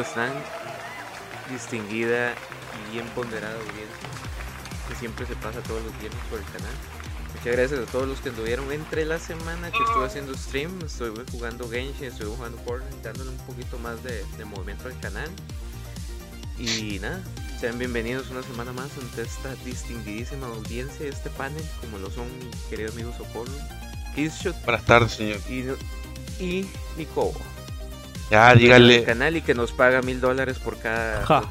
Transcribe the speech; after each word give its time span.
¿Cómo 0.00 0.08
están? 0.08 0.32
Distinguida 1.50 2.32
y 2.32 2.92
bien 2.92 3.06
ponderada 3.08 3.52
audiencia 3.52 4.08
que 4.88 4.94
siempre 4.94 5.26
se 5.26 5.34
pasa 5.34 5.60
todos 5.60 5.82
los 5.84 5.92
viernes 6.00 6.18
por 6.30 6.38
el 6.38 6.44
canal. 6.46 6.72
Muchas 7.34 7.52
gracias 7.52 7.80
a 7.80 7.92
todos 7.92 8.08
los 8.08 8.18
que 8.22 8.30
anduvieron 8.30 8.72
entre 8.72 9.04
la 9.04 9.18
semana 9.18 9.70
que 9.70 9.76
estuve 9.76 10.06
haciendo 10.06 10.32
stream. 10.34 10.70
Estuve 10.86 11.22
jugando 11.30 11.68
Genshin, 11.68 12.06
estuve 12.06 12.34
jugando 12.34 12.56
Fortnite, 12.64 13.02
dándole 13.02 13.28
un 13.28 13.36
poquito 13.44 13.78
más 13.78 14.02
de, 14.02 14.24
de 14.38 14.44
movimiento 14.46 14.88
al 14.88 14.98
canal. 15.00 15.28
Y 16.58 16.98
nada, 16.98 17.20
sean 17.60 17.78
bienvenidos 17.78 18.30
una 18.30 18.42
semana 18.42 18.72
más 18.72 18.88
ante 18.96 19.20
esta 19.20 19.54
distinguidísima 19.66 20.46
audiencia 20.46 21.00
de 21.00 21.10
este 21.10 21.28
panel, 21.28 21.62
como 21.82 21.98
lo 21.98 22.10
son 22.10 22.26
mi 22.38 22.50
querido 22.70 22.90
amigo 22.90 23.12
Socorro, 23.18 23.52
Kissshot 24.14 24.64
Buenas 24.64 24.86
tardes, 24.86 25.12
señor. 25.12 25.40
y, 25.50 26.42
y 26.42 26.66
Nico. 26.96 27.34
Ya, 28.30 28.52
El 28.52 28.58
dígale, 28.60 29.02
canal 29.04 29.36
y 29.36 29.42
que 29.42 29.54
nos 29.54 29.72
paga 29.72 30.02
mil 30.02 30.20
dólares 30.20 30.58
por 30.60 30.78
cada 30.78 31.26
Ja. 31.26 31.42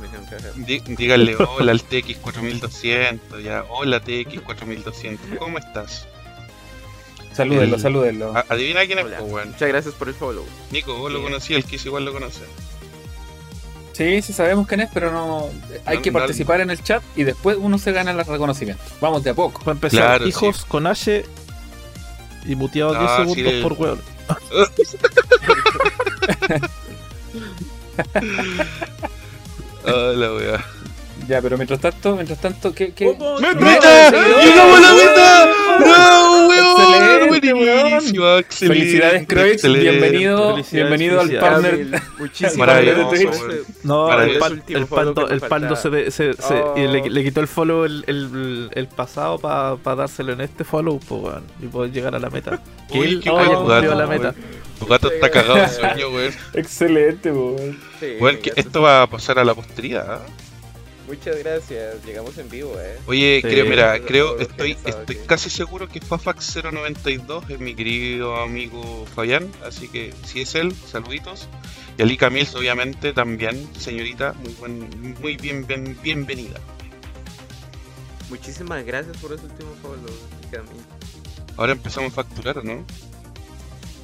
dí- 0.55 0.81
dígale 0.95 1.35
hola 1.35 1.71
al 1.73 1.81
TX4200, 1.83 3.41
ya, 3.43 3.65
hola 3.69 4.01
TX4200, 4.01 5.37
¿cómo 5.39 5.57
estás? 5.57 6.07
Salúdenlo, 7.33 7.75
El- 7.75 7.81
salúdenlo. 7.81 8.35
A- 8.35 8.45
adivina 8.49 8.85
quién 8.85 8.99
es, 8.99 9.05
Hola. 9.05 9.17
po, 9.19 9.25
weón. 9.25 9.51
Muchas 9.51 9.67
gracias 9.67 9.93
por 9.95 10.07
el 10.07 10.15
follow. 10.15 10.45
Nico, 10.71 10.95
vos 10.97 11.11
lo 11.11 11.19
Bien. 11.19 11.31
conocí, 11.31 11.53
el 11.53 11.65
Kiss 11.65 11.85
igual 11.85 12.05
lo 12.05 12.13
conoce. 12.13 12.41
Sí, 13.93 14.21
sí 14.21 14.31
sabemos 14.31 14.65
quién 14.65 14.79
es, 14.79 14.89
pero 14.93 15.11
no 15.11 15.49
hay 15.85 15.97
No, 15.97 16.01
que 16.01 16.11
no- 16.11 16.19
participar 16.19 16.61
en 16.61 16.69
el 16.69 16.81
chat 16.81 17.03
y 17.17 17.23
después 17.25 17.57
uno 17.59 17.77
se 17.77 17.91
gana 17.91 18.11
el 18.11 18.25
reconocimiento. 18.25 18.81
Vamos 19.01 19.23
de 19.25 19.31
a 19.31 19.33
poco. 19.33 19.59
Para 19.59 19.73
empezar, 19.73 19.99
Claro, 19.99 20.27
hijos 20.27 20.63
con 20.65 20.87
H 20.87 21.25
y 22.45 22.55
muteado 22.55 22.91
10 22.97 23.09
Ah, 23.09 23.17
sí, 23.25 23.33
segundos 23.33 23.53
de- 23.53 23.61
por 23.61 23.73
weón. 23.73 24.01
Ah, 29.85 30.11
la 30.15 30.33
weá. 30.33 30.65
Ya, 31.27 31.41
pero 31.41 31.57
mientras 31.57 31.79
tanto, 31.79 32.15
mientras 32.15 32.39
tanto, 32.41 32.73
¿qué? 32.73 32.91
qué? 32.93 33.05
¡Meta! 33.07 34.11
¡Llegamos 34.11 34.77
a 34.77 34.81
la 34.81 34.93
meta! 34.93 35.49
¡No, 35.79 36.47
weón! 36.47 36.59
Excelente, 37.23 37.53
Buenísimo, 37.53 38.37
excelente. 38.37 38.79
Felicidades, 38.79 39.27
Croix. 39.27 39.61
Bienvenido, 39.79 40.51
Felicidades, 40.55 40.71
bienvenido 40.71 41.21
al 41.21 41.31
partner. 41.39 42.01
Muchísimas 42.19 42.67
gracias. 42.67 43.41
No, 43.83 44.07
Para 44.07 44.23
el, 44.25 44.37
pando, 44.87 45.27
el 45.29 45.41
pando 45.41 45.75
se, 45.75 46.11
se, 46.11 46.33
se- 46.33 46.53
Oh. 46.61 46.73
y 46.77 46.87
le, 46.87 47.09
le 47.09 47.23
quitó 47.23 47.39
el 47.41 47.47
follow 47.47 47.85
el, 47.85 48.03
el, 48.07 48.69
el 48.73 48.87
pasado 48.87 49.37
para 49.39 49.77
dárselo 49.95 50.33
en 50.33 50.41
este 50.41 50.63
follow 50.63 50.99
weón, 51.09 51.43
y 51.61 51.67
poder 51.67 51.91
llegar 51.91 52.15
a 52.15 52.19
la 52.19 52.29
meta. 52.29 52.61
Que 52.91 52.99
él 52.99 53.21
haya 53.25 53.55
cumplido 53.55 53.95
la 53.95 54.07
meta. 54.07 54.33
Tu 54.79 54.85
gato 54.85 55.11
está 55.11 55.29
cagado 55.29 55.55
de 55.55 55.67
sueño, 55.69 56.09
weón. 56.09 56.33
Excelente, 56.53 57.31
weón. 57.31 57.79
Sí, 57.99 58.15
Weón, 58.19 58.37
que 58.37 58.53
esto 58.55 58.81
va 58.81 59.03
a 59.03 59.07
pasar 59.07 59.37
a 59.39 59.43
la 59.43 59.53
posteridad. 59.53 60.05
¿ah? 60.09 60.25
Muchas 61.07 61.37
gracias. 61.39 62.05
Llegamos 62.05 62.37
en 62.37 62.49
vivo, 62.49 62.75
eh. 62.79 62.97
Oye, 63.07 63.39
Sí. 63.43 63.47
creo, 63.49 63.65
mira, 63.65 63.99
creo, 64.05 64.39
estoy, 64.39 64.77
estoy 64.85 65.15
casi 65.25 65.49
seguro 65.49 65.89
que 65.89 65.99
Fafax092 65.99 67.49
es 67.49 67.59
mi 67.59 67.73
querido 67.75 68.35
amigo 68.37 69.05
Fabián, 69.15 69.51
así 69.65 69.87
que 69.87 70.13
si 70.25 70.41
es 70.41 70.53
él, 70.55 70.71
saluditos. 70.73 71.47
Y 71.97 72.03
Ali 72.03 72.15
Camils, 72.15 72.53
obviamente, 72.55 73.11
también, 73.11 73.67
señorita, 73.77 74.33
muy 74.33 74.53
buen, 74.53 75.15
muy 75.19 75.35
bien, 75.35 75.65
bien- 75.65 75.97
bienvenida. 76.03 76.59
Muchísimas 78.29 78.85
gracias 78.85 79.17
por 79.17 79.33
ese 79.33 79.45
último 79.45 79.71
follow. 79.81 80.15
Camil. 80.51 80.81
Ahora 81.57 81.71
empezamos 81.73 82.11
a 82.13 82.15
facturar, 82.15 82.59
¿o 82.59 82.63
¿no? 82.63 82.85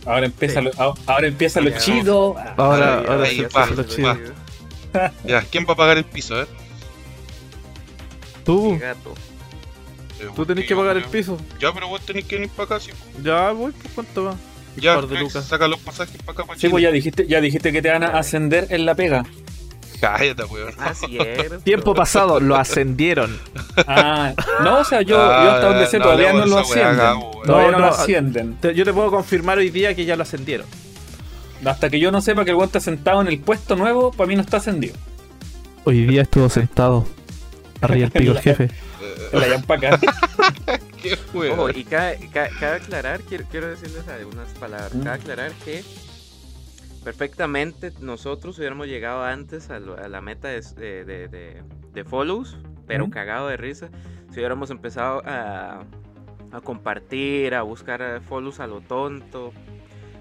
Ahora 0.05 0.25
empieza 0.27 0.59
Sí. 0.59 0.65
lo, 0.65 0.71
ah, 0.77 0.93
ahora 1.07 1.27
empieza 1.27 1.61
lo 1.61 1.69
Ya. 1.71 1.77
chido. 1.77 2.35
Ahora, 2.57 2.99
ahora 3.07 3.25
se 3.25 3.35
lo 3.41 3.49
va. 3.49 3.85
chido. 3.85 4.17
Ya, 5.25 5.41
¿quién 5.41 5.65
va 5.67 5.73
a 5.73 5.75
pagar 5.75 5.97
el 5.97 6.05
piso, 6.05 6.41
eh? 6.41 6.47
Tú, 8.45 8.79
tú 10.35 10.45
tenés 10.45 10.65
que 10.67 10.75
pagar 10.75 10.95
el 10.97 11.03
piso. 11.05 11.37
Ya, 11.59 11.73
pero 11.73 11.87
vos 11.87 12.01
tenés 12.05 12.25
que 12.25 12.35
venir 12.35 12.49
para 12.51 12.65
acá, 12.75 12.79
sí. 12.79 12.91
Ya 13.23 13.51
voy, 13.51 13.71
pues 13.71 13.93
cuánto 13.93 14.23
va. 14.25 14.35
Ya, 14.77 14.95
Par 14.95 15.07
de 15.07 15.19
lucas. 15.19 15.45
saca 15.45 15.67
los 15.67 15.79
pasajes 15.79 16.17
para 16.21 16.33
acá, 16.33 16.43
para 16.45 16.59
Sí, 16.59 16.67
pues 16.69 16.83
ya 16.83 16.91
dijiste, 16.91 17.25
ya 17.27 17.39
dijiste 17.41 17.71
que 17.71 17.81
te 17.81 17.89
van 17.89 18.03
a 18.03 18.07
ascender 18.19 18.67
en 18.69 18.85
la 18.85 18.93
pega. 18.93 19.25
Cállate, 20.01 20.43
weón. 20.45 20.73
Tiempo 21.63 21.93
pasado, 21.93 22.39
lo 22.39 22.55
ascendieron. 22.55 23.37
Ah, 23.87 24.33
no, 24.63 24.79
o 24.79 24.83
sea, 24.85 25.01
yo, 25.01 25.17
Ah, 25.21 25.43
yo 25.43 25.51
hasta 25.51 25.67
donde 25.69 25.87
sé 25.87 25.97
no 25.99 26.03
todavía 26.05 26.33
no 26.33 26.45
lo 26.45 26.57
ascienden. 26.59 26.95
Todavía 27.45 27.71
no, 27.71 27.77
No, 27.77 27.79
lo 27.79 27.85
ascienden. 27.87 28.55
Te- 28.57 28.73
Yo 28.75 28.85
te 28.85 28.93
puedo 28.93 29.09
confirmar 29.11 29.57
hoy 29.57 29.69
día 29.69 29.95
que 29.95 30.05
ya 30.05 30.15
lo 30.15 30.23
ascendieron. 30.23 30.67
Hasta 31.65 31.89
que 31.89 31.99
yo 31.99 32.11
no 32.11 32.21
sepa 32.21 32.43
que 32.45 32.51
el 32.51 32.55
weón 32.57 32.67
está 32.67 32.79
sentado 32.79 33.21
en 33.21 33.27
el 33.27 33.39
puesto 33.39 33.75
nuevo, 33.75 34.11
para 34.11 34.27
mí 34.27 34.35
no 34.35 34.41
está 34.41 34.57
ascendido. 34.57 34.95
Hoy 35.83 36.05
día 36.05 36.23
estuvo 36.23 36.49
sentado. 36.49 37.05
Arriba 37.81 38.05
el 38.05 38.11
pico 38.11 38.31
el 38.31 38.39
jefe. 38.39 38.69
En 39.31 39.39
la 39.39 39.47
yampaca. 39.47 39.99
Qué. 41.01 41.17
Ojo, 41.51 41.69
y 41.69 41.83
cabe, 41.83 42.29
ca- 42.33 42.49
cabe 42.59 42.75
aclarar, 42.77 43.21
quiero, 43.21 43.45
quiero 43.51 43.67
decirles 43.67 44.07
algunas 44.07 44.47
palabras. 44.59 44.93
Mm. 44.95 45.03
Cabe 45.03 45.15
aclarar 45.17 45.51
que 45.63 45.83
perfectamente 47.05 47.93
nosotros 48.01 48.57
hubiéramos 48.57 48.87
llegado 48.87 49.23
antes 49.23 49.69
a, 49.69 49.79
lo- 49.79 49.97
a 49.97 50.09
la 50.09 50.19
meta 50.21 50.47
de, 50.49 50.61
de, 51.05 51.05
de- 51.05 51.63
de- 51.93 52.03
follows, 52.03 52.57
pero 52.87 53.09
cagado 53.09 53.47
de 53.47 53.57
risa. 53.57 53.89
Si 54.31 54.39
hubiéramos 54.39 54.69
empezado 54.71 55.21
a, 55.25 55.83
a 56.51 56.61
compartir, 56.61 57.53
a 57.53 57.61
buscar 57.61 58.01
eh, 58.01 58.19
follows 58.21 58.59
a 58.59 58.67
lo 58.67 58.81
tonto. 58.81 59.53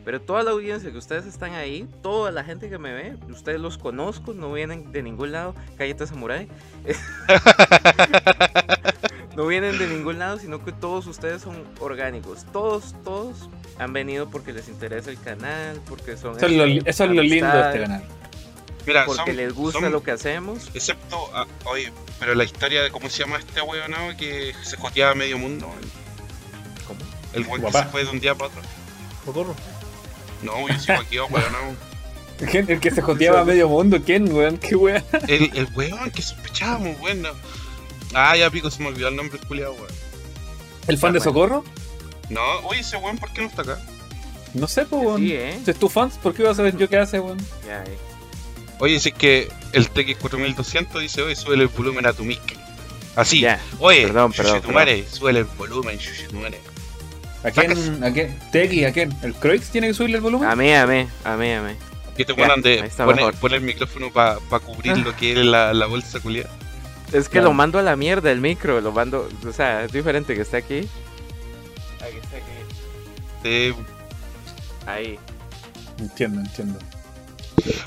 Pero 0.04 0.20
toda 0.20 0.42
la 0.42 0.50
audiencia 0.50 0.92
que 0.92 0.98
ustedes 0.98 1.24
están 1.24 1.54
ahí, 1.54 1.88
toda 2.02 2.30
la 2.30 2.44
gente 2.44 2.68
que 2.68 2.76
me 2.76 2.92
ve, 2.92 3.16
ustedes 3.30 3.58
los 3.58 3.78
conozco, 3.78 4.34
no 4.34 4.52
vienen 4.52 4.92
de 4.92 5.02
ningún 5.02 5.32
lado. 5.32 5.54
Cállate, 5.78 6.06
Samurai. 6.06 6.46
no 9.36 9.46
vienen 9.46 9.78
de 9.78 9.86
ningún 9.88 10.18
lado, 10.18 10.38
sino 10.38 10.62
que 10.62 10.72
todos 10.72 11.06
ustedes 11.06 11.40
son 11.40 11.64
orgánicos. 11.80 12.44
Todos, 12.52 12.94
todos 13.02 13.48
han 13.78 13.92
venido 13.92 14.30
porque 14.30 14.52
les 14.52 14.68
interesa 14.68 15.10
el 15.10 15.20
canal, 15.20 15.80
porque 15.88 16.16
son. 16.16 16.36
Eso 16.36 16.46
es 16.46 16.52
lo, 16.52 16.64
eso 16.64 17.04
es 17.04 17.10
lo 17.10 17.22
lindo 17.22 17.46
de 17.50 17.60
este 17.66 17.80
canal. 17.80 18.04
Mira, 18.86 19.06
Porque 19.06 19.22
son- 19.24 19.36
les 19.36 19.52
gusta 19.54 19.80
son- 19.80 19.92
lo 19.92 20.02
que 20.02 20.10
hacemos. 20.10 20.70
Excepto, 20.74 21.30
ah, 21.34 21.46
oye, 21.64 21.90
pero 22.20 22.34
la 22.34 22.44
historia 22.44 22.82
de 22.82 22.90
cómo 22.90 23.08
se 23.08 23.20
llama 23.22 23.38
este 23.38 23.60
¿no? 23.88 24.14
que 24.18 24.52
se 24.62 24.76
joteaba 24.76 25.12
a 25.12 25.14
medio 25.14 25.38
mundo. 25.38 25.70
¿Cómo? 26.86 27.00
El 27.32 27.46
weón 27.46 27.62
que 27.64 27.72
se 27.72 27.84
fue 27.86 28.04
de 28.04 28.10
un 28.10 28.20
día 28.20 28.34
para 28.34 28.48
otro. 28.48 28.60
Socorro. 29.24 29.54
No, 30.42 30.68
yo 30.68 30.78
sigo 30.78 30.98
aquí. 31.00 31.16
¿Quién- 32.50 32.70
El 32.70 32.78
que 32.80 32.90
se 32.90 33.00
joteaba 33.00 33.40
a 33.40 33.44
medio 33.44 33.68
mundo, 33.70 33.98
¿quién, 34.04 34.30
weón? 34.30 34.58
¿Qué 34.58 34.76
weón? 34.76 35.02
El, 35.28 35.50
el 35.56 35.68
weón 35.74 36.10
que 36.10 36.20
sospechábamos, 36.20 37.00
weón. 37.00 37.22
no. 37.22 37.30
Ah, 38.12 38.36
ya 38.36 38.50
pico, 38.50 38.70
se 38.70 38.82
me 38.82 38.88
olvidó 38.88 39.08
el 39.08 39.16
nombre 39.16 39.38
culiado, 39.48 39.72
weón. 39.72 39.88
¿El 40.88 40.98
fan 40.98 41.14
de 41.14 41.20
Socorro? 41.20 41.64
No, 42.30 42.40
oye, 42.66 42.80
ese 42.80 42.96
weón, 42.96 43.18
¿por 43.18 43.32
qué 43.32 43.42
no 43.42 43.48
está 43.48 43.62
acá? 43.62 43.78
No 44.54 44.66
sé, 44.68 44.86
pues, 44.86 45.02
weón. 45.04 45.20
Sí, 45.20 45.32
¿eh? 45.32 45.58
Si 45.64 45.70
es 45.70 45.78
tu 45.78 45.88
fans, 45.88 46.18
¿por 46.22 46.34
qué 46.34 46.42
iba 46.42 46.50
a 46.50 46.54
saber 46.54 46.76
yo 46.76 46.88
qué 46.88 46.96
hace, 46.98 47.20
weón? 47.20 47.38
Ya, 47.66 47.82
eh. 47.84 47.98
Oye, 48.80 48.98
si 49.00 49.10
es 49.10 49.14
que 49.14 49.48
el 49.72 49.92
TX4200 49.92 51.00
dice, 51.00 51.22
oye, 51.22 51.36
sube 51.36 51.54
el 51.54 51.68
volumen 51.68 52.06
a 52.06 52.12
tu 52.12 52.24
mic. 52.24 52.40
Así, 53.16 53.40
Ya. 53.40 53.60
oye, 53.78 54.06
Perdón, 54.06 54.32
perdón, 54.32 54.62
sube 55.10 55.30
el 55.30 55.44
volumen, 55.44 55.98
Chuchetumare. 55.98 56.58
¿A 57.44 57.50
quién? 57.50 58.02
¿A 58.02 58.10
quién? 58.12 58.38
¿Tequi? 58.50 58.84
¿A 58.84 58.92
quién? 58.92 59.14
¿El 59.22 59.34
Croix 59.34 59.60
tiene 59.70 59.88
que 59.88 59.94
subirle 59.94 60.16
el 60.16 60.22
volumen? 60.22 60.48
A 60.48 60.56
mí, 60.56 60.72
a 60.72 60.86
mí, 60.86 61.06
a 61.24 61.36
mí, 61.36 61.52
a 61.52 61.62
mí. 61.62 61.72
Que 62.16 62.24
te 62.24 62.32
ponen 62.34 62.62
de 62.62 62.80
ahí 62.80 62.88
está 62.88 63.04
pone, 63.04 63.16
mejor. 63.16 63.34
pone 63.34 63.56
el 63.56 63.60
micrófono 63.62 64.10
para 64.12 64.38
cubrir 64.64 64.96
lo 64.98 65.14
que 65.16 65.32
es 65.32 65.38
la, 65.44 65.74
la 65.74 65.86
bolsa 65.86 66.20
culiada. 66.20 66.48
Es 67.12 67.24
que 67.28 67.32
Claro. 67.32 67.48
lo 67.48 67.52
mando 67.54 67.78
a 67.78 67.82
la 67.82 67.96
mierda 67.96 68.30
el 68.32 68.40
micro, 68.40 68.80
lo 68.80 68.92
mando. 68.92 69.28
O 69.46 69.52
sea, 69.52 69.84
es 69.84 69.92
diferente 69.92 70.34
que 70.34 70.40
esté 70.42 70.56
aquí. 70.56 70.88
Aquí 72.06 72.16
está 72.22 72.36
aquí. 72.36 72.44
Eh, 73.44 73.74
Ahí. 74.86 75.18
Entiendo, 75.98 76.40
entiendo. 76.40 76.78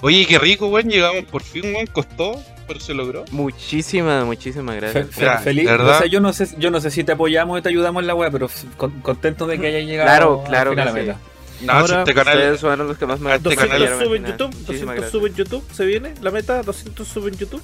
Oye, 0.01 0.25
qué 0.25 0.39
rico, 0.39 0.67
weón. 0.67 0.89
Llegamos 0.89 1.25
por 1.25 1.43
fin, 1.43 1.63
weón. 1.73 1.85
Costó, 1.87 2.41
pero 2.67 2.79
se 2.79 2.93
logró. 2.93 3.25
Muchísimas, 3.31 4.25
muchísimas 4.25 4.75
gracias. 4.77 5.07
fe- 5.11 5.37
feliz. 5.43 5.65
verdad. 5.65 5.95
O 5.95 5.99
sea, 5.99 6.07
yo 6.07 6.19
no 6.19 6.33
sé, 6.33 6.47
yo 6.57 6.71
no 6.71 6.79
sé 6.81 6.89
si 6.91 7.03
te 7.03 7.11
apoyamos 7.11 7.59
y 7.59 7.61
te 7.61 7.69
ayudamos 7.69 8.01
en 8.01 8.07
la 8.07 8.15
web, 8.15 8.31
pero 8.31 8.49
con- 8.77 9.01
contento 9.01 9.45
de 9.45 9.59
que 9.59 9.67
haya 9.67 9.79
llegado 9.81 10.07
Claro, 10.07 10.41
al 10.41 10.47
claro 10.47 10.71
final 10.71 10.85
que 10.85 10.89
a 10.89 10.93
la 10.93 10.99
sí. 11.01 11.07
meta. 11.07 11.19
No, 11.61 11.73
Ahora, 11.73 11.99
este 12.01 12.13
canal. 12.13 12.37
Ustedes 12.37 12.61
fueron 12.61 12.87
los 12.87 12.97
que 12.97 13.05
más 13.07 13.19
me 13.19 13.31
Este 13.35 13.43
200 13.49 13.65
canal- 13.67 13.81
apoyaron 13.81 13.99
al 13.99 14.05
sube 14.07 14.17
en. 14.17 14.25
YouTube, 14.25 14.47
Muchísimas 14.47 14.67
200 14.67 14.95
gracias. 14.95 15.11
sube 15.11 15.27
en 15.29 15.35
YouTube, 15.35 15.63
se 15.73 15.85
viene 15.85 16.13
la 16.21 16.31
meta, 16.31 16.61
200 16.63 17.07
sube 17.07 17.29
en 17.29 17.37
YouTube. 17.37 17.61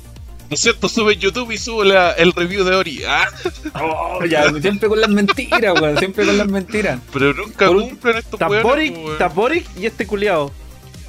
¿No 0.53 0.55
es 0.55 0.61
cierto? 0.61 0.87
Sube 0.87 1.13
en 1.13 1.19
YouTube 1.19 1.51
y 1.51 1.57
sube 1.57 1.85
la- 1.85 2.11
el 2.11 2.31
review 2.31 2.63
de 2.63 2.75
Ori. 2.75 3.01
Ah, 3.07 3.25
Oh, 3.81 4.23
ya, 4.25 4.49
siempre 4.61 4.87
con 4.87 5.01
las 5.01 5.09
mentiras, 5.09 5.81
weón, 5.81 5.97
siempre 5.97 6.25
con 6.25 6.37
las 6.37 6.47
mentiras. 6.47 6.99
pero 7.11 7.33
nunca 7.33 7.67
Por- 7.67 7.81
cumplen 7.81 8.17
estos 8.17 8.33
Está 8.33 8.47
weones, 8.47 8.63
Boric, 8.63 8.95
weón. 8.97 9.11
está 9.13 9.27
Boric 9.29 9.65
y 9.77 9.85
este 9.87 10.05
culiao. 10.07 10.51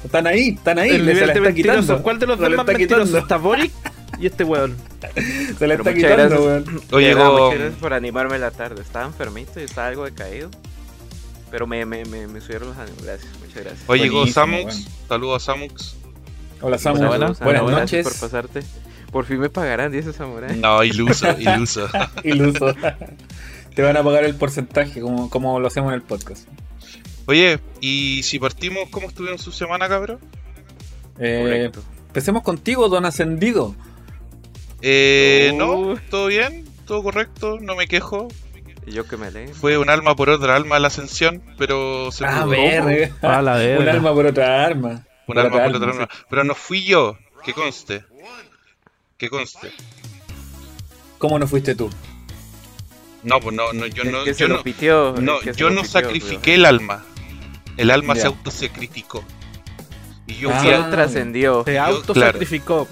Están 0.03 0.27
ahí, 0.27 0.49
están 0.49 0.79
ahí, 0.79 0.89
el 0.91 1.05
le- 1.05 1.13
se 1.15 1.25
la 1.27 1.33
está. 1.49 1.97
¿Cuál 2.01 2.19
de 2.19 2.25
los 2.27 2.39
dos 2.39 2.49
más 2.49 2.59
está 2.59 2.63
mentirosos? 2.63 3.05
quitando. 3.07 3.17
Está 3.19 3.37
Boric 3.37 3.71
y 4.19 4.25
este 4.25 4.43
weón. 4.43 4.75
Se 4.99 5.55
Pero 5.59 5.73
está 5.73 5.91
muchas 5.91 5.93
quitando, 5.93 6.15
gracias. 6.15 6.39
weón. 6.39 6.81
Oye, 6.91 7.07
llegó. 7.07 7.31
muchas 7.43 7.59
gracias 7.59 7.79
por 7.79 7.93
animarme 7.93 8.39
la 8.39 8.51
tarde. 8.51 8.81
Estaba 8.81 9.05
enfermito 9.05 9.59
y 9.59 9.63
estaba 9.63 9.87
algo 9.87 10.05
decaído. 10.05 10.49
Pero 11.51 11.67
me, 11.67 11.85
me, 11.85 12.03
me, 12.05 12.27
me 12.27 12.41
subieron 12.41 12.69
los 12.69 12.77
ánimos. 12.77 13.03
Gracias, 13.03 13.31
muchas 13.39 13.63
gracias. 13.63 13.83
Oye, 13.87 14.03
llegó 14.03 14.25
Samux. 14.27 14.87
Saludos 15.07 15.43
a 15.43 15.45
Samux. 15.53 15.95
Hola 16.61 16.77
Samu, 16.77 16.97
Buenas, 16.97 17.09
buenas, 17.19 17.39
buenas, 17.39 17.61
buenas 17.63 17.79
Gracias 17.81 18.05
noches. 18.05 18.19
por 18.19 18.29
pasarte. 18.29 18.63
Por 19.15 19.23
fin 19.23 19.39
me 19.39 19.49
pagarán, 19.49 19.93
dice 19.93 20.11
Samurai. 20.11 20.57
No, 20.57 20.83
iluso, 20.83 21.25
iluso. 21.39 21.87
Iluso. 22.25 22.75
Te 23.73 23.81
van 23.81 23.95
a 23.95 24.03
pagar 24.03 24.25
el 24.25 24.35
porcentaje 24.35 24.99
como, 24.99 25.29
como 25.29 25.57
lo 25.61 25.67
hacemos 25.67 25.87
en 25.91 25.95
el 25.95 26.01
podcast. 26.01 26.49
Oye, 27.25 27.59
y 27.79 28.23
si 28.23 28.39
partimos, 28.39 28.89
¿cómo 28.91 29.07
estuvieron 29.07 29.39
su 29.39 29.53
semana, 29.53 29.87
cabrón? 29.87 30.19
Eh, 31.17 31.71
empecemos 32.07 32.43
contigo, 32.43 32.89
don 32.89 33.05
Ascendido. 33.05 33.73
Eh, 34.81 35.51
Uh. 35.53 35.57
no, 35.57 35.95
todo 36.09 36.27
bien, 36.27 36.65
todo 36.85 37.01
correcto, 37.01 37.57
no 37.61 37.77
me 37.77 37.87
quejo. 37.87 38.27
Y 38.85 38.91
yo 38.91 39.07
que 39.07 39.15
me 39.15 39.31
leen. 39.31 39.55
Fue 39.55 39.77
un 39.77 39.89
alma 39.89 40.17
por 40.17 40.29
otra 40.29 40.57
alma 40.57 40.77
la 40.79 40.87
ascensión, 40.87 41.41
pero 41.57 42.11
se 42.11 42.25
Ah, 42.25 42.41
pudo. 42.43 42.49
verga. 42.49 43.15
A 43.21 43.41
la 43.41 43.53
Un 43.53 43.59
verga. 43.59 43.91
alma 43.93 44.13
por 44.13 44.25
otra 44.25 44.65
arma. 44.65 45.05
Un 45.27 45.37
alma 45.37 45.63
por 45.63 45.75
otra 45.77 45.91
sí. 45.93 45.97
alma. 45.99 46.09
Pero 46.29 46.43
no 46.43 46.53
fui 46.53 46.83
yo, 46.83 47.17
que 47.45 47.53
conste. 47.53 48.03
Que 49.17 49.29
conste. 49.29 49.71
¿Cómo 51.17 51.39
no 51.39 51.47
fuiste 51.47 51.75
tú? 51.75 51.89
No, 53.23 53.39
pues 53.39 53.55
no, 53.55 53.71
no 53.73 53.87
yo 53.87 54.03
El 54.03 54.11
no, 54.11 54.25
yo 54.25 54.47
no, 54.47 54.61
pitió. 54.61 55.13
no, 55.19 55.41
yo 55.41 55.69
no 55.69 55.81
pitió, 55.81 55.85
sacrifiqué 55.85 56.55
el 56.55 56.65
alma. 56.65 57.03
El 57.77 57.91
alma 57.91 58.13
Ya. 58.13 58.21
se 58.21 58.27
autosacrificó. 58.27 59.23
Y 60.27 60.35
yo 60.35 60.49
Ah. 60.53 60.59
fui 60.59 60.69
a- 60.71 60.89
trascendió. 60.89 61.63
Se 61.65 61.79
autosacrificó. 61.79 62.87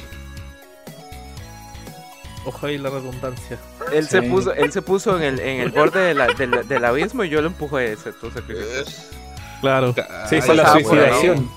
Ojo 2.46 2.66
ahí 2.68 2.78
la 2.78 2.90
redundancia. 2.90 3.58
Él 3.94 4.08
se 4.08 4.22
puso, 4.22 4.54
él 4.54 4.72
se 4.72 4.82
puso 4.82 5.16
en 5.18 5.24
el, 5.24 5.40
en 5.40 5.62
el 5.62 5.70
borde 5.72 6.02
de 6.02 6.14
la- 6.14 6.28
del- 6.28 6.68
del 6.68 6.86
abismo 6.86 7.24
y 7.24 7.30
yo 7.30 7.42
lo 7.42 7.48
empujé. 7.48 7.96
Se 7.98 8.10
autosacrificó. 8.10 8.60
Es- 8.82 9.10
Claro. 9.62 9.96
Se 10.28 10.38
hizo 10.40 10.54
la 10.54 10.72
suicidación. 10.74 11.50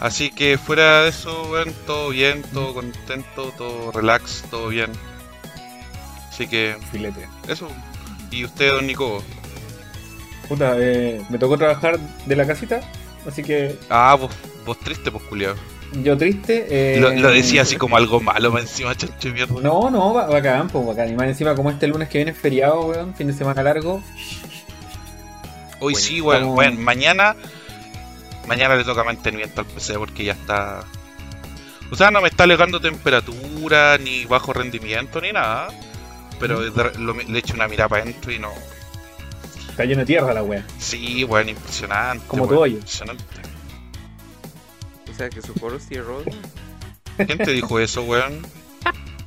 Así 0.00 0.30
que 0.30 0.56
fuera 0.56 1.02
de 1.02 1.10
eso, 1.10 1.48
weón, 1.52 1.74
todo 1.86 2.08
bien, 2.08 2.42
todo 2.54 2.72
contento, 2.74 3.52
todo 3.58 3.92
relax, 3.92 4.42
todo 4.50 4.68
bien. 4.68 4.90
Así 6.30 6.46
que 6.46 6.76
Filete. 6.90 7.28
eso. 7.48 7.68
¿Y 8.30 8.44
usted, 8.44 8.70
don 8.72 8.86
Nico? 8.86 9.22
Puta, 10.48 10.74
eh, 10.78 11.20
me 11.28 11.38
tocó 11.38 11.58
trabajar 11.58 11.98
de 12.26 12.36
la 12.36 12.46
casita, 12.46 12.80
así 13.28 13.42
que 13.42 13.78
Ah, 13.90 14.16
vos, 14.18 14.30
vos 14.64 14.78
triste, 14.78 15.10
pues, 15.10 15.22
culiao. 15.24 15.54
yo 16.02 16.16
triste. 16.16 16.66
eh, 16.70 16.98
Lo, 17.00 17.10
lo 17.10 17.30
decía 17.30 17.62
así 17.62 17.76
como 17.76 17.96
algo 17.98 18.20
malo, 18.20 18.50
más 18.50 18.62
encima, 18.62 18.94
chancho 18.96 19.28
de 19.28 19.34
mierda. 19.34 19.60
No, 19.60 19.90
no, 19.90 20.14
va- 20.14 20.26
bacán, 20.28 20.68
pues 20.68 20.86
bacán. 20.86 21.10
Y 21.10 21.14
más 21.14 21.26
encima, 21.28 21.54
como 21.54 21.70
este 21.70 21.86
lunes 21.88 22.08
que 22.08 22.18
viene 22.18 22.30
es 22.30 22.38
feriado, 22.38 22.86
weón, 22.86 23.14
fin 23.14 23.26
de 23.26 23.32
semana 23.34 23.62
largo. 23.62 24.02
Hoy 25.78 25.92
Bueno, 25.92 25.98
sí, 25.98 26.20
weón, 26.20 26.36
estamos- 26.42 26.58
weón, 26.58 26.82
mañana. 26.82 27.36
Mañana 28.50 28.74
le 28.74 28.82
toca 28.84 29.04
mantenimiento 29.04 29.60
al 29.60 29.66
PC 29.66 29.94
porque 29.94 30.24
ya 30.24 30.32
está. 30.32 30.82
O 31.90 31.94
sea, 31.96 32.10
no 32.10 32.20
me 32.20 32.28
está 32.28 32.42
alegando 32.44 32.80
temperatura, 32.80 33.96
ni 33.96 34.24
bajo 34.24 34.52
rendimiento, 34.52 35.20
ni 35.20 35.30
nada. 35.32 35.68
Pero 36.40 36.60
lo- 36.98 37.14
le 37.14 37.38
echo 37.38 37.54
una 37.54 37.68
mirada 37.68 37.88
para 37.88 38.02
adentro 38.02 38.32
y 38.32 38.38
no. 38.40 38.50
Está 39.68 39.84
lleno 39.84 40.00
de 40.00 40.06
tierra 40.06 40.34
la 40.34 40.42
wea. 40.42 40.66
Sí, 40.78 41.22
weón, 41.24 41.48
impresionante. 41.50 42.26
Como 42.26 42.48
tu 42.48 42.58
hoyo. 42.58 42.74
Impresionante. 42.74 43.24
O 45.08 45.14
sea 45.16 45.30
que 45.30 45.40
su 45.42 45.54
foro 45.54 45.76
es 45.76 45.86
tier 45.86 46.04
roll. 46.04 46.24
¿Quién 47.24 47.38
te 47.38 47.52
dijo 47.52 47.78
eso, 47.78 48.02
weón? 48.02 48.44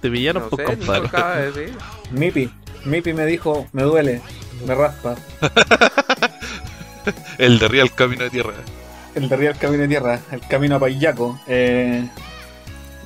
Te 0.01 0.09
pillaron 0.11 0.43
No 0.43 0.49
por 0.49 0.59
no 0.59 0.65
compadre. 0.65 1.71
Mipi. 2.11 2.49
Mipi 2.83 3.13
me 3.13 3.25
dijo, 3.25 3.67
me 3.71 3.83
duele, 3.83 4.21
me 4.67 4.75
raspa. 4.75 5.15
El 7.37 7.59
de 7.59 7.67
Real 7.69 7.93
Camino 7.93 8.23
de 8.25 8.29
Tierra. 8.29 8.53
El 9.15 9.29
de 9.29 9.35
arriba 9.35 9.51
el 9.51 9.57
camino 9.57 9.81
de 9.83 9.87
tierra, 9.87 10.19
el 10.31 10.41
camino 10.47 10.75
a 10.75 10.79
Payaco. 10.79 11.39
Eh, 11.47 12.07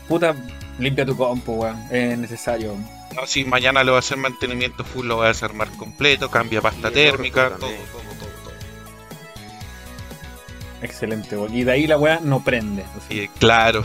puta, 0.07 0.36
limpia 0.80 1.06
tu 1.06 1.15
compu, 1.18 1.54
weón. 1.54 1.77
Es 1.92 2.18
necesario. 2.18 2.75
No, 3.15 3.25
si 3.25 3.44
mañana 3.45 3.83
le 3.83 3.92
va 3.92 3.98
a 3.98 4.00
hacer 4.00 4.18
mantenimiento 4.18 4.83
full, 4.83 5.07
lo 5.07 5.18
va 5.18 5.25
a 5.25 5.27
desarmar 5.30 5.69
completo, 5.71 6.30
cambia 6.30 6.62
pasta 6.62 6.92
térmica, 6.92 7.50
todo, 7.50 7.59
todo, 7.59 7.69
todo, 8.19 8.30
todo. 8.44 8.54
Excelente, 10.81 11.36
weón. 11.36 11.56
Y 11.56 11.63
de 11.63 11.71
ahí 11.71 11.88
la 11.88 11.98
wea 11.98 12.19
no 12.24 12.44
prende. 12.44 12.83
así. 12.98 13.21
Y, 13.21 13.27
claro. 13.27 13.83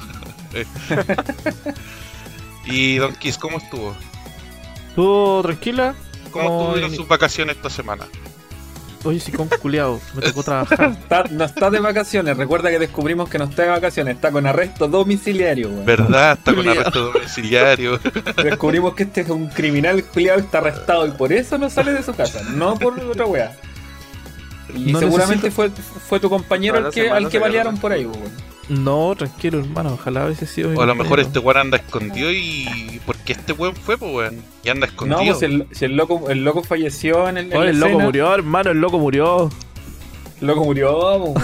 y 2.67 2.97
Don 2.97 3.15
Kiss, 3.17 3.39
¿cómo 3.39 3.59
estuvo? 3.59 3.95
¿Tú 4.95 5.41
tranquila? 5.43 5.95
¿Cómo 6.31 6.49
Ay, 6.49 6.63
estuvieron 6.65 6.91
mi- 6.91 6.97
sus 6.97 7.09
vacaciones 7.09 7.57
esta 7.57 7.71
semana? 7.71 8.07
Oye, 9.05 9.19
sí, 9.19 9.33
con 9.33 9.49
culiao. 9.49 10.01
Me 10.15 10.23
tocó 10.23 10.43
trabajar. 10.45 10.91
Está- 11.03 11.25
no 11.31 11.45
está 11.45 11.71
de 11.71 11.81
vacaciones. 11.81 12.37
Recuerda 12.37 12.71
que 12.71 12.79
descubrimos 12.79 13.29
que 13.29 13.39
no 13.39 13.45
está 13.45 13.63
de 13.63 13.69
vacaciones. 13.71 14.15
Está 14.15 14.31
con 14.31 14.47
arresto 14.47 14.87
domiciliario, 14.87 15.71
weón. 15.71 15.85
¿Verdad? 15.85 16.33
Está 16.39 16.53
con 16.55 16.65
Culiao. 16.65 16.81
arresto 16.81 17.13
domiciliario. 17.13 17.99
Descubrimos 18.45 18.95
que 18.95 19.03
este 19.05 19.23
es 19.23 19.29
un 19.31 19.49
criminal 19.49 20.05
culiado 20.05 20.39
está 20.39 20.59
arrestado 20.59 21.07
y 21.07 21.11
por 21.11 21.33
eso 21.33 21.59
no 21.59 21.69
sale 21.69 21.93
de 21.93 22.03
su 22.03 22.15
casa, 22.15 22.43
no 22.55 22.77
por 22.79 22.99
otra 23.01 23.27
wea. 23.27 23.57
Y 24.75 24.93
No 24.93 25.01
seguramente 25.01 25.49
necesito- 25.49 25.53
fue, 25.53 25.71
fue 26.09 26.21
tu 26.21 26.31
compañero 26.31 26.79
al 26.79 26.91
que, 26.93 27.11
al 27.11 27.29
que 27.29 27.39
balearon 27.39 27.77
por 27.79 27.93
ahí, 27.93 28.05
culo. 28.05 28.21
No, 28.69 29.15
tranquilo, 29.17 29.59
hermano. 29.61 29.95
Ojalá 29.95 30.25
hubiese 30.27 30.47
sido. 30.47 30.71
mi 30.71 30.77
O 30.77 30.83
a 30.83 30.87
lo 30.87 30.95
mejor 30.95 31.21
este 31.21 31.39
weón 31.41 31.57
anda 31.59 31.77
escondido 31.79 32.31
y. 32.31 33.01
porque 33.05 33.33
este 33.33 33.53
weón 33.53 33.75
fue, 33.75 33.99
pues 33.99 34.13
weón? 34.15 34.43
Y 34.65 34.69
anda 34.69 34.87
No, 34.87 34.91
escondido. 34.93 35.21
pues 35.39 35.43
el, 35.43 35.67
si 35.73 35.85
el 35.87 35.97
loco, 35.97 36.31
el 36.31 36.45
loco 36.45 36.63
falleció 36.63 37.29
en 37.29 37.39
el. 37.39 37.53
en 37.53 37.59
la 37.61 37.67
el 37.71 37.77
loco 37.79 37.87
escena. 37.91 38.05
murió, 38.05 38.35
hermano. 38.35 38.71
El 38.71 38.79
loco 38.81 38.99
murió. 38.99 39.51
El 40.41 40.47
loco 40.47 40.65
murió. 40.65 41.35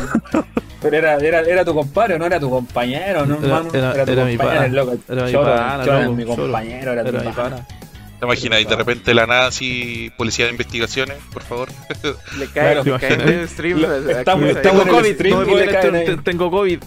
Pero 0.81 0.97
era, 0.97 1.17
era, 1.17 1.41
era 1.41 1.65
tu 1.65 1.75
compadre, 1.75 2.19
no 2.21 2.27
era 2.27 2.39
tu 2.39 2.49
compañero, 2.49 3.27
¿no, 3.27 3.35
Era- 3.39 3.47
hermano? 3.59 3.71
era- 3.75 4.05
tu 4.05 4.13
era 4.13 4.25
mi 4.25 4.37
compañero, 4.37 4.55
pana. 4.55 4.67
el 4.67 4.75
loco. 4.75 4.97
Era 5.09 5.25
mi 5.25 5.33
pana, 5.33 6.09
mi 6.11 6.25
compañero, 6.25 6.93
era, 6.93 7.01
Era 7.03 7.19
tu 7.21 7.27
mi 7.27 7.33
pana. 7.33 7.67
¿Te 8.19 8.27
imaginas? 8.27 8.61
Y 8.61 8.65
de 8.65 8.75
repente 8.77 9.15
la 9.15 9.27
nada, 9.27 9.47
así, 9.47 10.11
policía 10.17 10.47
de 10.47 10.51
investigaciones, 10.53 11.17
por 11.33 11.43
favor. 11.45 11.69
Le 12.37 12.47
cae, 12.49 12.83
Claro, 12.83 12.83
le 12.85 12.99
cae 12.99 13.47
stream. 13.49 13.81
Tengo 14.25 14.83
en 14.83 14.89
el 14.89 14.95
COVID. 14.95 15.15
stream 15.15 15.35
No 15.35 15.41
me 15.41 15.47
y 15.47 15.51
puedo 15.51 15.59
le 15.59 15.65
ir, 15.65 15.71
caen 15.73 15.93
te- 15.93 15.99
ahí. 15.99 16.05
te- 16.07 16.17
Tengo 16.23 16.51
COVID. 16.51 16.79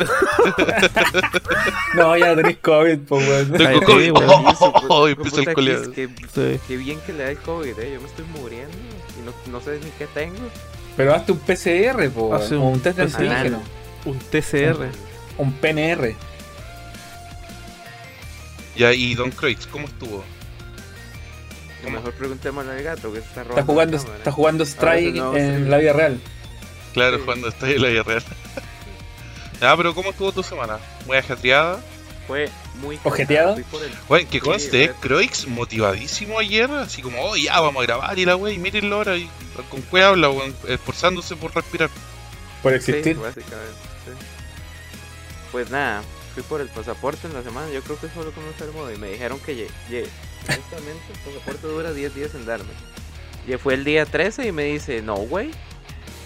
No, 1.95 2.17
ya 2.17 2.27
no 2.29 2.35
tenés 2.35 2.57
COVID, 2.57 2.99
pues, 3.07 3.27
weón. 3.29 3.51
Tengo 3.53 3.81
COVID. 3.81 4.11
Oh, 4.15 4.53
oh, 4.59 4.73
oh, 4.89 5.07
empieza 5.07 5.41
el. 5.41 5.91
Qué, 5.93 6.09
Sí. 6.33 6.59
qué 6.67 6.77
bien 6.77 6.99
que 7.05 7.13
le 7.13 7.23
da 7.23 7.31
el 7.31 7.37
COVID, 7.37 7.79
eh. 7.79 7.91
Yo 7.93 8.01
me 8.01 8.07
estoy 8.07 8.25
muriendo 8.25 8.77
y 9.17 9.25
no, 9.25 9.33
no 9.51 9.61
sé 9.63 9.79
ni 9.83 9.89
qué 9.91 10.07
tengo. 10.07 10.35
Pero 10.97 11.15
hazte 11.15 11.31
un 11.31 11.39
PCR, 11.39 12.09
po, 12.09 12.35
Hace 12.35 12.55
o 12.55 12.61
un 12.61 12.73
un 12.73 12.79
test 12.81 12.97
de 12.97 13.05
PCR. 13.05 13.27
antígeno. 13.29 13.61
Un 14.03 14.19
TCR. 14.19 14.89
Un 15.37 15.53
PNR. 15.53 16.15
Ya, 18.75 18.93
y 18.93 19.15
Don 19.15 19.31
Croix, 19.31 19.65
¿cómo 19.67 19.85
estuvo? 19.87 20.23
A 21.81 21.85
lo 21.85 21.91
mejor 21.91 22.13
preguntémosle 22.13 22.71
al 22.71 22.83
gato 22.83 23.11
que 23.11 23.19
se 23.21 23.25
está 23.27 23.43
robando. 23.43 23.59
Está 23.61 23.65
jugando, 23.73 23.97
cámara. 23.97 24.17
está 24.17 24.31
jugando 24.31 24.63
Strike 24.65 25.15
no, 25.15 25.35
en 25.35 25.63
sí. 25.65 25.69
la 25.69 25.77
vida 25.77 25.93
real. 25.93 26.19
Claro, 26.93 27.17
Sí. 27.17 27.23
cuando 27.25 27.47
está 27.47 27.69
en 27.69 27.81
la 27.81 27.87
vida 27.89 28.03
real. 28.03 28.23
Ah, 29.63 29.75
pero 29.77 29.93
¿cómo 29.93 30.09
estuvo 30.09 30.31
tu 30.31 30.41
semana? 30.41 30.79
¿Muy 31.05 31.17
ajetreada? 31.17 31.79
Fue 32.25 32.49
muy 32.81 32.95
el- 32.95 33.01
Bueno, 34.07 34.27
que 34.27 34.39
Sí, 34.39 34.43
conste, 34.43 34.87
fue- 34.87 34.95
Croix 34.99 35.47
motivadísimo 35.47 36.39
ayer, 36.39 36.69
así 36.71 37.03
como, 37.03 37.21
oh, 37.23 37.35
ya 37.37 37.59
vamos 37.59 37.83
a 37.83 37.85
grabar 37.85 38.17
y 38.17 38.25
la 38.25 38.35
wey, 38.35 38.57
mírenlo 38.57 38.95
ahora, 38.95 39.17
y 39.17 39.29
con 39.69 39.83
qué 39.83 40.01
habla, 40.01 40.29
weón, 40.31 40.55
esforzándose 40.67 41.35
por 41.35 41.53
respirar. 41.53 41.91
Por 42.63 42.71
Sí, 42.71 42.77
existir. 42.77 43.17
básicamente. 43.17 43.71
sí. 44.05 44.25
Pues 45.51 45.69
nada, 45.69 46.01
fui 46.33 46.41
por 46.43 46.59
el 46.61 46.67
pasaporte 46.69 47.27
en 47.27 47.33
la 47.33 47.43
semana. 47.43 47.69
Yo 47.71 47.81
creo 47.83 47.99
que 47.99 48.07
eso 48.07 48.15
fue 48.15 48.25
lo 48.25 48.33
que 48.33 48.39
me 48.41 48.47
enfermó. 48.47 48.89
Y 48.89 48.97
me 48.97 49.11
dijeron 49.11 49.39
que 49.41 49.67
justamente 50.45 51.01
el 51.13 51.33
pasaporte 51.33 51.67
dura 51.67 51.93
10 51.93 52.15
días 52.15 52.35
en 52.35 52.45
darme. 52.45 52.71
Y 53.47 53.53
fue 53.57 53.73
el 53.73 53.83
día 53.83 54.05
13 54.05 54.47
y 54.47 54.51
me 54.51 54.63
dice, 54.65 55.01
no, 55.01 55.15
güey. 55.15 55.51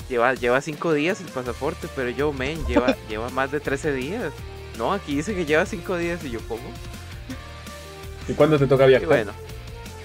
Lleva, 0.09 0.33
lleva 0.35 0.61
5 0.61 0.93
días 0.93 1.19
el 1.21 1.27
pasaporte, 1.27 1.87
pero 1.95 2.09
yo, 2.09 2.31
men, 2.31 2.63
lleva, 2.67 2.95
lleva 3.09 3.29
más 3.29 3.51
de 3.51 3.59
13 3.59 3.93
días. 3.93 4.33
No, 4.77 4.93
aquí 4.93 5.15
dice 5.15 5.33
que 5.33 5.45
lleva 5.45 5.65
5 5.65 5.97
días 5.97 6.23
y 6.23 6.31
yo, 6.31 6.39
¿cómo? 6.47 6.63
¿Y 8.27 8.33
cuándo 8.33 8.57
te 8.59 8.67
toca 8.67 8.85
Y 8.85 8.89
viajar? 8.89 9.07
bueno, 9.07 9.31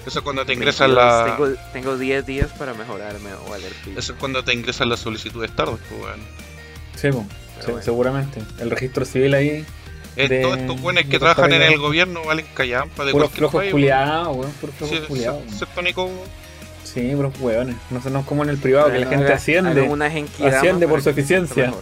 Eso 0.05 0.19
es 0.19 0.23
cuando 0.23 0.45
te 0.45 0.53
ingresan 0.53 0.95
22, 0.95 1.05
la... 1.05 1.35
tengo, 1.35 1.61
tengo 1.73 1.97
10 1.97 2.25
días 2.25 2.51
para 2.53 2.73
mejorarme 2.73 3.33
o 3.33 3.49
valer 3.49 3.71
pico. 3.83 3.99
Eso 3.99 4.13
es 4.13 4.19
cuando 4.19 4.43
te 4.43 4.53
ingresan 4.53 4.89
las 4.89 4.99
solicitudes 5.01 5.55
tarde, 5.55 5.77
pues, 5.89 6.01
weón. 6.01 6.19
Sí, 6.95 7.09
bueno. 7.09 7.81
seguramente. 7.81 8.41
El 8.59 8.69
registro 8.71 9.05
civil 9.05 9.33
ahí, 9.33 9.65
Eh, 10.17 10.27
De- 10.27 10.41
Todos 10.41 10.57
estos 10.57 10.81
buenos 10.81 11.05
que 11.05 11.19
trabajan 11.19 11.53
en 11.53 11.61
el 11.61 11.77
gobierno 11.77 12.23
valen 12.25 12.45
callampa 12.53 13.05
de 13.05 13.11
puros 13.13 13.31
flojos 13.31 13.63
culiados, 13.71 14.35
weón. 14.35 14.51
Puros 14.53 14.75
weón. 14.81 14.89
flojos 14.89 14.97
Sí, 14.99 15.05
culiados. 15.07 15.41
sí, 15.49 15.55
¿cierto, 15.57 15.81
Nico? 15.81 16.09
Sí, 16.83 17.11
puros 17.15 17.33
hueones. 17.39 17.75
No, 17.89 18.01
sé, 18.01 18.09
no 18.09 18.19
es 18.19 18.25
como 18.25 18.43
en 18.43 18.49
el 18.49 18.57
privado, 18.57 18.91
que 18.91 18.99
la 18.99 19.07
gente 19.07 19.31
asciende. 19.31 19.89
asciende 20.45 20.87
por 20.87 21.01
su 21.01 21.09
eficiencia. 21.09 21.73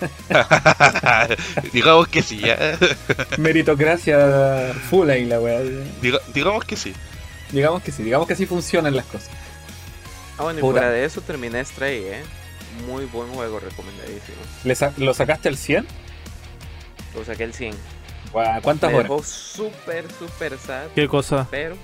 digamos 1.72 2.08
que 2.08 2.22
sí, 2.22 2.38
ya. 2.38 2.78
Meritocracia 3.38 4.72
full 4.90 5.08
ahí 5.10 5.24
la 5.24 5.40
weá. 5.40 5.60
Diga- 6.02 6.20
digamos 6.32 6.64
que 6.64 6.76
sí. 6.76 6.92
Digamos 7.52 7.82
que 7.82 7.92
sí, 7.92 8.02
digamos 8.02 8.26
que 8.26 8.32
así 8.34 8.46
funcionan 8.46 8.96
las 8.96 9.04
cosas. 9.06 9.30
Ah, 10.38 10.42
bueno, 10.44 10.58
y 10.58 10.62
Puta. 10.62 10.72
fuera 10.80 10.90
de 10.90 11.04
eso 11.04 11.20
terminé 11.20 11.64
Stray, 11.64 11.98
eh. 12.04 12.22
Muy 12.88 13.04
buen 13.04 13.28
juego, 13.28 13.60
recomendadísimo. 13.60 14.36
¿Le 14.64 14.74
sa- 14.74 14.92
¿Lo 14.96 15.14
sacaste 15.14 15.48
al 15.48 15.56
100? 15.56 15.86
Lo 17.14 17.24
saqué 17.24 17.44
el 17.44 17.54
100. 17.54 17.74
Guau, 18.32 18.60
¿Cuántas 18.62 18.90
Me 18.90 18.96
horas? 18.98 19.08
dejó 19.10 19.22
súper, 19.22 20.10
súper 20.12 20.58
sad. 20.58 20.86
¿Qué 20.94 21.06
cosa? 21.08 21.46
Pero. 21.50 21.76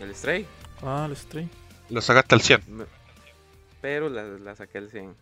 El 0.00 0.14
Stray. 0.14 0.46
Ah, 0.82 1.06
el 1.08 1.16
stream. 1.16 1.48
Lo 1.90 2.00
sacaste 2.00 2.34
al 2.34 2.40
100. 2.40 2.62
me- 2.68 2.84
Pero 3.80 4.08
la, 4.08 4.22
la 4.22 4.54
saqué 4.56 4.78
el 4.78 4.90
100. 4.90 5.14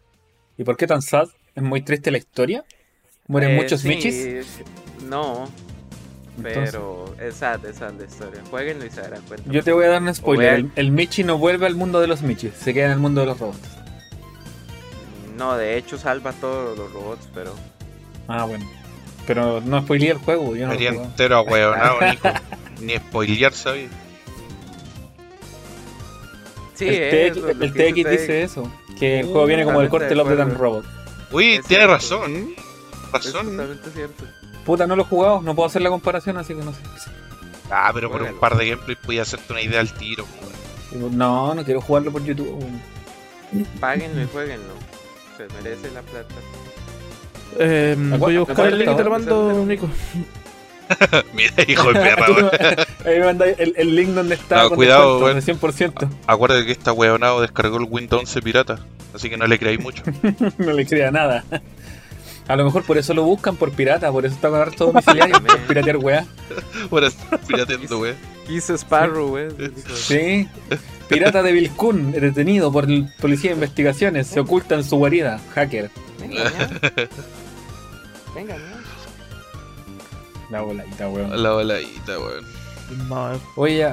¿Y 0.59 0.65
por 0.65 0.77
qué 0.77 0.87
tan 0.87 1.03
sad? 1.03 1.29
¿Es 1.55 1.63
muy 1.63 1.83
triste 1.83 2.11
la 2.11 2.19
historia? 2.19 2.65
¿Mueren 3.27 3.51
Eh, 3.53 3.57
muchos 3.57 3.81
sí, 3.83 3.89
michis? 3.89 4.61
No, 5.09 5.49
Entonces, 6.37 6.71
pero 6.73 7.15
es 7.21 7.35
sad, 7.37 7.65
es 7.65 7.77
sad 7.77 7.93
la 7.95 8.05
historia. 8.05 8.43
Jueguenlo 8.51 8.85
y 8.87 8.91
se 8.91 9.01
darán 9.03 9.23
cuenta. 9.23 9.51
yo 9.51 9.63
te 9.63 9.73
voy 9.73 9.85
a 9.85 9.89
dar 9.89 10.03
un 10.03 10.15
spoiler. 10.15 10.55
El, 10.55 10.71
el 10.77 10.91
Michi 10.93 11.25
no 11.25 11.39
vuelve 11.39 11.67
al 11.67 11.75
mundo 11.75 12.01
de 12.01 12.07
los 12.07 12.23
Michis, 12.23 12.55
se 12.55 12.73
queda 12.75 12.87
en 12.87 12.93
el 12.93 12.99
mundo 12.99 13.21
de 13.21 13.27
los 13.29 13.39
robots. 13.39 13.59
No, 15.37 15.57
de 15.57 15.77
hecho 15.77 15.97
salva 15.99 16.31
a 16.31 16.35
todos 16.35 16.77
los 16.79 16.93
robots, 16.93 17.29
pero. 17.35 17.55
Ah, 18.33 18.45
bueno. 18.45 18.65
Pero 19.27 19.61
no 19.61 19.83
spoileé 19.83 20.13
el 20.13 20.19
juego, 20.19 20.55
yo 20.57 20.67
no 20.67 20.73
Sería 20.73 20.91
entero 20.91 21.37
ahueonado, 21.37 22.01
Nico. 22.01 22.29
Ni 22.81 22.97
spoilear, 22.97 23.53
¿sabes? 23.53 23.91
Sí, 26.75 26.89
el 26.89 26.95
es 27.03 27.33
TX, 27.35 27.45
el 27.61 27.73
TX 27.75 27.95
dice 28.11 28.43
eso, 28.43 28.73
que 28.99 29.21
el 29.21 29.27
juego 29.27 29.43
Uh, 29.43 29.47
viene 29.47 29.65
como 29.65 29.81
el 29.83 29.89
corte 29.89 30.07
de 30.09 30.15
Love 30.15 30.41
and. 30.41 30.57
Robot. 30.57 30.85
Uy, 31.33 31.61
tiene 31.69 31.87
razón. 31.87 32.55
Razón. 33.13 33.51
totalmente 33.51 33.91
cierto. 33.91 34.25
Puta, 34.65 34.87
no 34.87 34.97
lo 34.97 35.03
he 35.03 35.07
jugado, 35.07 35.43
no 35.43 35.55
puedo 35.55 35.67
hacer 35.67 35.83
la 35.83 35.91
comparación, 35.91 36.39
así 36.39 36.55
que 36.55 36.63
no 36.63 36.73
sé. 36.73 36.81
Ah, 37.71 37.91
pero 37.93 38.11
por 38.11 38.23
un 38.23 38.39
par 38.39 38.57
de 38.57 38.71
gameplays 38.71 38.99
podía 38.99 39.23
hacerte 39.23 39.53
una 39.53 39.63
idea 39.63 39.81
al 39.81 39.93
tiro. 39.93 40.25
weón. 40.93 41.17
No, 41.19 41.55
no 41.55 41.65
quiero 41.65 41.81
jugarlo 41.81 42.11
por 42.13 42.25
YouTube. 42.25 42.65
Páguenlo 43.79 44.23
y 44.23 44.27
jueguenlo. 44.27 44.73
Se 45.37 45.47
merece 45.55 45.91
la 45.91 46.03
plata. 46.03 46.35
Eh, 47.59 47.97
voy 48.19 48.37
a 48.37 48.41
buscar 48.41 48.67
el 48.69 48.79
link 48.79 48.91
y 48.93 48.97
te 48.97 49.05
lo 49.05 49.11
mando. 49.11 49.65
Nico. 49.67 49.89
Mira, 51.35 51.53
hijo 51.69 51.93
de 51.93 52.01
perra, 52.01 52.27
weón. 52.31 52.51
Ahí 53.05 53.19
me 53.21 53.25
manda 53.27 53.47
el, 53.47 53.75
el 53.77 53.95
link 53.95 54.09
donde 54.09 54.35
está 54.35 54.63
No, 54.63 54.69
con 54.71 54.77
cuidado, 54.77 55.21
descuento 55.21 55.67
weón. 55.67 55.91
de 55.91 56.07
100%. 56.09 56.11
Acuérdate 56.27 56.67
que 56.67 56.73
esta 56.73 56.93
weonado 56.93 57.41
descargó 57.41 57.77
el 57.79 57.87
Windows 57.89 58.21
11 58.23 58.43
pirata. 58.43 58.79
Así 59.15 59.29
que 59.31 59.37
no 59.37 59.47
le 59.47 59.59
creáis 59.59 59.81
mucho. 59.81 60.03
no 60.59 60.73
le 60.73 60.87
crea 60.87 61.11
nada. 61.11 61.45
A 62.49 62.57
lo 62.57 62.65
mejor 62.65 62.83
por 62.85 62.99
eso 62.99 63.15
lo 63.15 63.23
buscan, 63.23 63.55
por 63.57 63.71
pirata, 63.71 64.11
por 64.11 64.27
eso 64.27 64.35
está 64.35 64.49
con 64.51 64.61
harto 64.61 64.87
domiciliario, 64.87 65.41
por 65.47 65.59
piratear 65.61 65.97
weá. 65.99 66.27
Por 66.89 67.05
estar 67.05 67.39
pirateando, 67.41 67.99
weón. 68.01 68.17
Hizo 68.49 68.75
Sparrow, 68.77 69.29
güey. 69.29 69.47
Sí. 69.95 70.49
Pirata 71.09 71.43
de 71.45 71.53
Vilcún, 71.53 72.11
detenido 72.11 72.73
por 72.73 72.87
el 72.91 73.09
policía 73.21 73.51
de 73.51 73.55
investigaciones, 73.55 74.27
se 74.27 74.41
oculta 74.41 74.75
en 74.75 74.83
su 74.83 74.97
guarida. 74.97 75.41
Hacker. 75.55 75.91
Venga, 78.35 78.57
ya. 78.57 78.81
La 80.51 80.61
voladita, 80.63 81.09
weón. 81.09 81.43
La 81.43 81.51
voladita, 81.53 82.19
weón. 82.19 82.45
No, 83.09 83.41
Oye, 83.57 83.89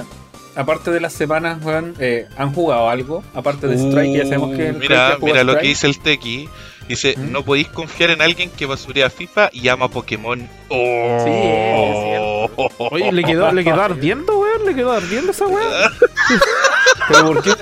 aparte 0.56 0.90
de 0.90 1.00
las 1.00 1.12
semanas, 1.12 1.58
weón, 1.64 1.94
eh, 2.00 2.26
¿han 2.36 2.52
jugado 2.52 2.88
algo? 2.88 3.22
Aparte 3.34 3.66
de 3.68 3.76
Strike, 3.76 4.16
ya 4.16 4.24
sabemos 4.24 4.56
que 4.56 4.68
el 4.68 4.76
Uh, 4.76 4.78
Mira, 4.80 4.96
Strike 5.06 5.20
juega 5.20 5.34
mira 5.34 5.44
lo 5.44 5.52
que 5.52 5.58
Strike. 5.58 5.68
dice 5.68 5.86
el 5.86 5.98
Tequi. 6.00 6.48
Dice, 6.88 7.14
¿Mm? 7.18 7.32
no 7.32 7.44
podéis 7.44 7.68
confiar 7.68 8.10
en 8.10 8.22
alguien 8.22 8.50
que 8.50 8.64
basurea 8.64 9.10
FIFA 9.10 9.50
y 9.52 9.68
ama 9.68 9.88
Pokémon. 9.88 10.48
Oh. 10.70 11.24
Sí, 11.24 11.30
es 11.30 12.56
cierto. 12.56 12.84
Oye, 12.94 13.12
le 13.12 13.22
quedó, 13.24 13.52
le 13.52 13.62
quedó 13.62 13.82
ardiendo, 13.82 14.38
weón. 14.38 14.64
Le 14.64 14.74
quedó 14.74 14.92
ardiendo 14.92 15.30
esa 15.32 15.46
weón. 15.46 15.70
Pero 17.08 17.26
¿por 17.26 17.42
qué? 17.42 17.52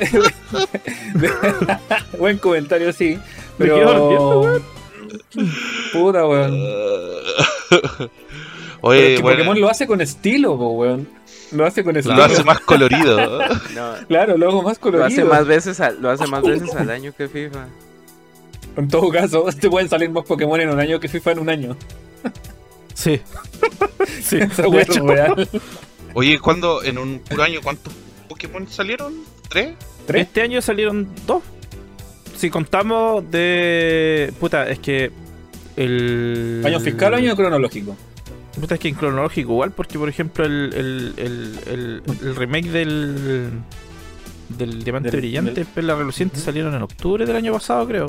Buen 2.18 2.38
comentario, 2.38 2.92
sí. 2.92 3.18
Me 3.58 3.66
quedo 3.66 3.90
ardiendo, 3.90 4.40
Pero. 4.42 4.76
Puta, 5.92 6.26
weón. 6.26 6.58
Pero 7.70 8.10
Oye, 8.82 9.14
es 9.14 9.16
que 9.16 9.22
bueno, 9.22 9.38
Pokémon 9.38 9.60
lo 9.60 9.68
hace 9.70 9.86
con 9.86 10.00
estilo, 10.00 10.56
po, 10.56 10.70
weón. 10.72 11.08
Lo 11.52 11.64
hace 11.66 11.82
con 11.84 11.96
estilo. 11.96 12.16
lo 12.16 12.24
hace 12.24 12.44
más 12.44 12.60
colorido. 12.60 13.38
No, 13.74 13.94
Claro, 14.08 14.36
lo 14.36 14.48
hago 14.48 14.62
más 14.62 14.76
lo 14.78 14.82
colorido. 14.82 15.06
hace 15.06 15.24
más 15.24 15.46
veces 15.46 15.80
al, 15.80 16.00
lo 16.00 16.10
hace 16.10 16.26
más 16.26 16.42
veces 16.42 16.74
al 16.74 16.90
año 16.90 17.12
que 17.16 17.28
FIFA. 17.28 17.66
En 18.76 18.88
todo 18.88 19.08
caso, 19.10 19.46
te 19.58 19.70
pueden 19.70 19.88
salir 19.88 20.10
más 20.10 20.24
Pokémon 20.24 20.60
en 20.60 20.68
un 20.70 20.78
año 20.80 21.00
que 21.00 21.08
FIFA 21.08 21.32
en 21.32 21.38
un 21.40 21.48
año. 21.48 21.76
Sí. 22.94 23.20
sí, 24.22 24.38
Esa 24.38 24.62
de 24.62 24.68
weá 24.68 24.82
es 24.82 24.88
hecho. 24.90 25.06
real. 25.06 25.48
Oye, 26.14 26.38
¿cuándo 26.38 26.82
en 26.82 26.98
un 26.98 27.18
puro 27.20 27.42
año 27.42 27.60
cuántos 27.62 27.92
Pokémon 28.28 28.66
salieron? 28.68 29.14
¿Tres? 29.48 29.74
¿Tres? 30.06 30.26
Este 30.26 30.42
año 30.42 30.60
salieron 30.62 31.08
dos. 31.26 31.42
Si 32.36 32.50
contamos 32.50 33.30
de. 33.30 34.32
Puta, 34.40 34.68
es 34.68 34.78
que. 34.78 35.10
El. 35.76 36.62
¿Año 36.64 36.80
fiscal 36.80 37.12
o 37.14 37.16
año 37.16 37.36
cronológico? 37.36 37.96
Puta, 38.60 38.74
es 38.74 38.80
que 38.80 38.88
en 38.88 38.94
cronológico 38.94 39.52
igual, 39.52 39.72
porque 39.72 39.98
por 39.98 40.08
ejemplo 40.08 40.44
el, 40.46 40.72
el, 40.74 41.14
el, 41.16 41.60
el, 41.66 42.02
el 42.22 42.36
remake 42.36 42.68
del. 42.70 43.50
Del 44.48 44.84
Diamante 44.84 45.10
Del- 45.10 45.20
Brillante, 45.20 45.52
del- 45.54 45.66
Perla 45.66 45.96
Reluciente 45.96 46.38
salieron 46.38 46.72
en 46.74 46.82
octubre 46.82 47.26
del 47.26 47.34
año 47.36 47.52
pasado, 47.52 47.86
creo. 47.86 48.06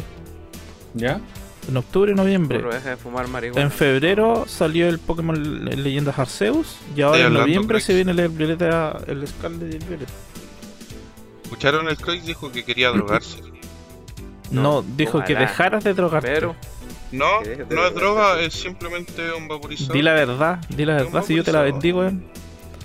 ¿Ya? 0.94 1.20
En 1.68 1.76
octubre, 1.76 2.14
noviembre. 2.14 2.60
Pero 2.60 2.72
deja 2.74 2.92
de 2.92 2.96
fumar 2.98 3.28
marihuana. 3.28 3.62
En 3.64 3.72
febrero 3.72 4.46
salió 4.48 4.88
el 4.88 5.00
Pokémon 5.00 5.66
Le- 5.66 5.76
Leyendas 5.76 6.18
Arceus 6.20 6.78
y 6.96 7.02
ahora 7.02 7.26
en 7.28 7.34
noviembre 7.34 7.80
Craig. 7.80 7.86
se 7.86 7.94
viene 7.96 8.12
el 8.12 8.30
Violeta, 8.30 9.00
el 9.08 9.28
Scarlet 9.28 9.74
y 9.74 9.76
el 9.78 9.84
Violeta. 9.84 10.12
¿Escucharon 11.44 11.90
el 11.90 11.98
Croix? 11.98 12.24
Dijo 12.26 12.52
que 12.52 12.64
quería 12.64 12.90
drogarse. 12.90 13.40
No, 14.52 14.62
No, 14.62 14.82
dijo 14.96 15.24
que 15.24 15.36
dejaras 15.36 15.84
de 15.84 15.94
drogarte. 15.94 16.28
Pero, 16.32 16.56
No, 17.12 17.42
de 17.42 17.66
no 17.70 17.86
es 17.88 17.94
droga, 17.96 18.40
es 18.42 18.54
simplemente 18.54 19.32
un 19.34 19.48
vaporizador. 19.48 19.94
Di 19.94 20.02
la 20.02 20.14
verdad, 20.14 20.60
di 20.70 20.86
la 20.86 20.96
verdad, 20.96 21.24
si 21.26 21.36
yo 21.36 21.44
te 21.44 21.52
la 21.52 21.62
vendí, 21.62 21.92
weón. 21.92 22.24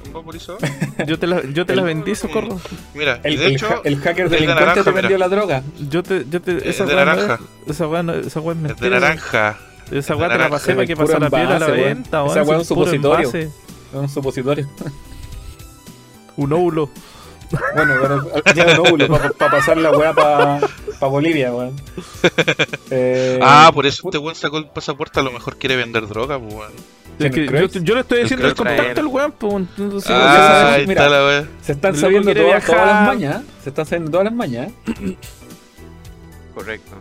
Un 0.07 0.13
vaporizador. 0.13 0.61
Yo 1.07 1.17
te 1.19 1.27
la, 1.29 1.43
yo 1.45 1.65
te 1.65 1.77
la 1.77 1.83
vendí, 1.83 2.15
socorro. 2.17 2.61
Mira, 2.93 3.21
y 3.25 3.29
El, 3.29 3.39
de 3.39 3.47
el 3.47 3.53
hecho, 3.55 3.67
ha- 3.69 3.81
el 3.85 3.97
hacker 3.99 4.25
es 4.27 4.31
de 4.33 4.37
delincuente 4.37 4.61
naranja, 4.65 4.83
te 4.85 4.91
mira. 4.91 5.01
vendió 5.03 5.19
la 5.19 5.29
droga. 5.29 5.63
Yo 5.89 6.03
te, 6.03 6.27
yo 6.29 6.43
te, 6.43 6.57
es 6.57 6.67
esa 6.67 6.85
de 6.87 6.95
weá 6.97 7.05
no 7.05 7.15
naranja. 7.17 7.41
Esa 7.69 7.87
weá, 7.87 8.03
no- 8.03 8.13
esa 8.15 8.27
es 8.27 8.37
Es 8.37 8.45
de 8.45 8.55
mentira. 8.55 9.01
naranja. 9.01 9.59
Esa 9.93 10.15
de 10.15 10.21
weá 10.21 10.29
te 10.33 10.39
la 10.39 10.49
pasé 10.51 10.75
para 10.75 10.87
que 10.87 10.97
pasara 10.97 11.21
la 11.21 11.31
piel 11.31 11.47
a 11.47 11.59
la 11.61 11.67
weón. 11.67 11.77
venta, 11.85 12.25
Esa 12.27 12.43
weón. 12.43 12.49
weá 12.49 12.57
es 12.57 12.61
un 12.63 12.65
supositorio. 12.67 13.29
Es 13.33 13.49
un 13.93 14.09
supositorio. 14.09 14.69
Un 16.37 16.53
óvulo. 16.53 16.91
Bueno, 17.75 17.95
pero 18.01 18.55
ya 18.55 18.77
no, 18.77 19.09
para 19.37 19.51
pasar 19.51 19.77
la 19.77 19.91
weá 19.91 20.13
para 20.13 20.61
pa 20.99 21.07
Bolivia, 21.07 21.53
weón. 21.53 21.75
Eh, 22.91 23.39
Ah, 23.43 23.71
por 23.75 23.87
eso 23.87 24.03
este 24.09 24.19
weón 24.19 24.35
sacó 24.35 24.59
el 24.59 24.67
pasaporte, 24.67 25.21
a 25.21 25.23
lo 25.23 25.33
mejor 25.33 25.57
quiere 25.57 25.77
vender 25.77 26.07
droga, 26.09 26.39
pues 26.39 26.55
weón. 26.55 26.73
Es 27.19 27.31
que 27.31 27.45
¿El 27.45 27.69
yo, 27.71 27.81
yo 27.81 27.95
le 27.95 28.01
estoy 28.01 28.23
diciendo 28.23 28.47
el 28.49 28.55
contacto 28.55 29.01
al 29.01 29.07
weón, 29.07 29.33
pues. 29.33 29.55
entonces, 29.79 30.11
ah, 30.11 30.73
ahí 30.75 30.87
mira. 30.87 31.03
está 31.05 31.15
la 31.17 31.27
weá. 31.27 31.49
Se 31.63 31.73
están 31.73 31.97
sabiendo 31.97 32.33
quiere 32.33 32.43
todas, 32.61 32.69
las 32.69 33.07
mañas. 33.07 33.43
Se 33.63 33.69
están 33.69 33.87
sabiendo 33.87 34.11
todas 34.11 34.25
las 34.25 34.35
mañas. 34.35 34.73
correcto. 36.55 36.93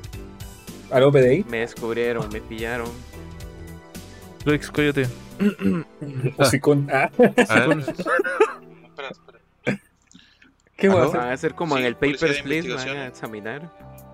Al 0.91 1.03
OPDI. 1.03 1.45
Me 1.49 1.59
descubrieron, 1.59 2.27
me 2.31 2.41
pillaron. 2.41 2.89
Crux 4.43 4.69
Coyote. 4.71 5.07
O 6.37 6.45
si 6.45 6.59
con. 6.59 6.87
Ah. 6.91 7.09
Espera, 7.17 7.37
espera. 9.09 9.30
¿Qué 10.81 10.89
voy 10.89 10.97
a 10.97 11.01
¿Aló? 11.01 11.09
hacer? 11.09 11.19
Van 11.21 11.29
a 11.29 11.33
hacer 11.33 11.53
como 11.55 11.75
Sí, 11.75 11.81
en 11.81 11.87
el 11.87 11.95
Papers, 11.95 12.41
Please, 12.41 12.73
van 12.73 12.97
a 12.97 13.07
examinar. 13.07 13.61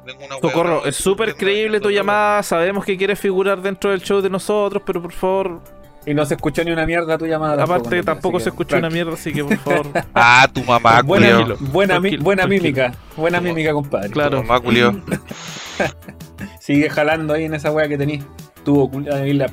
Tengo 0.05 0.19
una 0.25 0.35
weá, 0.35 0.41
Socorro, 0.41 0.85
es 0.85 0.95
súper 0.95 1.35
creíble 1.35 1.79
tu 1.79 1.89
llamada. 1.89 2.43
Sabemos 2.43 2.85
que 2.85 2.95
quieres 2.97 3.19
figurar 3.19 3.61
dentro 3.61 3.89
del 3.91 4.01
show 4.01 4.21
de 4.21 4.29
nosotros, 4.29 4.83
pero 4.85 5.01
por 5.01 5.11
favor, 5.11 5.61
Y 6.05 6.13
no 6.13 6.25
se 6.25 6.35
escuchó 6.35 6.63
ni 6.63 6.71
una 6.71 6.85
mierda 6.85 7.17
tu 7.17 7.25
llamada. 7.25 7.63
aparte 7.63 8.01
tampoco 8.03 8.37
así 8.37 8.45
se 8.45 8.49
escuchó 8.51 8.77
una 8.77 8.89
mierda, 8.89 9.13
así 9.13 9.33
que 9.33 9.43
por 9.43 9.57
favor. 9.57 9.87
Ah, 10.13 10.47
tu 10.53 10.63
mamá, 10.63 11.01
Buena, 11.01 11.39
culio. 11.41 11.57
buena, 11.59 11.93
Tranquilo, 11.95 12.23
buena 12.23 12.41
tranquilo. 12.43 12.63
mímica. 12.63 12.93
Buena 13.17 13.41
mímica, 13.41 13.73
compadre. 13.73 14.07
Tu 14.07 14.13
Claro. 14.13 14.43
mamá, 14.43 14.59
culio. 14.61 15.01
Sigue 16.59 16.89
jalando 16.89 17.33
ahí 17.33 17.45
en 17.45 17.53
esa 17.55 17.71
weá 17.71 17.87
que 17.87 17.97
tenís. 17.97 18.23
Tuvo 18.63 18.91
ahí 19.13 19.33
la, 19.33 19.49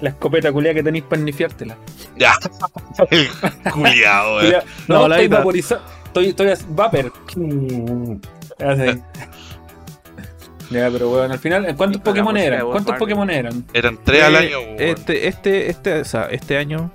la 0.00 0.08
escopeta 0.10 0.52
culia 0.52 0.74
que 0.74 0.82
tenís 0.82 1.02
para 1.02 1.20
nifiártela. 1.22 1.76
Ya. 2.16 2.32
El 3.10 3.28
culiao, 3.72 4.36
weón. 4.36 4.46
Culia- 4.46 4.64
No, 4.88 4.94
No, 5.00 5.08
la 5.08 5.16
estoy 5.16 5.28
vaporizado. 5.28 5.82
Estoy, 6.12 6.28
estoy 6.28 6.52
vapor. 6.68 7.12
Así. 8.58 9.02
Ya, 10.70 10.90
pero 10.90 11.10
weón, 11.10 11.30
al 11.30 11.38
final, 11.38 11.74
¿cuántos 11.76 12.00
Pokémon 12.00 12.34
eran? 12.34 12.64
¿Cuántos. 12.64 12.96
Pokémon 12.96 13.28
eran? 13.28 13.62
Eran 13.74 13.98
tres 14.02 14.22
al 14.22 14.34
Eh, 14.36 14.38
año. 14.38 14.58
Este, 14.78 15.28
este, 15.28 15.68
este, 15.68 16.00
o 16.00 16.04
sea, 16.06 16.28
este 16.30 16.56
año, 16.56 16.90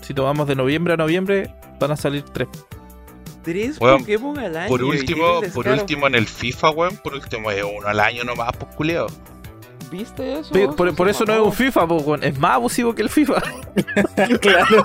si 0.00 0.14
tomamos 0.14 0.48
de 0.48 0.56
noviembre 0.56 0.94
a 0.94 0.96
noviembre, 0.96 1.54
van 1.78 1.90
a 1.90 1.96
salir 1.96 2.22
tres. 2.22 2.48
Tres 3.42 3.78
Weón, 3.78 4.00
Pokémon 4.00 4.38
al 4.38 4.56
año. 4.56 4.68
Por 4.68 4.82
último, 4.82 5.42
por 5.52 5.68
último 5.68 6.06
en 6.06 6.14
el 6.14 6.26
FIFA, 6.26 6.70
weón, 6.70 6.96
por 6.96 7.12
último 7.12 7.50
es 7.50 7.62
uno 7.62 7.86
al 7.86 8.00
año 8.00 8.24
nomás, 8.24 8.52
pues 8.58 8.74
culiao. 8.74 9.08
¿Viste 9.90 10.38
eso? 10.38 10.74
Por, 10.76 11.08
eso 11.10 11.26
no 11.26 11.34
es 11.34 11.40
un 11.40 11.52
FIFA, 11.52 11.88
po, 11.88 11.96
weón. 11.96 12.24
es 12.24 12.38
más 12.38 12.52
abusivo 12.52 12.94
que 12.94 13.02
el 13.02 13.10
FIFA. 13.10 13.42
claro. 14.40 14.82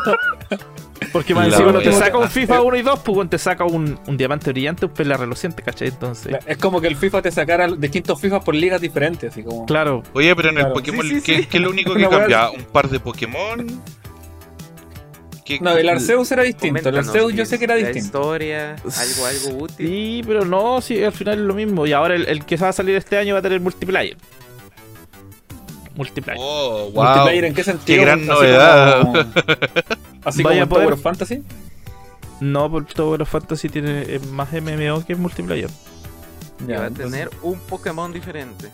Porque 1.11 1.33
más 1.35 1.47
encima 1.47 1.71
no 1.71 1.79
te 1.79 1.91
saca 1.91 2.17
un 2.17 2.29
FIFA 2.29 2.61
1 2.63 2.77
y 2.77 2.81
2, 2.81 2.99
pues 2.99 3.15
weón, 3.17 3.29
te 3.29 3.37
saca 3.37 3.63
un, 3.65 3.99
un 4.07 4.17
diamante 4.17 4.51
brillante, 4.51 4.85
un 4.85 4.91
perla 4.93 5.17
reluciente, 5.17 5.61
¿cachai? 5.63 5.89
Entonces, 5.89 6.35
Es 6.45 6.57
como 6.57 6.79
que 6.81 6.87
el 6.87 6.95
FIFA 6.95 7.21
te 7.21 7.31
sacara 7.31 7.67
distintos 7.67 8.19
FIFA 8.19 8.39
por 8.41 8.55
ligas 8.55 8.79
diferentes, 8.81 9.31
así 9.31 9.43
como. 9.43 9.65
claro. 9.65 10.03
Oye, 10.13 10.35
pero 10.35 10.49
en 10.49 10.57
el. 10.59 10.67
Pokémon, 10.71 11.05
Sí, 11.07 11.15
sí, 11.15 11.21
¿qué, 11.21 11.37
sí. 11.41 11.45
qué 11.47 11.57
es 11.57 11.63
lo 11.63 11.69
único 11.69 11.93
que 11.95 12.07
cambia? 12.07 12.49
¿Un 12.49 12.63
par 12.65 12.89
de 12.89 12.99
Pokémon? 12.99 13.81
¿Qué- 15.45 15.59
No, 15.59 15.77
el 15.77 15.87
Arceus 15.89 16.31
era 16.31 16.41
distinto. 16.43 16.89
El 16.89 16.97
Arceus 16.97 17.33
yo 17.33 17.45
sé 17.45 17.59
que 17.59 17.65
era 17.65 17.75
distinto. 17.75 17.99
historia, 18.05 18.71
algo, 18.71 19.25
algo 19.27 19.63
útil. 19.65 19.87
Sí, 19.87 20.21
pero 20.25 20.43
no, 20.43 20.81
sí, 20.81 21.03
al 21.03 21.11
final 21.13 21.35
es 21.39 21.45
lo 21.45 21.53
mismo. 21.53 21.85
Y 21.85 21.93
ahora 21.93 22.15
el, 22.15 22.27
el 22.27 22.43
que 22.45 22.57
va 22.57 22.69
a 22.69 22.73
salir 22.73 22.95
este 22.95 23.17
año 23.17 23.33
va 23.35 23.39
a 23.39 23.43
tener 23.43 23.59
multiplayer. 23.59 24.17
Multiplayer. 25.95 26.41
Oh, 26.43 26.89
wow. 26.93 27.03
¿Multiplayer 27.05 27.45
en 27.45 27.53
qué 27.53 27.63
sentido? 27.63 28.01
gran 28.01 28.19
Así 28.21 28.27
novedad. 28.27 29.01
como- 29.01 29.13
Así 30.25 30.43
como 30.43 30.49
Vaya 30.53 30.65
poder- 30.65 30.83
Tower 30.87 30.93
of 30.95 31.01
Fantasy. 31.01 31.43
No, 32.41 32.69
por 32.69 32.83
todo 32.85 33.17
los 33.17 33.29
Fantasy 33.29 33.69
tiene 33.69 34.01
eh, 34.07 34.19
más 34.31 34.51
MMO 34.51 35.05
que 35.05 35.15
multiplayer. 35.15 35.69
que 36.65 36.73
va 36.75 36.85
a 36.87 36.89
tener 36.91 37.29
un 37.43 37.57
Pokémon 37.59 38.11
diferente. 38.11 38.69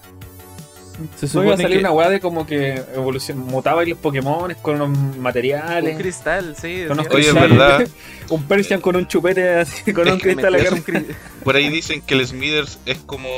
Se 1.16 1.26
iba 1.26 1.26
a 1.26 1.28
supone 1.28 1.58
salir 1.58 1.78
que 1.78 1.80
una 1.80 1.92
weá 1.94 2.10
de 2.10 2.20
como 2.20 2.46
que 2.46 2.76
evolución, 2.94 3.40
mutaba 3.40 3.84
los 3.86 3.98
Pokémon 3.98 4.54
con 4.62 4.76
unos 4.82 4.96
Un 4.98 5.20
materiales. 5.22 5.98
cristal, 5.98 6.56
sí. 6.60 6.84
Con 6.88 7.00
unos 7.00 7.12
Oye, 7.14 7.22
es 7.28 7.34
cristales. 7.34 7.58
verdad. 7.58 7.88
un 8.30 8.44
Persian 8.44 8.82
con 8.82 8.96
un 8.96 9.08
chupete 9.08 9.50
así, 9.60 9.94
con 9.94 10.08
un 10.08 10.18
Es 10.18 10.22
cristal 10.24 10.54
metías 10.54 10.74
acá. 10.74 10.76
un 10.76 10.84
cri- 11.06 11.16
Por 11.44 11.56
ahí 11.56 11.70
dicen 11.70 12.02
que 12.02 12.14
el 12.16 12.28
Smithers 12.28 12.80
es 12.86 12.98
como. 13.00 13.30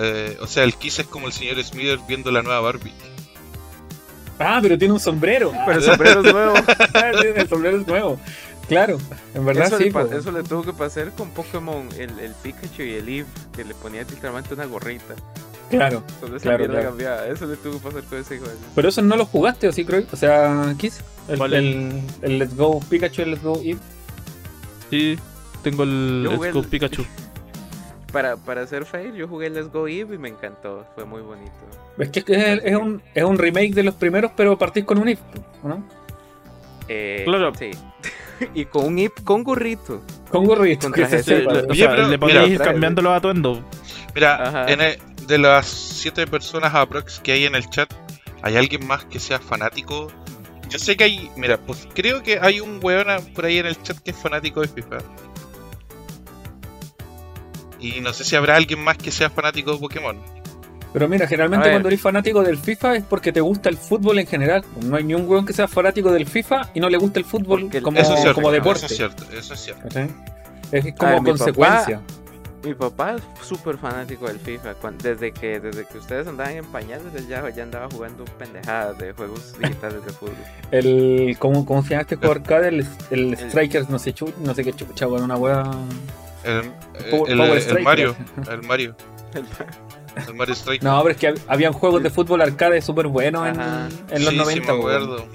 eh, 0.00 0.36
o 0.40 0.46
sea, 0.46 0.64
el 0.64 0.74
Kiss 0.74 0.98
es 1.00 1.06
como 1.06 1.26
el 1.26 1.32
señor 1.32 1.62
Smithers 1.62 2.06
viendo 2.06 2.30
la 2.30 2.42
nueva 2.42 2.60
Barbie. 2.60 2.92
Ah, 4.38 4.58
pero 4.62 4.78
tiene 4.78 4.94
un 4.94 5.00
sombrero. 5.00 5.52
Pero 5.66 5.78
el 5.78 5.84
sombrero 5.84 6.20
es 6.24 6.32
nuevo. 6.32 6.54
Ah, 6.94 7.10
el 7.34 7.48
sombrero 7.48 7.80
es 7.80 7.86
nuevo. 7.86 8.18
Claro, 8.68 8.98
en 9.34 9.46
verdad 9.46 9.68
eso, 9.68 9.78
sí. 9.78 9.84
le 9.84 9.90
po. 9.92 10.00
eso 10.00 10.30
le 10.30 10.42
tuvo 10.42 10.62
que 10.62 10.74
pasar 10.74 11.12
con 11.12 11.30
Pokémon, 11.30 11.88
el, 11.98 12.18
el 12.18 12.32
Pikachu 12.42 12.82
y 12.82 12.92
el 12.96 13.08
Eve, 13.08 13.26
que 13.56 13.64
le 13.64 13.74
ponía 13.74 14.02
literalmente 14.02 14.52
una 14.52 14.66
gorrita. 14.66 15.14
Claro. 15.70 16.02
Solo 16.20 16.38
Claro, 16.38 16.66
claro. 16.66 16.88
cambiaba. 16.90 17.26
Eso 17.28 17.46
le 17.46 17.56
tuvo 17.56 17.74
que 17.74 17.78
pasar 17.78 18.02
con 18.04 18.18
ese 18.18 18.38
juego. 18.38 18.54
Pero 18.74 18.88
eso 18.90 19.00
no 19.00 19.16
lo 19.16 19.24
jugaste, 19.24 19.68
¿o 19.68 19.72
sí, 19.72 19.84
creo? 19.86 20.04
O 20.12 20.16
sea, 20.16 20.74
Kiss. 20.78 21.00
El, 21.28 21.40
el, 21.54 22.02
el 22.22 22.38
Let's 22.38 22.54
Go 22.56 22.80
Pikachu 22.90 23.22
y 23.22 23.24
el 23.24 23.30
Let's 23.32 23.42
Go 23.42 23.58
Eve. 23.64 23.78
Sí, 24.90 25.18
tengo 25.62 25.82
el 25.84 26.22
Yo 26.24 26.30
Let's 26.42 26.52
Go 26.54 26.60
el- 26.60 26.66
Pikachu. 26.66 27.04
Para, 28.12 28.36
para 28.36 28.62
hacer 28.62 28.84
fair, 28.86 29.12
yo 29.14 29.28
jugué 29.28 29.50
Let's 29.50 29.70
Go 29.70 29.86
Eve 29.86 30.14
y 30.14 30.18
me 30.18 30.28
encantó. 30.28 30.86
Fue 30.94 31.04
muy 31.04 31.20
bonito. 31.20 31.52
Es 31.98 32.08
que 32.10 32.20
es, 32.26 32.60
es 32.64 32.74
un, 32.76 33.02
es 33.14 33.22
un 33.24 33.36
remake 33.36 33.74
de 33.74 33.82
los 33.82 33.94
primeros, 33.94 34.30
pero 34.36 34.56
partís 34.56 34.84
con 34.84 34.98
un 34.98 35.08
Eve, 35.08 35.20
¿no? 35.62 35.84
Eh, 36.88 37.22
Claro. 37.26 37.52
Sí. 37.54 37.70
y 38.54 38.64
con 38.64 38.86
un 38.86 38.98
Eve 38.98 39.12
con 39.24 39.42
gorrito. 39.44 40.02
Con 40.30 40.46
gorrito. 40.46 40.86
Con 40.86 40.92
que 40.92 41.04
se 41.04 41.22
traje 41.22 41.22
Sí, 41.22 41.30
sepa. 41.42 41.52
le- 41.52 41.70
o 41.70 41.74
sea, 41.74 41.90
pero, 41.90 42.08
le 42.08 42.18
podéis 42.18 42.58
cambiando 42.58 43.02
los 43.02 43.12
atuendos. 43.12 43.58
Mira, 44.14 44.48
Ajá. 44.48 44.72
en 44.72 44.80
el- 44.80 44.98
de 45.26 45.36
las 45.38 45.66
siete 45.66 46.26
personas 46.26 46.74
aprox 46.74 47.20
que 47.20 47.32
hay 47.32 47.44
en 47.44 47.54
el 47.54 47.68
chat, 47.68 47.92
¿hay 48.40 48.56
alguien 48.56 48.86
más 48.86 49.04
que 49.04 49.20
sea 49.20 49.38
fanático? 49.38 50.10
Yo 50.70 50.78
sé 50.78 50.96
que 50.96 51.04
hay, 51.04 51.30
mira, 51.36 51.58
pues 51.58 51.86
creo 51.94 52.22
que 52.22 52.38
hay 52.40 52.60
un 52.60 52.80
weón 52.82 53.06
por 53.34 53.44
ahí 53.44 53.58
en 53.58 53.66
el 53.66 53.82
chat 53.82 53.98
que 53.98 54.12
es 54.12 54.16
fanático 54.16 54.62
de 54.62 54.68
FIFA. 54.68 54.98
Y 57.78 58.00
no 58.00 58.12
sé 58.12 58.24
si 58.24 58.36
habrá 58.36 58.56
alguien 58.56 58.82
más 58.82 58.98
que 58.98 59.10
sea 59.10 59.30
fanático 59.30 59.72
de 59.72 59.78
Pokémon. 59.78 60.18
Pero 60.92 61.08
mira, 61.08 61.26
generalmente 61.26 61.70
cuando 61.70 61.88
eres 61.88 62.00
fanático 62.00 62.42
del 62.42 62.56
FIFA 62.56 62.96
es 62.96 63.04
porque 63.04 63.32
te 63.32 63.40
gusta 63.40 63.68
el 63.68 63.76
fútbol 63.76 64.18
en 64.18 64.26
general. 64.26 64.64
No 64.82 64.96
hay 64.96 65.04
ni 65.04 65.14
un 65.14 65.28
weón 65.28 65.44
que 65.44 65.52
sea 65.52 65.68
fanático 65.68 66.10
del 66.10 66.26
FIFA 66.26 66.70
y 66.74 66.80
no 66.80 66.88
le 66.88 66.96
gusta 66.96 67.18
el 67.18 67.24
fútbol 67.24 67.62
Porque 67.62 67.82
como, 67.82 67.98
eso 67.98 68.14
es 68.14 68.20
cierto, 68.20 68.34
como 68.34 68.50
deporte. 68.50 68.86
eso 68.86 68.94
es 68.94 68.96
cierto, 68.96 69.24
eso 69.36 69.54
es 69.54 69.60
cierto. 69.60 69.88
Es 70.72 70.94
como 70.94 71.12
ver, 71.12 71.22
mi 71.22 71.30
consecuencia. 71.30 72.00
Mi 72.64 72.74
papá 72.74 73.14
es 73.14 73.46
súper 73.46 73.78
fanático 73.78 74.26
del 74.26 74.40
FIFA. 74.40 74.74
desde, 75.00 75.32
que, 75.32 75.60
desde 75.60 75.86
que 75.86 75.98
ustedes 75.98 76.26
andaban 76.26 76.56
en 76.56 76.64
pañales, 76.64 77.14
él 77.14 77.28
ya, 77.28 77.48
ya 77.50 77.62
andaba 77.62 77.88
jugando 77.92 78.24
pendejadas 78.24 78.98
de 78.98 79.12
juegos 79.12 79.54
digitales 79.58 80.04
de 80.04 80.12
fútbol. 80.12 80.34
El, 80.72 81.36
¿cómo, 81.38 81.64
¿Cómo 81.64 81.82
se 81.82 81.90
llama 81.90 82.02
este 82.02 82.16
juego 82.16 82.32
arcade? 82.32 82.68
El, 82.68 82.86
el 83.10 83.36
Strikers, 83.36 83.88
no 83.88 83.98
sé, 83.98 84.12
chu, 84.12 84.32
no 84.40 84.54
sé 84.54 84.64
qué 84.64 84.72
chucha, 84.72 85.06
una 85.06 85.36
weá. 85.36 85.70
El, 86.48 87.10
Power- 87.10 87.30
el- 87.30 87.38
Power 87.38 87.52
el 87.52 87.58
Striker. 87.58 87.82
Mario, 87.84 88.16
el 88.50 88.62
Mario, 88.62 88.96
el 90.26 90.34
Mario 90.34 90.54
Strike. 90.54 90.82
No, 90.82 91.02
pero 91.02 91.12
es 91.12 91.16
que 91.20 91.28
hab- 91.30 91.40
habían 91.48 91.72
juegos 91.72 92.02
de 92.02 92.10
fútbol 92.10 92.40
arcade 92.42 92.80
súper 92.82 93.06
buenos 93.08 93.46
en, 93.46 93.56
los 94.24 94.30
sí, 94.32 94.36
90. 94.36 94.52
sí 94.52 94.60
me 94.60 94.72
acuerdo. 94.78 95.26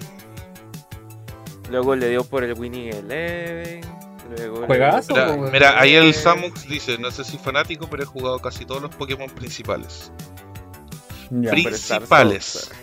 Luego 1.70 1.96
le 1.96 2.10
dio 2.10 2.24
por 2.24 2.44
el 2.44 2.54
Winning 2.54 2.94
Eleven. 2.94 3.82
Luego 4.38 4.66
Juegazo, 4.66 5.14
Mira, 5.14 5.32
weón. 5.34 5.52
mira, 5.52 5.80
ahí 5.80 5.94
el 5.96 6.14
Samux 6.14 6.68
dice, 6.68 6.98
no 6.98 7.12
sé 7.12 7.24
si 7.24 7.38
fanático, 7.38 7.88
pero 7.90 8.04
he 8.04 8.06
jugado 8.06 8.40
casi 8.40 8.66
todos 8.66 8.82
los 8.82 8.96
Pokémon 8.96 9.30
principales. 9.30 10.12
Ya. 11.30 11.50
Superstar 11.52 11.98
principales. 12.00 12.44
Soccer. 12.46 12.78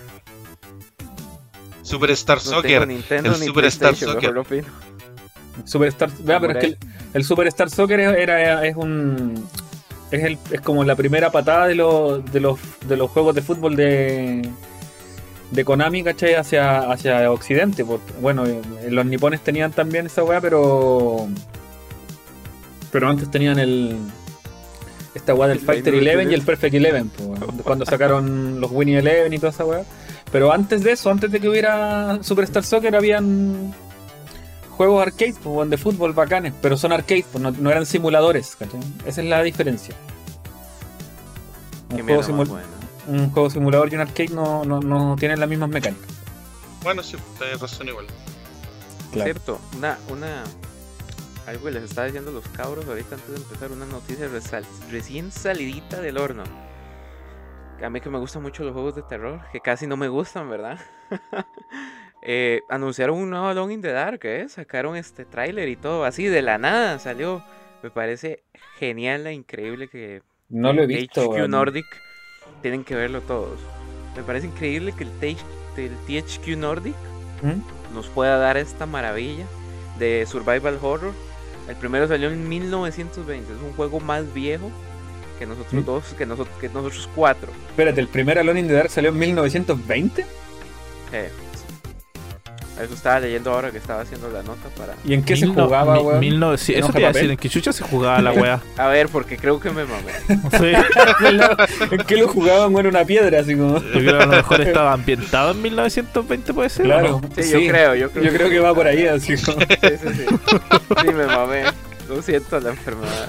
Superstar 1.83 2.37
No 2.39 2.43
Soccer. 2.43 2.71
tengo 2.81 2.87
Nintendo 2.87 3.35
el 3.35 3.41
ni 3.41 3.47
Superstar 3.47 3.97
Soccer. 3.97 4.35
Superstar, 5.65 6.11
vea, 6.21 6.41
pero 6.41 6.59
es 6.59 6.65
que 6.77 6.79
el, 7.15 7.25
Superstar 7.25 7.71
Soccer 7.71 8.01
es- 8.01 8.17
era, 8.19 8.67
es 8.67 8.77
un 8.77 9.45
es, 10.11 10.25
el, 10.25 10.39
es 10.51 10.61
como 10.61 10.83
la 10.85 10.97
primera 10.97 11.31
patada 11.31 11.67
de 11.69 11.75
los 11.77 12.25
de 12.33 12.41
los 12.41 12.59
de 12.87 12.97
los 12.97 13.11
juegos 13.11 13.35
de 13.35 13.43
fútbol 13.43 13.77
de 13.77 14.49
de 15.51 15.65
Konami, 15.65 16.05
¿cachai? 16.05 16.35
Hacia, 16.35 16.91
hacia 16.93 17.29
Occidente. 17.33 17.85
porque, 17.85 18.13
bueno, 18.21 18.47
eh, 18.47 18.61
los 18.89 19.05
nipones 19.07 19.41
tenían 19.41 19.73
también 19.73 20.07
esa 20.07 20.23
weá, 20.23 20.41
pero 20.41 21.27
pero 22.93 23.09
antes 23.09 23.31
tenían 23.31 23.59
el 23.59 23.97
esta 25.15 25.35
weá 25.35 25.49
del 25.49 25.59
El 25.59 25.65
Fighter 25.65 25.85
Dynamite 25.93 26.11
Eleven 26.11 26.31
y 26.31 26.35
el. 26.35 26.43
Perfect 26.43 26.75
Eleven, 26.75 27.09
po, 27.09 27.25
weón, 27.25 27.59
cuando 27.65 27.85
sacaron 27.85 28.61
los 28.61 28.71
Winnie 28.71 28.99
Eleven 28.99 29.33
y 29.33 29.39
toda 29.39 29.51
esa 29.51 29.65
weá. 29.65 29.83
Pero 30.31 30.53
antes 30.53 30.85
de 30.85 30.93
eso, 30.93 31.11
antes 31.11 31.33
de 31.33 31.41
que 31.41 31.49
hubiera 31.49 32.19
Superstar 32.23 32.63
Soccer, 32.63 32.95
habían 32.95 33.75
juegos 34.81 35.03
arcade 35.03 35.35
pues, 35.45 35.69
de 35.69 35.77
fútbol 35.77 36.15
bacanes, 36.15 36.55
pero 36.63 36.79
son 36.79 36.91
arcade, 36.91 37.27
pues, 37.31 37.43
no, 37.43 37.51
no 37.51 37.71
eran 37.71 37.85
simuladores, 37.85 38.57
¿cachai? 38.57 38.81
Esa 39.05 39.21
es 39.21 39.29
la 39.29 39.43
diferencia. 39.43 39.95
Un 41.91 42.03
juego, 43.31 43.45
un 43.45 43.51
simulador 43.51 43.93
y 43.93 43.97
un 43.97 44.01
arcade 44.01 44.31
no, 44.31 44.65
no, 44.65 44.81
no 44.81 45.17
tienen 45.19 45.39
las 45.39 45.51
mismas 45.51 45.69
mecánicas. 45.69 46.09
Bueno, 46.83 47.03
sí, 47.03 47.19
tenés 47.39 47.61
razón 47.61 47.89
igual. 47.89 48.07
Cierto, 49.13 49.61
una, 49.77 49.99
una, 50.09 50.45
algo 51.47 51.67
que 51.67 51.73
les 51.73 51.83
estaba 51.83 52.07
diciendo 52.07 52.31
los 52.33 52.49
cabros 52.49 52.87
ahorita 52.89 53.17
antes 53.17 53.31
de 53.33 53.37
empezar, 53.37 53.73
una 53.73 53.85
noticia 53.85 54.29
resal- 54.29 54.65
recién 54.91 55.31
salidita 55.31 56.01
del 56.01 56.17
horno. 56.17 56.45
A 57.85 57.91
mí 57.91 58.01
que 58.01 58.09
me 58.09 58.19
gustan 58.19 58.41
mucho 58.41 58.65
los 58.65 58.73
juegos 58.73 58.95
de 58.95 59.03
terror, 59.03 59.43
que 59.53 59.61
casi 59.61 59.87
no 59.87 59.99
me 59.99 60.09
gustan, 60.09 60.49
¿verdad? 60.49 60.79
Eh, 62.23 62.61
anunciaron 62.69 63.17
un 63.17 63.31
nuevo 63.31 63.47
Alone 63.47 63.75
in 63.75 63.83
the 63.83 63.93
Dark, 63.93 64.21
¿eh? 64.25 64.49
Sacaron 64.49 64.97
este 64.97 65.25
tráiler 65.25 65.69
y 65.69 65.77
todo, 65.77 66.05
así 66.05 66.27
de 66.27 66.43
la 66.43 66.59
nada 66.59 66.99
salió. 66.99 67.43
Me 67.83 67.91
parece 67.91 68.43
genial, 68.79 69.27
e 69.27 69.33
increíble 69.33 69.89
que 69.89 70.23
No 70.49 70.73
lo 70.73 70.83
he 70.83 70.87
visto. 70.87 71.23
THQ 71.23 71.31
weón. 71.31 71.51
Nordic 71.53 71.87
tienen 72.63 72.85
que 72.85 72.95
verlo 72.95 73.23
todos. 73.23 73.59
Me 74.17 74.23
parece 74.23 74.49
increíble 74.49 74.93
que 74.93 75.05
el, 75.05 75.11
el 75.77 76.23
THQ 76.23 76.59
Nordic 76.59 76.95
¿Mm? 77.43 77.95
nos 77.95 78.09
pueda 78.09 78.37
dar 78.37 78.57
esta 78.59 78.85
maravilla 78.87 79.47
de 79.99 80.27
survival 80.27 80.79
horror. 80.83 81.15
El 81.69 81.77
primero 81.77 82.07
salió 82.09 82.29
en 82.31 82.49
1920, 82.49 83.53
es 83.53 83.61
un 83.61 83.73
juego 83.75 84.01
más 84.01 84.33
viejo 84.35 84.71
que 85.39 85.47
nosotros 85.47 85.73
¿Mm? 85.73 85.87
dos, 85.87 86.05
que 86.19 86.27
nosotros, 86.27 86.55
que 86.61 86.69
nosotros 86.69 87.09
cuatro. 87.15 87.51
Espérate, 87.69 88.01
el 88.01 88.09
primer 88.09 88.39
Alone 88.39 88.61
in 88.61 88.69
the 88.69 88.75
Dark 88.75 88.91
salió 88.91 89.11
en 89.11 89.19
1920. 89.19 90.27
Eh, 91.13 91.31
eso 92.83 92.95
estaba 92.95 93.21
leyendo 93.21 93.53
ahora 93.53 93.71
que 93.71 93.79
estaba 93.79 94.03
haciendo 94.03 94.29
la 94.31 94.43
nota 94.43 94.69
para... 94.77 94.95
¿Y 95.05 95.15
en 95.15 95.23
qué 95.25 95.37
se 95.37 95.47
no- 95.47 95.65
jugaba, 95.65 95.95
mi- 95.97 96.01
weón? 96.03 96.21
mil 96.21 96.39
no- 96.41 96.57
sí, 96.57 96.73
¿En 96.73 96.81
eso 96.81 96.93
te 96.93 97.01
iba 97.01 97.09
a 97.09 97.13
de 97.13 97.19
decir, 97.19 97.31
en 97.33 97.37
qué 97.37 97.49
chucha 97.49 97.73
se 97.73 97.83
jugaba 97.85 98.21
la 98.23 98.33
wea. 98.33 98.61
A 98.77 98.87
ver, 98.89 99.09
porque 99.09 99.37
creo 99.37 99.59
que 99.61 99.71
me 99.71 99.85
mamé. 99.85 100.13
Sí, 100.59 100.73
¿En 101.91 101.99
qué 102.07 102.17
lo 102.17 102.29
jugaban? 102.29 102.77
Era 102.77 102.89
una 102.89 103.05
piedra, 103.05 103.41
así 103.41 103.55
como. 103.57 103.79
yo 103.81 103.91
creo 103.93 104.17
que 104.19 104.23
a 104.23 104.27
lo 104.27 104.33
mejor 104.37 104.61
estaba 104.61 104.93
ambientado 104.93 105.51
en 105.53 105.63
1920, 105.63 106.55
puede 106.55 106.69
ser. 106.71 106.87
¿o 106.87 106.89
Claro. 106.89 107.21
no? 107.23 107.43
Sí, 107.43 107.51
yo 107.51 107.59
creo, 107.73 107.95
yo 107.95 108.11
creo. 108.11 108.25
Yo 108.25 108.33
creo 108.33 108.51
que 108.51 108.59
va 108.61 108.75
por 108.75 108.87
ahí, 108.87 109.07
así 109.07 109.37
como. 109.37 109.61
Sí, 109.61 109.67
sí, 109.81 110.09
sí. 110.15 110.25
Sí, 111.03 111.07
me 111.13 111.27
mamé. 111.27 111.65
Lo 112.09 112.21
siento 112.23 112.59
la 112.61 112.71
enfermedad. 112.71 113.29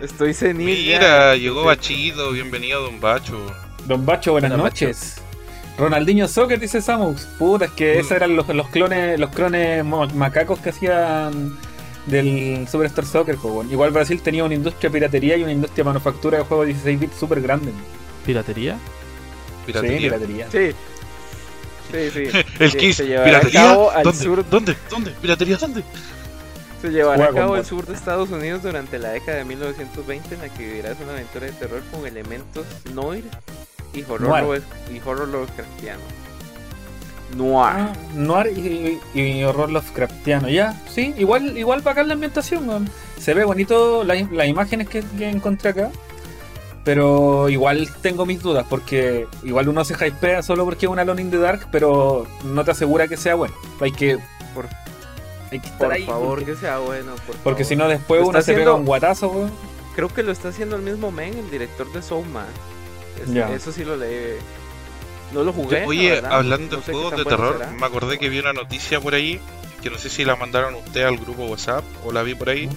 Estoy 0.00 0.34
senil. 0.34 0.84
ya. 0.84 0.98
Mira, 0.98 1.36
llegó 1.36 1.64
Bachido, 1.64 2.32
bienvenido 2.32 2.82
Don 2.82 3.00
Bacho. 3.00 3.38
Don 3.86 4.04
Bacho, 4.04 4.32
buenas 4.32 4.56
noches. 4.56 5.16
Ronaldinho 5.78 6.28
Soccer, 6.28 6.60
dice 6.60 6.80
Samus. 6.82 7.22
Puta, 7.38 7.64
es 7.66 7.70
que 7.72 7.96
Mm. 7.96 8.00
esos 8.00 8.12
eran 8.12 8.36
los, 8.36 8.48
los 8.48 8.68
clones 8.68 9.18
los 9.18 9.30
clones 9.30 9.84
macacos 9.84 10.58
que 10.60 10.70
hacían 10.70 11.56
del 12.06 12.66
Superstar 12.70 13.04
Soccer. 13.06 13.36
Igual 13.70 13.90
Brasil 13.90 14.20
tenía 14.22 14.44
una 14.44 14.54
industria 14.54 14.90
de 14.90 14.94
piratería 14.94 15.36
y 15.36 15.42
una 15.42 15.52
industria 15.52 15.84
de 15.84 15.88
manufactura 15.88 16.38
de 16.38 16.44
juegos 16.44 16.66
16 16.66 17.00
bits 17.00 17.16
súper 17.16 17.40
grande. 17.40 17.72
¿Piratería? 18.26 18.74
Sí, 18.74 19.66
Piratería. 19.66 19.98
piratería. 19.98 20.46
Sí, 20.50 20.70
Sí, 21.92 22.10
sí. 22.10 22.38
El 22.58 22.70
Se- 22.70 22.78
Kiss, 22.78 22.96
se 22.96 23.06
llevará 23.06 23.36
a 23.38 23.40
piratería. 23.40 24.02
¿Dónde? 24.02 24.12
sur 24.24 24.48
¿Dónde? 24.48 24.76
¿Dónde? 24.90 25.10
¿Piratería 25.20 25.56
dónde? 25.58 25.82
Se 26.80 26.88
llevará 26.90 27.26
a 27.26 27.32
cabo 27.32 27.56
el 27.56 27.64
sur 27.64 27.86
de 27.86 27.94
Estados 27.94 28.30
Unidos 28.30 28.62
durante 28.62 28.98
la 28.98 29.10
década 29.10 29.38
de 29.38 29.44
1920 29.44 30.34
en 30.34 30.40
la 30.40 30.48
que 30.48 30.64
vivirás 30.66 30.96
una 31.00 31.12
aventura 31.12 31.46
de 31.46 31.52
terror 31.52 31.80
con 31.92 32.04
elementos 32.06 32.66
noir 32.94 33.24
y 33.92 34.02
horror, 34.02 34.42
Noir. 34.42 34.62
Y 34.92 35.00
horror 35.06 35.28
Lovecraftiano. 35.28 36.00
Noir. 37.36 37.52
Ah, 37.74 37.92
Noir 38.14 38.52
y, 38.56 39.00
y- 39.18 39.44
horror 39.44 39.70
Lovecraftiano. 39.70 40.48
Ya, 40.48 40.80
sí, 40.90 41.14
igual, 41.16 41.56
igual 41.56 41.80
bacán 41.80 42.08
la 42.08 42.14
ambientación. 42.14 42.88
Se 43.18 43.32
ve 43.34 43.44
bonito 43.44 44.04
la- 44.04 44.14
las 44.32 44.46
imágenes 44.48 44.88
que, 44.88 45.02
que 45.02 45.28
encontré 45.28 45.70
acá. 45.70 45.90
Pero 46.84 47.48
igual 47.48 47.88
tengo 48.02 48.26
mis 48.26 48.42
dudas, 48.42 48.66
porque 48.68 49.28
igual 49.44 49.68
uno 49.68 49.84
se 49.84 49.94
hypea 49.94 50.42
solo 50.42 50.64
porque 50.64 50.86
es 50.86 50.90
una 50.92 51.02
Alone 51.02 51.22
in 51.22 51.30
the 51.30 51.38
Dark, 51.38 51.68
pero 51.70 52.26
no 52.44 52.64
te 52.64 52.72
asegura 52.72 53.06
que 53.06 53.16
sea 53.16 53.36
bueno. 53.36 53.54
Hay 53.80 53.92
que, 53.92 54.18
Por, 54.52 54.66
hay 55.52 55.60
que 55.60 55.66
estar 55.68 55.78
por 55.78 55.92
ahí. 55.92 56.04
favor, 56.06 56.28
porque 56.40 56.44
que 56.46 56.56
sea 56.56 56.78
bueno. 56.80 57.12
Por 57.24 57.36
porque 57.36 57.62
si 57.64 57.76
no, 57.76 57.86
después 57.86 58.22
uno 58.26 58.42
se 58.42 58.52
pega 58.52 58.74
un 58.74 58.84
guatazo, 58.84 59.28
weón. 59.28 59.52
Creo 59.94 60.08
que 60.08 60.24
lo 60.24 60.32
está 60.32 60.48
haciendo 60.48 60.74
el 60.74 60.82
mismo 60.82 61.12
men, 61.12 61.38
el 61.38 61.48
director 61.52 61.90
de 61.92 62.02
Soma. 62.02 62.46
Es- 63.22 63.32
Ya. 63.32 63.52
Eso 63.52 63.72
sí 63.72 63.84
lo 63.84 63.96
leí. 63.96 64.36
No 65.32 65.42
lo 65.44 65.52
jugué. 65.52 65.84
Oye, 65.86 66.18
hablando 66.28 66.76
no 66.76 66.80
de 66.80 66.86
sé 66.86 66.92
juegos 66.92 67.16
de 67.16 67.24
terror, 67.24 67.56
será. 67.58 67.70
me 67.70 67.86
acordé 67.86 68.18
que 68.18 68.28
vi 68.28 68.38
una 68.38 68.52
noticia 68.52 69.00
por 69.00 69.14
ahí, 69.14 69.40
que 69.82 69.88
no 69.90 69.98
sé 69.98 70.10
si 70.10 70.24
la 70.24 70.36
mandaron 70.36 70.74
ustedes 70.74 71.06
al 71.06 71.16
grupo 71.16 71.46
WhatsApp 71.46 71.84
o 72.04 72.12
la 72.12 72.22
vi 72.22 72.34
por 72.34 72.50
ahí, 72.50 72.68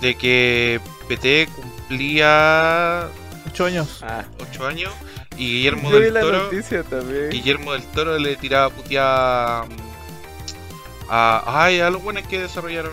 de 0.00 0.14
que 0.16 0.80
PT 1.08 1.48
cumplía 1.54 3.08
Ocho 3.46 3.64
años. 3.66 4.00
Ah, 4.02 4.24
8 4.40 4.66
años 4.66 4.92
y 5.36 5.56
Guillermo 5.58 5.90
yo 5.90 5.98
vi 5.98 6.04
del 6.04 6.14
la 6.14 6.20
Toro 6.20 6.42
noticia 6.44 6.82
también. 6.82 7.30
Guillermo 7.30 7.72
del 7.74 7.82
Toro 7.84 8.18
le 8.18 8.36
tiraba 8.36 8.70
puteada 8.70 9.64
mm, 9.64 9.76
a, 11.10 11.64
ay, 11.64 11.80
a 11.80 11.90
los 11.90 12.02
buenos 12.02 12.26
que 12.26 12.40
desarrollaron 12.40 12.92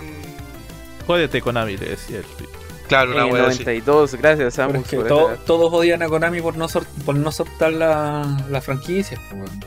Jódete 1.08 1.42
Konami, 1.42 1.76
le 1.78 1.86
decía 1.88 2.18
el 2.20 2.26
tweet. 2.26 2.50
Claro, 2.90 3.12
una 3.12 3.22
en 3.22 3.28
el 3.28 3.34
wea 3.34 3.48
así. 3.48 3.60
92, 3.60 4.16
gracias 4.16 4.38
Pero 4.56 4.70
Samus 4.70 4.84
es 4.84 4.90
que 4.90 4.98
por 4.98 5.08
to- 5.08 5.32
esa- 5.32 5.46
todos 5.46 5.72
odian 5.74 6.02
a 6.04 6.08
Konami 6.10 6.42
por 6.42 6.58
no, 6.58 6.68
sor- 6.68 6.86
por 7.06 7.16
no 7.16 7.32
soltar 7.32 7.72
la, 7.72 8.38
la 8.50 8.60
franquicia, 8.62 9.18
pues, 9.30 9.42
weón. 9.50 9.60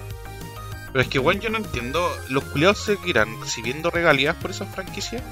Pero 0.92 1.00
es 1.02 1.08
que 1.08 1.18
bueno, 1.18 1.40
yo 1.40 1.48
no 1.48 1.56
entiendo, 1.56 2.06
los 2.28 2.44
culiados 2.44 2.78
seguirán 2.78 3.40
recibiendo 3.40 3.90
regalías 3.90 4.36
por 4.36 4.50
esas 4.50 4.68
franquicias. 4.74 5.22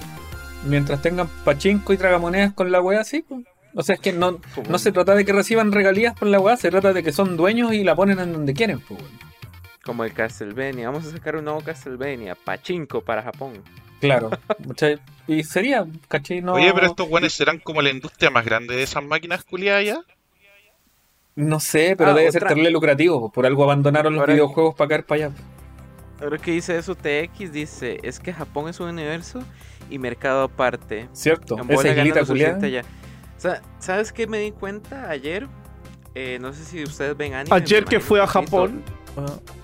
Mientras 0.67 1.03
tengan 1.03 1.29
pachinko 1.45 1.93
y 1.93 1.99
tragamonedas 1.99 2.55
con 2.55 2.73
la 2.73 2.81
weá, 2.81 3.05
sí. 3.05 3.23
pues. 3.29 3.45
O 3.75 3.83
sea, 3.83 3.95
es 3.97 4.01
que 4.01 4.13
no, 4.13 4.39
como- 4.55 4.71
no 4.71 4.79
se 4.79 4.91
trata 4.91 5.15
de 5.15 5.25
que 5.25 5.33
reciban 5.33 5.71
regalías 5.71 6.15
por 6.19 6.29
la 6.29 6.41
weá, 6.41 6.57
se 6.57 6.71
trata 6.71 6.93
de 6.95 7.03
que 7.03 7.13
son 7.13 7.37
dueños 7.37 7.73
y 7.75 7.85
la 7.85 7.95
ponen 7.95 8.19
en 8.21 8.33
donde 8.33 8.55
quieren. 8.55 8.81
pues. 8.81 9.01
Como 9.85 10.05
el 10.05 10.13
Castlevania. 10.13 10.89
Vamos 10.91 11.07
a 11.07 11.11
sacar 11.11 11.37
un 11.37 11.45
nuevo 11.45 11.61
Castlevania. 11.63 12.35
Pachinko 12.35 13.01
para 13.03 13.23
Japón. 13.23 13.55
Claro. 14.01 14.31
y 15.27 15.45
sería, 15.45 15.87
¿cachai? 16.09 16.41
No, 16.41 16.55
Oye, 16.55 16.73
pero 16.75 16.87
estos 16.87 17.09
buenos 17.09 17.33
serán 17.33 17.59
como 17.59 17.83
la 17.83 17.91
industria 17.91 18.31
más 18.31 18.45
grande 18.45 18.75
de 18.77 18.83
esas 18.83 19.05
máquinas 19.05 19.45
culiadas 19.45 19.85
ya. 19.85 20.01
No 21.37 21.61
sé, 21.61 21.95
pero 21.97 22.11
Ah, 22.11 22.15
debe 22.15 22.29
otra- 22.29 22.41
ser 22.41 22.49
terrible 22.49 22.71
lucrativo. 22.71 23.31
Por 23.31 23.47
algo 23.47 23.65
abandonaron 23.65 24.13
los 24.15 24.21
Ahora- 24.21 24.35
videojuegos 24.35 24.75
para 24.75 24.89
caer 24.89 25.05
para 25.07 25.27
allá. 25.27 25.35
Ahora 26.21 26.37
que 26.39 26.51
dice 26.51 26.77
eso, 26.77 26.95
TX 26.95 27.53
dice: 27.53 27.99
Es 28.03 28.21
que 28.21 28.33
Japón 28.33 28.69
es 28.69 28.79
un 28.81 28.89
universo 28.89 29.43
y 29.89 29.99
mercado 29.99 30.43
aparte. 30.43 31.09
¿Cierto? 31.13 31.57
En 31.59 31.67
bola 31.67 31.89
Esa 31.89 31.99
islita 32.01 32.25
culiada. 32.27 32.67
allá. 32.67 32.83
O 33.37 33.41
sea, 33.41 33.63
¿sabes 33.79 34.13
qué 34.13 34.27
me 34.27 34.39
di 34.39 34.51
cuenta 34.53 35.09
ayer? 35.09 35.47
Eh, 36.15 36.39
no 36.41 36.53
sé 36.53 36.65
si 36.65 36.83
ustedes 36.83 37.17
ven 37.17 37.33
anime. 37.35 37.55
Ayer 37.57 37.85
que 37.85 38.01
fue 38.01 38.21
a 38.21 38.27
Japón. 38.27 38.83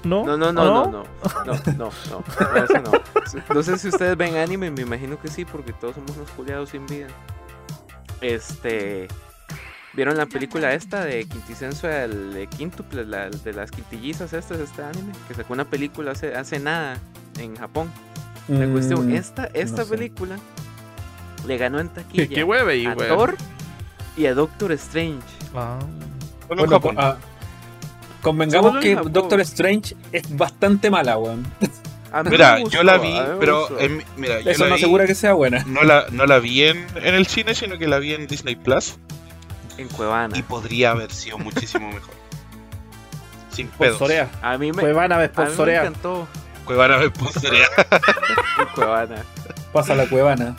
¿No? 0.04 0.24
No, 0.26 0.37
no, 0.37 0.52
no, 0.52 0.61
¿Ah, 0.62 0.64
no, 0.64 0.85
no, 0.87 0.90
no, 0.90 1.04
no, 1.44 1.74
no, 1.78 1.92
no, 2.11 2.64
eso 2.64 2.78
no. 2.80 2.92
No 3.54 3.62
sé 3.62 3.78
si 3.78 3.88
ustedes 3.88 4.16
ven 4.16 4.37
anime, 4.37 4.70
me 4.70 4.82
imagino 4.82 5.18
que 5.20 5.28
sí, 5.28 5.44
porque 5.44 5.72
todos 5.72 5.94
somos 5.96 6.16
unos 6.16 6.30
culiados 6.30 6.70
sin 6.70 6.87
vida. 6.87 7.09
Este, 8.20 9.09
¿vieron 9.92 10.16
la 10.16 10.26
película 10.26 10.72
esta 10.72 11.04
de 11.04 11.24
Quinticenso 11.26 11.87
del 11.87 12.32
de 12.35 12.46
Quíntuple, 12.46 13.04
la, 13.04 13.28
de 13.30 13.52
las 13.52 13.70
quintillizas 13.70 14.32
estas, 14.32 14.59
este 14.61 14.82
anime? 14.82 15.12
Que 15.28 15.35
sacó 15.35 15.52
una 15.52 15.64
película 15.64 16.12
hace, 16.12 16.35
hace 16.35 16.59
nada 16.59 16.98
en 17.38 17.56
Japón. 17.56 17.90
La 18.48 18.66
cuestión, 18.68 19.09
Mm, 19.09 19.14
esta, 19.14 19.46
esta 19.54 19.85
sé. 19.85 19.90
película 19.90 20.37
le 21.46 21.59
ganó 21.59 21.80
en 21.80 21.88
¿Qué, 21.94 21.94
taquilla 22.02 22.28
qué 22.28 22.44
hueve, 22.44 22.78
y 22.78 22.87
a. 22.87 22.94
Thor 22.96 23.37
y 24.16 24.26
a 24.26 24.35
Doctor 24.35 24.72
Strange. 24.72 25.20
Ah. 25.54 25.78
En 26.48 26.56
Bueno, 26.56 26.68
Japón. 26.68 26.94
ah, 26.98 27.16
convengamos 28.30 28.78
que. 28.78 28.96
Doctor 28.96 29.40
Strange 29.40 29.94
es 30.12 30.36
bastante 30.36 30.90
mala, 30.90 31.16
weón. 31.18 31.46
Mira, 32.30 32.58
gustó, 32.60 32.76
yo 32.78 32.82
la 32.82 32.96
vi, 32.98 33.14
pero 33.40 33.78
en- 33.78 34.02
mira, 34.16 34.40
yo 34.40 34.50
Eso 34.50 34.64
la 34.64 34.70
no 34.70 34.74
vi- 34.76 34.80
asegura 34.82 35.06
que 35.06 35.14
sea 35.14 35.34
buena. 35.34 35.62
no 35.66 35.82
la, 35.82 36.06
no 36.10 36.24
la 36.26 36.38
vi 36.38 36.62
en, 36.64 36.86
en 36.96 37.14
el 37.14 37.26
cine, 37.26 37.54
sino 37.54 37.76
que 37.78 37.86
la 37.86 37.98
vi 37.98 38.14
en 38.14 38.26
Disney 38.26 38.56
Plus 38.56 38.94
en 39.76 39.88
Cuevana. 39.88 40.36
y 40.38 40.42
podría 40.42 40.92
haber 40.92 41.12
sido 41.12 41.36
muchísimo 41.38 41.88
mejor. 41.88 42.14
Sin 43.50 43.68
pedos. 43.68 43.98
Sorea. 43.98 44.28
A 44.42 44.56
mí 44.56 44.72
me, 44.72 44.80
Fue 44.82 44.92
van 44.92 45.12
a 45.12 45.18
ver 45.18 45.30
a 45.30 45.32
por 45.32 45.44
mí 45.44 45.50
me 45.50 45.56
Sorea. 45.56 45.80
encantó 45.82 46.26
Cuevana 46.64 46.96
me 46.98 47.04
en 47.04 47.12
Cuevana. 48.74 49.16
Pasa 49.72 49.94
la 49.94 50.06
cuevana. 50.06 50.56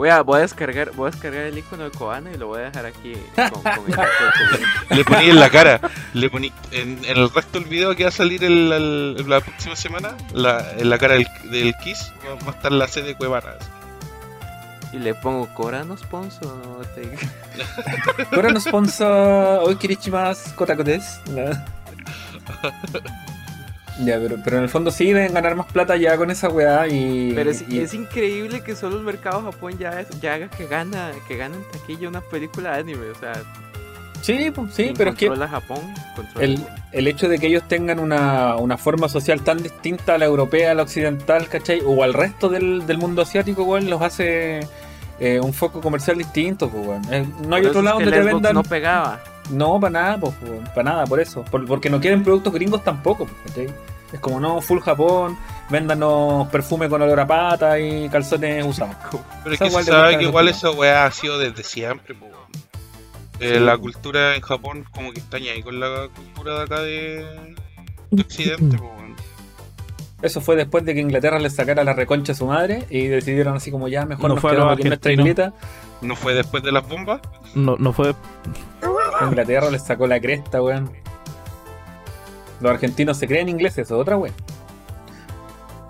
Voy 0.00 0.08
a, 0.08 0.22
voy 0.22 0.38
a 0.38 0.40
descargar, 0.40 0.92
voy 0.92 1.08
a 1.08 1.10
descargar 1.10 1.42
el 1.42 1.58
icono 1.58 1.84
de 1.84 1.90
Koana 1.90 2.30
y 2.32 2.38
lo 2.38 2.46
voy 2.46 2.60
a 2.60 2.70
dejar 2.70 2.86
aquí 2.86 3.12
con, 3.52 3.62
con 3.62 3.84
el 3.92 4.96
Le 4.96 5.04
poní 5.04 5.28
en 5.28 5.38
la 5.38 5.50
cara. 5.50 5.78
Le 6.14 6.30
poní 6.30 6.50
en, 6.70 7.04
en 7.04 7.18
el 7.18 7.30
resto 7.30 7.60
del 7.60 7.68
video 7.68 7.94
que 7.94 8.04
va 8.04 8.08
a 8.08 8.12
salir 8.12 8.42
el, 8.42 8.72
el- 8.72 9.28
la 9.28 9.42
próxima 9.42 9.76
semana. 9.76 10.16
La, 10.32 10.72
en 10.78 10.88
la 10.88 10.96
cara 10.96 11.14
del, 11.16 11.26
del 11.50 11.74
Kiss 11.84 12.12
va, 12.26 12.34
va 12.46 12.52
a 12.52 12.54
estar 12.56 12.72
la 12.72 12.88
sede 12.88 13.08
de 13.08 13.14
Cuevana. 13.16 13.52
y 14.94 14.98
le 15.00 15.14
pongo 15.14 15.52
Corano 15.52 15.98
sponsor 15.98 16.56
no 16.66 16.78
te... 16.94 17.02
Ahora 18.34 18.48
nos 18.48 18.64
sponsor 18.64 19.60
hoy 19.68 19.76
Kirichimas 19.76 20.54
Kotakotes. 20.56 21.20
Ya, 24.04 24.18
pero, 24.18 24.36
pero 24.42 24.56
en 24.58 24.62
el 24.62 24.68
fondo 24.68 24.90
sí 24.90 25.06
deben 25.12 25.34
ganar 25.34 25.54
más 25.56 25.66
plata 25.66 25.96
ya 25.96 26.16
con 26.16 26.30
esa 26.30 26.48
weá 26.48 26.86
y. 26.88 27.32
Pero 27.34 27.50
es, 27.50 27.64
y- 27.68 27.80
es 27.80 27.92
increíble 27.94 28.62
que 28.62 28.74
solo 28.74 28.96
el 28.98 29.02
mercado 29.04 29.42
Japón 29.42 29.76
ya, 29.78 30.00
es- 30.00 30.20
ya 30.20 30.34
haga 30.34 30.48
que 30.48 30.66
gana, 30.66 31.10
que 31.28 31.36
gana 31.36 31.56
en 31.56 31.62
taquilla 31.70 32.08
una 32.08 32.20
película 32.20 32.72
de 32.74 32.80
anime, 32.80 33.10
o 33.10 33.14
sea, 33.14 33.32
Sí, 34.22 34.50
pues, 34.54 34.74
sí, 34.74 34.92
pero 34.96 35.10
es 35.10 35.16
que 35.16 35.30
Japón, 35.30 35.78
el, 36.92 37.06
hecho 37.06 37.26
de 37.26 37.38
que 37.38 37.46
ellos 37.46 37.66
tengan 37.68 37.98
una, 37.98 38.56
una 38.56 38.76
forma 38.76 39.08
social 39.08 39.40
tan 39.40 39.62
distinta 39.62 40.14
a 40.14 40.18
la 40.18 40.26
europea, 40.26 40.72
a 40.72 40.74
la 40.74 40.82
occidental, 40.82 41.48
¿cachai? 41.48 41.80
O 41.86 42.02
al 42.04 42.12
resto 42.12 42.50
del, 42.50 42.86
del 42.86 42.98
mundo 42.98 43.22
asiático, 43.22 43.62
weón, 43.64 43.88
los 43.88 44.02
hace 44.02 44.60
eh, 45.20 45.40
un 45.42 45.54
foco 45.54 45.80
comercial 45.80 46.18
distinto, 46.18 46.68
pues, 46.68 46.86
weón. 46.86 47.02
Eh, 47.10 47.26
No 47.48 47.56
hay 47.56 47.64
otro 47.64 47.80
lado 47.80 47.98
donde 47.98 48.12
te 48.12 48.20
vendan. 48.20 48.54
no 48.54 48.62
pegaba. 48.62 49.20
No, 49.50 49.80
para 49.80 49.90
nada, 49.90 50.18
pues, 50.18 50.34
para 50.74 50.82
nada, 50.90 51.06
por 51.06 51.18
eso. 51.18 51.42
Por- 51.50 51.66
porque 51.66 51.88
no 51.88 51.98
quieren 51.98 52.22
productos 52.22 52.52
gringos 52.52 52.84
tampoco, 52.84 53.26
¿cachai? 53.46 53.68
Es 54.12 54.20
como, 54.20 54.40
no, 54.40 54.60
full 54.60 54.80
Japón, 54.80 55.38
véndanos 55.68 56.48
perfume 56.48 56.88
con 56.88 57.00
olor 57.02 57.20
a 57.20 57.26
pata 57.26 57.78
y 57.78 58.08
calzones 58.08 58.64
usados. 58.66 58.96
Pero 59.44 59.54
es 59.54 59.60
que 59.60 59.70
se 59.70 59.76
le 59.78 59.84
sabe 59.84 60.18
que 60.18 60.24
igual 60.24 60.48
esa 60.48 60.70
weá 60.70 61.06
ha 61.06 61.10
sido 61.12 61.38
desde 61.38 61.62
siempre. 61.62 62.14
po, 62.14 62.26
weón. 62.26 62.40
Eh, 63.40 63.54
Sí, 63.54 63.60
la 63.60 63.78
cultura 63.78 64.34
en 64.34 64.42
Japón 64.42 64.84
como 64.92 65.12
que 65.12 65.20
está 65.20 65.36
ahí 65.38 65.62
con 65.62 65.78
la 65.80 66.08
cultura 66.14 66.56
de 66.58 66.62
acá 66.62 66.80
de, 66.82 67.54
de 68.10 68.22
Occidente. 68.22 68.76
po, 68.76 68.84
weón. 68.84 69.14
Eso 70.22 70.40
fue 70.42 70.54
después 70.56 70.84
de 70.84 70.92
que 70.92 71.00
Inglaterra 71.00 71.38
les 71.38 71.54
sacara 71.54 71.82
la 71.82 71.94
reconcha 71.94 72.32
a 72.32 72.34
su 72.34 72.46
madre 72.46 72.84
y 72.90 73.06
decidieron 73.06 73.56
así 73.56 73.70
como 73.70 73.88
ya, 73.88 74.04
mejor 74.04 74.28
No 74.28 74.34
nos 74.34 74.42
fue 74.42 74.50
quedamos 74.50 74.74
aquí 74.74 74.82
en 74.82 74.88
nuestra 74.88 75.12
islita. 75.12 75.54
¿No 76.02 76.14
fue 76.16 76.34
después 76.34 76.62
de 76.62 76.72
las 76.72 76.86
bombas? 76.86 77.20
No, 77.54 77.76
no 77.78 77.92
fue. 77.92 78.14
Inglaterra 79.22 79.70
les 79.70 79.82
sacó 79.84 80.06
la 80.06 80.20
cresta, 80.20 80.60
weón. 80.62 80.90
Los 82.60 82.70
argentinos 82.72 83.16
se 83.16 83.26
creen 83.26 83.48
ingleses, 83.48 83.78
eso 83.86 83.94
es 83.96 84.00
otra 84.02 84.16
No, 84.16 84.26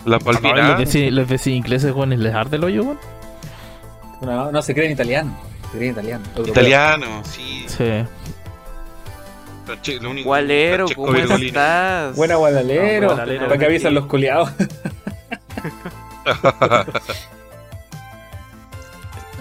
los, 0.05 0.23
Malvinas. 0.41 0.77
vecinos, 0.79 1.11
los 1.13 1.27
vecinos 1.27 1.57
ingleses, 1.57 1.93
weón, 1.93 2.09
les 2.21 2.33
arde 2.33 2.57
el 2.57 2.63
hoyo, 2.63 2.83
weón. 2.83 2.99
No, 4.21 4.51
no 4.51 4.61
se 4.61 4.73
creen 4.73 4.91
italiano, 4.91 5.35
se 5.71 5.77
creen 5.77 5.91
italiano. 5.93 6.23
europeo. 6.35 6.51
Italiano, 6.53 7.21
sí. 7.23 7.65
Sí. 7.67 7.83
Franche- 9.65 9.99
lo 10.01 10.11
único- 10.11 10.27
Gualero, 10.29 10.85
¿cómo 10.95 11.13
estás? 11.15 12.15
Buena 12.15 12.35
guadalero, 12.35 13.01
No, 13.07 13.13
Guadalero, 13.13 13.45
para 13.47 13.57
que 13.59 13.65
avisan 13.65 13.93
los 13.93 14.05
culiados. 14.05 14.49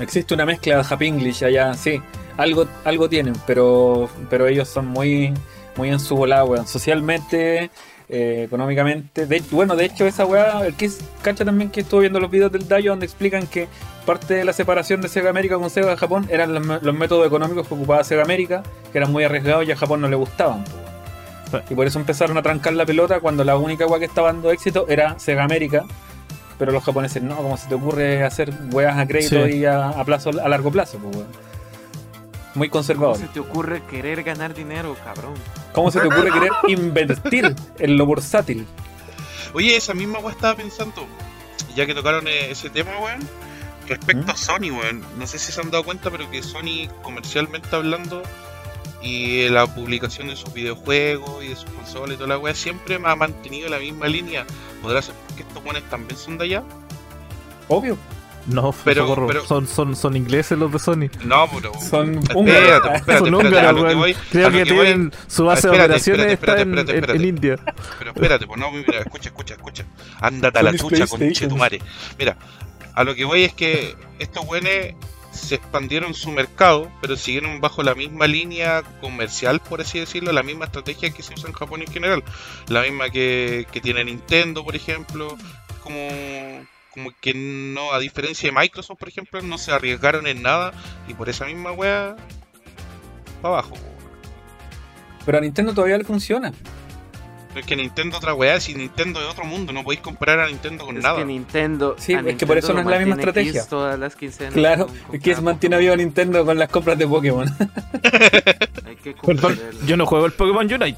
Existe 0.00 0.32
una 0.34 0.46
mezcla 0.46 0.76
de 0.78 0.84
Happy 0.88 1.06
English 1.06 1.44
allá, 1.44 1.74
sí. 1.74 2.00
Algo, 2.38 2.66
algo 2.84 3.08
tienen, 3.08 3.34
pero, 3.46 4.08
pero 4.30 4.46
ellos 4.46 4.66
son 4.68 4.86
muy, 4.86 5.34
muy 5.80 5.88
en 5.88 5.98
su 5.98 6.14
volada, 6.14 6.44
weón. 6.44 6.66
Socialmente, 6.66 7.70
eh, 8.10 8.42
económicamente. 8.44 9.26
De, 9.26 9.42
bueno, 9.50 9.76
de 9.76 9.86
hecho, 9.86 10.06
esa 10.06 10.26
weá, 10.26 10.66
el 10.66 10.74
Kiss 10.74 11.00
cacha 11.22 11.42
también 11.42 11.70
que 11.70 11.80
estuvo 11.80 12.00
viendo 12.00 12.20
los 12.20 12.30
videos 12.30 12.52
del 12.52 12.68
Dayo 12.68 12.90
donde 12.90 13.06
explican 13.06 13.46
que 13.46 13.66
parte 14.04 14.34
de 14.34 14.44
la 14.44 14.52
separación 14.52 15.00
de 15.00 15.08
Sega 15.08 15.30
América 15.30 15.56
con 15.56 15.70
Sega 15.70 15.96
Japón 15.96 16.26
eran 16.30 16.52
los, 16.52 16.94
métodos 16.94 17.26
económicos 17.26 17.66
que 17.66 17.74
ocupaba 17.74 18.04
Sega 18.04 18.22
América, 18.22 18.62
que 18.92 18.98
eran 18.98 19.10
muy 19.10 19.24
arriesgados 19.24 19.66
y 19.66 19.72
a 19.72 19.76
Japón 19.76 20.02
no 20.02 20.08
le 20.08 20.16
gustaban. 20.16 20.64
Y 21.70 21.74
por 21.74 21.86
eso 21.86 21.98
empezaron 21.98 22.36
a 22.36 22.42
trancar 22.42 22.74
la 22.74 22.84
pelota 22.84 23.20
cuando 23.20 23.42
la 23.42 23.56
única 23.56 23.86
weá 23.86 23.98
que 23.98 24.04
estaba 24.04 24.32
dando 24.32 24.52
éxito 24.52 24.84
era 24.86 25.18
Sega 25.18 25.44
América. 25.44 25.84
Pero 26.58 26.72
los 26.72 26.84
japoneses 26.84 27.22
no, 27.22 27.36
como 27.36 27.56
se 27.56 27.68
te 27.68 27.74
ocurre 27.74 28.22
hacer 28.22 28.52
weas 28.70 28.98
a 28.98 29.06
crédito 29.06 29.46
Sí. 29.46 29.60
y 29.60 29.64
a, 29.64 29.88
a 29.88 30.04
plazo 30.04 30.30
a 30.44 30.48
largo 30.48 30.70
plazo, 30.70 30.98
pues, 30.98 31.16
weón. 31.16 31.49
Muy 32.54 32.68
¿Cómo 32.68 32.78
conservador. 32.78 33.16
se 33.16 33.28
te 33.28 33.40
ocurre 33.40 33.82
querer 33.84 34.22
ganar 34.22 34.54
dinero, 34.54 34.96
cabrón? 35.04 35.34
¿Cómo 35.72 35.90
se 35.90 36.00
te 36.00 36.06
ocurre 36.08 36.32
querer 36.32 36.50
invertir 36.68 37.54
en 37.78 37.96
lo 37.96 38.06
bursátil? 38.06 38.66
Oye, 39.52 39.76
esa 39.76 39.94
misma 39.94 40.18
weá 40.18 40.32
estaba 40.32 40.56
pensando, 40.56 41.06
ya 41.74 41.86
que 41.86 41.94
tocaron 41.94 42.26
eh, 42.28 42.50
ese 42.50 42.70
tema, 42.70 42.90
weón, 42.98 43.20
respecto 43.86 44.26
¿Mm? 44.26 44.30
a 44.30 44.36
Sony, 44.36 44.70
weón. 44.70 45.04
No 45.18 45.26
sé 45.26 45.38
si 45.38 45.52
se 45.52 45.60
han 45.60 45.70
dado 45.70 45.84
cuenta, 45.84 46.10
pero 46.10 46.30
que 46.30 46.42
Sony, 46.42 46.88
comercialmente 47.02 47.74
hablando, 47.74 48.22
y 49.02 49.48
la 49.48 49.66
publicación 49.66 50.28
de 50.28 50.36
sus 50.36 50.52
videojuegos 50.52 51.42
y 51.42 51.48
de 51.48 51.56
sus 51.56 51.70
consolas 51.70 52.14
y 52.14 52.16
toda 52.16 52.28
la 52.28 52.38
weá, 52.38 52.54
siempre 52.54 52.98
me 52.98 53.08
ha 53.08 53.16
mantenido 53.16 53.68
la 53.68 53.78
misma 53.78 54.08
línea. 54.08 54.44
¿Podrá 54.82 55.00
ser 55.02 55.14
porque 55.26 55.42
estos 55.42 55.64
weones 55.64 55.82
también 55.88 56.18
son 56.18 56.36
de 56.38 56.44
allá? 56.44 56.62
Obvio. 57.68 57.96
No, 58.46 58.74
Pero- 58.84 59.02
socorro, 59.06 59.26
pero- 59.26 59.46
son, 59.46 59.66
son, 59.68 59.94
son 59.94 60.16
ingleses 60.16 60.58
los 60.58 60.72
de 60.72 60.78
Sony. 60.78 61.08
No, 61.24 61.48
pero. 61.54 61.72
Son 61.80 62.16
húngaros. 62.34 62.62
espérate, 62.62 62.96
espérate, 62.96 63.24
son 63.24 63.34
húngaros, 63.34 63.82
weón. 63.82 64.14
Creo 64.30 64.50
que, 64.50 64.64
que 64.64 64.72
voy- 64.72 64.84
tienen 64.86 65.12
su 65.26 65.44
base 65.44 65.58
Espérate, 65.68 65.78
de 65.78 65.84
operaciones 65.84 66.26
espérate, 66.32 66.62
está 66.62 66.62
en, 66.62 66.78
espérate, 66.78 66.92
en- 66.92 66.98
espérate, 67.04 67.18
en 67.22 67.28
India. 67.28 67.56
Pero 67.98 68.10
espérate, 68.12 68.46
pues 68.46 68.58
no, 68.60 68.70
mira, 68.72 68.98
escucha, 69.00 69.28
escucha, 69.28 69.54
escucha. 69.54 69.84
Ándate 70.20 70.58
a 70.58 70.62
la 70.62 70.74
chucha 70.74 71.06
con. 71.06 71.20
Chetumare. 71.32 71.80
Mira, 72.18 72.36
a 72.94 73.04
lo 73.04 73.14
que 73.14 73.24
voy 73.24 73.44
es 73.44 73.52
que 73.52 73.94
estos 74.18 74.44
güeyes 74.46 74.94
se 75.32 75.54
expandieron 75.54 76.12
su 76.14 76.30
mercado, 76.32 76.90
pero 77.00 77.16
siguieron 77.16 77.60
bajo 77.60 77.82
la 77.84 77.94
misma 77.94 78.26
línea 78.26 78.82
comercial, 79.00 79.60
por 79.60 79.80
así 79.80 80.00
decirlo, 80.00 80.32
la 80.32 80.42
misma 80.42 80.64
estrategia 80.64 81.10
que 81.10 81.22
se 81.22 81.34
usa 81.34 81.48
en 81.48 81.54
Japón 81.54 81.82
en 81.82 81.92
general. 81.92 82.24
La 82.68 82.82
misma 82.82 83.10
que, 83.10 83.66
que 83.70 83.80
tiene 83.80 84.02
Nintendo, 84.04 84.64
por 84.64 84.74
ejemplo. 84.74 85.36
Como, 85.84 86.08
como 86.92 87.10
que 87.20 87.32
no, 87.34 87.92
a 87.92 87.98
diferencia 87.98 88.50
de 88.50 88.58
Microsoft, 88.58 88.98
por 88.98 89.08
ejemplo, 89.08 89.40
no 89.42 89.58
se 89.58 89.72
arriesgaron 89.72 90.26
en 90.26 90.42
nada 90.42 90.72
y 91.08 91.14
por 91.14 91.28
esa 91.28 91.46
misma 91.46 91.72
wea, 91.72 92.16
para 93.42 93.54
abajo. 93.54 93.74
Pero 95.24 95.38
a 95.38 95.40
Nintendo 95.40 95.74
todavía 95.74 95.98
le 95.98 96.04
funciona. 96.04 96.52
Es 97.54 97.66
que 97.66 97.74
Nintendo 97.74 98.16
otra 98.16 98.32
weá, 98.32 98.60
si 98.60 98.74
Nintendo 98.74 99.20
es 99.20 99.26
otro 99.26 99.44
mundo, 99.44 99.72
no 99.72 99.82
podéis 99.82 100.00
comparar 100.02 100.38
a 100.38 100.46
Nintendo 100.46 100.86
con 100.86 100.96
Es 100.96 101.02
nada. 101.02 101.18
que 101.18 101.24
Nintendo. 101.24 101.96
Sí, 101.98 102.12
es 102.14 102.36
que 102.36 102.46
por 102.46 102.56
eso 102.56 102.72
no 102.72 102.80
es 102.80 102.86
la 102.86 102.98
misma 102.98 103.16
estrategia. 103.16 103.52
Kiss 103.52 103.68
Todas 103.68 103.98
las 103.98 104.14
quincenas 104.14 104.54
Claro, 104.54 104.86
con- 104.86 104.96
con 104.98 105.16
es 105.16 105.22
que 105.22 105.34
se 105.34 105.40
mantiene 105.40 105.78
vivo 105.78 105.96
Nintendo 105.96 106.44
con 106.44 106.56
las 106.58 106.68
compras 106.68 106.96
de 106.96 107.08
Pokémon. 107.08 107.48
Hay 108.86 108.96
que 108.96 109.16
yo 109.84 109.96
no 109.96 110.06
juego 110.06 110.26
el 110.26 110.32
Pokémon 110.32 110.64
Unite. 110.72 110.96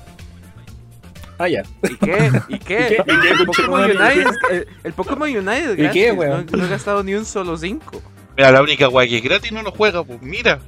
Ah, 1.39 1.49
ya. 1.49 1.63
¿Y 1.83 1.97
qué? 1.97 2.31
¿Y 2.49 2.59
qué? 2.59 2.99
¿Y 3.01 3.05
qué? 3.05 3.05
¿Y 3.07 3.21
qué, 3.21 3.31
El 3.31 3.47
Pokémon 3.47 3.91
es- 3.91 4.27
el, 4.51 4.69
el 4.85 4.93
Pokémon 4.93 5.29
United 5.29 5.71
es 5.73 5.79
¿Y 5.79 5.83
gratis. 5.83 6.03
qué, 6.03 6.13
no, 6.13 6.19
weón? 6.21 6.47
no 6.53 6.65
he 6.65 6.69
gastado 6.69 7.03
ni 7.03 7.15
un 7.15 7.25
solo 7.25 7.57
5. 7.57 8.03
Mira, 8.37 8.51
la 8.53 8.63
única 8.63 8.89
weá 8.89 9.07
que 9.07 9.19
es 9.19 9.23
gratis 9.25 9.53
no 9.53 9.63
lo 9.63 9.71
juega, 9.73 10.03
pues 10.05 10.23
mira. 10.23 10.59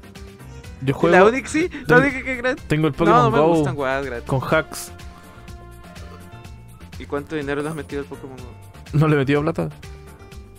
Yo 0.83 0.93
La 0.93 0.99
juego, 0.99 1.27
única 1.29 1.49
sí, 1.49 1.71
la 1.87 1.99
única 1.99 2.23
que 2.23 2.33
es 2.33 2.39
gratis. 2.39 2.65
tengo 2.69 2.89
el 2.89 2.93
No, 2.93 2.99
Pokémon 2.99 3.23
no 3.23 3.31
me 3.31 3.39
Go 3.39 3.49
gustan 3.55 3.77
weas 3.77 4.05
gratis. 4.05 4.27
con 4.29 4.41
hacks. 4.43 4.93
¿Y 6.99 7.07
cuánto 7.07 7.37
dinero 7.37 7.63
le 7.63 7.69
has 7.69 7.75
metido 7.75 8.03
al 8.03 8.07
Pokémon 8.09 8.37
Go? 8.37 8.53
No 8.99 9.09
le 9.09 9.15
he 9.15 9.19
metido 9.19 9.43
plata. 9.43 9.69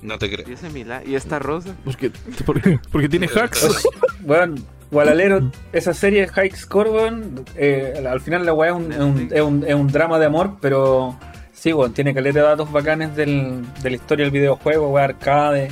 No 0.01 0.17
te 0.19 0.29
creo. 0.29 0.47
Y 0.47 0.53
ese 0.53 0.69
Mila, 0.69 1.01
y 1.05 1.15
esta 1.15 1.39
rosa. 1.39 1.75
Porque, 1.83 2.11
porque, 2.45 2.79
porque 2.91 3.09
tiene 3.09 3.27
hacks. 3.35 3.87
Bueno, 4.21 4.55
Gualalero, 4.95 5.51
esa 5.73 5.93
serie 5.93 6.21
de 6.21 6.27
High 6.29 6.51
Score, 6.51 6.89
weón, 6.89 7.43
eh, 7.57 8.01
al 8.09 8.21
final 8.21 8.45
la 8.45 8.53
weá 8.53 8.69
es 8.69 8.75
un, 8.77 8.91
es, 8.93 8.99
un, 8.99 9.29
es, 9.29 9.41
un, 9.41 9.63
es 9.67 9.75
un 9.75 9.87
drama 9.87 10.17
de 10.19 10.27
amor, 10.27 10.55
pero 10.61 11.19
sí, 11.51 11.73
weón, 11.73 11.91
tiene 11.93 12.13
caleta 12.13 12.39
de 12.39 12.45
datos 12.45 12.71
bacanes 12.71 13.13
del, 13.13 13.61
de 13.83 13.89
la 13.89 13.95
historia 13.97 14.23
del 14.23 14.31
videojuego, 14.31 14.87
weá, 14.87 15.03
arcade. 15.03 15.67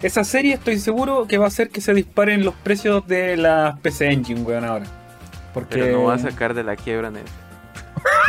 Esa 0.00 0.22
serie 0.22 0.54
estoy 0.54 0.78
seguro 0.78 1.26
que 1.26 1.38
va 1.38 1.46
a 1.46 1.48
hacer 1.48 1.70
que 1.70 1.80
se 1.80 1.92
disparen 1.92 2.44
los 2.44 2.54
precios 2.54 3.04
de 3.08 3.36
las 3.36 3.76
PC 3.80 4.12
Engine, 4.12 4.42
weón, 4.42 4.64
ahora. 4.64 4.86
Porque... 5.52 5.80
Pero 5.80 5.98
no 5.98 6.04
va 6.04 6.14
a 6.14 6.18
sacar 6.18 6.54
de 6.54 6.62
la 6.62 6.76
quiebra 6.76 7.10
Netflix. 7.10 7.34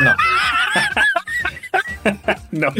No. 0.04 0.16
no. 2.68 2.74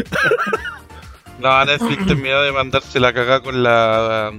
No, 1.38 1.64
Netflix 1.64 2.04
terminó 2.04 2.42
de 2.42 2.50
mandarse 2.50 2.98
la 2.98 3.12
cagada 3.12 3.40
con 3.42 3.62
la. 3.62 4.32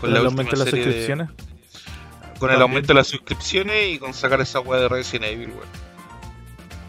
Con 0.00 0.12
la 0.12 0.22
última 0.22 0.42
aumento 0.42 0.56
de 0.56 0.64
las 0.64 0.72
de- 0.74 0.82
suscripciones. 0.82 1.28
Con 2.38 2.50
el 2.50 2.60
aumento 2.62 2.88
de 2.88 2.94
las 2.94 3.06
suscripciones 3.08 3.88
y 3.94 3.98
con 3.98 4.12
sacar 4.14 4.40
esa 4.40 4.60
weá 4.60 4.80
de 4.80 4.88
Resident 4.88 5.24
Evil, 5.32 5.50
weón. 5.50 5.84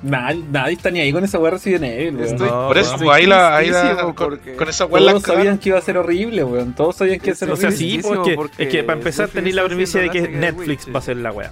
Nadie, 0.04 0.44
nadie 0.52 0.74
está 0.74 0.92
ni 0.92 1.00
ahí 1.00 1.12
con 1.12 1.24
esa 1.24 1.40
weá 1.40 1.52
Resident 1.52 1.84
Evil, 1.86 2.16
weón. 2.18 2.28
Estoy- 2.28 2.50
No, 2.50 2.68
Por 2.68 2.78
eso, 2.78 2.92
weón. 2.92 3.04
pues 3.06 3.18
ahí 3.18 3.26
la. 3.26 3.56
Ahí 3.58 3.70
la 3.70 4.14
con, 4.14 4.40
esa 4.70 4.86
weá 4.86 5.02
la 5.04 5.12
Todos 5.14 5.24
sabían 5.24 5.58
que 5.58 5.70
iba 5.70 5.78
a 5.80 5.82
ser 5.82 5.98
horrible, 5.98 6.44
weón. 6.44 6.74
Todos 6.76 6.96
sabían 6.98 7.20
que 7.20 7.28
iba 7.28 7.34
a 7.34 7.38
ser 7.38 7.48
Sí, 7.48 7.54
O 7.54 7.58
sea, 7.58 7.70
horrible. 7.70 8.02
sí, 8.02 8.02
porque, 8.08 8.36
porque 8.36 8.64
es 8.64 8.70
que 8.70 8.84
para 8.84 8.98
empezar 9.00 9.30
tenéis 9.30 9.56
la 9.56 9.64
premisa 9.66 10.00
de 10.00 10.10
que 10.10 10.22
Netflix 10.28 10.88
va 10.94 11.00
a 11.00 11.02
ser 11.02 11.18
la 11.18 11.32
wea. 11.32 11.52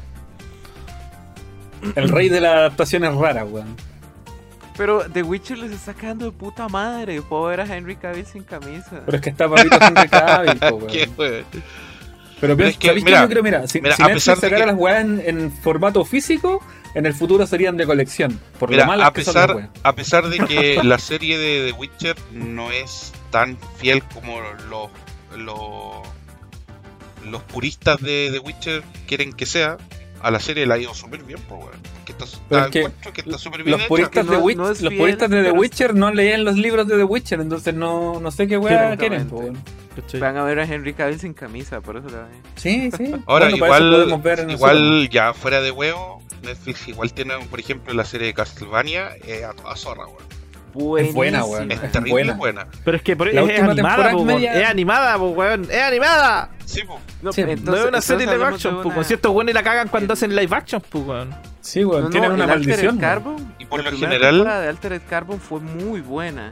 El 1.96 2.10
rey 2.10 2.30
de 2.30 2.40
las 2.42 2.54
adaptaciones 2.56 3.14
raras, 3.16 3.46
weón. 3.50 3.76
Pero 4.78 5.04
The 5.12 5.22
Witcher 5.22 5.58
les 5.60 5.72
está 5.72 5.94
quedando 5.94 6.26
de 6.26 6.32
puta 6.32 6.68
madre. 6.68 7.22
Puedo 7.22 7.44
ver 7.46 7.62
a 7.62 7.66
Henry 7.66 7.96
Cavill 7.96 8.26
sin 8.26 8.44
camisa. 8.44 9.02
Pero 9.06 9.18
es 9.18 9.22
que 9.22 9.30
está 9.30 9.48
papito 9.48 9.78
Henry 9.82 10.08
Cavill, 10.10 10.60
weón. 10.62 11.46
Pero, 12.44 12.58
Pero 12.58 12.68
es 12.70 12.78
que, 12.78 12.88
yo 12.88 13.30
creo, 13.30 13.42
mira, 13.42 13.66
si, 13.70 13.80
mira, 13.80 13.96
si 13.96 14.04
a 14.04 14.08
pesar 14.08 14.36
de 14.36 14.42
sacara 14.42 14.66
que- 14.66 14.72
las 14.74 14.76
weas 14.78 15.02
en, 15.02 15.24
en 15.26 15.50
formato 15.50 16.04
físico, 16.04 16.62
en 16.94 17.06
el 17.06 17.14
futuro 17.14 17.48
serían 17.48 17.78
de 17.78 17.86
colección. 17.86 18.38
Por 18.60 18.70
Mira, 18.70 18.84
lo 18.84 18.88
malas 18.88 19.08
a 19.08 19.14
que 19.14 19.24
son 19.24 19.34
las 19.36 19.44
pesar, 19.46 19.56
weas. 19.56 19.70
a 19.82 19.94
pesar 19.96 20.28
de 20.28 20.40
que 20.40 20.80
la 20.84 21.00
serie 21.00 21.38
de 21.38 21.72
The 21.72 21.78
Witcher 21.80 22.18
no 22.34 22.70
es 22.70 23.14
tan 23.32 23.58
fiel 23.78 24.04
como 24.04 24.42
los, 24.70 24.90
los, 25.40 26.06
los 27.32 27.42
puristas 27.44 28.02
de 28.02 28.30
The 28.34 28.40
Witcher 28.40 28.84
quieren 29.08 29.32
que 29.32 29.46
sea, 29.46 29.78
a 30.22 30.30
la 30.30 30.40
serie 30.42 30.66
la 30.66 30.76
ha 30.76 30.78
ido 30.78 30.94
súper 30.94 31.24
bien, 31.24 31.40
pues, 31.48 31.62
weón. 31.62 31.80
Que 32.06 32.12
está, 32.12 32.26
Pero 32.26 32.36
está- 32.50 32.66
es 32.66 32.72
que 32.72 32.80
encuentro 32.80 33.14
que 33.14 33.22
está 33.22 33.38
súper 33.38 33.64
bien 33.64 33.78
Los 33.78 33.88
puristas, 33.88 34.26
Que 34.26 34.32
de, 34.32 34.38
no- 34.38 34.44
Witch- 34.44 34.56
no 34.58 34.70
es 34.70 34.82
los 34.82 34.90
fiel, 34.92 35.02
puristas 35.02 35.30
de 35.30 35.44
The 35.44 35.52
Witcher 35.52 35.96
no 35.96 36.12
leen 36.12 36.44
los 36.44 36.58
libros 36.58 36.88
de 36.88 36.98
The 36.98 37.04
Witcher, 37.06 37.40
entonces 37.40 37.74
no, 37.74 38.20
no 38.20 38.32
sé 38.32 38.48
qué 38.48 38.58
wea 38.58 38.92
Sí, 38.92 38.98
quieren, 38.98 39.28
weón. 39.32 39.58
¿Cachai? 39.96 40.20
Van 40.20 40.38
a 40.38 40.44
ver 40.44 40.60
a 40.60 40.64
Henry 40.66 40.94
Cavill 40.94 41.20
sin 41.20 41.34
camisa, 41.34 41.82
por 41.82 41.98
eso 41.98 42.08
la 42.10 42.24
ven. 42.24 42.42
Sí, 42.56 42.90
sí. 42.98 43.14
Ahora, 43.26 43.50
Bueno, 43.50 43.58
igual, 43.58 44.22
ver 44.22 44.50
igual 44.50 45.10
ya 45.10 45.34
fuera 45.34 45.62
de 45.62 45.72
huevo, 45.72 46.22
Netflix 46.44 46.88
igual 46.88 47.14
tiene, 47.14 47.34
por 47.50 47.60
ejemplo, 47.60 47.94
la 47.94 48.06
serie 48.06 48.28
de 48.28 48.34
Castlevania 48.34 49.12
eh, 49.26 49.46
a 49.46 49.54
toda 49.54 49.76
zorra, 49.76 50.06
weón. 50.08 50.34
Es 51.00 51.14
buena, 51.14 51.46
weón. 51.46 51.72
Es 51.72 51.80
terrible 51.92 52.12
buena. 52.12 52.34
buena. 52.34 52.68
Pero 52.84 52.98
es 52.98 53.04
que 53.04 53.16
por 53.16 53.28
La 53.32 53.42
es 53.42 53.48
última 53.48 53.72
animada, 53.72 53.96
temporada 53.96 54.12
po, 54.18 54.26
media- 54.26 54.60
Es 54.62 54.68
animada, 54.68 55.18
po, 55.20 55.30
weón. 55.30 55.68
Es 55.70 55.82
animada. 55.84 56.50
Sí, 56.66 56.82
pues. 56.88 57.00
No, 57.22 57.32
Sí, 57.32 57.42
no 57.42 57.48
no 57.48 57.54
entonces- 57.54 57.84
es 57.84 57.90
una 57.90 58.02
serie 58.02 58.24
entonces 58.24 58.40
live 58.40 58.56
action, 58.56 58.74
de 58.78 58.82
po, 58.82 58.88
una- 58.88 58.96
weón. 58.98 59.06
Si 59.06 59.14
estos 59.14 59.32
weones 59.36 59.54
la 59.56 59.64
cagan 59.64 59.88
cuando 59.90 60.14
hacen 60.14 60.36
live 60.36 60.56
action, 60.56 60.82
po, 60.82 61.00
weón. 61.00 61.30
Sí, 61.62 61.86
weón, 61.86 62.02
No, 62.02 62.08
no, 62.08 62.12
tienen 62.12 62.32
una 62.32 62.48
maldición. 62.48 62.98
Carbon, 62.98 63.54
Y 63.60 63.66
por 63.66 63.80
la 63.80 63.84
lo 63.86 63.90
primera 63.92 64.14
general- 64.14 64.34
temporada 64.36 64.62
de 64.62 64.68
Altered 64.70 65.02
Carbon 65.08 65.40
fue 65.40 65.60
muy 65.60 66.02
buena. 66.02 66.52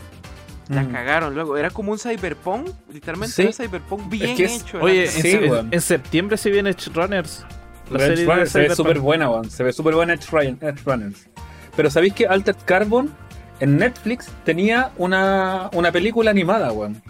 La 0.69 0.83
Mm. 0.83 0.91
cagaron 0.91 1.33
luego. 1.35 1.57
Era 1.57 1.69
como 1.69 1.91
un 1.91 1.99
cyberpunk. 1.99 2.69
Literalmente 2.91 3.33
Sí. 3.35 3.41
era 3.43 3.51
cyberpunk 3.53 4.09
bien 4.09 4.35
que 4.37 4.45
es- 4.45 4.61
hecho. 4.61 4.79
Oye, 4.79 5.05
en, 5.05 5.11
Sí, 5.11 5.39
en 5.71 5.81
septiembre 5.81 6.37
se 6.37 6.49
viene 6.49 6.69
Edge 6.69 6.89
Runners. 6.93 7.45
La 7.89 7.99
serie 7.99 8.23
de 8.23 8.25
Runners 8.31 8.51
se 8.51 8.59
ve 8.61 8.75
súper 8.75 8.99
buena, 8.99 9.29
weón. 9.29 9.49
Se 9.51 9.63
ve 9.63 9.73
súper 9.73 9.95
buena 9.95 10.13
Edge 10.13 10.27
Run- 10.31 10.57
Edge 10.61 10.81
Runners. 10.85 11.27
Pero 11.75 11.89
¿sabéis 11.89 12.13
que 12.13 12.25
Altered 12.27 12.59
Carbon 12.63 13.13
en 13.59 13.77
Netflix 13.77 14.29
tenía 14.45 14.91
una, 14.97 15.69
una 15.73 15.91
película 15.91 16.31
animada, 16.31 16.71
weón? 16.71 17.01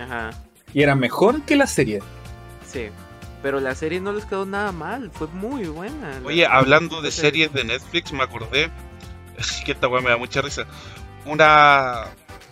Ajá, 0.00 0.30
Y 0.72 0.82
era 0.82 0.94
mejor 0.94 1.42
que 1.42 1.56
la 1.56 1.66
serie. 1.66 2.00
sí. 2.66 2.88
Pero 3.40 3.60
la 3.60 3.74
serie 3.76 4.00
no 4.00 4.12
les 4.12 4.24
quedó 4.24 4.46
nada 4.46 4.72
mal. 4.72 5.12
Fue 5.12 5.28
muy 5.28 5.64
buena. 5.66 6.20
Oye, 6.24 6.42
La- 6.42 6.56
hablando 6.58 7.00
de 7.02 7.12
series 7.12 7.52
de 7.52 7.62
Netflix, 7.62 8.12
me 8.12 8.24
acordé 8.24 8.68
que 9.64 9.70
esta 9.72 9.86
weá 9.86 10.00
me 10.02 10.10
da 10.10 10.16
mucha 10.16 10.42
risa. 10.42 10.64
Una 11.24 12.06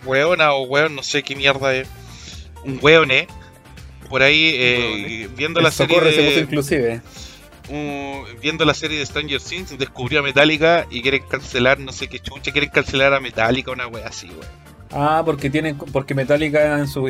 weona 0.05 0.53
o 0.53 0.63
weón, 0.63 0.95
no 0.95 1.03
sé 1.03 1.23
qué 1.23 1.35
mierda 1.35 1.73
es. 1.75 1.87
Un 2.63 2.79
weón, 2.81 3.11
eh. 3.11 3.27
Por 4.09 4.21
ahí, 4.23 4.51
eh, 4.55 5.29
viendo 5.35 5.59
la 5.59 5.69
serie 5.71 5.95
socorro 5.95 6.11
se 6.11 6.17
puso 6.23 6.35
de, 6.35 6.39
inclusive. 6.41 7.01
un- 7.69 8.23
viendo 8.41 8.63
la 8.63 8.73
serie 8.73 8.99
de 8.99 9.05
Stranger 9.05 9.41
Things, 9.41 9.77
descubrió 9.77 10.19
a 10.19 10.23
Metallica 10.23 10.85
y 10.89 11.01
quieren 11.01 11.23
cancelar, 11.29 11.79
no 11.79 11.91
sé 11.91 12.07
qué 12.07 12.19
chucha, 12.19 12.51
quieren 12.51 12.69
cancelar 12.69 13.13
a 13.13 13.19
Metallica, 13.19 13.71
una 13.71 13.87
wea 13.87 14.07
así, 14.07 14.27
weón. 14.27 14.67
Ah, 14.91 15.21
porque 15.25 15.49
tiene, 15.49 15.75
porque 15.75 16.13
Metallica 16.15 16.79
en 16.79 16.87
su 16.87 17.09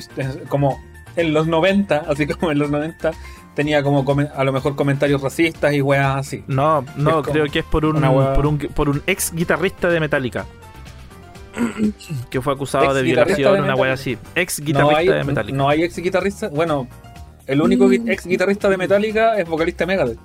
como 0.50 0.82
en 1.15 1.34
los 1.34 1.45
90, 1.47 2.06
así 2.10 2.26
como 2.28 2.52
en 2.52 2.58
los 2.58 2.71
90, 2.71 3.12
tenía 3.54 3.84
como 3.84 4.04
come- 4.04 4.30
a 4.36 4.43
lo 4.43 4.52
mejor 4.52 4.76
comentarios 4.76 5.21
racistas 5.21 5.73
y 5.76 5.82
weas 5.82 6.15
así. 6.15 6.43
No, 6.47 6.84
no, 6.95 7.10
Es 7.10 7.15
como 7.17 7.21
creo 7.34 7.45
que 7.45 7.60
es 7.60 7.65
por 7.65 7.86
un, 7.86 8.02
por 8.02 8.47
un 8.47 8.58
por 8.58 8.89
un 8.89 9.04
ex 9.06 9.32
guitarrista 9.34 9.89
de 9.89 10.00
Metallica. 10.00 10.45
que 12.30 12.41
fue 12.41 12.54
acusado 12.54 12.93
de 12.93 13.02
violación, 13.02 13.54
de 13.56 13.62
una 13.62 13.76
wea 13.76 13.93
así. 13.93 14.17
Ex 14.36 14.60
No 14.60 14.65
guitarrista 14.65 14.98
hay, 14.98 15.08
de 15.08 15.24
Metallica. 15.24 15.58
no 15.58 15.70
hay 15.70 15.84
ex 15.84 15.98
guitarrista. 15.98 16.50
Bueno, 16.50 16.88
el 17.46 17.62
único 17.62 17.88
gui- 17.89 18.10
ex 18.12 18.26
guitarrista 18.26 18.70
de 18.70 18.78
Metallica 18.78 19.38
es 19.38 19.48
vocalista 19.48 19.86
de 19.86 19.88
Megadeth. 19.88 20.20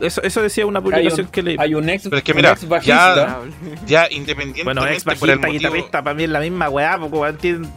eso, 0.00 0.22
eso 0.22 0.40
decía 0.42 0.64
una 0.66 0.80
publicación 0.80 1.26
que 1.28 1.42
le. 1.42 1.56
Hay 1.58 1.74
un 1.74 1.88
ex, 1.88 2.04
Pero 2.04 2.16
es 2.16 2.22
que 2.22 2.32
un 2.32 2.36
mira, 2.36 2.52
ex 2.52 2.66
bajista. 2.66 3.40
Ya 3.86 4.06
independientemente 4.10 4.64
Bueno, 4.64 4.86
ex 4.86 5.04
por 5.04 5.12
el 5.12 5.18
bajista, 5.18 5.34
motivo, 5.36 5.52
guitarrista, 5.52 6.02
para 6.02 6.14
mí 6.14 6.24
es 6.24 6.30
la 6.30 6.40
misma 6.40 6.68
weá, 6.70 6.98
porque 6.98 7.16
weón 7.18 7.36
tiene. 7.36 7.68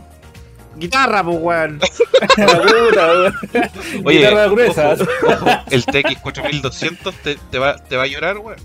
Guitarra, 0.76 1.24
pues 1.24 1.38
weón. 1.40 1.80
Oye, 4.06 4.30
gruesas. 4.50 5.02
ojo, 5.02 5.46
el 5.70 5.86
TX 5.86 6.18
4200 6.22 7.14
te, 7.16 7.36
te 7.52 7.60
va, 7.60 7.76
te 7.78 7.96
va 7.98 8.04
a 8.04 8.08
llorar, 8.08 8.38
weón. 8.40 8.58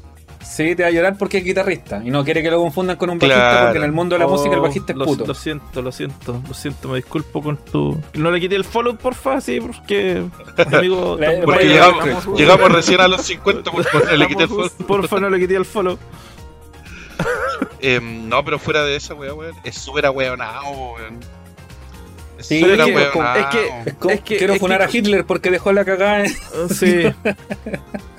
Sí, 0.48 0.74
te 0.74 0.82
va 0.82 0.88
a 0.88 0.90
llorar 0.92 1.16
porque 1.18 1.38
es 1.38 1.44
guitarrista 1.44 2.00
y 2.04 2.10
no 2.10 2.24
quiere 2.24 2.42
que 2.42 2.50
lo 2.50 2.58
confundan 2.58 2.96
con 2.96 3.10
un 3.10 3.18
bajista 3.18 3.36
Claro. 3.38 3.66
porque 3.66 3.78
en 3.78 3.84
el 3.84 3.92
mundo 3.92 4.14
de 4.16 4.20
la 4.20 4.26
música 4.26 4.54
el 4.54 4.58
Oh, 4.60 4.62
bajista 4.62 4.92
es 4.92 4.98
lo, 4.98 5.04
puto. 5.04 5.26
Lo 5.26 5.34
siento, 5.34 5.82
lo 5.82 5.92
siento, 5.92 6.42
lo 6.48 6.54
siento, 6.54 6.88
me 6.88 6.96
disculpo 6.96 7.42
con 7.42 7.56
tu. 7.58 8.00
No 8.14 8.30
le 8.30 8.40
quité 8.40 8.56
el 8.56 8.64
follow, 8.64 8.96
porfa, 8.96 9.40
sí, 9.40 9.60
porque. 9.60 10.24
Amigo, 10.72 11.16
Le- 11.20 11.42
Porque 11.42 11.64
llegamos, 11.66 12.06
estamos- 12.06 12.38
llegamos 12.38 12.72
recién 12.72 13.00
a 13.00 13.08
los 13.08 13.22
50 13.22 13.70
por 13.70 13.88
por 13.90 14.12
le 14.12 14.26
quité 14.26 14.42
el 14.44 14.48
follow. 14.48 14.70
porfa, 14.86 15.20
no 15.20 15.30
le 15.30 15.38
quité 15.38 15.54
el 15.56 15.64
follow. 15.64 15.98
Em, 17.80 18.28
no, 18.28 18.44
pero 18.44 18.58
fuera 18.58 18.82
de 18.84 18.96
esa, 18.96 19.14
weón, 19.14 19.38
weón. 19.38 19.54
Es 19.64 19.76
súper 19.76 20.06
ahueonado, 20.06 20.70
weón. 20.70 21.20
Es 22.38 22.46
Sí, 22.46 22.56
es 22.58 22.64
que- 22.64 22.72
es 22.72 22.82
que- 22.82 23.02
Es 23.86 23.94
como- 23.94 24.12
Es 24.14 24.20
que- 24.22 24.36
quiero 24.38 24.54
es 24.54 24.60
funar 24.60 24.78
que- 24.78 24.84
a 24.84 24.90
Hitler 25.00 25.24
porque 25.24 25.50
dejó 25.50 25.72
la 25.72 25.84
cagada. 25.84 26.24
en- 26.24 26.68
Sí. 26.70 27.02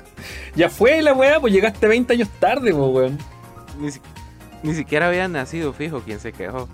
ya 0.60 0.68
fue 0.70 1.02
la 1.02 1.12
weá, 1.12 1.40
pues 1.40 1.52
llegaste 1.52 1.86
20 1.88 2.12
años 2.12 2.28
tarde, 2.38 2.72
pues 2.72 2.90
weón. 2.92 3.18
Ni, 3.78 3.90
si- 3.90 4.00
ni 4.62 4.74
siquiera 4.74 5.08
había 5.08 5.26
nacido 5.28 5.72
fijo 5.72 6.00
quien 6.00 6.20
se 6.20 6.32
quejó. 6.32 6.68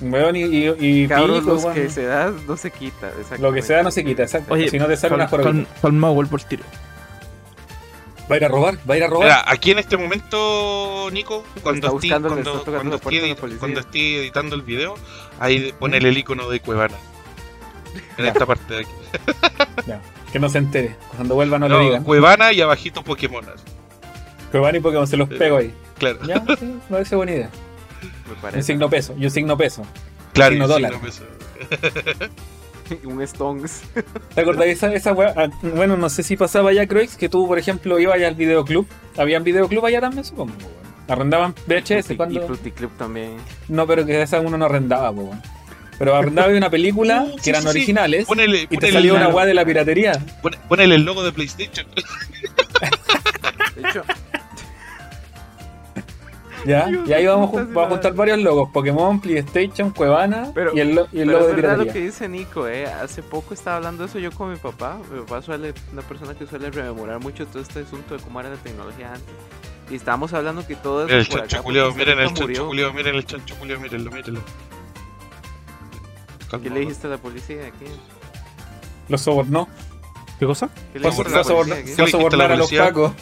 Weón, 0.00 0.34
y, 0.36 0.42
y, 0.42 0.74
y 0.78 1.08
Cabros, 1.08 1.40
pico, 1.40 1.52
los 1.52 1.64
weón. 1.64 1.74
que 1.74 1.88
se 1.88 2.04
da 2.04 2.32
no 2.46 2.56
se 2.56 2.70
quita. 2.70 3.10
Lo 3.38 3.52
que 3.52 3.62
se 3.62 3.72
da 3.74 3.82
no 3.82 3.90
se 3.90 4.04
quita, 4.04 4.22
exacto. 4.24 4.52
Oye, 4.54 4.68
si 4.68 4.78
no 4.78 4.86
te 4.86 4.96
sale 4.96 5.14
una 5.14 5.28
jorobita. 5.28 5.52
cal- 5.70 5.80
calmado, 5.80 6.14
vuelvo 6.14 6.36
al 6.36 6.44
tiro. 6.46 6.64
Va 8.30 8.34
a 8.36 8.38
ir 8.38 8.44
a 8.44 8.48
robar, 8.48 8.78
va 8.88 8.94
a 8.94 8.96
ir 8.96 9.04
a 9.04 9.06
robar. 9.08 9.26
Mira, 9.26 9.44
aquí 9.46 9.70
en 9.72 9.78
este 9.80 9.96
momento, 9.96 11.08
Nico, 11.12 11.44
cuando 11.62 11.96
esté, 11.96 12.08
cuando, 12.08 12.64
cuando 13.58 13.80
esté 13.80 14.18
editando 14.20 14.54
el 14.56 14.62
video, 14.62 14.94
ahí 15.40 15.72
pone 15.78 15.98
el 15.98 16.16
icono 16.18 16.48
de 16.48 16.60
Cuevana. 16.60 16.94
En 18.16 18.26
esta 18.26 18.46
parte 18.46 18.74
de 18.74 18.80
aquí. 18.80 18.90
Ya, 19.86 20.00
que 20.32 20.38
no 20.38 20.48
se 20.48 20.58
entere. 20.58 20.96
Cuando 21.16 21.34
vuelva 21.34 21.58
no, 21.58 21.68
No, 21.68 21.78
le 21.78 21.84
digan. 21.84 22.04
Cuevana 22.04 22.52
y 22.52 22.60
abajito 22.60 23.02
Pokémonas. 23.04 23.62
Que 24.50 24.58
van 24.58 24.74
y 24.76 24.80
Pokémon 24.80 25.06
se 25.06 25.16
los 25.16 25.28
pego 25.28 25.58
ahí. 25.58 25.72
Claro, 25.98 26.18
Ya, 26.26 26.42
sí, 26.58 26.64
me 26.64 26.80
parece 26.90 27.16
buena 27.16 27.32
idea. 27.32 27.50
Me 28.26 28.32
Un 28.34 28.40
parece. 28.40 28.62
signo 28.62 28.90
peso, 28.90 29.14
y 29.18 29.24
un 29.24 29.30
signo 29.30 29.56
peso. 29.56 29.82
claro. 30.32 30.52
Signo 30.52 30.64
y 30.64 30.68
sí, 30.68 30.72
dólar. 30.74 30.92
no, 30.92 30.98
pues, 31.00 31.22
Un 33.04 33.22
Stones. 33.22 33.82
¿Te 34.34 34.40
acordás 34.42 34.64
de 34.64 34.72
esa, 34.72 34.92
esa 34.92 35.12
weá? 35.12 35.32
Ah, 35.36 35.48
Bueno, 35.62 35.96
no 35.96 36.10
sé 36.10 36.22
si 36.22 36.36
pasaba 36.36 36.70
allá, 36.70 36.86
Croix, 36.86 37.16
que 37.16 37.28
tú, 37.28 37.46
por 37.46 37.58
ejemplo, 37.58 37.98
ibas 37.98 38.16
allá 38.16 38.28
al 38.28 38.34
videoclub. 38.34 38.86
¿Habían 39.16 39.44
videoclub 39.44 39.86
allá 39.86 40.00
también, 40.00 40.24
supongo? 40.24 40.52
Arrendaban 41.08 41.54
VHS 41.66 42.10
Y 42.10 42.16
cuando. 42.16 42.46
Fruity 42.46 42.70
Club 42.72 42.90
también. 42.98 43.36
No, 43.68 43.86
pero 43.86 44.04
que 44.04 44.20
esa 44.20 44.40
uno 44.40 44.58
no 44.58 44.66
arrendaba, 44.66 45.12
po. 45.12 45.30
Pero 46.02 46.16
arrendaba 46.16 46.48
de 46.48 46.58
una 46.58 46.68
película 46.68 47.26
sí, 47.36 47.42
que 47.44 47.50
eran 47.50 47.62
sí, 47.62 47.68
sí. 47.68 47.76
originales 47.78 48.26
Ponele, 48.26 48.66
y 48.68 48.76
te 48.76 48.90
salía 48.90 49.14
una 49.14 49.28
weá 49.28 49.46
de 49.46 49.54
la 49.54 49.64
piratería. 49.64 50.12
pone- 50.42 50.58
ponele 50.68 50.96
el 50.96 51.02
logo 51.04 51.22
de 51.22 51.30
PlayStation. 51.30 51.86
De 53.76 53.88
hecho, 53.88 54.02
¿Ya? 56.64 56.86
Dios, 56.86 57.08
Y 57.08 57.12
ahí 57.12 57.26
vamos, 57.26 57.52
vamos 57.52 57.86
a 57.86 57.88
juntar 57.90 58.14
varios 58.14 58.38
logos: 58.40 58.68
Pokémon, 58.72 59.20
PlayStation, 59.20 59.90
Cuevana 59.90 60.50
Pero- 60.54 60.72
y 60.74 60.80
el, 60.80 60.94
lo- 60.94 61.08
y 61.12 61.20
el 61.20 61.26
pero 61.28 61.38
logo 61.38 61.50
es 61.50 61.56
de 61.56 61.62
verdad 61.62 61.76
lo 61.76 61.82
piratería. 61.84 61.92
que 61.92 62.00
dice 62.00 62.28
Nico, 62.28 62.66
eh. 62.68 62.86
Hace 62.86 63.22
poco 63.22 63.54
estaba 63.54 63.76
hablando 63.76 64.04
eso 64.04 64.18
yo 64.18 64.32
con 64.32 64.50
mi 64.50 64.56
papá. 64.56 64.98
Mi 65.12 65.20
papá 65.20 65.40
suele, 65.42 65.72
una 65.92 66.02
persona 66.02 66.34
que 66.34 66.46
suele 66.46 66.70
rememorar 66.72 67.20
mucho 67.20 67.46
todo 67.46 67.62
este 67.62 67.80
asunto 67.80 68.16
de 68.16 68.22
cómo 68.24 68.40
era 68.40 68.50
la 68.50 68.56
tecnología 68.56 69.08
antes. 69.12 69.34
Y 69.90 69.94
estábamos 69.96 70.32
hablando 70.32 70.66
que 70.66 70.74
todo 70.76 71.06
eso 71.06 71.06
Miren 71.08 71.20
el 71.20 71.26
por 71.28 71.40
chancho 71.48 71.62
porque 71.64 71.98
miren 71.98 72.18
el 72.20 72.26
chancho 72.34 72.66
culiao, 72.68 72.92
miren 72.92 73.14
el 73.16 73.24
chancho 73.26 73.54
culiao, 73.56 73.80
mírenlo, 73.80 74.10
mírenlo. 74.10 74.40
¿Qué 76.60 76.70
le 76.70 76.80
dijiste 76.80 77.06
a 77.06 77.10
la 77.10 77.18
policía 77.18 77.66
aquí? 77.66 77.84
Lo 79.08 79.18
sobornó. 79.18 79.68
¿Qué 80.38 80.46
cosa? 80.46 80.68
¿Qué 80.92 80.98
le 80.98 81.10
Fue 81.10 81.10
a 81.10 81.12
dijiste 81.12 81.34
a 81.34 81.38
la 81.38 81.44
sobornar, 81.44 81.78
policía 81.78 81.96
¿Qué 81.96 82.02
le 82.02 82.02
dijiste 82.02 82.02
a 82.02 82.04
la 82.04 82.10
sobornar 82.10 82.52
a 82.52 82.56
los 82.56 82.72
pacos. 82.72 83.12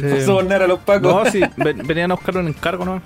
Fue 0.00 0.24
sobornar 0.24 0.62
a 0.62 0.66
los 0.66 0.78
pacos. 0.80 1.02
no, 1.24 1.30
sí, 1.30 1.40
ven- 1.56 1.86
venían 1.86 2.10
a 2.10 2.14
buscar 2.14 2.36
un 2.38 2.48
encargo, 2.48 2.84
¿no? 2.84 3.02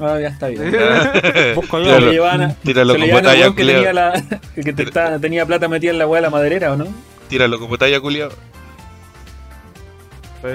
Ah, 0.00 0.18
ya 0.20 0.28
está 0.28 0.48
bien. 0.48 0.74
Busco 1.54 1.80
Tíralo. 1.82 2.12
yo. 2.12 2.54
Tíralo 2.62 2.92
al 2.94 3.00
talla, 3.22 3.40
weón 3.42 3.54
que 3.54 3.62
culiao. 3.62 3.76
tenía, 3.82 3.92
la, 3.92 4.22
que 4.54 4.72
te 4.72 4.82
está- 4.82 5.18
tenía 5.18 5.46
plata 5.46 5.68
metida 5.68 5.90
en 5.92 5.98
la 5.98 6.06
weá 6.06 6.20
de 6.20 6.26
la 6.26 6.30
maderera, 6.30 6.72
¿o 6.72 6.76
no? 6.76 6.86
Tíralo 7.28 7.58
como 7.58 7.76
talla 7.78 8.00
culiao. 8.00 8.30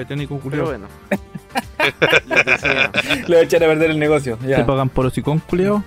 Técnico 0.08 0.36
Pero 0.38 0.42
culiao. 0.42 0.66
bueno. 0.68 0.88
Le 3.28 3.28
voy 3.28 3.36
a 3.38 3.42
echar 3.42 3.64
a 3.64 3.68
perder 3.68 3.92
el 3.92 4.00
negocio. 4.00 4.38
Te 4.38 4.48
Ya. 4.48 4.66
pagan 4.66 4.90
por 4.90 5.06
hocicón, 5.06 5.40
culiao. 5.40 5.84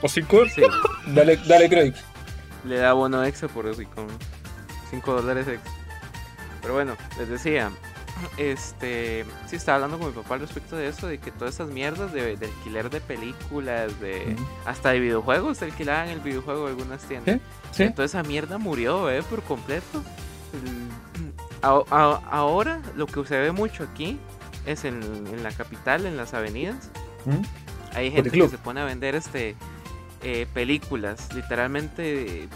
¿O 0.00 0.08
cinco? 0.08 0.42
sí, 0.54 0.62
Dale, 1.08 1.36
dale, 1.46 1.68
Croix. 1.68 1.94
le 2.64 2.76
da 2.76 2.92
bono 2.92 3.22
extra 3.24 3.48
por 3.48 3.64
con 3.94 4.06
5 4.90 5.12
dólares 5.14 5.46
extra. 5.48 5.72
Pero 6.60 6.74
bueno, 6.74 6.96
les 7.18 7.28
decía, 7.28 7.70
este, 8.36 9.24
sí 9.46 9.56
estaba 9.56 9.76
hablando 9.76 9.98
con 9.98 10.08
mi 10.08 10.22
papá 10.22 10.34
al 10.34 10.40
respecto 10.40 10.76
de 10.76 10.88
eso, 10.88 11.06
de 11.06 11.18
que 11.18 11.30
todas 11.32 11.54
esas 11.54 11.68
mierdas 11.68 12.12
de, 12.12 12.36
de 12.36 12.46
alquiler 12.46 12.88
de 12.90 13.00
películas, 13.00 13.98
de 14.00 14.36
hasta 14.64 14.90
de 14.90 15.00
videojuegos, 15.00 15.58
te 15.58 15.64
alquilaban 15.66 16.08
el 16.08 16.20
videojuego 16.20 16.64
de 16.66 16.70
algunas 16.70 17.02
tiendas. 17.02 17.38
Sí. 17.72 17.90
Toda 17.90 18.04
esa 18.06 18.22
mierda 18.22 18.58
murió, 18.58 19.10
eh, 19.10 19.22
por 19.22 19.42
completo. 19.42 20.02
El- 20.52 21.32
a- 21.62 21.82
a- 21.90 22.20
ahora 22.30 22.80
lo 22.96 23.06
que 23.06 23.24
se 23.24 23.38
ve 23.38 23.50
mucho 23.52 23.84
aquí 23.84 24.18
es 24.66 24.84
en, 24.84 25.02
en 25.02 25.42
la 25.42 25.50
capital, 25.52 26.06
en 26.06 26.16
las 26.16 26.34
avenidas. 26.34 26.90
¿Mm? 27.24 27.42
Hay 27.96 28.10
gente 28.10 28.30
que 28.30 28.48
se 28.48 28.58
pone 28.58 28.80
a 28.80 28.84
vender 28.84 29.14
este 29.14 29.54
eh, 30.22 30.46
películas, 30.54 31.28
literalmente 31.34 32.48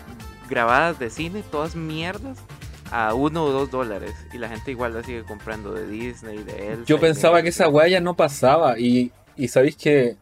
grabadas 0.48 0.98
de 0.98 1.10
cine, 1.10 1.42
todas 1.50 1.74
mierdas, 1.76 2.38
a 2.90 3.12
uno 3.14 3.44
o 3.44 3.50
dos 3.50 3.70
dólares. 3.70 4.14
Y 4.32 4.38
la 4.38 4.48
gente 4.48 4.70
igual 4.70 4.94
la 4.94 5.02
sigue 5.02 5.24
comprando 5.24 5.72
de 5.72 5.86
Disney, 5.88 6.38
de 6.38 6.72
Elsa. 6.72 6.84
Yo 6.86 7.00
pensaba 7.00 7.38
de- 7.38 7.42
que 7.44 7.48
esa 7.50 7.68
weá 7.68 7.88
ya 7.88 8.00
no 8.00 8.14
pasaba. 8.14 8.78
Y, 8.78 9.10
y 9.36 9.48
sabéis 9.48 9.76
que 9.76 10.16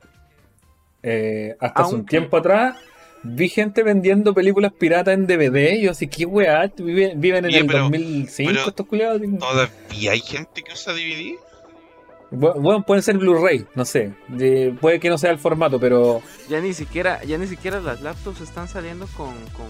eh, 1.02 1.56
hasta 1.60 1.82
hace 1.82 1.94
un 1.94 2.06
tiempo 2.06 2.36
atrás 2.38 2.76
vi 3.22 3.48
gente 3.48 3.82
vendiendo 3.82 4.34
películas 4.34 4.72
piratas 4.72 5.14
en 5.14 5.26
DVD. 5.26 5.78
Yo 5.80 5.90
así, 5.92 6.08
¿qué 6.08 6.24
weá? 6.26 6.70
Viven, 6.76 7.20
viven 7.20 7.44
en 7.44 7.50
Oye, 7.50 7.58
el 7.60 7.66
pero- 7.66 7.78
2005 7.84 8.50
pero- 8.54 8.68
estos 8.68 8.86
culiados. 8.86 9.20
¿Todavía 9.38 10.12
hay 10.12 10.20
gente 10.20 10.62
que 10.62 10.72
usa 10.72 10.92
DVD? 10.92 11.36
Bu- 12.34 12.60
Bueno, 12.60 12.82
pueden 12.84 13.02
ser 13.02 13.16
Blu-ray, 13.18 13.66
no 13.74 13.84
sé. 13.84 14.12
De- 14.28 14.74
puede 14.80 15.00
que 15.00 15.08
no 15.08 15.18
sea 15.18 15.30
el 15.30 15.38
formato, 15.38 15.78
pero 15.80 16.22
Ya 16.48 16.60
ni 16.60 16.72
siquiera, 16.74 17.22
ya 17.24 17.38
ni 17.38 17.46
siquiera 17.46 17.80
las 17.80 18.00
laptops 18.02 18.40
están 18.40 18.68
saliendo 18.68 19.06
con, 19.16 19.32
con, 19.56 19.66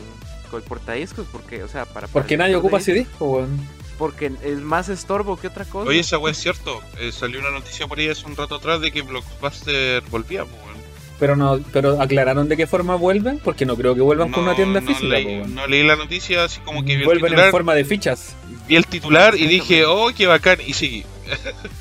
con 0.50 0.60
el 0.60 0.66
portadiscos, 0.66 1.26
porque, 1.30 1.62
o 1.62 1.68
sea, 1.68 1.84
para... 1.84 2.06
para 2.06 2.12
porque 2.12 2.36
nadie 2.36 2.56
ocupa 2.56 2.78
ese 2.78 2.92
disco, 2.92 3.26
weón. 3.26 3.84
Porque 3.98 4.32
es 4.42 4.58
más 4.60 4.88
estorbo 4.88 5.36
que 5.38 5.46
otra 5.46 5.64
cosa. 5.64 5.88
Oye, 5.88 6.00
esa 6.00 6.18
weá 6.18 6.32
es 6.32 6.38
cierto. 6.38 6.80
Eh, 6.98 7.12
salió 7.12 7.38
una 7.38 7.50
noticia 7.52 7.86
por 7.86 7.98
ahí 8.00 8.08
hace 8.08 8.26
un 8.26 8.34
rato 8.34 8.56
atrás 8.56 8.80
de 8.80 8.90
que 8.90 9.02
Blockbuster 9.02 10.02
volvía, 10.10 10.42
weón. 10.42 10.73
Pero 11.20 11.36
no, 11.36 11.60
pero 11.72 12.00
aclararon 12.02 12.48
de 12.48 12.56
qué 12.56 12.66
forma 12.66 12.96
vuelven, 12.96 13.38
porque 13.42 13.64
no 13.66 13.76
creo 13.76 13.94
que 13.94 14.00
vuelvan 14.00 14.30
con 14.32 14.42
una 14.44 14.56
tienda 14.56 14.80
no 14.80 14.86
física, 14.88 15.06
leí, 15.14 15.42
no 15.46 15.66
leí 15.68 15.84
la 15.86 15.94
noticia, 15.96 16.42
así 16.44 16.60
como 16.60 16.80
que 16.84 16.96
vi 16.96 17.02
el, 17.02 17.04
Vuelven 17.04 17.24
en 17.26 17.30
titular, 17.30 17.50
forma 17.52 17.74
de 17.74 17.84
fichas. 17.84 18.34
vi 18.66 18.74
el 18.76 18.86
titular 18.86 19.34
y 19.36 19.46
dije, 19.46 19.84
oh, 19.86 20.08
qué 20.16 20.26
bacán, 20.26 20.58
y 20.66 20.72
seguí. 20.72 21.04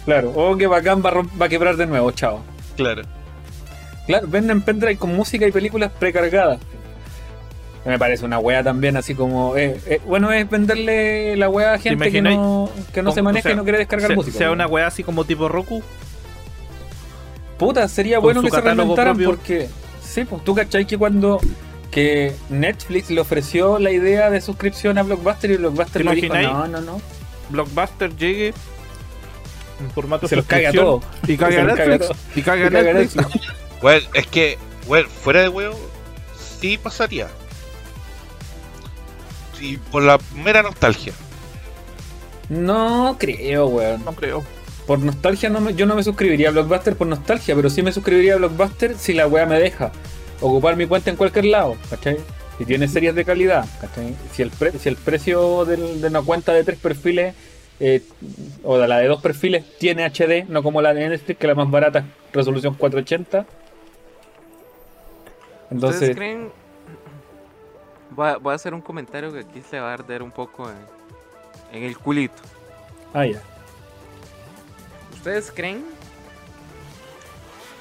Claro. 0.06 0.32
Oh, 0.36 0.56
que 0.56 0.67
bacán 0.67 1.02
va 1.04 1.12
va 1.12 1.46
a 1.48 1.50
quebrar 1.50 1.76
de 1.78 1.88
nuevo, 1.88 2.12
chao. 2.12 2.43
Claro. 2.78 3.02
Claro, 4.06 4.28
venden 4.28 4.62
pendrive 4.62 4.98
con 4.98 5.15
música 5.15 5.48
y 5.48 5.52
películas 5.52 5.91
precargadas. 5.98 6.60
Me 7.86 8.00
parece 8.00 8.24
una 8.24 8.39
wea 8.39 8.63
también, 8.63 8.96
así 8.96 9.13
como. 9.15 9.58
eh, 9.58 9.78
eh, 9.88 10.00
bueno, 10.06 10.32
es 10.32 10.50
venderle 10.50 11.36
la 11.36 11.50
wea 11.50 11.74
a 11.74 11.80
gente 11.80 12.12
que 12.12 12.22
no, 12.22 12.69
que 12.93 13.02
no 13.02 13.12
se 13.12 13.15
Como- 13.19 13.30
o 13.30 13.32
maneja 13.34 13.43
sea, 13.50 13.52
y 13.54 13.56
no 13.58 13.63
quiere 13.63 13.80
descargar 13.80 14.08
sea, 14.08 14.15
música. 14.15 14.38
sea 14.38 14.52
una 14.52 14.67
weá 14.67 14.88
así 14.88 15.04
como 15.04 15.26
tipo 15.26 15.50
Roku. 15.50 15.84
Puta, 17.58 17.88
sería 17.88 18.20
bueno 18.20 18.42
que 18.42 18.50
se 18.50 18.62
reinventaran 18.62 19.16
propio. 19.16 19.30
porque. 19.30 19.70
Sí, 20.01 20.26
pues 20.26 20.43
tú 20.43 20.56
cachai 20.56 20.86
que 20.86 20.97
cuando. 20.97 21.39
Que 21.91 22.36
Netflix 22.49 23.12
le 23.12 23.22
ofreció 23.22 23.78
la 23.78 23.91
idea 23.91 24.32
de 24.32 24.41
suscripción 24.41 24.97
a 24.97 25.04
Blockbuster 25.04 25.51
y 25.51 25.58
Blockbuster 25.58 26.04
¿Te 26.04 26.10
le 26.10 26.22
dijo? 26.22 26.34
No, 26.34 26.68
no, 26.68 26.82
no. 26.82 27.01
Blockbuster 27.49 28.16
llegue 28.16 28.54
en 29.80 29.91
formato 29.91 30.28
Se 30.28 30.36
los 30.36 30.45
caga 30.45 30.72
suscripción 30.72 31.01
todo. 31.01 31.01
Y 31.28 31.38
caga 31.38 31.51
Se 31.51 31.58
caga 31.68 31.86
Netflix. 31.86 32.08
todo. 32.08 32.18
Y 32.36 32.41
caga 32.41 32.70
Netflix. 32.70 33.41
Es 34.16 34.28
que, 34.28 34.58
bueno, 34.88 35.08
fuera 35.08 35.41
de 35.41 35.49
huevo, 35.49 35.78
sí 36.60 36.80
pasaría. 36.80 37.28
Sí, 39.60 39.80
por 39.91 40.01
la 40.04 40.20
mera 40.36 40.64
nostalgia. 40.64 41.14
No 42.49 43.18
creo, 43.20 43.68
weón. 43.68 44.04
No 44.04 44.14
creo. 44.14 44.43
Por 44.88 45.00
nostalgia 45.00 45.50
no 45.50 45.62
me- 45.62 45.74
yo 45.76 45.86
no 45.86 45.96
me 45.96 46.04
suscribiría 46.04 46.50
a 46.50 46.52
Blockbuster 46.52 46.96
por 46.98 47.08
nostalgia, 47.08 47.56
pero 47.56 47.70
sí 47.70 47.82
me 47.82 47.92
suscribiría 47.92 48.34
a 48.34 48.38
Blockbuster 48.38 48.98
si 48.98 49.14
la 49.14 49.28
weá 49.28 49.46
me 49.46 49.58
deja 49.60 49.92
ocupar 50.42 50.76
mi 50.76 50.86
cuenta 50.88 51.10
en 51.10 51.16
cualquier 51.16 51.46
lado, 51.46 51.76
¿cachai? 51.90 52.18
Si 52.58 52.66
tiene 52.66 52.88
series 52.88 53.16
de 53.16 53.24
calidad, 53.26 53.66
¿cachai? 53.80 54.14
Si 54.34 54.42
el, 54.42 54.50
pre- 54.52 54.78
si 54.78 54.90
el 54.90 54.98
precio 54.98 55.64
del- 55.66 56.02
de 56.02 56.08
una 56.08 56.22
cuenta 56.22 56.54
de 56.54 56.64
tres 56.64 56.78
perfiles 56.80 57.34
eh, 57.80 58.02
o 58.64 58.78
la 58.78 58.98
de 59.00 59.08
dos 59.08 59.22
perfiles 59.22 59.64
tiene 59.80 60.04
HD, 60.06 60.46
no 60.48 60.62
como 60.64 60.82
la 60.82 60.94
de 60.94 61.10
Netflix, 61.10 61.40
que 61.40 61.48
la 61.48 61.56
más 61.56 61.70
barata 61.72 62.00
es 62.00 62.06
resolución 62.34 62.76
480. 62.76 63.46
Entonces, 65.72 66.02
¿Ustedes 66.02 66.16
creen? 66.16 66.52
Voy 68.12 68.28
a, 68.28 68.38
voy 68.38 68.52
a 68.52 68.56
hacer 68.56 68.74
un 68.74 68.82
comentario 68.82 69.34
que 69.34 69.40
aquí 69.40 69.62
se 69.68 69.80
va 69.80 69.90
a 69.90 69.94
arder 69.96 70.22
un 70.22 70.32
poco 70.32 70.70
en, 70.70 71.78
en 71.78 71.84
el 71.84 71.98
culito. 71.98 72.42
ah, 73.14 73.26
ya. 73.26 73.42
¿Ustedes 75.24 75.53
creen 75.55 75.86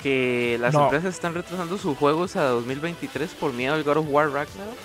que 0.01 0.59
las 0.61 0.73
No. 0.75 0.85
empresas 0.85 1.13
están 1.13 1.35
retrasando 1.35 1.77
sus 1.77 1.99
juegos 1.99 2.37
a 2.37 2.45
2023 2.45 3.31
por 3.33 3.53
miedo 3.53 3.75
al 3.75 3.83
God 3.83 3.97
of 3.97 4.07
War 4.11 4.27
Ragnarok? 4.31 4.77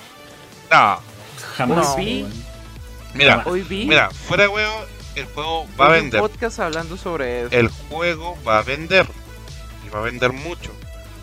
No, 0.71 0.99
Jamás. 1.55 1.87
No. 1.89 1.95
weón. 1.95 2.33
mira, 3.13 3.43
Hoy 3.45 3.61
vi, 3.61 3.85
mira, 3.85 4.09
fuera 4.09 4.43
de 4.43 4.49
huevo, 4.49 4.73
el 5.15 5.25
juego 5.25 5.67
va 5.79 5.85
a 5.85 5.89
hoy 5.89 5.93
vi 5.93 5.99
un 5.99 6.03
vender. 6.09 6.21
podcast 6.21 6.59
hablando 6.59 6.97
sobre 6.97 7.41
eso. 7.43 7.49
El 7.55 7.69
juego 7.69 8.35
va 8.47 8.57
a 8.57 8.63
vender. 8.63 9.05
Y 9.85 9.89
va 9.89 9.99
a 9.99 10.01
vender 10.01 10.33
mucho. 10.33 10.71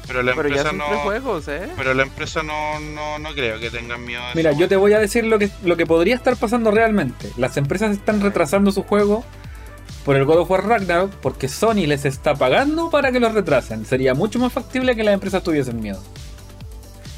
Pero 0.06 0.22
la 0.22 0.34
pero 0.36 0.46
empresa 0.48 0.70
no. 0.72 0.84
juegos, 1.00 1.48
¿eh? 1.48 1.68
Pero 1.76 1.94
la 1.94 2.04
empresa 2.04 2.44
no, 2.44 2.78
no, 2.78 3.18
no 3.18 3.32
creo 3.34 3.58
que 3.58 3.70
tengan 3.70 4.04
miedo 4.04 4.22
de 4.28 4.34
Mira, 4.36 4.50
eso. 4.50 4.60
yo 4.60 4.68
te 4.68 4.76
voy 4.76 4.92
a 4.92 5.00
decir 5.00 5.24
lo 5.24 5.38
que, 5.40 5.50
lo 5.64 5.76
que 5.76 5.84
podría 5.86 6.14
estar 6.14 6.36
pasando 6.36 6.70
realmente. 6.70 7.32
Las 7.36 7.56
empresas 7.56 7.90
están 7.90 8.20
retrasando 8.20 8.70
su 8.70 8.84
juego 8.84 9.24
por 10.04 10.16
el 10.16 10.24
God 10.24 10.38
of 10.40 10.50
War 10.50 10.66
Ragnarok 10.66 11.10
porque 11.22 11.48
Sony 11.48 11.86
les 11.86 12.04
está 12.04 12.34
pagando 12.34 12.90
para 12.90 13.10
que 13.12 13.20
los 13.20 13.32
retrasen. 13.32 13.86
Sería 13.86 14.14
mucho 14.14 14.38
más 14.38 14.52
factible 14.52 14.94
que 14.94 15.02
las 15.04 15.14
empresas 15.14 15.42
tuviesen 15.42 15.80
miedo. 15.80 16.00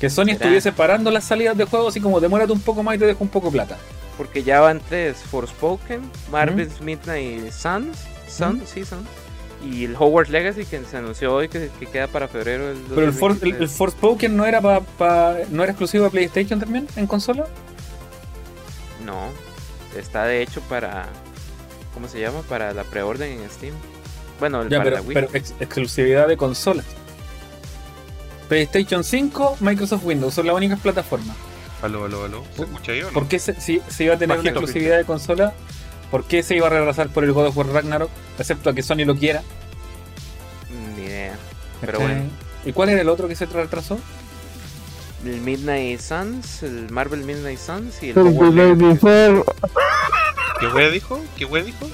Que 0.01 0.11
Sony 0.11 0.25
¿Será? 0.27 0.33
estuviese 0.35 0.73
parando 0.73 1.11
las 1.11 1.25
salidas 1.25 1.57
de 1.57 1.65
juegos 1.65 1.89
así 1.95 2.01
como 2.01 2.21
demórate 2.21 2.53
un 2.53 2.61
poco 2.61 2.83
más 2.83 2.97
y 2.97 2.99
te 2.99 3.07
dejo 3.07 3.25
un 3.25 3.31
poco 3.31 3.51
plata. 3.51 3.77
Porque 4.17 4.43
ya 4.43 4.61
van 4.61 4.81
tres: 4.89 5.17
Forspoken, 5.31 6.01
Marvel's 6.31 6.81
Midnight 6.81 7.51
Suns, 7.53 7.99
Sun, 8.29 8.63
sí, 8.67 8.85
Sun, 8.85 9.07
y 9.65 9.85
el 9.85 9.95
Hogwarts 9.99 10.31
Legacy 10.31 10.65
que 10.65 10.83
se 10.85 10.97
anunció 10.97 11.35
hoy 11.35 11.49
que, 11.49 11.71
que 11.79 11.87
queda 11.87 12.07
para 12.07 12.29
febrero 12.29 12.69
del 12.69 12.77
Pero 12.95 13.07
el, 13.07 13.13
For, 13.13 13.33
el, 13.33 13.39
2023. 13.39 13.61
el 13.61 13.69
Forspoken 13.77 14.37
no 14.37 14.45
era 14.47 14.61
pa, 14.61 14.81
pa- 14.81 15.37
no 15.51 15.63
era 15.63 15.73
exclusivo 15.73 16.05
de 16.05 16.11
PlayStation 16.11 16.61
también 16.61 16.87
en 16.97 17.07
consola. 17.07 17.47
No, 19.05 19.29
está 19.99 20.25
de 20.25 20.43
hecho 20.43 20.61
para. 20.63 21.09
¿Cómo 21.97 22.09
se 22.09 22.21
llama? 22.21 22.43
Para 22.43 22.75
la 22.75 22.85
preorden 22.85 23.41
en 23.41 23.49
Steam. 23.49 23.73
Bueno, 24.39 24.63
Ya, 24.69 24.77
para 24.77 24.85
pero, 24.85 24.97
la 24.97 25.03
Wii. 25.03 25.15
pero 25.15 25.29
ex- 25.33 25.55
exclusividad 25.59 26.29
de 26.29 26.37
consola. 26.37 26.83
PlayStation 28.51 29.03
5, 29.03 29.57
Microsoft 29.61 30.05
Windows 30.05 30.35
son 30.35 30.47
las 30.47 30.55
únicas 30.55 30.79
plataformas. 30.79 31.35
Aló, 31.81 32.05
aló, 32.05 32.25
aló. 32.25 32.45
¿Se 32.55 32.65
escucha 32.65 32.93
ahí 32.93 33.01
o 33.01 33.07
no? 33.07 33.13
¿Por 33.13 33.29
qué 33.29 33.39
se, 33.39 33.59
si, 33.59 33.81
si 33.89 34.05
iba 34.05 34.15
a 34.15 34.19
tener 34.19 34.39
una 34.39 34.51
exclusividad 34.51 34.99
de 34.99 35.05
consola? 35.05 35.55
¿Por 36.11 36.25
qué 36.25 36.43
se 36.43 36.55
iba 36.55 36.67
a 36.67 36.71
retrasar 36.71 37.09
por 37.09 37.25
el 37.25 37.33
God 37.33 37.47
of 37.47 37.57
War 37.57 37.67
Ragnarok? 37.69 38.11
Excepto 38.39 38.69
a 38.69 38.75
que 38.75 38.83
Sony 38.83 39.07
lo 39.07 39.17
quiera. 39.17 39.43
Ni 40.97 41.05
idea. 41.05 41.37
Pero 41.81 41.99
bueno. 42.01 42.25
¿Y 42.67 42.73
cuál 42.75 42.91
era 42.91 43.01
el 43.01 43.09
otro 43.09 43.27
que 43.29 43.35
se 43.37 43.47
retrasó? 43.47 43.99
El 45.25 45.41
Midnight 45.41 45.99
Suns, 46.01 46.63
el 46.63 46.91
Marvel 46.91 47.21
Midnight 47.25 47.59
Suns 47.59 48.03
y 48.03 48.11
el 48.11 48.15
Legacy. 48.55 49.43
¿Qué 50.61 50.67
wea 50.69 50.89
dijo? 50.91 51.21
¿Qué 51.37 51.45
wea 51.45 51.63
dijo? 51.63 51.87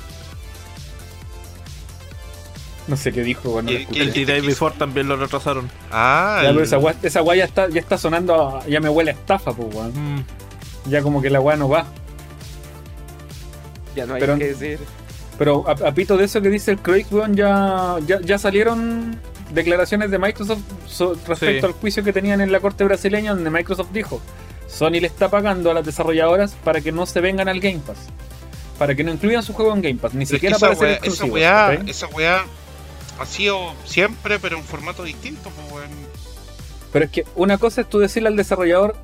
No 2.88 2.96
sé 2.96 3.12
qué 3.12 3.22
dijo. 3.22 3.50
bueno, 3.50 3.68
¿Qué- 3.68 3.74
lo 3.74 3.80
escuché. 3.80 3.98
qué- 4.00 4.04
El 4.06 4.12
The 4.12 4.26
Day 4.32 4.40
Before 4.40 4.74
también 4.76 5.08
lo 5.08 5.16
retrasaron. 5.16 5.70
Ah, 5.90 6.40
Ya, 6.42 6.48
el- 6.48 6.54
pero 6.56 6.64
esa 6.64 6.78
weá 6.78 6.94
esa 7.02 7.22
weá 7.22 7.36
ya 7.36 7.44
está, 7.44 7.68
ya 7.68 7.80
está 7.80 7.96
sonando, 7.96 8.34
a- 8.58 8.66
ya 8.66 8.80
me 8.80 8.88
huele 8.88 9.12
a 9.12 9.14
estafa, 9.14 9.52
pues, 9.52 9.74
weón. 9.74 9.92
Mm, 10.16 10.24
Ya 10.90 11.00
como 11.00 11.22
que 11.22 11.30
la 11.30 11.38
weá 11.40 11.54
no 11.56 11.68
va. 11.68 11.86
Ya 13.94 14.04
no 14.04 14.14
hay 14.14 14.20
Pero- 14.20 14.36
que 14.36 14.48
decir. 14.48 14.80
Pero 15.38 15.64
a, 15.68 15.72
a 15.88 15.94
pito 15.94 16.16
de 16.16 16.24
eso 16.24 16.42
que 16.42 16.48
dice 16.48 16.72
el 16.72 16.78
Craig, 16.80 17.06
weón, 17.12 17.36
ya, 17.36 17.98
ya, 18.04 18.20
ya 18.20 18.36
salieron 18.36 19.16
declaraciones 19.52 20.10
de 20.10 20.18
Microsoft 20.18 20.58
so- 20.88 21.14
respecto 21.26 21.66
Sí. 21.68 21.72
al 21.72 21.72
juicio 21.80 22.02
que 22.02 22.12
tenían 22.12 22.40
en 22.40 22.50
la 22.50 22.58
corte 22.58 22.82
brasileña, 22.82 23.32
donde 23.32 23.48
Microsoft 23.50 23.90
dijo, 23.92 24.20
Sony 24.66 24.98
le 25.00 25.06
está 25.06 25.28
pagando 25.30 25.70
a 25.70 25.74
las 25.74 25.84
desarrolladoras 25.86 26.54
para 26.64 26.80
que 26.80 26.90
no 26.90 27.06
se 27.06 27.20
vengan 27.20 27.48
al 27.48 27.60
Game 27.60 27.78
Pass. 27.86 27.98
Para 28.82 28.96
que 28.96 29.04
no 29.04 29.12
incluyan 29.12 29.44
su 29.44 29.52
juego 29.52 29.72
en 29.74 29.80
Game 29.80 29.94
Pass, 29.94 30.12
ni 30.12 30.26
pero 30.26 30.36
siquiera 30.36 30.58
para 30.58 30.74
ser 30.74 30.98
esa 31.04 31.24
weá, 31.24 31.68
¿cachai? 31.68 31.88
esa 31.88 32.08
weá 32.08 32.44
ha 33.20 33.26
sido 33.26 33.74
siempre, 33.84 34.40
pero 34.40 34.56
en 34.56 34.64
formato 34.64 35.04
distinto, 35.04 35.50
pues. 35.50 35.84
Pero 36.92 37.04
es 37.04 37.10
que 37.12 37.24
una 37.36 37.58
cosa 37.58 37.82
es 37.82 37.88
tú 37.88 38.00
decirle 38.00 38.28
al 38.28 38.34
desarrollador, 38.34 38.96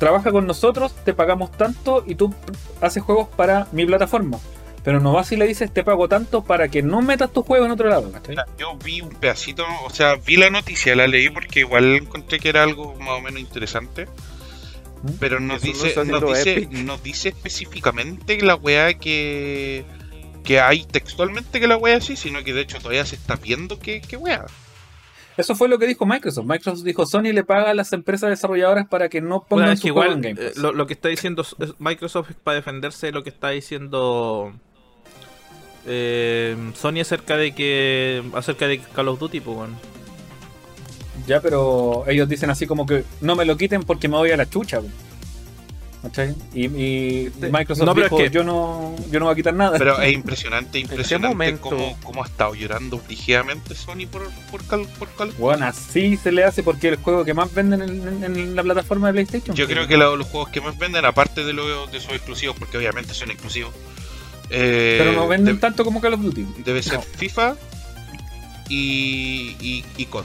trabaja 0.00 0.32
con 0.32 0.48
nosotros, 0.48 0.92
te 1.04 1.14
pagamos 1.14 1.52
tanto 1.52 2.02
y 2.04 2.16
tú 2.16 2.34
haces 2.80 3.04
juegos 3.04 3.28
para 3.28 3.68
mi 3.70 3.86
plataforma. 3.86 4.40
Pero 4.82 4.98
no 4.98 5.12
vas 5.12 5.30
y 5.30 5.36
le 5.36 5.46
dices, 5.46 5.72
te 5.72 5.84
pago 5.84 6.08
tanto 6.08 6.42
para 6.42 6.66
que 6.66 6.82
no 6.82 7.02
metas 7.02 7.32
tu 7.32 7.44
juego 7.44 7.66
en 7.66 7.70
otro 7.70 7.88
lado. 7.88 8.10
Yo 8.58 8.76
vi 8.82 9.00
un 9.00 9.10
pedacito, 9.10 9.64
o 9.84 9.90
sea, 9.90 10.16
vi 10.16 10.36
la 10.36 10.50
noticia, 10.50 10.96
la 10.96 11.06
leí 11.06 11.30
porque 11.30 11.60
igual 11.60 11.94
encontré 11.94 12.40
que 12.40 12.48
era 12.48 12.64
algo 12.64 12.96
más 12.96 13.10
o 13.10 13.20
menos 13.20 13.38
interesante. 13.38 14.08
Pero 15.18 15.40
nos 15.40 15.62
dice, 15.62 15.94
nos 16.04 16.22
dice, 16.26 16.68
nos 16.70 17.02
dice 17.02 17.30
específicamente 17.30 18.40
la 18.42 18.54
weá 18.54 18.94
que, 18.94 19.84
que 20.44 20.60
hay 20.60 20.84
textualmente 20.84 21.58
que 21.58 21.66
la 21.66 21.76
weá 21.76 21.96
así, 21.96 22.16
sino 22.16 22.44
que 22.44 22.52
de 22.52 22.62
hecho 22.62 22.78
todavía 22.78 23.06
se 23.06 23.16
está 23.16 23.36
viendo 23.36 23.78
que, 23.78 24.00
que 24.02 24.16
weá. 24.16 24.46
Eso 25.36 25.54
fue 25.54 25.68
lo 25.68 25.78
que 25.78 25.86
dijo 25.86 26.04
Microsoft. 26.04 26.44
Microsoft 26.44 26.84
dijo, 26.84 27.06
Sony 27.06 27.32
le 27.32 27.44
paga 27.44 27.70
a 27.70 27.74
las 27.74 27.92
empresas 27.94 28.28
desarrolladoras 28.28 28.86
para 28.88 29.08
que 29.08 29.22
no 29.22 29.46
Bueno, 29.48 29.48
pongan 29.48 29.70
es 29.70 29.80
su 29.80 29.86
que 29.86 29.90
juego 29.92 30.12
igual 30.12 30.24
en 30.24 30.34
Game 30.36 30.46
eh, 30.46 30.52
Pass. 30.52 30.58
lo, 30.58 30.72
lo 30.72 30.86
que 30.86 30.92
está 30.92 31.08
diciendo 31.08 31.46
Microsoft 31.78 32.30
es 32.30 32.36
para 32.36 32.56
defenderse 32.56 33.06
de 33.06 33.12
lo 33.12 33.22
que 33.22 33.30
está 33.30 33.50
diciendo 33.50 34.52
eh, 35.86 36.56
Sony 36.74 37.00
acerca 37.00 37.36
de 37.38 37.52
que 37.54 38.22
acerca 38.34 38.66
de 38.66 38.80
Call 38.80 39.08
of 39.08 39.18
Duty, 39.18 39.40
pues 39.40 39.56
bueno. 39.56 39.78
Ya, 41.26 41.40
pero 41.40 42.04
ellos 42.08 42.28
dicen 42.28 42.50
así 42.50 42.66
como 42.66 42.86
que 42.86 43.04
no 43.20 43.36
me 43.36 43.44
lo 43.44 43.56
quiten 43.56 43.82
porque 43.82 44.08
me 44.08 44.16
voy 44.16 44.30
a 44.30 44.36
la 44.36 44.48
chucha. 44.48 44.80
¿Cachai? 46.02 46.34
Y, 46.54 46.64
y 46.64 47.30
Microsoft 47.52 47.84
No, 47.84 47.94
pero 47.94 48.06
dijo, 48.06 48.20
es 48.20 48.30
que- 48.30 48.34
yo 48.34 48.42
no 48.42 48.96
yo 49.10 49.18
no 49.20 49.26
voy 49.26 49.32
a 49.32 49.36
quitar 49.36 49.52
nada. 49.52 49.76
Pero 49.76 49.98
es 50.00 50.14
impresionante, 50.14 50.78
impresionante 50.78 51.28
momento? 51.28 51.60
cómo, 51.68 51.98
cómo 52.02 52.22
ha 52.22 52.26
estado 52.26 52.54
llorando 52.54 52.98
brígidamente 53.06 53.74
Sony 53.74 54.06
por, 54.10 54.30
por, 54.50 54.64
Cal- 54.64 54.88
por 54.98 55.08
Call- 55.14 55.34
Bueno, 55.36 55.66
así 55.66 56.16
se 56.16 56.32
le 56.32 56.42
hace 56.44 56.62
porque 56.62 56.88
el 56.88 56.96
juego 56.96 57.22
que 57.26 57.34
más 57.34 57.52
venden 57.52 57.82
en, 57.82 58.24
en- 58.24 58.36
en 58.36 58.56
la 58.56 58.62
plataforma 58.62 59.08
de 59.08 59.12
PlayStation. 59.12 59.54
Yo 59.54 59.66
creo 59.66 59.86
que 59.86 59.98
lo- 59.98 60.16
los 60.16 60.26
juegos 60.28 60.48
que 60.48 60.62
más 60.62 60.78
venden, 60.78 61.04
aparte 61.04 61.44
de, 61.44 61.52
lo, 61.52 61.86
de 61.88 62.00
sus 62.00 62.12
exclusivos, 62.12 62.56
porque 62.58 62.78
obviamente 62.78 63.12
son 63.12 63.30
exclusivos, 63.30 63.74
eh, 64.48 64.96
Pero 65.00 65.12
no 65.12 65.28
venden 65.28 65.56
de- 65.56 65.60
tanto 65.60 65.84
como 65.84 66.00
Call 66.00 66.14
of 66.14 66.22
Duty. 66.22 66.46
debe 66.64 66.82
ser 66.82 66.94
No. 66.94 67.02
FIFA 67.02 67.56
y, 68.70 69.54
y, 69.60 69.84
y 69.98 70.04
COD. 70.06 70.24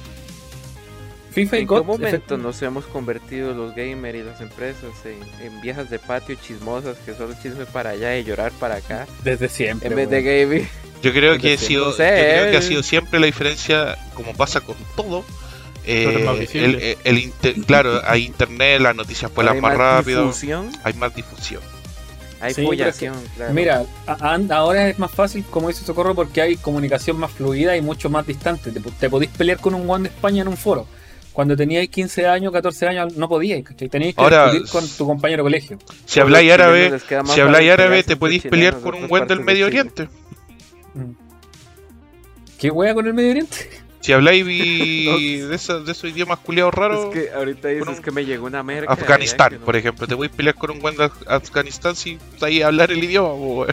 FIFA 1.36 1.58
y 1.58 1.62
¿En 1.62 1.68
COD. 1.68 1.82
qué 1.82 1.86
momento 1.86 2.38
nos 2.38 2.62
hemos 2.62 2.86
convertido 2.86 3.54
los 3.54 3.76
gamers 3.76 4.18
y 4.18 4.24
las 4.24 4.42
empresas 4.42 4.92
en, 5.06 5.46
en 5.46 5.62
viejas 5.62 5.90
de 5.90 6.00
patio 6.00 6.36
chismosas 6.36 6.98
que 7.06 7.14
solo 7.14 7.36
chisme 7.44 7.66
para 7.66 7.92
allá 7.92 8.18
y 8.18 8.24
llorar 8.24 8.52
para 8.54 8.76
acá 8.78 9.06
Desde 9.24 9.48
siempre. 9.50 9.90
en 9.90 9.96
vez 9.96 10.10
de 10.10 10.24
gaming? 10.24 10.68
Yo 11.04 11.12
creo 11.14 11.38
que 11.38 11.54
ha 11.54 11.58
sido, 11.58 11.88
no 11.88 11.92
sé, 11.92 12.04
yo 12.08 12.14
creo 12.14 12.52
que 12.52 12.58
ha 12.58 12.60
eh. 12.60 12.64
sido 12.64 12.82
siempre 12.82 13.20
la 13.20 13.26
diferencia, 13.28 13.96
como 14.16 14.34
pasa 14.34 14.62
con 14.62 14.76
todo. 14.96 15.24
eh, 15.86 16.24
más 16.26 16.56
el, 16.56 16.76
el- 16.82 16.98
el 17.04 17.18
inter- 17.20 17.56
claro, 17.68 18.02
hay 18.06 18.24
internet, 18.26 18.82
las 18.82 18.96
noticias 18.96 19.32
vuelan 19.36 19.56
Hay 19.56 19.62
más 19.62 19.78
rápido, 19.78 20.22
difusión, 20.24 20.72
hay 20.84 20.94
más 20.94 21.14
difusión. 21.14 21.62
hay 22.42 22.54
Sí, 22.56 22.66
que- 22.68 23.12
claro. 23.36 23.54
Mira, 23.54 23.84
a- 24.08 24.38
ahora 24.52 24.90
es 24.90 24.98
más 24.98 25.12
fácil, 25.12 25.44
como 25.52 25.68
dice 25.68 25.84
Socorro, 25.86 26.16
porque 26.16 26.42
hay 26.42 26.56
comunicación 26.56 27.18
más 27.20 27.30
fluida 27.32 27.76
y 27.78 27.82
mucho 27.82 28.10
más 28.10 28.26
distante. 28.26 28.72
Te 28.72 29.10
podéis 29.10 29.32
pelear 29.32 29.60
con 29.60 29.76
un 29.76 29.86
guan 29.86 30.04
de 30.04 30.10
España 30.10 30.42
en 30.42 30.48
un 30.48 30.58
foro. 30.58 30.88
Cuando 31.36 31.58
teníais 31.58 31.90
15 31.90 32.28
años, 32.28 32.54
14 32.54 32.88
años, 32.88 33.18
no 33.18 33.28
podíais, 33.28 33.66
¿cachai? 33.66 33.90
Teníais 33.90 34.16
que 34.16 34.22
Ahora, 34.22 34.52
discutir 34.54 34.72
con 34.72 34.88
tu 34.88 35.06
compañero 35.06 35.44
de 35.44 35.48
colegio. 35.48 35.78
Si 36.06 36.22
habláis 36.22 36.50
árabe, 36.50 36.98
si 37.26 37.42
habláis 37.42 37.72
árabe, 37.72 38.04
te 38.04 38.16
podéis 38.16 38.44
pelear 38.44 38.80
con 38.80 38.96
un 38.96 39.10
buen 39.10 39.28
del 39.28 39.40
de 39.40 39.44
Medio. 39.44 39.66
Oriente. 39.66 40.08
Mm. 40.94 41.12
¿Qué 42.58 42.72
wea 42.72 42.94
con 42.94 43.06
el 43.06 43.14
Medio 43.14 43.32
Oriente? 43.32 43.70
Si 44.06 44.14
habláis 44.14 44.46
vi- 44.46 45.40
de, 45.50 45.56
esos, 45.56 45.84
de 45.84 45.92
esos 45.92 46.12
idiomas 46.12 46.38
culiados 46.38 46.72
raros, 46.76 47.06
Es 47.06 47.12
que 47.28 47.34
ahorita 47.34 47.70
dices 47.70 47.88
un- 47.98 48.04
que 48.04 48.12
me 48.12 48.24
llegó 48.24 48.46
una 48.46 48.62
merca. 48.62 48.94
Afganistán, 48.94 49.54
no- 49.60 49.66
por 49.66 49.76
ejemplo, 49.76 50.06
te 50.08 50.14
voy 50.14 50.28
a 50.28 50.32
pelear 50.32 50.54
con 50.56 50.70
un 50.70 50.80
buen 50.80 50.96
de 50.96 51.06
Af- 51.06 51.26
Afganistán 51.28 51.96
si 51.96 52.20
sabes 52.38 52.64
hablar 52.64 52.92
el 52.92 53.04
idioma. 53.04 53.30
po. 53.30 53.66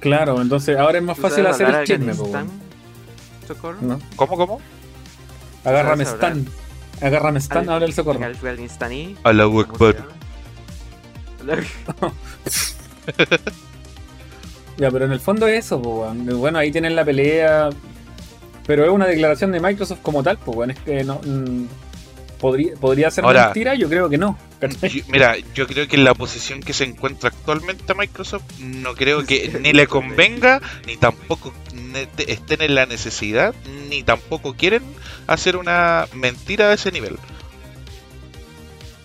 Claro, 0.00 0.40
entonces 0.40 0.78
ahora 0.78 0.96
es 0.96 1.04
más 1.04 1.16
¿Tú 1.16 1.22
fácil 1.22 1.46
hacer 1.46 1.68
el 1.68 1.84
chisme, 1.86 2.14
po. 2.14 2.32
¿Cómo, 4.16 4.36
cómo? 4.36 4.60
Agárrame 5.62 6.04
Stan. 6.04 6.46
Agárrame 7.00 7.38
Stan, 7.38 7.68
habla 7.68 7.86
el 7.86 7.92
socorro. 7.92 8.20
Allahu 9.24 9.66
¿cómo 9.66 9.78
se 9.92 9.98
Akbar. 11.42 11.62
Ya, 14.78 14.90
pero 14.90 15.06
en 15.06 15.12
el 15.12 15.20
fondo 15.20 15.46
es 15.46 15.64
eso, 15.64 15.80
po. 15.80 16.06
Bueno, 16.14 16.58
ahí 16.58 16.70
tienen 16.70 16.94
la 16.94 17.04
pelea. 17.04 17.70
Pero 18.66 18.84
es 18.84 18.90
una 18.90 19.06
declaración 19.06 19.52
de 19.52 19.60
Microsoft 19.60 20.00
como 20.02 20.22
tal, 20.22 20.36
pues, 20.38 20.56
weón. 20.56 20.70
Es 20.72 20.78
que 20.80 21.02
no. 21.04 21.20
mm, 21.24 21.64
¿podría, 22.38 22.74
¿podría 22.74 23.10
ser 23.10 23.24
Ahora- 23.24 23.44
mentira? 23.46 23.74
Yo 23.74 23.88
creo 23.88 24.10
que 24.10 24.18
no. 24.18 24.36
Yo- 24.82 25.02
mira, 25.08 25.36
yo 25.54 25.66
creo 25.66 25.86
que 25.88 25.96
en 25.96 26.04
la 26.04 26.14
posición 26.14 26.60
que 26.60 26.72
se 26.74 26.84
encuentra 26.84 27.28
actualmente 27.30 27.94
Microsoft, 27.94 28.42
no 28.60 28.94
creo 28.94 29.24
que 29.24 29.58
ni 29.62 29.72
le 29.72 29.86
convenga, 29.86 30.60
ni 30.86 30.96
tampoco 30.96 31.54
estén 32.18 32.60
en 32.60 32.74
la 32.74 32.84
necesidad, 32.84 33.54
ni 33.88 34.02
tampoco 34.02 34.54
quieren 34.54 34.82
hacer 35.26 35.56
una 35.56 36.06
mentira 36.14 36.68
de 36.68 36.74
ese 36.74 36.92
nivel. 36.92 37.16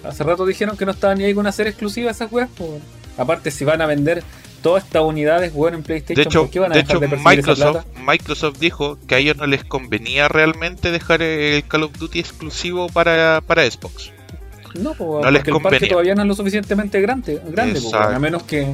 Hace 0.04 0.24
rato 0.24 0.46
dijeron 0.46 0.78
que 0.78 0.86
no 0.86 0.92
estaban 0.92 1.18
ni 1.18 1.26
ahí 1.26 1.34
con 1.34 1.46
hacer 1.48 1.68
exclusivas 1.68 2.16
esas 2.16 2.32
weas. 2.32 2.50
Aparte, 3.18 3.52
si 3.52 3.66
van 3.66 3.82
a 3.82 3.86
vender 3.86 4.24
todas 4.62 4.84
estas 4.84 5.04
unidades, 5.04 5.52
weón, 5.54 5.76
en 5.76 5.84
PlayStation, 5.84 6.24
De 6.24 6.30
hecho, 6.30 6.42
¿por 6.42 6.50
qué 6.50 6.60
van 6.60 6.72
a 6.72 6.76
de 6.76 6.82
dejar 6.82 7.04
hecho 7.04 7.16
de 7.16 7.18
Microsoft? 7.18 7.86
Microsoft 7.98 8.58
dijo 8.60 8.98
que 9.08 9.16
a 9.16 9.18
ellos 9.20 9.38
no 9.38 9.48
les 9.48 9.64
convenía 9.64 10.28
realmente 10.28 10.92
dejar 10.92 11.22
el 11.22 11.64
Call 11.68 11.84
of 11.84 11.98
Duty 11.98 12.20
exclusivo 12.20 12.88
para, 12.90 13.42
para 13.46 13.70
Xbox. 13.70 14.12
No, 14.76 14.94
po, 14.94 15.22
no 15.22 15.32
les 15.32 15.44
porque 15.44 15.58
el 15.58 15.64
parque 15.64 15.88
todavía 15.88 16.16
no 16.16 16.22
es 16.22 16.28
lo 16.30 16.36
suficientemente 16.36 17.02
grande, 17.02 17.42
grande 17.48 17.82
po, 17.82 17.96
a 17.96 18.18
menos 18.20 18.44
que... 18.44 18.74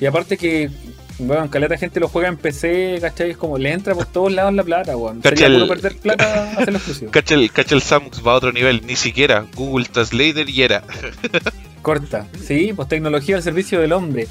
Y 0.00 0.06
aparte 0.06 0.36
que, 0.36 0.70
weón, 1.18 1.48
caleta 1.48 1.76
gente 1.76 2.00
lo 2.00 2.08
juega 2.08 2.28
en 2.28 2.36
PC, 2.36 2.98
¿cachai? 3.00 3.30
Es 3.30 3.36
como 3.36 3.58
le 3.58 3.72
entra 3.72 3.94
por 3.94 4.06
todos 4.06 4.32
lados 4.32 4.52
la 4.54 4.64
plata, 4.64 4.96
weón. 4.96 5.20
Cacha 5.20 5.36
Sería 5.36 5.46
el- 5.46 5.54
puro 5.54 5.68
perder 5.68 5.96
plata 5.98 6.52
hacerlo 6.52 6.76
exclusivo. 6.76 7.10
Cacha 7.12 7.34
el, 7.34 7.50
cacha 7.52 7.74
el 7.74 7.82
Samux 7.82 8.26
va 8.26 8.32
a 8.32 8.36
otro 8.36 8.52
nivel, 8.52 8.84
ni 8.86 8.96
siquiera 8.96 9.46
Google 9.54 9.86
Translator 9.86 10.48
y 10.48 10.62
era. 10.62 10.82
Corta. 11.82 12.26
Sí, 12.40 12.72
pues 12.74 12.88
tecnología 12.88 13.36
al 13.36 13.42
servicio 13.42 13.80
del 13.80 13.92
hombre. 13.92 14.28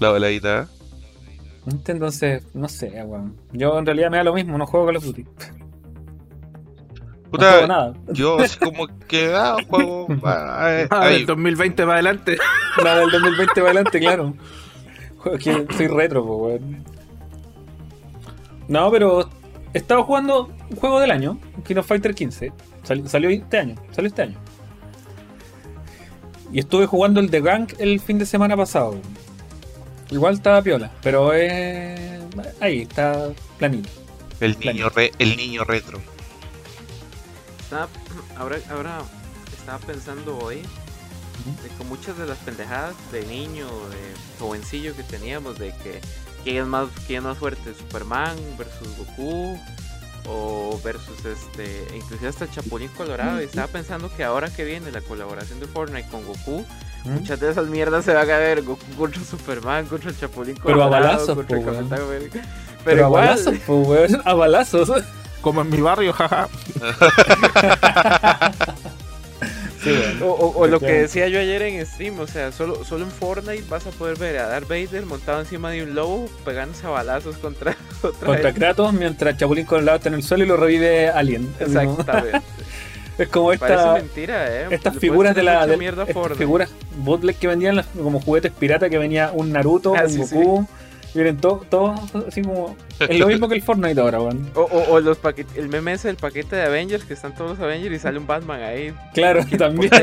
La 0.00 0.10
voladita. 0.10 0.68
Entonces, 1.88 2.44
no 2.54 2.68
sé, 2.68 2.88
weón. 3.04 3.36
Yo 3.52 3.78
en 3.78 3.86
realidad 3.86 4.10
me 4.10 4.16
da 4.16 4.24
lo 4.24 4.34
mismo, 4.34 4.58
no 4.58 4.66
juego 4.66 4.86
Call 4.86 4.96
of 4.96 5.04
Duty. 5.04 5.22
No 5.24 5.30
Puta, 7.30 7.50
juego 7.52 7.66
nada. 7.66 7.94
yo 8.12 8.38
así 8.40 8.58
como 8.58 8.86
que 9.06 9.32
ah, 9.34 9.56
juego. 9.68 10.06
ah, 10.24 10.66
eh, 10.70 10.86
Ah, 10.90 11.02
ahí. 11.06 11.14
del 11.18 11.26
2020 11.26 11.82
para 11.82 11.94
adelante. 11.94 12.36
La 12.82 12.98
del 12.98 13.10
2020 13.10 13.54
para 13.54 13.66
adelante, 13.66 14.00
claro. 14.00 14.34
Que 15.42 15.66
soy 15.76 15.86
retro, 15.88 16.24
po, 16.24 16.36
weón. 16.36 16.84
No, 18.68 18.90
pero 18.90 19.28
he 19.72 19.78
estado 19.78 20.04
jugando 20.04 20.50
un 20.70 20.76
juego 20.76 21.00
del 21.00 21.10
año, 21.10 21.38
King 21.64 21.76
of 21.76 21.86
Fighter 21.86 22.14
15. 22.14 22.52
Sali- 22.82 23.08
salió 23.08 23.30
este 23.30 23.58
año, 23.58 23.74
salió 23.92 24.08
este 24.08 24.22
año. 24.22 24.38
Y 26.52 26.58
estuve 26.58 26.86
jugando 26.86 27.20
el 27.20 27.30
The 27.30 27.40
Gang 27.40 27.68
el 27.78 28.00
fin 28.00 28.18
de 28.18 28.26
semana 28.26 28.56
pasado. 28.56 28.96
Igual 30.10 30.34
estaba 30.34 30.60
piola, 30.62 30.90
pero 31.02 31.32
es. 31.32 32.20
Ahí, 32.60 32.82
está 32.82 33.30
planito. 33.58 33.88
El 34.40 34.58
niño, 34.58 34.88
re- 34.90 35.12
el 35.18 35.36
niño 35.36 35.64
retro. 35.64 35.98
Estaba, 37.60 37.88
ahora, 38.36 38.58
ahora 38.70 38.98
estaba 39.56 39.78
pensando 39.78 40.36
hoy 40.38 40.62
de 41.44 41.68
que 41.68 41.84
muchas 41.84 42.16
de 42.18 42.26
las 42.26 42.38
pendejadas 42.38 42.94
de 43.10 43.26
niño, 43.26 43.66
de 43.66 44.14
jovencillo 44.38 44.94
que 44.96 45.02
teníamos, 45.02 45.58
de 45.58 45.74
que 45.82 46.00
quién 46.44 46.58
es 46.58 46.66
más, 46.66 46.88
quién 47.06 47.18
es 47.18 47.24
más 47.24 47.38
fuerte, 47.38 47.74
Superman 47.74 48.36
versus 48.58 48.88
Goku, 48.96 49.58
o 50.28 50.80
versus 50.84 51.24
este, 51.24 51.84
inclusive 51.94 52.28
hasta 52.28 52.50
Chapulín 52.50 52.88
Colorado. 52.96 53.40
Y 53.40 53.44
estaba 53.44 53.66
pensando 53.66 54.14
que 54.14 54.24
ahora 54.24 54.50
que 54.50 54.64
viene 54.64 54.90
la 54.92 55.00
colaboración 55.00 55.58
de 55.60 55.66
Fortnite 55.66 56.08
con 56.08 56.24
Goku, 56.24 56.64
¿Mm? 57.04 57.10
muchas 57.10 57.40
de 57.40 57.50
esas 57.50 57.66
mierdas 57.66 58.04
se 58.04 58.14
van 58.14 58.30
a 58.30 58.36
ver 58.36 58.62
Goku 58.62 58.84
contra 58.96 59.22
Superman, 59.24 59.86
contra 59.86 60.10
el 60.10 60.18
Chapulín 60.18 60.56
Pero 60.62 60.82
a 60.82 60.84
Colorado, 60.84 61.06
balazos, 61.06 61.34
contra 61.34 61.58
el. 61.58 61.64
Capitán 61.64 62.00
América. 62.00 62.42
Pero, 62.84 62.84
Pero 62.84 63.06
a 63.06 63.08
balazos, 63.08 63.54
po, 63.66 63.76
weón. 63.78 64.22
A 64.24 64.34
balazos. 64.34 64.92
Como 65.40 65.62
en 65.62 65.70
mi 65.70 65.80
barrio, 65.80 66.12
jaja. 66.12 66.48
Sí. 69.82 69.90
O, 70.22 70.26
o- 70.26 70.58
o 70.60 70.66
lo 70.66 70.78
que 70.78 70.92
decía 70.92 71.28
yo 71.28 71.38
ayer 71.40 71.60
en 71.62 71.84
stream, 71.86 72.18
o 72.20 72.26
sea, 72.26 72.52
solo, 72.52 72.84
solo 72.84 73.04
en 73.04 73.10
Fortnite 73.10 73.64
vas 73.68 73.86
a 73.86 73.90
poder 73.90 74.16
ver 74.18 74.38
a 74.38 74.46
Darth 74.48 74.68
Vader 74.68 75.04
montado 75.06 75.40
encima 75.40 75.70
de 75.70 75.82
un 75.82 75.94
lobo 75.94 76.28
pegándose 76.44 76.86
a 76.86 76.90
balazos 76.90 77.36
contra 77.38 77.76
otra 78.02 78.26
Contra 78.26 78.44
vez. 78.50 78.54
Kratos 78.54 78.92
mientras 78.92 79.36
Chapulín 79.36 79.66
Colorado 79.66 79.96
está 79.96 80.08
en 80.08 80.14
el 80.16 80.22
suelo 80.22 80.44
y 80.44 80.46
lo 80.46 80.56
revive 80.56 81.08
Alien. 81.08 81.52
Exactamente. 81.58 82.40
Es 83.18 83.28
como 83.28 83.48
Parece 83.48 83.74
esta, 83.74 83.92
mentira, 83.92 84.46
eh. 84.62 84.68
estas 84.70 84.94
Le 84.94 85.00
figuras 85.00 85.34
de 85.36 85.42
la 85.42 85.66
de, 85.66 85.76
mierda 85.76 86.04
estas 86.04 86.14
Fortnite. 86.14 86.38
figuras 86.38 86.70
bootleg 86.96 87.36
que 87.36 87.46
vendían 87.46 87.76
las- 87.76 87.86
como 87.86 88.20
juguetes 88.20 88.50
pirata 88.52 88.88
que 88.88 88.96
venía 88.96 89.30
un 89.34 89.52
Naruto, 89.52 89.94
Ah, 89.94 90.04
un 90.04 90.10
sí, 90.10 90.18
Goku. 90.18 90.66
Vienen 91.14 91.36
todos 91.36 91.68
todo 91.68 91.94
así 92.26 92.42
como. 92.42 92.76
Es 92.98 93.18
lo 93.18 93.26
mismo 93.26 93.48
que 93.48 93.54
el 93.56 93.62
Fortnite 93.62 94.00
ahora, 94.00 94.20
weón. 94.20 94.50
O, 94.54 94.62
o, 94.62 94.92
o 94.92 95.00
los 95.00 95.18
paquetes, 95.18 95.56
el 95.56 95.68
meme 95.68 95.92
ese 95.92 96.08
del 96.08 96.16
paquete 96.16 96.56
de 96.56 96.62
Avengers, 96.62 97.04
que 97.04 97.14
están 97.14 97.34
todos 97.34 97.50
los 97.50 97.60
Avengers 97.60 97.94
y 97.94 97.98
sale 97.98 98.18
un 98.18 98.26
Batman 98.26 98.62
ahí. 98.62 98.94
Claro, 99.12 99.44
también. 99.58 99.92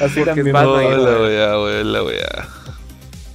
Así 0.00 0.20
porque 0.20 0.24
también. 0.24 0.46
es 0.48 0.52
Batman, 0.52 1.04
la 1.04 1.20
weá, 1.20 1.60
weón, 1.60 1.92
la 1.92 2.02
weá. 2.04 2.48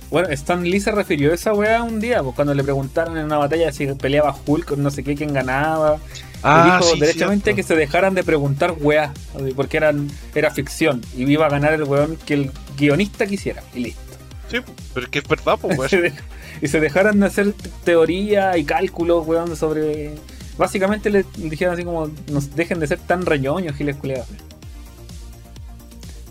Bueno, 0.10 0.30
Stan 0.30 0.64
Lee 0.64 0.80
se 0.80 0.92
refirió 0.92 1.32
a 1.32 1.36
esa 1.36 1.54
weá 1.54 1.84
un 1.84 2.00
día, 2.00 2.24
pues 2.24 2.34
cuando 2.34 2.54
le 2.54 2.64
preguntaron 2.64 3.18
en 3.18 3.26
una 3.26 3.38
batalla 3.38 3.74
si 3.74 3.88
peleaba 3.88 4.34
Hulk 4.46 4.66
con 4.66 4.82
no 4.82 4.90
sé 4.90 5.04
qué, 5.04 5.16
quién 5.16 5.34
ganaba. 5.34 5.98
Ah, 6.44 6.64
y 6.66 6.72
dijo 6.72 6.94
sí, 6.94 7.00
derechamente 7.00 7.46
cierto. 7.46 7.58
que 7.58 7.64
se 7.64 7.76
dejaran 7.76 8.14
de 8.14 8.24
preguntar 8.24 8.76
weá, 8.80 9.12
porque 9.56 9.76
eran, 9.76 10.10
era 10.34 10.52
ficción 10.52 11.02
y 11.16 11.30
iba 11.30 11.48
a 11.48 11.50
ganar 11.50 11.74
el 11.74 11.84
weón 11.84 12.18
que 12.26 12.36
el 12.36 12.52
guionista 12.78 13.26
quisiera, 13.28 13.64
y 13.74 13.80
listo. 13.80 14.07
Sí, 14.50 14.58
pero 14.94 15.06
es 15.06 15.12
que 15.12 15.20
es 15.20 15.28
verdad, 15.28 15.58
pues, 15.62 15.78
weón. 15.78 16.14
Y 16.60 16.68
se 16.70 16.80
dejaran 16.80 17.20
de 17.20 17.28
hacer 17.28 17.54
teoría 17.84 18.58
y 18.58 18.64
cálculos, 18.64 19.28
weón, 19.28 19.56
sobre. 19.56 20.16
Básicamente 20.58 21.12
le 21.12 21.24
dijeron 21.38 21.76
así 21.76 21.84
como: 21.84 22.10
nos 22.32 22.56
dejen 22.56 22.80
de 22.80 22.88
ser 22.88 22.98
tan 22.98 23.26
reñoños, 23.26 23.76
giles 23.76 23.96
culiados. 23.96 24.28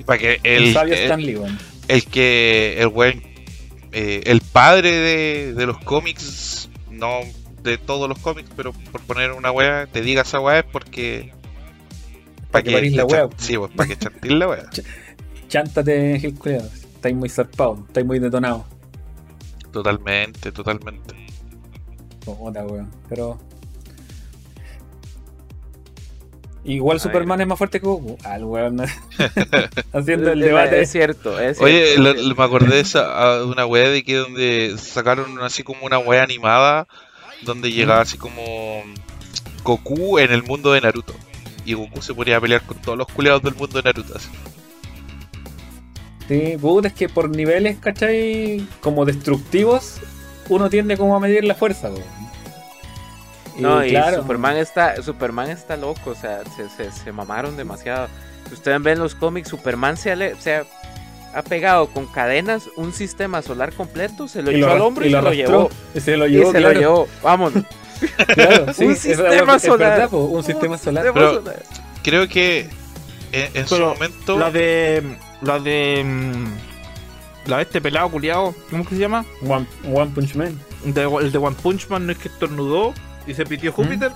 Para 0.05 0.19
que 0.19 0.41
El, 0.43 0.65
el, 0.65 0.73
sabio 0.73 0.95
el, 0.95 1.03
Stan 1.03 1.21
Lee, 1.23 1.37
weón. 1.37 1.59
el 1.89 2.05
que 2.07 2.77
el 2.81 2.89
weón, 2.89 3.23
eh, 3.93 4.23
el 4.27 4.41
padre 4.41 4.91
de, 4.93 5.55
de 5.55 5.67
los 5.67 5.79
cómics, 5.79 6.69
no 6.91 7.21
de 7.63 7.79
todos 7.79 8.09
los 8.09 8.19
cómics, 8.19 8.49
pero 8.57 8.73
por 8.73 9.01
poner 9.03 9.33
una 9.33 9.51
weá, 9.53 9.87
te 9.87 10.01
diga 10.01 10.23
esa 10.23 10.41
weá 10.41 10.61
es 10.61 10.65
porque. 10.65 11.33
Pa' 12.51 12.63
que 12.63 12.73
parís 12.73 12.95
la 12.95 13.05
weá. 13.05 13.29
Sí, 13.37 13.59
pues 13.59 13.71
para 13.73 13.89
que 13.89 13.97
chantil 13.97 14.39
la 14.39 14.49
weá. 14.49 14.71
Chántate, 15.49 16.19
giles 16.19 16.39
culiados. 16.39 16.86
Estáis 17.07 17.21
muy 17.21 17.29
zarpados, 17.29 17.79
estáis 17.87 18.05
muy 18.05 18.19
detonados. 18.19 18.63
Totalmente, 19.71 20.51
totalmente. 20.51 21.15
Puta, 22.25 22.65
weón. 22.67 22.91
Pero. 23.09 23.39
Igual 26.65 26.97
A 26.97 27.01
Superman 27.01 27.39
ver. 27.39 27.45
es 27.45 27.49
más 27.49 27.59
fuerte 27.59 27.79
que 27.81 27.87
Goku. 27.87 28.19
Ah, 28.25 28.35
el 28.35 28.45
weón. 28.45 28.81
Haciendo 29.93 30.33
el 30.33 30.41
debate. 30.41 30.81
Es 30.81 30.91
cierto, 30.91 31.39
es 31.39 31.61
Oye, 31.61 31.97
lo- 31.97 32.13
lo- 32.13 32.35
me 32.35 32.43
acordé 32.43 32.75
de 32.75 32.81
esa, 32.81 33.23
a- 33.23 33.39
de 33.39 33.45
una 33.45 33.65
weá 33.67 33.89
de 33.89 34.03
que 34.03 34.17
donde 34.17 34.75
sacaron 34.77 35.41
así 35.43 35.63
como 35.63 35.87
una 35.87 35.99
weá 36.01 36.25
animada 36.25 36.89
donde 37.43 37.71
llegaba 37.71 38.01
así 38.01 38.19
como 38.19 38.83
Goku 39.63 40.19
en 40.19 40.33
el 40.33 40.43
mundo 40.43 40.73
de 40.73 40.81
Naruto. 40.81 41.15
Y 41.65 41.75
Goku 41.75 42.03
se 42.03 42.15
ponía 42.15 42.39
a 42.39 42.41
pelear 42.41 42.63
con 42.63 42.79
todos 42.83 42.99
los 42.99 43.07
culeados 43.07 43.43
del 43.43 43.55
mundo 43.55 43.81
de 43.81 43.85
Naruto. 43.85 44.17
así. 44.17 44.29
Sí, 46.29 46.57
puta, 46.61 46.89
es 46.89 46.95
que 46.95 47.09
por 47.09 47.31
niveles, 47.31 47.79
¿cachai? 47.79 48.67
Como 48.81 49.05
destructivos, 49.05 50.01
uno 50.49 50.69
tiende 50.69 50.97
como 50.97 51.15
a 51.17 51.21
medir 51.21 51.45
la 51.45 51.55
fuerza, 51.55 51.91
No, 53.59 53.85
y 53.85 53.91
claro, 53.91 54.19
Superman 54.23 54.57
está, 54.57 55.01
Superman 55.03 55.51
está 55.51 55.77
loco, 55.77 56.11
o 56.11 56.15
sea, 56.15 56.41
se, 56.57 56.69
se, 56.69 56.91
se 56.93 57.13
mamaron 57.13 57.57
demasiado. 57.57 58.09
Si 58.49 58.55
ustedes 58.55 58.83
ven 58.83 58.99
los 58.99 59.15
cómics, 59.15 59.49
Superman 59.49 59.97
se, 59.97 60.13
ale- 60.13 60.35
se 60.41 60.57
ha, 60.57 60.65
ha 61.35 61.43
pegado 61.43 61.87
con 61.89 62.07
cadenas 62.07 62.65
un 62.77 62.93
sistema 62.93 63.41
solar 63.43 63.73
completo, 63.73 64.29
se 64.29 64.43
lo 64.43 64.51
y 64.53 64.57
echó 64.57 64.67
al 64.67 64.73
arras- 64.79 64.83
hombro 64.83 65.05
y, 65.05 65.09
y 65.09 65.13
se 65.13 65.23
lo 65.23 65.33
llevó. 65.33 65.71
Y 65.95 66.01
se 66.01 66.17
lo 66.17 66.27
Y 66.27 66.31
llevó, 66.33 66.53
se 66.53 66.59
claro. 66.59 66.75
lo 66.75 66.81
llevó, 66.81 67.09
vámonos. 67.23 67.65
Claro, 68.35 68.73
sí, 68.75 68.85
Un 68.85 68.97
sistema 68.97 69.57
es 69.57 69.63
solar. 69.63 69.91
verdad, 70.01 70.13
un 70.13 70.45
sistema 70.45 70.77
solar. 70.77 71.07
Pero-. 71.15 71.43
Creo 72.03 72.29
que 72.29 72.69
en, 73.33 73.49
en 73.55 73.67
su 73.67 73.79
momento. 73.79 74.39
La 74.39 74.51
de. 74.51 75.03
La 75.43 75.59
de. 75.59 76.03
mm, 76.05 77.49
La 77.49 77.57
de 77.59 77.63
este 77.63 77.81
pelado 77.81 78.09
culiado. 78.11 78.55
¿Cómo 78.71 78.85
que 78.85 78.95
se 78.97 79.01
llama? 79.01 79.25
One, 79.47 79.67
One 79.93 80.11
Punch 80.15 80.35
Man. 80.35 80.59
De- 80.85 81.03
el 81.21 81.31
de 81.33 81.39
One 81.39 81.57
Punch 81.63 81.89
Man 81.89 82.07
no 82.07 82.13
es 82.13 82.19
que 82.19 82.29
estornudó 82.29 82.93
y 83.27 83.35
se 83.35 83.45
pitió 83.45 83.73
Júpiter. 83.73 84.11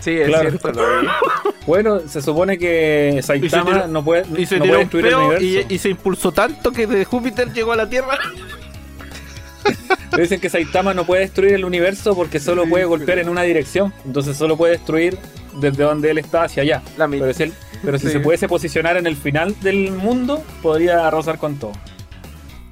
Sí, 0.00 0.10
es 0.12 0.28
Claro. 0.28 0.50
cierto. 0.50 0.72
Bueno, 1.66 2.00
se 2.06 2.20
supone 2.20 2.58
que 2.58 3.20
Saitama 3.22 3.64
tiró- 3.72 3.86
no 3.88 4.04
puede, 4.04 4.26
Y 4.38 4.44
se 4.44 4.58
no 4.58 4.64
tiró 4.64 4.74
puede 4.74 4.84
un 4.84 5.02
destruir 5.02 5.36
el 5.38 5.42
y, 5.70 5.74
y 5.74 5.78
se 5.78 5.88
impulsó 5.88 6.30
tanto 6.30 6.72
que 6.72 6.86
de 6.86 7.06
Júpiter 7.06 7.50
llegó 7.54 7.72
a 7.72 7.76
la 7.76 7.88
Tierra. 7.88 8.18
Dicen 10.16 10.40
que 10.40 10.50
Saitama 10.50 10.92
no 10.94 11.04
puede 11.06 11.22
destruir 11.22 11.54
el 11.54 11.64
universo 11.64 12.14
porque 12.14 12.38
solo 12.38 12.64
Sí, 12.64 12.70
puede 12.70 12.84
golpear 12.84 13.16
pero- 13.16 13.22
en 13.22 13.28
una 13.30 13.42
dirección. 13.42 13.92
Entonces 14.04 14.36
solo 14.36 14.56
puede 14.58 14.72
destruir 14.74 15.18
desde 15.60 15.82
donde 15.84 16.10
él 16.10 16.18
está 16.18 16.44
hacia 16.44 16.62
allá. 16.62 16.82
La 16.98 17.08
Pero 17.08 17.32
si, 17.32 17.42
él- 17.44 17.54
pero 17.84 17.98
si 17.98 18.06
Sí. 18.06 18.12
se 18.12 18.20
pudiese 18.20 18.48
posicionar 18.48 18.96
en 18.96 19.06
el 19.06 19.16
final 19.16 19.54
del 19.60 19.92
mundo, 19.92 20.42
podría 20.62 21.06
arrasar 21.06 21.38
con 21.38 21.56
todo. 21.58 21.72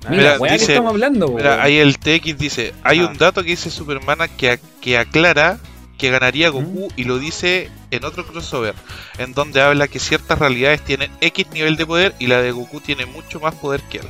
Ah, 0.05 0.09
Mira, 0.11 0.37
Mira, 0.41 0.53
dice- 0.55 0.67
que 0.67 0.73
estamos 0.73 0.91
hablando? 0.91 1.29
Mira, 1.29 1.63
ahí 1.63 1.79
el 1.79 1.99
TX 1.99 2.37
dice: 2.39 2.75
Hay 2.83 3.01
Ah. 3.01 3.07
un 3.07 3.17
dato 3.19 3.43
que 3.43 3.51
dice 3.51 3.71
Superman 3.71 4.19
que, 4.37 4.59
que 4.81 4.99
aclara 4.99 5.59
que 5.97 6.11
ganaría 6.11 6.49
Goku 6.49 6.89
y 6.97 7.05
lo 7.05 7.21
dice 7.21 7.71
en 7.93 8.05
otro 8.05 8.27
crossover, 8.27 8.75
en 9.19 9.35
donde 9.35 9.61
habla 9.61 9.87
que 9.87 10.01
ciertas 10.01 10.37
realidades 10.41 10.81
tienen 10.83 11.13
X 11.21 11.47
nivel 11.53 11.77
de 11.77 11.87
poder 11.87 12.15
y 12.19 12.27
la 12.27 12.43
de 12.43 12.51
Goku 12.51 12.81
tiene 12.81 13.07
mucho 13.07 13.39
más 13.39 13.55
poder 13.55 13.81
que 13.83 13.99
él. 13.99 14.07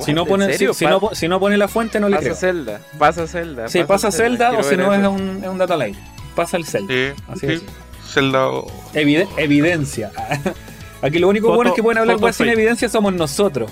Si 0.00 0.12
no, 0.12 0.22
¿En 0.22 0.28
pone, 0.28 0.52
si, 0.58 0.64
no, 0.86 1.10
si 1.12 1.28
no 1.28 1.38
pone 1.40 1.56
la 1.56 1.66
fuente, 1.68 1.98
no 2.00 2.08
le 2.08 2.16
Pasa 2.16 2.24
creo. 2.28 2.36
Zelda, 2.36 2.80
pasa 2.98 3.26
Zelda. 3.26 3.68
Sí, 3.68 3.82
pasa 3.84 4.10
Zelda 4.12 4.52
o 4.52 4.62
si 4.62 4.76
no 4.76 4.92
es 4.94 5.06
un, 5.06 5.40
es 5.42 5.48
un 5.48 5.58
data 5.58 5.76
light. 5.76 5.96
Pasa 6.36 6.56
el 6.56 6.64
Zelda. 6.66 6.92
Sí, 6.92 7.22
Así 7.28 7.46
sí. 7.46 7.52
es. 7.54 7.62
Zelda 8.08 8.48
o- 8.48 8.66
Evide- 8.94 9.28
evidencia. 9.36 10.10
Aquí 11.02 11.18
lo 11.18 11.28
único 11.28 11.46
Foto- 11.48 11.56
bueno 11.56 11.70
es 11.70 11.76
que 11.76 11.82
pueden 11.82 11.98
hablar 11.98 12.32
sin 12.34 12.48
evidencia 12.48 12.88
somos 12.88 13.12
nosotros. 13.12 13.70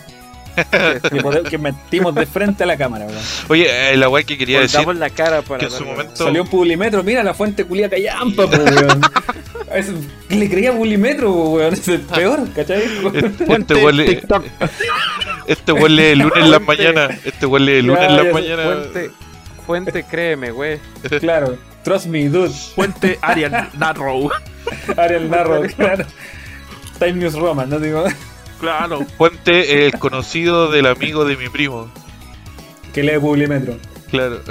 que, 1.11 1.21
poder- 1.21 1.43
que 1.43 1.59
metimos 1.59 2.15
de 2.15 2.25
frente 2.25 2.65
a 2.65 2.67
la 2.67 2.77
cámara, 2.79 3.05
weón. 3.07 3.19
Oye, 3.49 3.93
eh, 3.93 3.97
la 3.97 4.09
weá 4.09 4.23
que 4.25 4.39
quería 4.39 4.61
decir 4.61 4.87
la 4.95 5.11
cara 5.11 5.43
para 5.43 5.59
que 5.61 5.67
en 5.67 5.71
su 5.71 5.85
momento 5.85 6.17
Salió 6.17 6.43
un 6.43 6.49
publimetro, 6.49 7.03
mira 7.03 7.23
la 7.23 7.35
fuente 7.35 7.65
culia 7.65 7.91
callampa, 7.91 8.47
weón. 8.47 9.01
Es- 9.75 9.91
le 10.31 10.49
creía 10.49 10.73
publimetro, 10.73 11.33
weón. 11.33 11.75
Es 11.75 11.87
el 11.89 12.01
peor, 12.01 12.49
¿cachai? 12.55 12.83
este 13.49 13.75
huele 13.75 14.23
este 15.47 15.73
huele 15.73 16.13
el 16.13 16.21
lunes 16.21 16.45
en 16.45 16.51
las 16.51 16.63
mañanas, 16.63 17.11
este 17.25 17.47
huele 17.47 17.79
el 17.81 17.87
lunes 17.87 18.05
en 18.09 18.17
sé, 18.17 18.33
mañanas. 18.33 18.67
Fuente, 18.67 19.11
fuente, 19.67 20.05
créeme, 20.05 20.51
güey. 20.53 20.79
claro. 21.21 21.59
Trust 21.87 22.07
me, 22.07 22.29
dude. 22.29 22.51
Fuente 22.51 23.17
Arial 23.23 23.71
Narrow. 23.79 24.29
Ariel 24.97 25.31
Narro, 25.31 25.63
claro. 25.77 26.05
Time 26.99 27.13
News 27.13 27.35
Roman, 27.35 27.71
¿no? 27.71 27.79
Digo, 27.79 28.03
Claro. 28.59 29.07
Fuente 29.17 29.87
el 29.87 29.97
conocido 29.97 30.69
del 30.73 30.87
amigo 30.87 31.25
de 31.25 31.37
mi 31.37 31.49
primo. 31.49 31.89
que 32.93 33.05
lee 33.05 33.21
publimetro. 33.21 33.77
Claro. 34.11 34.41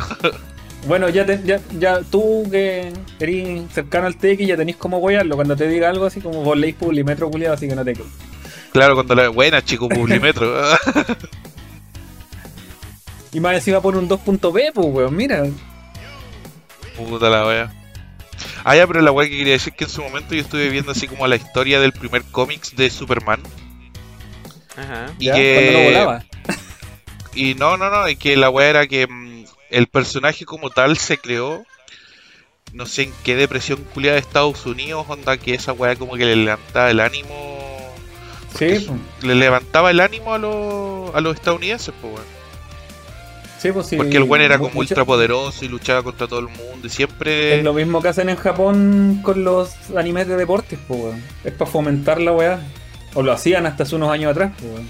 Bueno, 0.88 1.10
ya, 1.10 1.26
te- 1.26 1.42
ya, 1.44 1.60
ya 1.80 2.02
tú 2.04 2.48
que 2.52 2.94
eres 3.20 3.72
cercano 3.74 4.06
al 4.06 4.18
TX 4.18 4.46
ya 4.46 4.56
tenés 4.56 4.76
como 4.76 5.00
wearlo. 5.00 5.34
Cuando 5.36 5.56
te 5.56 5.68
diga 5.68 5.90
algo 5.90 6.06
así 6.06 6.22
como 6.22 6.44
vos 6.44 6.56
leís 6.56 6.76
publimetro 6.76 7.28
culiado, 7.32 7.56
así 7.56 7.68
que 7.68 7.74
no 7.76 7.84
te 7.84 7.96
Claro, 8.72 8.94
cuando 8.94 9.16
la 9.16 9.30
buena 9.30 9.66
chico 9.66 9.90
Publimetro. 9.90 10.56
Y 13.34 13.40
más 13.40 13.56
encima 13.56 13.82
pone 13.82 13.98
un 13.98 14.08
2.b, 14.08 14.72
pues 14.76 14.88
weón, 14.88 15.16
mira. 15.16 15.44
Puta 16.96 17.30
la 17.30 17.46
wea. 17.46 17.74
Ah, 18.64 18.76
ya, 18.76 18.88
pero 18.88 19.02
la 19.02 19.12
wea 19.12 19.30
que 19.30 19.38
quería 19.38 19.54
decir 19.54 19.74
es 19.74 19.78
que 19.78 19.84
en 19.86 19.90
su 19.90 20.02
momento 20.02 20.34
yo 20.34 20.42
estuve 20.42 20.70
viendo 20.70 20.92
así 20.92 21.08
como 21.08 21.28
la 21.28 21.36
historia 21.36 21.80
del 21.80 21.94
primer 21.94 22.24
cómics 22.24 22.76
de 22.76 22.90
Superman. 22.90 23.42
Ajá. 24.76 25.14
Y 25.20 25.26
Ya, 25.26 25.36
que... 25.36 25.72
no 25.74 25.84
volaba. 25.84 26.26
Y 27.38 27.54
no, 27.56 27.76
no, 27.76 27.90
no, 27.90 28.08
es 28.08 28.18
que 28.18 28.38
la 28.38 28.50
weá 28.50 28.70
era 28.70 28.88
que 28.88 29.08
mm, 29.08 29.44
el 29.70 29.88
personaje 29.88 30.46
como 30.46 30.70
tal 30.70 30.98
se 30.98 31.18
creó, 31.18 31.66
no 32.72 32.86
sé 32.86 33.04
en 33.04 33.14
qué 33.26 33.36
depresión 33.36 33.84
culiada 33.94 34.16
de 34.16 34.22
Estados 34.22 34.66
Unidos, 34.66 35.06
onda 35.10 35.36
que 35.36 35.54
esa 35.54 35.74
weá 35.74 35.98
como 35.98 36.14
que 36.14 36.24
le 36.24 36.38
levantaba 36.38 36.90
el 36.90 37.02
ánimo, 37.02 37.56
Sí, 38.58 38.88
le 39.22 39.36
levantaba 39.36 39.92
el 39.92 40.00
ánimo 40.00 40.34
a 40.34 40.38
los, 40.38 41.14
a 41.14 41.20
los 41.20 41.36
estadounidenses, 41.36 41.94
pues 42.02 42.14
weón. 42.14 42.26
Sí, 43.58 43.72
pues 43.72 43.88
sí. 43.88 43.96
Porque 43.98 44.18
el 44.18 44.24
weón 44.24 44.42
era 44.44 44.58
como 44.58 44.70
mucho- 44.70 44.80
ultra 44.80 45.06
poderoso 45.06 45.66
y 45.66 45.68
luchaba 45.70 46.04
contra 46.04 46.28
todo 46.28 46.40
el 46.40 46.50
mundo 46.50 46.86
y 46.86 46.90
siempre... 46.90 47.58
Es 47.58 47.64
lo 47.64 47.74
mismo 47.74 48.02
que 48.02 48.10
hacen 48.10 48.30
en 48.30 48.36
Japón 48.36 49.22
con 49.24 49.44
los 49.44 49.72
animes 49.96 50.28
de 50.28 50.36
deportes, 50.36 50.78
pues 50.88 51.00
weón. 51.00 51.24
Es 51.44 51.54
para 51.54 51.70
fomentar 51.72 52.20
la 52.22 52.32
weá. 52.34 52.60
O 53.14 53.24
lo 53.24 53.32
hacían 53.32 53.66
hasta 53.66 53.84
hace 53.84 53.96
unos 53.96 54.12
años 54.12 54.32
atrás, 54.32 54.52
pues 54.60 54.72
weón. 54.74 54.90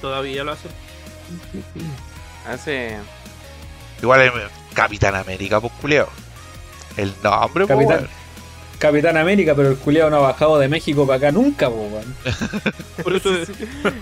Todavía 0.00 0.44
lo 0.44 0.52
hace. 0.52 0.68
Hace. 2.48 2.96
Igual 4.00 4.20
es 4.22 4.32
Capitán 4.74 5.16
América, 5.16 5.60
pues 5.60 5.72
culiao. 5.80 6.08
El 6.96 7.12
nombre, 7.22 7.66
pues 7.66 7.68
Capitán, 7.68 7.98
weón. 7.98 8.17
Capitán 8.78 9.16
América, 9.16 9.54
pero 9.56 9.70
el 9.70 9.76
culiado 9.76 10.08
no 10.10 10.16
ha 10.18 10.20
bajado 10.20 10.56
de 10.58 10.68
México 10.68 11.04
para 11.04 11.16
acá 11.16 11.32
nunca, 11.32 11.68
weón. 11.68 12.04
Por 13.02 13.16
eso 13.16 13.30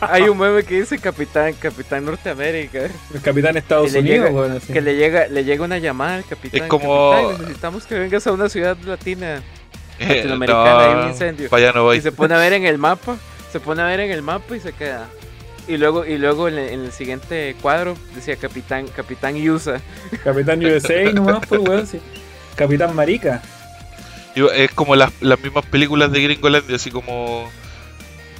Hay 0.00 0.22
un 0.24 0.36
meme 0.36 0.64
que 0.64 0.80
dice 0.80 0.98
Capitán, 0.98 1.54
Capitán 1.54 2.04
Norteamérica. 2.04 2.80
El 3.14 3.20
Capitán 3.22 3.56
Estados 3.56 3.94
Unidos, 3.94 4.28
llega- 4.28 4.30
weón. 4.30 4.52
así. 4.52 4.72
Que 4.72 4.82
le 4.82 4.96
llega, 4.96 5.28
le 5.28 5.44
llega 5.44 5.64
una 5.64 5.78
llamada 5.78 6.16
al 6.16 6.24
capitán. 6.26 6.62
Es 6.64 6.68
como- 6.68 7.10
"Capitán, 7.12 7.40
necesitamos 7.42 7.86
que 7.86 7.94
vengas 7.98 8.26
a 8.26 8.32
una 8.32 8.48
ciudad 8.50 8.76
latina. 8.84 9.42
Eh, 9.98 10.08
Latinoamericana, 10.16 10.80
hay 10.84 10.94
un 10.94 11.00
no, 11.00 11.08
incendio. 11.08 11.48
para 11.48 11.62
allá 11.64 11.72
no 11.72 11.82
voy. 11.84 11.96
Y 11.96 12.00
se 12.02 12.12
pone 12.12 12.34
a 12.34 12.38
ver 12.38 12.52
en 12.52 12.66
el 12.66 12.76
mapa. 12.76 13.16
Se 13.50 13.60
pone 13.60 13.80
a 13.80 13.86
ver 13.86 14.00
en 14.00 14.10
el 14.10 14.20
mapa 14.20 14.54
y 14.56 14.60
se 14.60 14.74
queda. 14.74 15.08
Y 15.66 15.78
luego, 15.78 16.04
y 16.04 16.18
luego 16.18 16.48
en 16.48 16.58
el, 16.58 16.68
en 16.68 16.80
el 16.84 16.92
siguiente 16.92 17.56
cuadro 17.62 17.96
decía 18.14 18.36
Capitán, 18.36 18.86
Capitán 18.94 19.34
USA. 19.48 19.80
Capitán 20.22 20.62
USA 20.64 21.12
nomás, 21.14 21.46
pues 21.48 21.60
weón. 21.62 21.86
sí. 21.86 21.98
Capitán 22.56 22.94
Marica. 22.94 23.40
Es 24.36 24.70
como 24.72 24.94
las, 24.96 25.12
las 25.20 25.40
mismas 25.42 25.64
películas 25.66 26.12
de 26.12 26.22
Gringolandia, 26.22 26.76
así 26.76 26.90
como 26.90 27.48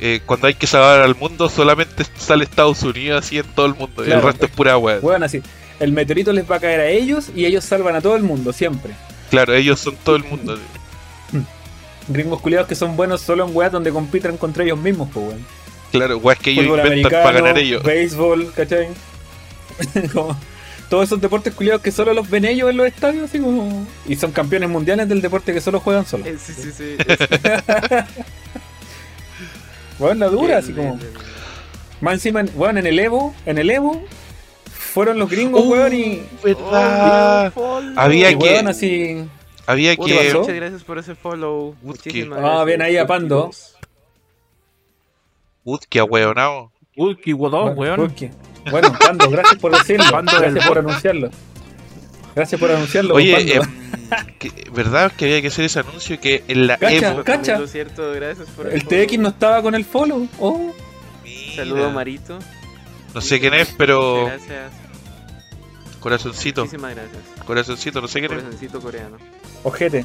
eh, 0.01 0.21
cuando 0.27 0.47
hay 0.47 0.55
que 0.55 0.67
salvar 0.67 1.01
al 1.01 1.15
mundo, 1.17 1.49
solamente 1.49 2.05
sale 2.19 2.45
Estados 2.45 2.83
Unidos 2.83 3.25
así 3.25 3.39
en 3.39 3.47
todo 3.47 3.67
el 3.67 3.75
mundo, 3.75 4.07
y 4.07 4.11
el 4.11 4.23
resto 4.23 4.47
es 4.47 4.53
pura 4.53 4.77
wea. 4.77 4.99
Weón, 5.01 5.23
así. 5.23 5.43
El 5.81 5.93
meteorito 5.93 6.33
les 6.33 6.51
va 6.51 6.57
a 6.57 6.61
caer 6.61 6.81
a 6.81 6.89
ellos 6.89 7.31
y 7.35 7.45
ellos 7.47 7.65
salvan 7.65 7.97
a 7.97 8.01
todo 8.01 8.17
el 8.17 8.23
mundo, 8.23 8.53
siempre. 8.53 8.93
Claro, 9.31 9.55
ellos 9.55 9.81
son 9.81 9.97
todo 9.97 10.17
el 10.17 10.25
mundo. 10.25 10.59
Gringos 12.09 12.41
culiados 12.41 12.69
que 12.69 12.75
son 12.75 12.97
buenos 12.97 13.21
solo 13.21 13.47
en 13.47 13.57
weas 13.57 13.73
donde 13.73 13.91
compiten 13.91 14.37
contra 14.37 14.65
ellos 14.65 14.79
mismos, 14.79 15.09
pues 15.13 15.29
weón. 15.29 15.47
Claro, 15.93 16.19
weas 16.19 16.39
que 16.39 16.51
ellos 16.51 16.67
Fútbol 16.67 16.81
inventan 16.81 17.23
para 17.23 17.41
ganar 17.41 17.59
ellos. 17.59 17.83
béisbol, 17.83 18.53
¿cachai? 18.55 18.89
Como 20.13 20.39
todos 20.89 21.05
esos 21.05 21.21
deportes 21.21 21.53
culiados 21.55 21.83
que 21.83 21.91
solo 21.91 22.13
los 22.15 22.29
ven 22.31 22.45
ellos 22.45 22.71
en 22.71 22.77
los 22.77 22.87
estadios, 22.87 23.25
así 23.29 23.39
como. 23.41 23.87
Y 24.07 24.17
son 24.17 24.33
campeones 24.33 24.69
mundiales 24.69 25.09
del 25.09 25.21
deporte 25.21 25.53
que 25.53 25.61
solo 25.61 25.81
juegan 25.81 26.07
solos. 26.07 26.27
Eh, 26.27 26.37
sí, 26.39 26.53
sí, 26.53 26.71
sí. 26.73 26.97
Weón, 29.99 30.19
la 30.19 30.29
dura, 30.29 30.59
así 30.59 30.73
como. 30.73 30.99
Más 32.01 32.15
encima, 32.15 32.45
weón, 32.55 32.77
en 32.79 32.87
el 32.87 32.99
Evo, 32.99 33.35
en 33.47 33.57
el 33.59 33.71
Evo, 33.71 34.03
fueron 34.71 35.19
los 35.19 35.31
gringos, 35.31 35.63
Uh, 35.65 35.71
weón, 35.73 35.95
y. 35.95 36.23
¿Verdad? 36.45 37.53
Había 37.97 38.31
y 38.31 38.39
que- 38.39 38.45
weón, 38.45 38.69
así. 38.69 39.25
Había 39.67 39.97
¿Qué 39.97 40.05
que. 40.05 40.15
pasó? 40.15 40.41
Muchas 40.41 40.55
gracias 40.55 40.85
por 40.85 40.99
ese 40.99 41.15
follow. 41.15 41.75
Muchísimas 41.83 42.39
Ah, 42.39 42.43
gracias. 42.43 42.67
bien 42.67 42.83
ahí, 42.83 42.97
apando. 42.99 43.51
Uy, 45.65 45.79
qué 45.89 45.99
ahueonado. 45.99 46.71
Uy, 46.97 47.17
qué 47.17 47.33
guadón, 47.33 47.75
Bueno, 47.75 48.05
weón. 48.05 48.15
Bueno, 48.71 48.93
Pando, 48.99 49.31
gracias 49.31 49.57
por 49.61 49.73
decirlo. 49.77 50.05
Pando 50.11 50.33
gracias 50.39 50.67
por 50.67 50.79
anunciarlo. 50.79 51.31
Gracias 52.35 52.61
por 52.61 52.71
anunciarlo. 52.71 53.15
Oye, 53.15 53.57
em, 53.57 53.63
que- 54.39 54.71
¿verdad 54.73 55.11
que 55.17 55.25
había 55.25 55.41
que 55.41 55.49
hacer 55.49 55.65
ese 55.65 55.81
anuncio 55.81 56.21
que 56.21 56.45
en 56.49 56.67
la 56.67 56.77
Cacha. 56.77 57.13
Evo. 57.13 57.25
Cacha. 57.25 57.59
Lo 57.59 57.67
cierto, 57.67 58.13
gracias 58.13 58.49
por 58.51 58.67
el 58.67 58.83
follow. 58.83 59.07
TX 59.07 59.19
no 59.19 59.29
estaba 59.29 59.63
con 59.63 59.75
el 59.75 59.85
follow. 59.85 60.29
Oh, 60.39 60.73
Saludo 61.55 61.91
Marito. 61.91 62.39
No 63.15 63.21
sé 63.23 63.41
quién 63.41 63.55
es, 63.55 63.75
pero. 63.79 64.27
Gracias. 64.27 64.73
Corazoncito. 66.01 66.63
Muchísimas 66.63 66.95
gracias. 66.95 67.23
Corazoncito, 67.47 68.01
no 68.01 68.09
sé 68.09 68.21
quién 68.21 68.33
es. 68.33 68.39
Corazoncito 68.39 68.81
coreano. 68.81 69.17
ojete. 69.65 70.05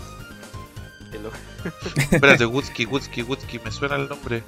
El 1.14 1.26
ojo. 1.26 1.36
Espérate, 2.12 2.46
Woodsky, 2.46 2.86
Woodsky, 2.86 3.22
Woodsky, 3.24 3.60
me 3.60 3.72
suena 3.72 3.98
el 3.98 4.08
nombre. 4.08 4.44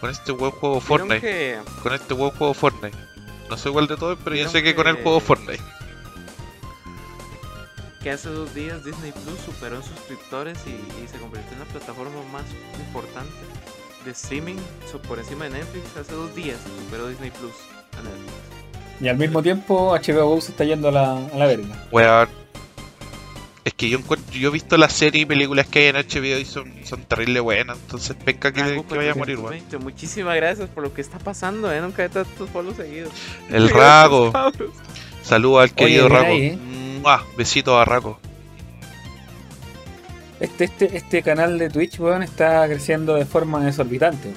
Con 0.00 0.10
este 0.10 0.30
buen 0.32 0.50
juego 0.52 0.74
¿Vieron 0.80 0.86
Fortnite. 1.08 1.20
que, 1.20 1.58
Con 1.82 1.94
este 1.94 2.14
buen 2.14 2.30
juego 2.32 2.52
Fortnite. 2.54 2.96
No 3.48 3.56
soy 3.56 3.70
igual 3.70 3.86
de 3.86 3.96
todo, 3.96 4.16
pero 4.16 4.30
yo 4.30 4.34
¿Vieron 4.34 4.52
sé 4.52 4.62
que 4.62 4.74
con 4.74 4.86
el 4.88 4.96
juego 5.02 5.20
Fortnite. 5.20 5.62
que 8.02 8.10
hace 8.10 8.28
dos 8.28 8.54
días 8.54 8.84
Disney 8.84 9.12
Plus 9.12 9.38
superó 9.44 9.76
en 9.76 9.82
suscriptores 9.82 10.58
y, 10.66 10.70
y 11.02 11.08
se 11.08 11.18
convirtió 11.18 11.52
en 11.54 11.58
la 11.60 11.64
plataforma 11.66 12.22
más 12.32 12.44
importante 12.78 13.32
de 14.04 14.10
streaming 14.12 14.56
so- 14.90 15.00
por 15.02 15.18
encima 15.18 15.44
de 15.46 15.50
Netflix? 15.50 15.84
Hace 15.96 16.12
dos 16.14 16.34
días 16.34 16.58
superó 16.84 17.08
Disney 17.08 17.30
Plus 17.30 17.52
a 17.98 18.02
Netflix. 18.02 18.32
Y 19.00 19.08
al 19.08 19.16
mismo 19.16 19.42
tiempo 19.42 19.92
HBO 19.96 20.26
Go 20.28 20.40
se 20.40 20.52
está 20.52 20.64
yendo 20.64 20.88
a 20.88 20.92
la, 20.92 21.12
a 21.26 21.36
la 21.36 21.46
verga. 21.46 21.86
Weón. 21.90 22.28
Es 23.68 23.74
que 23.74 23.88
yo 23.90 23.98
encuentro, 23.98 24.34
yo 24.34 24.48
he 24.48 24.52
visto 24.52 24.78
las 24.78 24.94
series 24.94 25.24
y 25.24 25.26
películas 25.26 25.66
que 25.66 25.80
hay 25.80 25.86
en 25.88 25.96
HBO 25.96 26.38
y 26.38 26.44
son, 26.46 26.72
son 26.84 27.02
terrible 27.02 27.40
buenas, 27.40 27.76
entonces 27.78 28.16
penca 28.16 28.50
que, 28.50 28.62
que 28.88 28.96
vaya 28.96 29.12
a 29.12 29.14
morir, 29.14 29.36
weón. 29.36 29.48
420. 29.58 29.78
Muchísimas 29.78 30.36
gracias 30.36 30.70
por 30.70 30.82
lo 30.84 30.94
que 30.94 31.02
está 31.02 31.18
pasando, 31.18 31.70
¿eh? 31.70 31.78
Nunca 31.82 32.02
he 32.04 32.08
tantos 32.08 32.48
follows 32.48 32.76
seguidos. 32.76 33.12
El 33.50 33.68
Rago, 33.70 34.32
saludos 35.22 35.62
al 35.64 35.74
querido 35.74 36.08
Rago. 36.08 36.26
ahí, 36.32 36.42
¿eh? 36.46 36.58
Besitos 37.36 37.74
a 37.74 37.84
Rago. 37.84 38.18
Este, 40.40 40.64
este, 40.64 40.96
este 40.96 41.22
canal 41.22 41.58
de 41.58 41.68
Twitch, 41.68 41.98
weón, 42.00 42.22
está 42.22 42.66
creciendo 42.68 43.16
de 43.16 43.26
forma 43.26 43.60
desorbitante. 43.64 44.30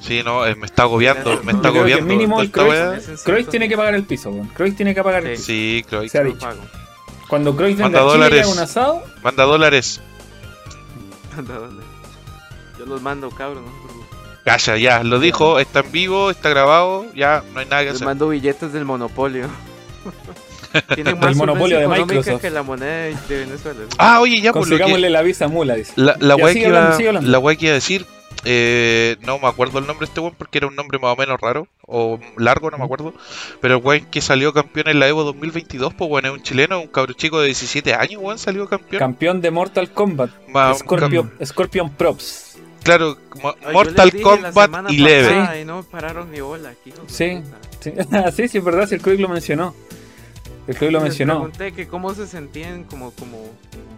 Sí, 0.00 0.20
no, 0.24 0.46
eh, 0.46 0.54
me 0.56 0.66
está 0.66 0.82
agobiando, 0.82 1.42
me 1.42 1.52
está 1.52 1.68
agobiando. 1.68 2.04
mínimo 2.06 2.38
Croix- 2.44 3.22
Croix 3.24 3.48
tiene 3.48 3.68
que 3.68 3.76
pagar 3.76 3.94
el 3.94 4.04
piso, 4.04 4.30
weón. 4.30 4.48
Croix 4.48 4.76
tiene 4.76 4.94
que 4.94 5.02
pagar 5.02 5.24
el 5.26 5.36
Sí. 5.38 5.38
piso. 5.38 5.46
Sí, 5.46 5.84
Croix. 5.88 6.12
Se 6.12 6.18
ha 6.18 6.24
dicho. 6.24 6.38
pago. 6.40 6.60
Cuando 7.28 7.54
Croix 7.54 7.76
venga 7.76 7.84
Manda 7.84 7.98
a 8.00 8.02
Chile 8.02 8.12
dólares. 8.14 8.42
haga 8.42 8.52
un 8.52 8.58
asado, 8.58 9.04
Manda 9.22 9.44
dólares. 9.44 10.00
Yo 12.78 12.86
los 12.86 13.02
mando, 13.02 13.30
cabrón. 13.30 13.64
No 13.64 13.70
se 13.70 13.78
preocupen. 13.84 14.08
Calla, 14.44 14.76
ya, 14.78 15.02
lo 15.04 15.18
dijo, 15.20 15.58
está 15.58 15.80
en 15.80 15.92
vivo, 15.92 16.30
está 16.30 16.48
grabado, 16.48 17.04
ya 17.14 17.42
no 17.52 17.60
hay 17.60 17.66
nada 17.66 17.82
que 17.82 17.86
Les 17.88 17.94
hacer. 17.96 18.06
mando 18.06 18.28
billetes 18.28 18.72
del 18.72 18.84
monopolio. 18.84 19.46
Tienen 20.94 21.14
El 21.16 21.20
más 21.20 21.34
monopolio 21.36 21.78
de 21.78 21.84
solvencia 21.84 22.02
económica 22.04 22.14
Microsoft. 22.20 22.40
que 22.42 22.50
la 22.50 22.62
moneda 22.62 22.92
de 23.04 23.16
de 23.28 23.38
Venezuela. 23.44 23.80
Ah, 23.98 24.20
oye, 24.20 24.40
ya, 24.40 24.52
por 24.52 24.60
lo 24.62 24.64
que... 24.66 24.70
Consigámosle 24.70 25.10
la 25.10 25.22
visa 25.22 25.48
mula, 25.48 25.74
dice. 25.74 25.92
La, 25.96 26.16
la 26.20 26.34
sigue 26.36 26.52
que 26.52 26.58
iba, 26.60 26.68
hablando, 26.78 26.96
sigue 26.96 27.08
hablando. 27.08 27.30
la 27.30 27.38
weá 27.38 27.56
que 27.56 27.64
iba 27.66 27.72
a 27.72 27.74
decir, 27.74 28.06
eh, 28.50 29.16
no 29.26 29.38
me 29.38 29.46
acuerdo 29.46 29.78
el 29.78 29.86
nombre 29.86 30.06
de 30.06 30.10
este 30.10 30.20
weón 30.20 30.34
porque 30.38 30.56
era 30.56 30.66
un 30.68 30.74
nombre 30.74 30.98
más 30.98 31.12
o 31.12 31.16
menos 31.16 31.38
raro, 31.38 31.68
o 31.86 32.18
largo, 32.38 32.70
no 32.70 32.78
me 32.78 32.84
acuerdo. 32.84 33.12
Pero 33.60 33.76
el 33.76 33.82
weón 33.84 34.06
que 34.06 34.22
salió 34.22 34.54
campeón 34.54 34.88
en 34.88 34.98
la 35.00 35.06
Evo 35.06 35.22
2022, 35.22 35.92
pues 35.92 36.10
weón, 36.10 36.24
es 36.24 36.32
un 36.32 36.42
chileno, 36.42 36.80
un 36.80 36.86
cabro 36.86 37.12
chico 37.12 37.40
de 37.40 37.46
17 37.46 37.92
años, 37.92 38.22
weón, 38.22 38.38
salió 38.38 38.66
campeón. 38.66 38.98
Campeón 39.00 39.40
de 39.42 39.50
Mortal 39.50 39.90
Kombat. 39.92 40.30
Ma- 40.48 40.72
Scorpion, 40.74 41.30
cam- 41.38 41.46
Scorpion 41.46 41.90
Props. 41.90 42.56
claro, 42.82 43.18
Mo- 43.42 43.50
Ay, 43.60 43.66
yo 43.66 43.72
Mortal 43.74 44.20
Kombat 44.22 44.52
semana 44.54 44.88
11. 44.88 45.24
pasada 45.28 45.60
Y 45.60 45.64
no 45.66 45.82
pararon 45.82 46.30
ni 46.32 46.40
bola 46.40 46.70
aquí. 46.70 46.90
de 46.90 46.96
Sí. 47.06 47.42
Sí, 47.80 47.92
sí, 48.34 48.48
sí, 48.48 48.58
es 48.58 48.64
verdad, 48.64 48.88
si 48.88 48.94
el 48.94 49.02
Craig 49.02 49.20
lo 49.20 49.28
mencionó. 49.28 49.74
El 50.68 50.76
Craig 50.76 50.90
lo 50.92 50.98
Les 50.98 51.08
mencionó. 51.08 51.34
pregunté 51.40 51.72
que 51.72 51.88
cómo 51.88 52.14
se 52.14 52.26
sentían 52.26 52.84
como, 52.84 53.10
como 53.12 53.38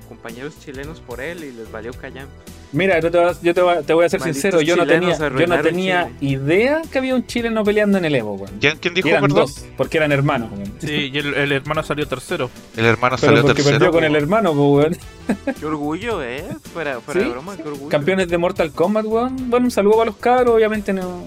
compañeros 0.09 0.55
chilenos 0.65 1.01
por 1.01 1.21
él 1.21 1.45
y 1.45 1.53
les 1.53 1.71
valió 1.71 1.93
callar. 1.93 2.27
Mira, 2.73 3.01
yo 3.01 3.11
te, 3.11 3.19
voy 3.19 3.27
a- 3.29 3.35
yo 3.43 3.53
te 3.53 3.61
voy 3.63 3.75
a- 3.75 3.83
te 3.83 3.93
voy 3.93 4.05
a 4.05 4.09
ser 4.09 4.21
Malditos 4.21 4.43
sincero, 4.43 4.61
yo 4.63 4.77
no 4.77 4.87
tenía, 4.87 5.11
yo 5.15 5.19
no 5.19 5.25
arruinaron 5.27 5.65
tenía 5.65 6.11
Chile. 6.21 6.33
idea 6.33 6.83
que 6.91 6.99
había 6.99 7.17
un 7.17 7.27
chileno 7.27 7.65
peleando 7.65 7.99
en 7.99 8.05
el 8.05 8.15
Evo, 8.15 8.35
weón. 8.35 8.61
¿Ya 8.61 8.77
quién 8.77 8.95
dijo, 8.95 9.09
Y 9.09 9.11
eran 9.11 9.23
perdón? 9.23 9.39
dos, 9.47 9.65
porque 9.77 9.97
eran 9.99 10.13
hermanos, 10.13 10.53
weón. 10.53 10.73
Sí, 10.81 11.11
y 11.13 11.19
el, 11.19 11.35
el 11.35 11.51
hermano 11.51 11.83
salió 11.83 12.07
tercero. 12.07 12.49
El 12.77 12.85
hermano 12.85 13.17
Pero 13.21 13.33
salió 13.33 13.43
porque 13.43 13.63
tercero. 13.65 13.79
perdió 13.79 13.93
con 13.93 14.05
el 14.05 14.15
hermano, 14.15 14.55
pues, 14.55 14.97
weón. 15.27 15.55
Qué 15.59 15.67
orgullo, 15.67 16.23
eh. 16.23 16.45
Fuera, 16.73 17.01
fuera 17.01 17.21
Sí, 17.21 17.27
de 17.27 17.33
broma, 17.33 17.57
qué 17.57 17.63
orgullo. 17.65 17.89
Campeones 17.89 18.29
de 18.29 18.39
Mortal 18.39 18.71
Kombat, 18.71 19.05
weón. 19.05 19.51
Bueno, 19.51 19.67
un 19.67 19.71
saludo 19.73 19.95
para 19.97 20.07
los 20.07 20.17
cabros, 20.17 20.55
obviamente 20.55 20.93
no. 20.93 21.25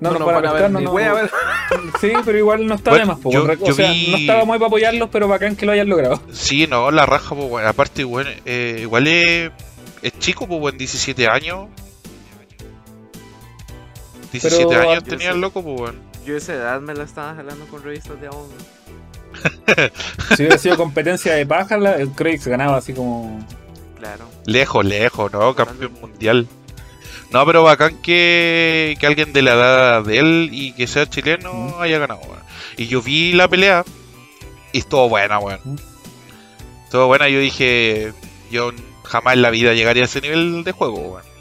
No 0.00 0.10
nos 0.12 0.24
van 0.26 0.36
a 0.46 0.52
pescar, 0.52 0.70
no, 0.70 0.80
no. 0.80 0.94
Sí, 2.00 2.12
pero 2.24 2.38
igual 2.38 2.66
no 2.66 2.74
está 2.74 2.90
Bueno, 2.90 3.04
de 3.06 3.12
más, 3.12 3.20
po, 3.20 3.30
yo-. 3.30 3.46
O 3.60 3.72
sea, 3.72 3.90
vi- 3.90 4.08
no 4.10 4.16
estaba 4.16 4.44
muy 4.44 4.58
para 4.58 4.68
apoyarlos, 4.68 5.08
pero 5.12 5.28
bacán 5.28 5.56
que 5.56 5.66
lo 5.66 5.72
hayan 5.72 5.88
logrado. 5.88 6.20
Sí, 6.32 6.66
no, 6.66 6.90
la 6.90 7.04
raja, 7.06 7.34
pues 7.34 7.50
weón. 7.50 7.66
Aparte, 7.66 8.04
weón, 8.04 8.28
eh, 8.44 8.78
igual 8.82 9.06
es, 9.06 9.50
es 10.02 10.18
chico, 10.18 10.46
pues 10.46 10.60
weón, 10.60 10.78
17 10.78 11.28
años. 11.28 11.68
17 14.32 14.66
Pero- 14.68 14.90
años 14.90 15.04
Yo 15.04 15.10
tenía 15.10 15.30
el 15.30 15.40
loco, 15.40 15.62
pues 15.62 15.80
weón. 15.80 15.96
Yo 16.24 16.36
esa 16.36 16.54
edad 16.54 16.80
me 16.80 16.94
la 16.94 17.04
estaba 17.04 17.34
jalando 17.34 17.66
con 17.66 17.82
revistas 17.82 18.20
de 18.20 18.26
aún. 18.28 18.48
Si 20.36 20.42
hubiera 20.42 20.58
sido 20.58 20.76
competencia 20.76 21.34
de 21.34 21.44
paja, 21.44 21.74
el 21.74 22.10
Craig 22.12 22.38
se 22.40 22.50
ganaba 22.50 22.76
así 22.78 22.92
como. 22.94 23.44
Claro. 23.98 24.24
Lejos, 24.46 24.84
lejos, 24.84 25.32
¿no? 25.32 25.54
Campeón 25.54 25.92
mundial. 26.00 26.46
No, 27.34 27.44
pero 27.44 27.64
bacán 27.64 28.00
que, 28.00 28.96
que 29.00 29.06
alguien 29.08 29.32
de 29.32 29.42
la 29.42 29.54
edad 29.54 30.04
de 30.04 30.18
él 30.20 30.50
y 30.52 30.72
que 30.72 30.86
sea 30.86 31.10
chileno 31.10 31.52
Mm. 31.52 31.82
haya 31.82 31.98
ganado. 31.98 32.20
Y 32.76 32.86
yo 32.86 33.02
vi 33.02 33.32
la 33.32 33.48
pelea 33.48 33.84
y 34.72 34.78
estuvo 34.78 35.08
buena, 35.08 35.40
weón. 35.40 35.58
Mm. 35.64 35.76
Estuvo 36.84 37.08
buena, 37.08 37.28
yo 37.28 37.40
dije, 37.40 38.12
yo 38.52 38.70
jamás 39.02 39.34
en 39.34 39.42
la 39.42 39.50
vida 39.50 39.74
llegaría 39.74 40.04
a 40.04 40.06
ese 40.06 40.20
nivel 40.20 40.62
de 40.62 40.70
juego, 40.70 40.98
weón. 41.00 41.33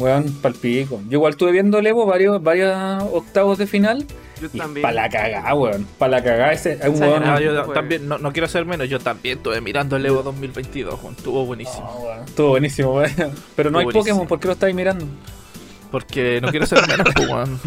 Weón, 0.00 0.32
palpico. 0.40 1.00
Yo 1.08 1.18
igual 1.18 1.32
estuve 1.32 1.52
viendo 1.52 1.78
el 1.78 1.86
Evo 1.86 2.06
varios, 2.06 2.42
varios 2.42 2.74
octavos 3.12 3.58
de 3.58 3.66
final. 3.66 4.06
Yo 4.40 4.48
Y 4.52 4.58
también. 4.58 4.82
para 4.82 4.94
la 4.94 5.08
cagada, 5.08 5.54
weón. 5.54 5.86
Para 5.98 6.12
la 6.18 6.24
cagada 6.24 6.52
ese. 6.52 6.72
Es 6.72 6.86
un 6.88 7.00
weón. 7.02 7.22
Yo 7.40 7.64
Fue- 7.64 7.74
también, 7.74 8.08
no, 8.08 8.18
no 8.18 8.32
quiero 8.32 8.48
ser 8.48 8.64
menos, 8.66 8.88
yo 8.88 8.98
también 8.98 9.38
estuve 9.38 9.60
mirando 9.60 9.96
el 9.96 10.06
Evo 10.06 10.22
2022, 10.22 10.98
Juan. 10.98 11.14
Estuvo 11.16 11.44
buenísimo. 11.46 11.84
No, 11.84 12.00
weón, 12.06 12.24
Estuvo 12.24 12.48
buenísimo, 12.48 12.94
weón. 12.94 13.12
Pero 13.56 13.70
no 13.70 13.78
hay 13.78 13.86
Pokémon. 13.86 14.26
¿por 14.26 14.40
qué 14.40 14.46
lo 14.48 14.52
estáis 14.54 14.74
mirando? 14.74 15.06
Porque 15.90 16.40
no 16.40 16.48
quiero 16.48 16.64
ser 16.66 16.80
menos, 16.88 17.06
Juan. 17.28 17.58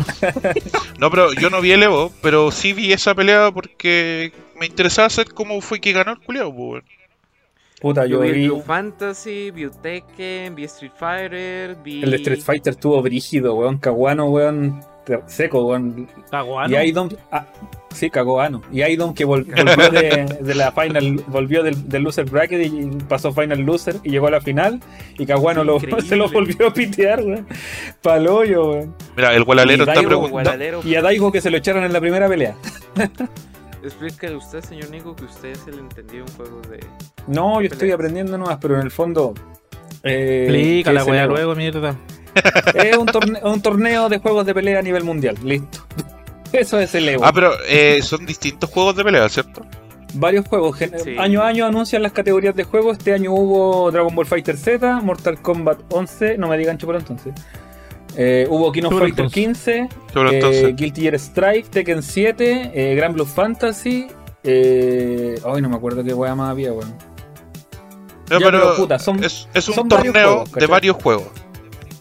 No, 0.97 1.11
pero 1.11 1.32
yo 1.34 1.51
no 1.51 1.61
vi 1.61 1.73
el 1.73 1.84
Evo, 1.84 2.11
pero 2.23 2.49
sí 2.51 2.73
vi 2.73 2.91
esa 2.91 3.13
pelea 3.13 3.51
porque 3.53 4.32
me 4.59 4.65
interesaba 4.65 5.09
saber 5.11 5.32
cómo 5.32 5.61
fue 5.61 5.80
que 5.80 5.93
ganó 5.93 6.13
el 6.13 6.19
culiao, 6.19 6.49
pues, 6.51 6.59
weón. 6.71 6.84
Puta, 7.82 8.05
Yo 8.05 8.17
yo 8.17 8.19
vi 8.21 8.32
vi. 8.32 8.47
Blue 8.47 8.61
Fantasy, 8.61 9.51
vi 9.51 9.67
Tekken, 9.82 10.55
vi 10.55 10.63
Street 10.63 10.93
Fighter, 10.97 11.76
vi. 11.84 12.01
El 12.03 12.11
de 12.11 12.15
Street 12.17 12.41
Fighter 12.41 12.71
estuvo 12.73 13.01
brígido, 13.01 13.55
weón. 13.55 13.78
Caguano, 13.78 14.26
weón. 14.26 14.82
Seco, 15.28 15.65
weón. 15.67 16.07
Caguano. 16.32 16.73
Y 16.73 16.76
Aidon. 16.78 17.15
Ah, 17.32 17.45
sí, 17.93 18.09
Caguano. 18.09 18.63
Y 18.71 18.82
Aidon 18.82 19.13
que 19.13 19.23
vol- 19.28 19.45
volvió 19.45 19.91
de, 19.91 20.26
de 20.41 20.55
la 20.55 20.71
final. 20.71 21.21
Volvió 21.28 21.61
del, 21.61 21.88
del 21.88 22.01
loser 22.01 22.26
bracket 22.26 22.65
y 22.73 22.88
pasó 23.07 23.32
final 23.32 23.59
loser 23.59 23.97
y 24.03 24.09
llegó 24.09 24.28
a 24.28 24.32
la 24.32 24.41
final. 24.41 24.80
Y 25.19 25.26
Caguano 25.28 25.63
lo, 25.63 25.80
se 26.07 26.15
lo 26.15 26.28
volvió 26.30 26.67
a 26.69 26.73
pitear, 26.73 27.21
weón. 27.23 27.45
Paloyo, 28.01 28.71
weón. 28.71 28.95
Mira, 29.15 29.36
el 29.36 29.43
gualalero 29.43 29.84
Y 29.84 29.88
está 29.89 29.93
Daigo, 30.01 30.09
preguntando. 30.09 30.82
Y 30.89 30.95
a 30.95 31.01
Daigo 31.03 31.32
que 31.32 31.41
se 31.41 31.51
lo 31.51 31.57
echaron 31.57 31.84
en 31.84 31.93
la 31.93 31.99
primera 32.01 32.28
pelea. 32.28 32.55
Explícale 33.86 34.36
usted, 34.36 34.61
señor 34.63 34.89
Nico, 34.89 35.15
que 35.15 35.25
usted 35.25 35.49
es 35.49 35.67
el 35.67 35.79
entendido 35.79 36.25
en 36.25 36.33
juegos 36.33 36.69
de. 36.69 36.79
No, 37.27 37.61
yo 37.61 37.67
estoy 37.67 37.91
aprendiendo 37.91 38.38
nomás, 38.38 38.57
pero 38.61 38.75
en 38.75 38.81
el 38.81 38.91
fondo. 38.91 39.33
Eh, 40.03 40.43
Explica 40.47 40.91
¿qué 40.91 40.93
la 40.95 41.25
luego, 41.27 41.55
mierda. 41.55 41.95
Es 42.73 42.97
un, 42.97 43.07
torne- 43.07 43.39
un 43.43 43.61
torneo 43.61 44.09
de 44.09 44.17
juegos 44.17 44.45
de 44.45 44.53
pelea 44.53 44.79
a 44.79 44.81
nivel 44.81 45.03
mundial. 45.03 45.38
Listo. 45.43 45.79
Eso 46.51 46.79
es 46.79 46.93
el 46.95 47.07
Evo. 47.09 47.25
Ah, 47.25 47.31
pero 47.33 47.51
eh, 47.67 48.01
son 48.01 48.25
distintos 48.25 48.69
juegos 48.69 48.95
de 48.95 49.03
pelea, 49.03 49.27
¿cierto? 49.29 49.65
Varios 50.13 50.47
juegos. 50.47 50.77
Sí. 50.77 51.15
Año 51.17 51.41
a 51.41 51.47
año 51.47 51.65
anuncian 51.65 52.01
las 52.01 52.11
categorías 52.11 52.55
de 52.55 52.63
juego. 52.63 52.91
Este 52.91 53.13
año 53.13 53.33
hubo 53.33 53.91
Dragon 53.91 54.13
Ball 54.15 54.25
Fighter 54.25 54.55
Z, 54.57 55.01
Mortal 55.01 55.41
Kombat 55.41 55.79
11. 55.91 56.38
No 56.38 56.47
me 56.47 56.57
digan 56.57 56.77
por 56.77 56.95
entonces. 56.95 57.33
Eh, 58.18 58.47
hubo 58.49 58.72
King 58.72 58.84
of 58.84 58.89
Chulo 58.91 58.99
Fighter 59.05 59.26
entonces. 59.26 59.34
15. 59.34 59.89
Pero 60.13 60.32
eh, 60.32 60.74
Guilty 60.74 61.01
Gear 61.01 61.16
Strike, 61.16 61.70
Tekken 61.70 62.01
7. 62.03 62.72
Eh, 62.74 62.95
Grand 62.95 63.13
Blue 63.13 63.26
Fantasy. 63.26 64.07
Eh, 64.43 65.39
ay, 65.45 65.61
no 65.61 65.70
me 65.70 65.76
acuerdo 65.76 66.03
qué 66.03 66.13
weá 66.13 66.36
más 66.36 66.51
había, 66.51 66.72
weón. 66.72 66.93
No, 68.30 68.39
ya, 68.39 68.45
pero 68.45 68.59
pero, 68.61 68.76
puta, 68.76 68.97
son- 68.99 69.24
es, 69.24 69.47
es 69.53 69.68
un 69.70 69.76
son 69.76 69.88
varios 69.88 70.13
torneo 70.13 70.30
juegos, 70.38 70.51
de 70.53 70.68
varios 70.68 70.95
juegos. 70.97 71.28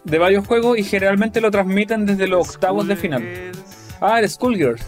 De 0.05 0.19
varios 0.19 0.47
juegos 0.47 0.79
y 0.79 0.85
generalmente 0.85 1.41
lo 1.41 1.51
transmiten 1.51 2.07
desde 2.07 2.27
los 2.27 2.49
octavos 2.51 2.87
de 2.87 2.97
final. 2.97 3.53
Ah, 4.01 4.21
el 4.21 4.29
Skullgirls. 4.29 4.83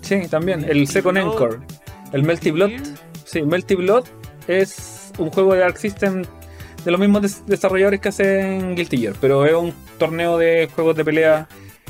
Sí, 0.00 0.22
también. 0.28 0.64
El 0.68 0.86
Second. 0.88 1.18
Encore. 1.18 1.58
El 2.12 2.22
Melty 2.22 2.50
Blood. 2.50 2.70
Sí, 3.24 3.42
Melty 3.42 3.74
Blood 3.74 4.04
es 4.48 5.12
un 5.18 5.30
juego 5.30 5.54
de 5.54 5.64
Arc 5.64 5.76
System 5.76 6.22
de 6.84 6.90
los 6.90 7.00
mismos 7.00 7.22
des- 7.22 7.46
desarrolladores 7.46 8.00
que 8.00 8.08
hacen 8.08 8.74
Guilty 8.76 8.98
Gear, 8.98 9.14
pero 9.20 9.44
es 9.44 9.52
un 9.54 9.74
torneo 9.98 10.38
de 10.38 10.68
juegos 10.74 10.96
de 10.96 11.04
pelea 11.04 11.48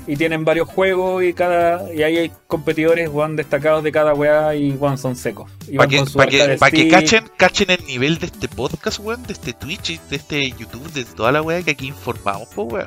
y 0.09 0.17
tienen 0.17 0.45
varios 0.45 0.69
juegos 0.69 1.25
y 1.25 1.33
cada 1.33 1.93
y 1.93 2.03
ahí 2.05 2.17
hay 2.19 2.33
competidores 2.47 3.09
weón, 3.09 3.35
destacados 3.35 3.83
de 3.83 3.91
cada 3.91 4.15
weá 4.15 4.55
y 4.55 4.71
weón, 4.73 4.99
son 4.99 5.17
secos. 5.17 5.51
Y 5.69 5.77
Para 5.77 5.89
van 5.91 6.07
que, 6.07 6.13
pa' 6.13 6.27
que, 6.27 6.57
pa' 6.59 6.71
que 6.71 6.89
cachen, 6.89 7.25
cachen 7.37 7.71
el 7.71 7.85
nivel 7.87 8.19
de 8.19 8.27
este 8.27 8.47
podcast, 8.49 9.01
weón, 9.01 9.23
de 9.25 9.33
este 9.33 9.53
Twitch, 9.53 9.91
y 9.91 10.01
de 10.11 10.17
este 10.17 10.51
YouTube, 10.53 10.93
de 10.93 11.05
toda 11.05 11.33
la 11.33 11.43
weá 11.43 11.63
que 11.63 11.73
aquí 11.73 11.89
informamos, 11.89 12.49
pues, 12.55 12.73
weón. 12.73 12.87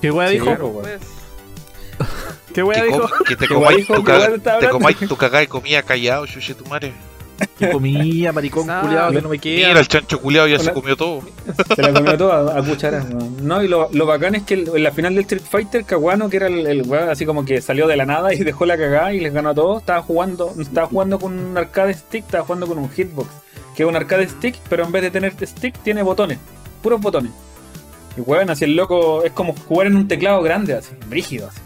¿Qué 0.00 0.10
weá 0.12 0.28
Sí, 0.28 0.34
dijo? 0.34 0.44
claro, 0.46 0.68
weón. 0.68 0.82
Pues, 0.82 2.08
¿Qué 2.54 2.62
weá 2.62 2.80
Que, 2.82 2.86
dijo? 2.86 3.08
que 3.26 3.36
te 3.36 3.48
¿Qué 3.48 3.54
comáis 3.54 3.86
tu, 3.86 3.94
¿Qué 3.94 4.02
caga- 4.04 5.08
tu 5.08 5.16
cagada 5.16 5.40
de 5.40 5.48
comida 5.48 5.82
callado, 5.82 6.26
chuche 6.26 6.54
tu 6.54 6.64
madre. 6.66 6.92
¿Qué 7.58 7.70
comía, 7.70 8.32
maricón 8.32 8.68
Ah, 8.70 8.80
culiado, 8.82 9.10
que 9.12 9.22
no 9.22 9.28
me 9.28 9.38
Mira, 9.42 9.68
queda? 9.68 9.80
el 9.80 9.88
chancho 9.88 10.20
culiado 10.20 10.48
ya 10.48 10.58
se 10.58 10.72
comió 10.72 10.96
todo. 10.96 11.20
Se 11.74 11.82
la 11.82 11.92
comió 11.92 12.16
toda 12.18 12.58
a 12.58 12.62
cucharas. 12.66 13.06
weón. 13.10 13.46
No, 13.46 13.62
y 13.62 13.68
lo, 13.68 13.88
lo 13.92 14.06
bacán 14.06 14.34
es 14.34 14.42
que 14.42 14.54
el- 14.54 14.68
en 14.74 14.82
la 14.82 14.90
final 14.92 15.14
del 15.14 15.22
Street 15.22 15.42
Fighter, 15.48 15.84
Caguano, 15.84 16.28
que 16.28 16.36
era 16.38 16.46
el, 16.48 16.66
el 16.66 16.82
weón 16.82 17.08
así 17.08 17.24
como 17.26 17.44
que 17.44 17.60
salió 17.60 17.86
de 17.86 17.96
la 17.96 18.06
nada 18.06 18.32
y 18.34 18.38
dejó 18.38 18.66
la 18.66 18.76
cagada 18.76 19.12
y 19.14 19.20
les 19.20 19.32
ganó 19.32 19.50
a 19.50 19.54
todos, 19.54 19.80
estaba 19.80 20.02
jugando, 20.02 20.52
estaba 20.60 20.86
jugando 20.88 21.18
con 21.18 21.38
un 21.38 21.56
arcade 21.58 21.94
stick, 21.94 22.24
estaba 22.24 22.44
jugando 22.44 22.66
con 22.66 22.78
un 22.78 22.90
hitbox, 22.90 23.28
que 23.76 23.82
es 23.84 23.88
un 23.88 23.96
arcade 23.96 24.28
stick, 24.28 24.56
pero 24.68 24.84
en 24.84 24.92
vez 24.92 25.02
de 25.02 25.10
tener 25.10 25.34
stick 25.46 25.76
tiene 25.82 26.02
botones, 26.02 26.38
puros 26.82 27.00
botones. 27.00 27.32
Y 28.16 28.20
weón, 28.20 28.50
así 28.50 28.64
el 28.64 28.74
loco 28.74 29.22
es 29.22 29.30
como 29.32 29.54
jugar 29.54 29.86
en 29.86 29.96
un 29.96 30.08
teclado 30.08 30.42
grande, 30.42 30.74
así, 30.74 30.90
brígido 31.08 31.48
así. 31.48 31.60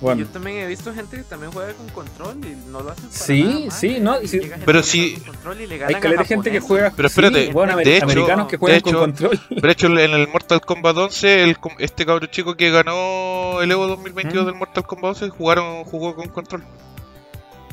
Bueno. 0.00 0.20
Yo 0.20 0.28
también 0.28 0.58
he 0.58 0.66
visto 0.68 0.94
gente 0.94 1.16
que 1.16 1.22
también 1.24 1.50
juega 1.50 1.72
con 1.72 1.88
control 1.88 2.36
y 2.44 2.70
no 2.70 2.82
lo 2.82 2.90
hacen 2.92 3.08
para 3.08 3.18
Sí, 3.18 3.42
nada 3.42 3.60
mal. 3.60 3.72
sí, 3.72 3.96
no, 4.00 4.22
y 4.22 4.28
sí. 4.28 4.40
Pero 4.64 4.78
que 4.80 4.86
sí- 4.86 5.10
juega 5.14 5.24
con 5.26 5.34
control 5.34 5.60
y 5.60 5.66
le 5.66 5.84
Hay 5.84 5.94
caleta 5.96 6.22
de 6.22 6.28
gente 6.28 6.50
que 6.52 6.60
juega. 6.60 6.92
Pero 6.94 7.08
espérate, 7.08 7.46
sí, 7.46 7.52
bueno, 7.52 7.76
de 7.76 7.96
hecho- 7.96 8.04
americanos 8.04 8.46
que 8.46 8.52
de 8.56 8.58
juegan 8.60 8.78
hecho- 8.78 8.90
con 8.92 9.00
control. 9.00 9.40
De 9.50 9.70
hecho, 9.72 9.86
en 9.88 9.98
el 9.98 10.28
Mortal 10.28 10.60
Kombat 10.60 10.96
11, 10.96 11.42
el 11.42 11.56
este 11.80 12.06
cabro 12.06 12.26
chico 12.26 12.54
que 12.56 12.70
ganó 12.70 13.60
el 13.60 13.70
Evo 13.72 13.88
2022 13.88 14.44
¿Mm? 14.44 14.46
del 14.46 14.54
Mortal 14.54 14.84
Kombat 14.86 15.08
11 15.10 15.28
jugaron, 15.30 15.84
jugó 15.84 16.14
con 16.14 16.28
control. 16.28 16.62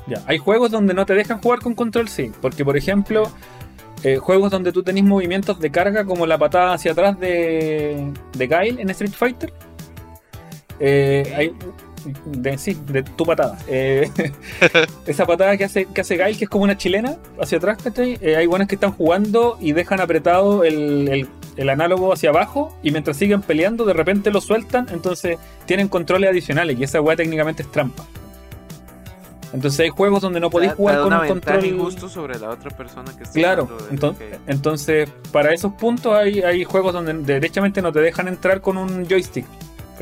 Ya, 0.08 0.24
hay 0.26 0.38
juegos 0.40 0.72
donde 0.72 0.94
no 0.96 1.06
te 1.06 1.14
dejan 1.14 1.40
jugar 1.42 1.60
con 1.60 1.76
control, 1.76 2.10
sí. 2.10 2.32
Porque, 2.42 2.66
por 2.66 2.76
ejemplo, 2.76 3.32
eh, 4.04 4.18
juegos 4.18 4.50
donde 4.52 4.72
tú 4.72 4.82
tenés 4.84 5.04
movimientos 5.04 5.60
de 5.60 5.70
carga, 5.72 6.06
como 6.06 6.26
la 6.26 6.38
patada 6.40 6.74
hacia 6.74 6.92
atrás 6.94 7.20
de, 7.20 8.12
de 8.36 8.48
Guile 8.48 8.82
en 8.82 8.90
Street 8.90 9.14
Fighter. 9.14 9.54
Eh, 10.80 11.34
hay, 11.38 11.54
de, 12.26 12.58
sí, 12.58 12.78
de 12.88 13.04
tu 13.04 13.26
patada. 13.26 13.58
Eh, 13.68 14.10
esa 15.08 15.26
patada 15.26 15.58
que 15.58 15.64
hace, 15.66 15.86
que 15.86 16.02
hace 16.02 16.16
Guile, 16.18 16.38
que 16.38 16.44
es 16.46 16.50
como 16.50 16.64
una 16.64 16.78
chilena, 16.78 17.18
hacia 17.42 17.58
atrás, 17.58 17.78
¿cachai? 17.84 18.18
Eh, 18.22 18.36
hay 18.36 18.46
buenos 18.46 18.68
que 18.68 18.76
están 18.76 18.92
jugando 18.92 19.58
y 19.60 19.72
dejan 19.74 20.00
apretado 20.02 20.64
el, 20.64 21.08
el- 21.10 21.28
el 21.58 21.70
análogo 21.70 22.12
hacia 22.12 22.32
abajo 22.32 22.78
y 22.84 22.92
mientras 22.92 23.16
siguen 23.16 23.42
peleando, 23.42 23.86
de 23.86 23.94
repente 23.94 24.30
lo 24.30 24.42
sueltan, 24.42 24.88
entonces 24.92 25.38
tienen 25.66 25.88
controles 25.88 26.30
adicionales 26.30 26.78
y 26.78 26.84
esa 26.84 27.00
weá 27.00 27.16
técnicamente 27.16 27.64
es 27.64 27.72
trampa. 27.72 28.04
Entonces 29.54 29.80
hay 29.80 29.90
juegos 29.90 30.22
donde 30.22 30.42
no 30.42 30.50
podéis 30.50 30.74
jugar 30.74 31.00
con 31.02 31.14
un 31.14 31.28
control. 31.28 31.66
injusto 31.66 32.10
sobre 32.10 32.38
la 32.40 32.50
otra 32.50 32.72
persona 32.76 33.16
que 33.16 33.24
está 33.24 33.40
Claro, 33.40 33.68
jugando, 33.68 33.88
entonces, 33.90 34.40
entonces 34.48 35.10
para 35.32 35.54
esos 35.54 35.72
puntos 35.76 36.14
hay, 36.14 36.42
hay 36.42 36.66
juegos 36.66 36.92
donde 36.92 37.14
derechamente 37.14 37.82
no 37.82 37.94
te 37.94 38.02
dejan 38.02 38.28
entrar 38.28 38.60
con 38.60 38.76
un 38.78 39.08
joystick. 39.08 39.46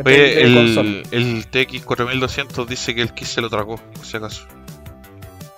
Oye, 0.06 0.42
el, 0.42 1.06
el 1.12 1.52
TX4200 1.52 2.66
dice 2.66 2.96
que 2.96 3.02
el 3.02 3.14
Kiss 3.14 3.30
se 3.30 3.42
lo 3.42 3.50
tragó, 3.50 3.78
por 3.78 4.06
si 4.06 4.18
acaso. 4.18 4.46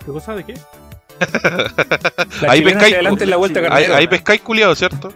¿Qué 0.06 0.12
cosa 0.12 0.36
de 0.36 0.44
qué? 0.44 0.54
Ahí 2.48 2.62
pescáis, 2.62 2.84
hacia 2.84 2.96
adelante 2.98 3.24
es 3.24 3.30
la 3.30 3.38
vuelta 3.38 3.60
Ahí, 3.62 3.66
carnero. 3.70 3.96
ahí 3.96 4.08
pescáis 4.08 4.42
culiado, 4.42 4.76
¿cierto? 4.76 5.14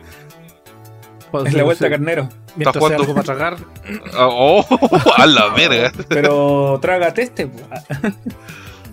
Es 1.46 1.54
la 1.54 1.64
vuelta 1.64 1.90
carnero. 1.90 2.30
Mientras 2.56 2.74
sea 2.74 2.80
jugando. 2.98 3.04
algo 3.04 3.14
para 3.14 3.26
tragar. 3.26 3.58
Ah, 4.14 4.28
Oh, 4.32 4.66
a 5.18 5.26
la 5.28 5.50
verga. 5.54 5.92
Pero 6.08 6.80
traga 6.82 7.14
teste. 7.14 7.48
po. 7.48 7.60
Ah, 7.72 8.12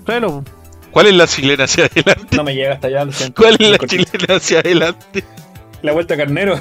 Claro. 0.05 0.45
¿Cuál 0.91 1.07
es 1.07 1.15
la 1.15 1.27
chilena 1.27 1.65
hacia 1.65 1.87
adelante? 1.87 2.37
No 2.37 2.45
me 2.45 2.55
llega 2.55 2.75
hasta 2.75 2.89
allá, 2.89 3.05
lo 3.05 3.13
siento. 3.13 3.41
¿Cuál 3.43 3.57
es 3.59 3.71
la 3.71 3.79
cortito. 3.79 4.05
chilena 4.05 4.35
hacia 4.37 4.61
adelante? 4.61 5.25
La 5.83 5.93
vuelta 5.93 6.17
carnero. 6.17 6.59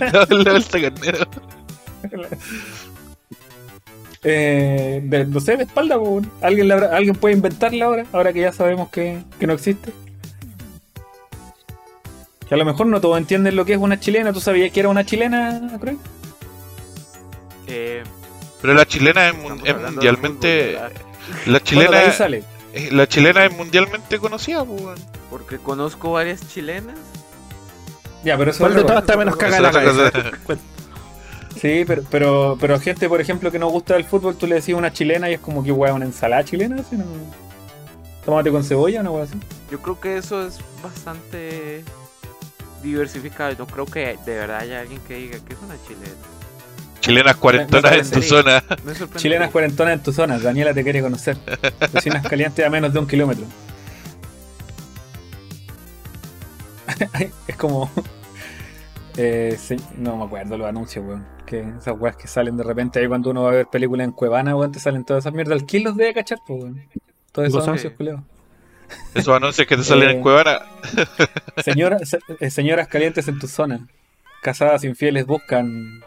La, 0.00 0.26
la 0.28 0.50
vuelta 0.52 0.80
carnero. 0.80 1.26
Eh, 4.26 5.00
de- 5.04 5.26
no 5.26 5.38
sé, 5.40 5.56
de 5.58 5.64
espalda. 5.64 5.96
¿Alguien, 6.40 6.68
la 6.68 6.76
¿Alguien 6.76 7.14
puede 7.14 7.34
inventarla 7.34 7.84
ahora? 7.84 8.06
Ahora 8.12 8.32
que 8.32 8.40
ya 8.40 8.52
sabemos 8.52 8.88
que, 8.88 9.18
que 9.38 9.46
no 9.46 9.52
existe. 9.52 9.92
Que 12.48 12.54
a 12.54 12.58
lo 12.58 12.64
mejor 12.64 12.86
no 12.86 13.00
todos 13.02 13.18
entienden 13.18 13.54
lo 13.54 13.64
que 13.66 13.74
es 13.74 13.78
una 13.78 14.00
chilena. 14.00 14.32
¿Tú 14.32 14.40
sabías 14.40 14.72
que 14.72 14.80
era 14.80 14.88
una 14.88 15.04
chilena, 15.04 15.60
Craig? 15.80 15.98
Eh, 17.66 18.02
Pero 18.62 18.72
la 18.74 18.86
chilena 18.86 19.28
es, 19.28 19.34
mun- 19.36 19.62
mundialmente. 19.90 20.72
La 20.72 20.88
Bueno, 21.44 21.58
chilena, 21.60 21.98
ahí 21.98 22.12
sale. 22.12 22.44
eh, 22.72 22.88
la 22.92 23.06
chilena 23.06 23.44
es 23.44 23.52
mundialmente 23.54 24.18
conocida, 24.18 24.64
pues. 24.64 25.00
Porque 25.30 25.58
conozco 25.58 26.12
varias 26.12 26.46
chilenas. 26.48 26.96
Ya, 28.24 28.38
pero 28.38 28.50
eso 28.52 28.60
¿Cuál 28.60 28.72
es 28.72 28.76
de 28.78 28.84
todas 28.84 29.02
está 29.02 29.16
menos 29.18 29.36
caga 29.36 29.60
la 29.60 29.70
cabeza? 29.70 30.10
Sí, 31.64 31.84
pero, 31.86 32.02
pero, 32.10 32.58
pero 32.60 32.78
gente, 32.78 33.08
por 33.08 33.22
ejemplo, 33.22 33.50
que 33.50 33.58
no 33.58 33.68
gusta 33.68 33.94
del 33.94 34.04
fútbol, 34.04 34.36
tú 34.36 34.46
le 34.46 34.56
decís 34.56 34.74
una 34.74 34.92
chilena 34.92 35.30
y 35.30 35.32
es 35.32 35.40
como 35.40 35.64
que, 35.64 35.72
weón, 35.72 35.96
una 35.96 36.04
ensalada 36.04 36.44
chilena. 36.44 36.76
Así, 36.78 36.94
¿no? 36.94 37.06
Tomate 38.22 38.50
con 38.50 38.62
cebolla, 38.62 39.00
una 39.00 39.10
weón 39.10 39.26
así. 39.26 39.38
Yo 39.70 39.80
creo 39.80 39.98
que 39.98 40.18
eso 40.18 40.46
es 40.46 40.58
bastante 40.82 41.82
diversificado. 42.82 43.54
No 43.58 43.66
creo 43.66 43.86
que 43.86 44.18
de 44.26 44.34
verdad 44.34 44.58
haya 44.58 44.80
alguien 44.80 45.00
que 45.08 45.14
diga 45.14 45.38
que 45.38 45.54
es 45.54 45.58
una 45.64 45.82
chilena. 45.86 46.12
Chilenas 47.00 47.36
cuarentonas 47.36 47.92
en 47.94 48.10
tu 48.10 48.20
zona. 48.20 48.62
Chilenas 49.16 49.50
cuarentonas 49.50 49.94
en 49.94 50.02
tu 50.02 50.12
zona. 50.12 50.38
Daniela 50.38 50.74
te 50.74 50.84
quiere 50.84 51.00
conocer. 51.00 51.38
Vecinas 51.94 52.28
calientes 52.28 52.62
a 52.62 52.68
menos 52.68 52.92
de 52.92 52.98
un 52.98 53.06
kilómetro. 53.06 53.46
es 57.48 57.56
como. 57.56 57.90
eh, 59.16 59.56
sí, 59.58 59.76
no 59.96 60.18
me 60.18 60.24
acuerdo 60.24 60.58
los 60.58 60.68
anuncios, 60.68 61.02
weón. 61.06 61.32
Que 61.54 61.78
esas 61.78 61.94
weas 62.00 62.16
que 62.16 62.26
salen 62.26 62.56
de 62.56 62.64
repente 62.64 62.98
ahí 62.98 63.06
cuando 63.06 63.30
uno 63.30 63.42
va 63.44 63.50
a 63.50 63.52
ver 63.52 63.66
películas 63.68 64.04
en 64.06 64.10
Cuevana, 64.12 64.56
weón, 64.56 64.72
te 64.72 64.80
salen 64.80 65.04
todas 65.04 65.22
esas 65.22 65.32
mierdas. 65.34 65.62
¿Quién 65.62 65.84
los 65.84 65.96
debe 65.96 66.12
cachar, 66.14 66.38
pues, 66.46 66.62
weón? 66.64 66.82
Todos 67.30 67.48
esos 67.48 67.64
anuncios, 67.68 67.92
culeados. 67.92 68.22
Esos 69.14 69.36
anuncios 69.36 69.66
que 69.68 69.76
te 69.76 69.84
salen 69.84 70.08
Eh. 70.08 70.12
en 70.14 70.20
Cuevana. 70.20 70.60
Señora, 71.64 71.98
se- 72.00 72.18
eh, 72.40 72.50
señoras 72.50 72.88
calientes 72.88 73.28
en 73.28 73.38
tu 73.38 73.46
zona. 73.46 73.86
Casadas 74.42 74.82
infieles 74.84 75.26
buscan 75.26 76.02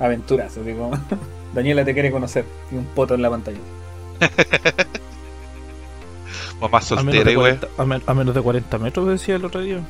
aventuras. 0.00 0.56
Así 0.56 0.72
como, 0.72 0.92
Daniela 1.54 1.84
te 1.84 1.92
quiere 1.92 2.10
conocer. 2.10 2.44
Y 2.72 2.76
un 2.76 2.84
poto 2.86 3.14
en 3.14 3.22
la 3.22 3.30
pantalla. 3.30 3.58
Mamá 6.60 6.78
A 6.78 6.80
menos, 6.80 6.88
soltera, 6.88 7.24
de 7.24 7.32
y 7.32 7.36
weón. 7.36 7.56
40, 7.58 7.82
a, 7.82 7.86
men- 7.86 8.02
a 8.06 8.14
menos 8.14 8.34
de 8.34 8.40
40 8.42 8.78
metros, 8.78 9.06
decía 9.08 9.36
el 9.36 9.44
otro 9.44 9.60
día. 9.60 9.80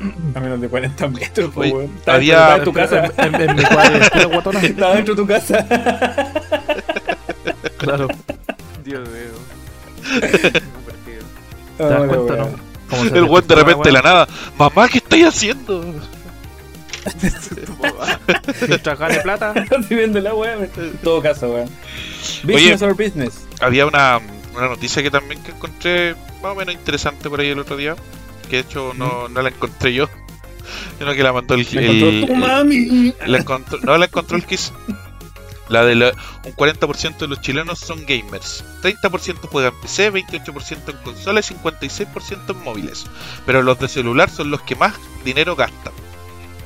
A 0.34 0.40
menos 0.40 0.60
de 0.60 0.68
40 0.68 1.08
metros, 1.08 1.52
po, 1.52 1.60
Oye, 1.60 1.72
weón. 1.72 1.94
Está 1.98 2.14
había- 2.14 2.56
en 2.56 2.64
tu 2.64 2.72
casa. 2.72 3.10
En, 3.18 3.34
en- 3.34 3.50
en 3.50 3.56
mi 3.56 3.62
guatona. 4.30 4.60
Está 4.62 4.94
dentro 4.94 5.14
de 5.14 5.22
tu 5.22 5.26
casa. 5.26 5.66
Claro. 7.78 8.08
Dios 8.84 9.08
mío. 9.08 9.38
Convertido. 10.04 11.24
¿Te 11.76 11.82
das 11.84 12.00
Hola, 12.00 12.06
cuenta, 12.08 12.34
weón. 12.34 12.56
no? 12.90 13.16
El 13.16 13.24
weón 13.24 13.46
de 13.46 13.54
repente 13.54 13.88
de 13.88 13.92
la 13.92 14.02
nada. 14.02 14.28
Mamá, 14.58 14.88
¿qué 14.88 14.98
estáis 14.98 15.26
haciendo? 15.26 15.84
Mientras 18.68 18.98
gane 18.98 19.20
plata. 19.20 19.54
Estoy 19.56 19.96
viendo 19.96 20.20
la 20.20 20.34
weá. 20.34 20.54
En 20.54 20.96
todo 21.02 21.22
caso, 21.22 21.50
weón. 21.52 21.70
Business 22.42 22.82
or 22.82 22.94
business. 22.94 23.46
Había 23.60 23.86
una, 23.86 24.20
una 24.54 24.68
noticia 24.68 25.02
que 25.02 25.10
también 25.10 25.42
que 25.42 25.52
encontré 25.52 26.14
más 26.42 26.52
o 26.52 26.54
menos 26.56 26.74
interesante 26.74 27.28
por 27.30 27.40
ahí 27.40 27.48
el 27.50 27.58
otro 27.58 27.76
día. 27.76 27.94
Que 28.48 28.56
de 28.56 28.62
hecho 28.62 28.92
no, 28.96 29.28
no 29.28 29.42
la 29.42 29.50
encontré 29.50 29.94
yo. 29.94 30.08
Sino 30.98 31.14
que 31.14 31.22
la 31.22 31.32
mandó 31.32 31.54
el. 31.54 31.66
Tu 31.66 32.34
mami. 32.34 33.14
la 33.26 33.38
encontró, 33.38 33.78
no 33.80 33.96
la 33.96 34.06
encontró 34.06 34.36
el 34.36 34.44
Kiss. 34.44 34.72
La 35.68 35.84
de 35.84 35.94
la, 35.94 36.12
un 36.44 36.54
40% 36.54 37.18
de 37.18 37.28
los 37.28 37.42
chilenos 37.42 37.78
son 37.78 38.06
gamers, 38.06 38.64
30% 38.82 39.48
juegan 39.48 39.74
PC, 39.82 40.10
28% 40.10 40.78
en 40.88 40.96
consolas 41.04 41.50
y 41.50 41.54
56% 41.54 42.38
en 42.48 42.64
móviles. 42.64 43.06
Pero 43.44 43.62
los 43.62 43.78
de 43.78 43.88
celular 43.88 44.30
son 44.30 44.50
los 44.50 44.62
que 44.62 44.76
más 44.76 44.94
dinero 45.24 45.56
gastan. 45.56 45.92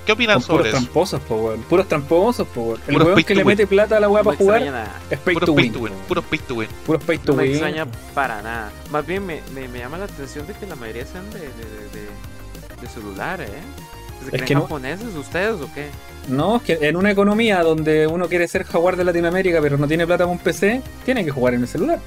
¿Qué 0.06 0.12
opinan 0.12 0.40
Son 0.40 0.48
puros 0.48 0.66
sobre 0.66 0.68
eso? 0.70 0.78
tramposos, 0.78 1.20
po, 1.22 1.34
weón. 1.36 1.62
Puros 1.62 1.88
tramposos, 1.88 2.48
po, 2.48 2.60
weón. 2.62 2.80
El 2.88 2.92
Puros 2.94 3.06
weón 3.06 3.14
pay 3.14 3.24
que 3.24 3.34
to 3.34 3.38
le 3.38 3.44
win. 3.44 3.52
mete 3.56 3.66
plata 3.68 3.96
a 3.96 4.00
la 4.00 4.08
weá 4.08 4.22
No 4.22 4.24
para 4.24 4.36
jugar 4.36 4.62
extraña 4.62 4.84
nada. 4.84 5.00
es 5.10 5.18
pay 5.20 5.34
Puros 5.34 5.46
to 5.46 5.54
pay 5.54 5.64
win. 5.64 5.72
to 5.72 5.78
win, 5.80 5.92
po, 5.92 5.98
puros 6.08 6.24
pay 6.24 6.38
to 6.40 6.54
win. 6.54 6.68
Puros 6.86 7.04
pay 7.04 7.18
to 7.18 7.32
No 7.32 7.36
me 7.36 7.42
win. 7.44 7.52
extraña 7.52 7.86
para 8.14 8.42
nada. 8.42 8.72
Más 8.90 9.06
bien 9.06 9.24
me, 9.24 9.40
me, 9.54 9.68
me 9.68 9.78
llama 9.78 9.98
la 9.98 10.06
atención 10.06 10.46
de 10.46 10.54
que 10.54 10.66
la 10.66 10.74
mayoría 10.76 11.06
sean 11.06 11.30
de, 11.30 11.38
de, 11.38 11.46
de, 11.46 12.00
de- 12.00 12.80
de 12.82 12.88
celular, 12.88 13.40
¿eh? 13.40 13.46
¿Se 13.46 14.24
Es 14.26 14.30
creen 14.30 14.44
que 14.44 14.54
no- 14.54 14.62
japoneses 14.62 15.14
ustedes 15.14 15.60
o 15.60 15.72
qué? 15.72 15.86
No, 16.28 16.56
es 16.56 16.62
que 16.62 16.78
en 16.82 16.96
una 16.96 17.10
economía 17.12 17.62
donde 17.62 18.06
uno 18.08 18.28
quiere 18.28 18.46
ser 18.48 18.64
jaguar 18.64 18.96
de 18.96 19.04
Latinoamérica 19.04 19.60
pero 19.60 19.76
no 19.78 19.86
tiene 19.88 20.04
plata 20.06 20.24
con 20.24 20.32
un 20.34 20.38
PC, 20.38 20.80
tiene 21.04 21.24
que 21.24 21.30
jugar 21.30 21.54
en 21.54 21.62
el 21.62 21.68
celular. 21.68 22.00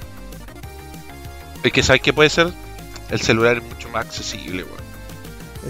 Es 1.63 1.71
que 1.71 1.81
sabes 1.83 2.01
qué 2.01 2.13
puede 2.13 2.29
ser. 2.29 2.51
El 3.09 3.21
celular 3.21 3.57
es 3.57 3.63
mucho 3.63 3.89
más 3.89 4.05
accesible, 4.05 4.63
weón. 4.63 4.85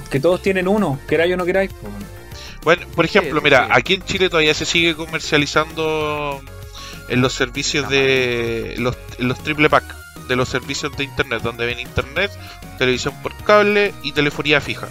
Es 0.03 0.09
que 0.09 0.19
todos 0.19 0.41
tienen 0.41 0.67
uno, 0.67 0.99
queráis 1.07 1.33
o 1.33 1.37
no 1.37 1.45
queráis. 1.45 1.71
po, 1.71 1.87
weón. 1.87 2.14
Bueno, 2.65 2.85
por 2.95 3.05
ejemplo, 3.05 3.39
mira, 3.41 3.65
sí. 3.67 3.71
aquí 3.73 3.93
en 3.93 4.01
Chile 4.03 4.27
todavía 4.29 4.53
se 4.53 4.65
sigue 4.65 4.93
comercializando 4.95 6.41
en 7.07 7.21
los 7.21 7.31
servicios 7.33 7.87
de 7.89 8.75
los, 8.79 8.97
triple 9.43 9.69
pack 9.69 9.83
de 10.27 10.35
los 10.35 10.49
servicios 10.49 10.95
de 10.97 11.03
internet, 11.05 11.41
donde 11.43 11.65
ven 11.67 11.79
internet, 11.79 12.31
televisión 12.79 13.13
por 13.21 13.33
cable 13.43 13.93
y 14.03 14.11
telefonía 14.11 14.59
fija. 14.59 14.89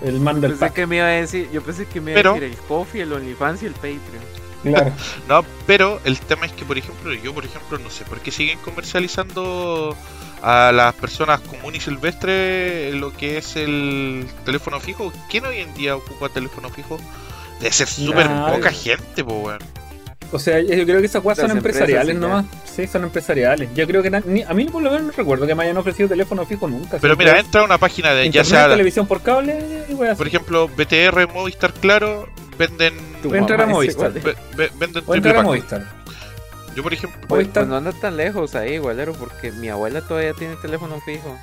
El 0.00 0.20
man 0.20 0.40
del 0.40 0.52
Pensé 0.52 0.66
pack. 0.66 0.74
que 0.74 0.86
me 0.86 0.96
iba 0.96 1.06
a 1.06 1.10
decir, 1.10 1.50
yo 1.52 1.62
pensé 1.62 1.86
que 1.86 2.00
me 2.00 2.12
iba 2.12 2.18
Pero- 2.18 2.30
a 2.32 2.34
decir 2.40 2.50
el 2.52 2.56
Coffee, 2.66 3.02
el 3.02 3.12
OnlyFans 3.12 3.62
y 3.62 3.66
el 3.66 3.72
Patreon. 3.72 4.00
Claro. 4.62 4.92
No, 5.28 5.44
pero 5.66 6.00
el 6.04 6.18
tema 6.20 6.46
es 6.46 6.52
que, 6.52 6.64
por 6.64 6.78
ejemplo, 6.78 7.12
yo, 7.14 7.34
por 7.34 7.44
ejemplo, 7.44 7.78
no 7.78 7.90
sé 7.90 8.04
por 8.04 8.20
qué 8.20 8.30
siguen 8.30 8.58
comercializando 8.60 9.96
a 10.48 10.70
las 10.70 10.94
personas 10.94 11.40
comunes 11.40 11.82
y 11.82 11.84
silvestres 11.86 12.94
lo 12.94 13.12
que 13.12 13.36
es 13.38 13.56
el 13.56 14.24
teléfono 14.44 14.78
fijo. 14.78 15.12
¿Quién 15.28 15.44
hoy 15.44 15.58
en 15.58 15.74
día 15.74 15.96
ocupa 15.96 16.28
teléfono 16.28 16.68
fijo? 16.68 16.98
Debe 17.58 17.72
ser 17.72 17.88
súper 17.88 18.28
poca 18.28 18.70
gente, 18.70 19.24
pues, 19.24 19.36
weón. 19.44 19.58
O 20.30 20.38
sea, 20.38 20.60
yo 20.60 20.84
creo 20.84 21.00
que 21.00 21.06
esas 21.06 21.22
cosas 21.22 21.48
son 21.48 21.56
empresariales 21.56 22.14
sí, 22.14 22.20
nomás. 22.20 22.44
Sí, 22.64 22.86
son 22.86 23.02
empresariales. 23.04 23.70
Yo 23.74 23.86
creo 23.88 24.02
que 24.04 24.10
na- 24.10 24.22
ni- 24.24 24.42
a 24.42 24.52
mí 24.54 24.66
por 24.66 24.82
lo 24.82 24.90
menos 24.90 25.06
no 25.06 25.12
recuerdo 25.12 25.46
que 25.48 25.54
me 25.56 25.64
hayan 25.64 25.76
ofrecido 25.78 26.08
teléfono 26.08 26.44
fijo 26.46 26.68
nunca. 26.68 26.98
Pero 27.00 27.16
mira, 27.16 27.38
entra 27.40 27.62
a 27.62 27.64
una 27.64 27.78
página 27.78 28.12
de 28.12 28.30
ya 28.30 28.44
sea, 28.44 28.68
televisión 28.68 29.06
por 29.08 29.22
cable 29.22 29.84
y 29.88 29.94
weas 29.94 30.16
por 30.16 30.26
ejemplo, 30.28 30.68
BTR, 30.68 31.26
Movistar, 31.32 31.72
Claro, 31.72 32.28
venden 32.56 32.94
entrar 33.32 33.62
a 33.62 33.66
Movistar. 33.66 34.12
igual. 34.16 34.22
ve- 34.24 34.36
ve- 34.56 34.70
venden 34.78 35.02
O 35.06 35.12
triple 35.12 35.16
entrar 35.16 35.34
a 35.34 35.38
pack. 35.38 35.44
Movistar. 35.46 36.05
Yo, 36.76 36.82
por 36.82 36.92
ejemplo, 36.92 37.18
Pues, 37.26 37.48
pues 37.48 37.66
no 37.66 37.76
anda 37.76 37.92
tan 37.92 38.16
lejos 38.16 38.54
ahí, 38.54 38.74
igualero, 38.74 39.14
porque 39.14 39.50
mi 39.52 39.68
abuela 39.68 40.02
todavía 40.02 40.34
tiene 40.34 40.56
teléfono 40.56 41.00
fijo. 41.00 41.36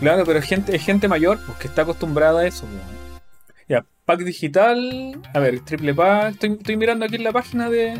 Claro, 0.00 0.24
pero 0.24 0.38
es 0.38 0.46
gente, 0.46 0.74
es 0.74 0.82
gente 0.82 1.06
mayor 1.06 1.38
pues, 1.46 1.58
que 1.58 1.68
está 1.68 1.82
acostumbrada 1.82 2.40
a 2.40 2.46
eso. 2.46 2.66
pues. 2.66 3.20
Ya, 3.68 3.84
pack 4.06 4.20
digital. 4.20 5.20
A 5.34 5.38
ver, 5.38 5.60
triple 5.60 5.94
pack. 5.94 6.32
Estoy, 6.32 6.52
estoy 6.52 6.76
mirando 6.76 7.04
aquí 7.04 7.16
en 7.16 7.24
la 7.24 7.32
página 7.32 7.68
de. 7.70 7.94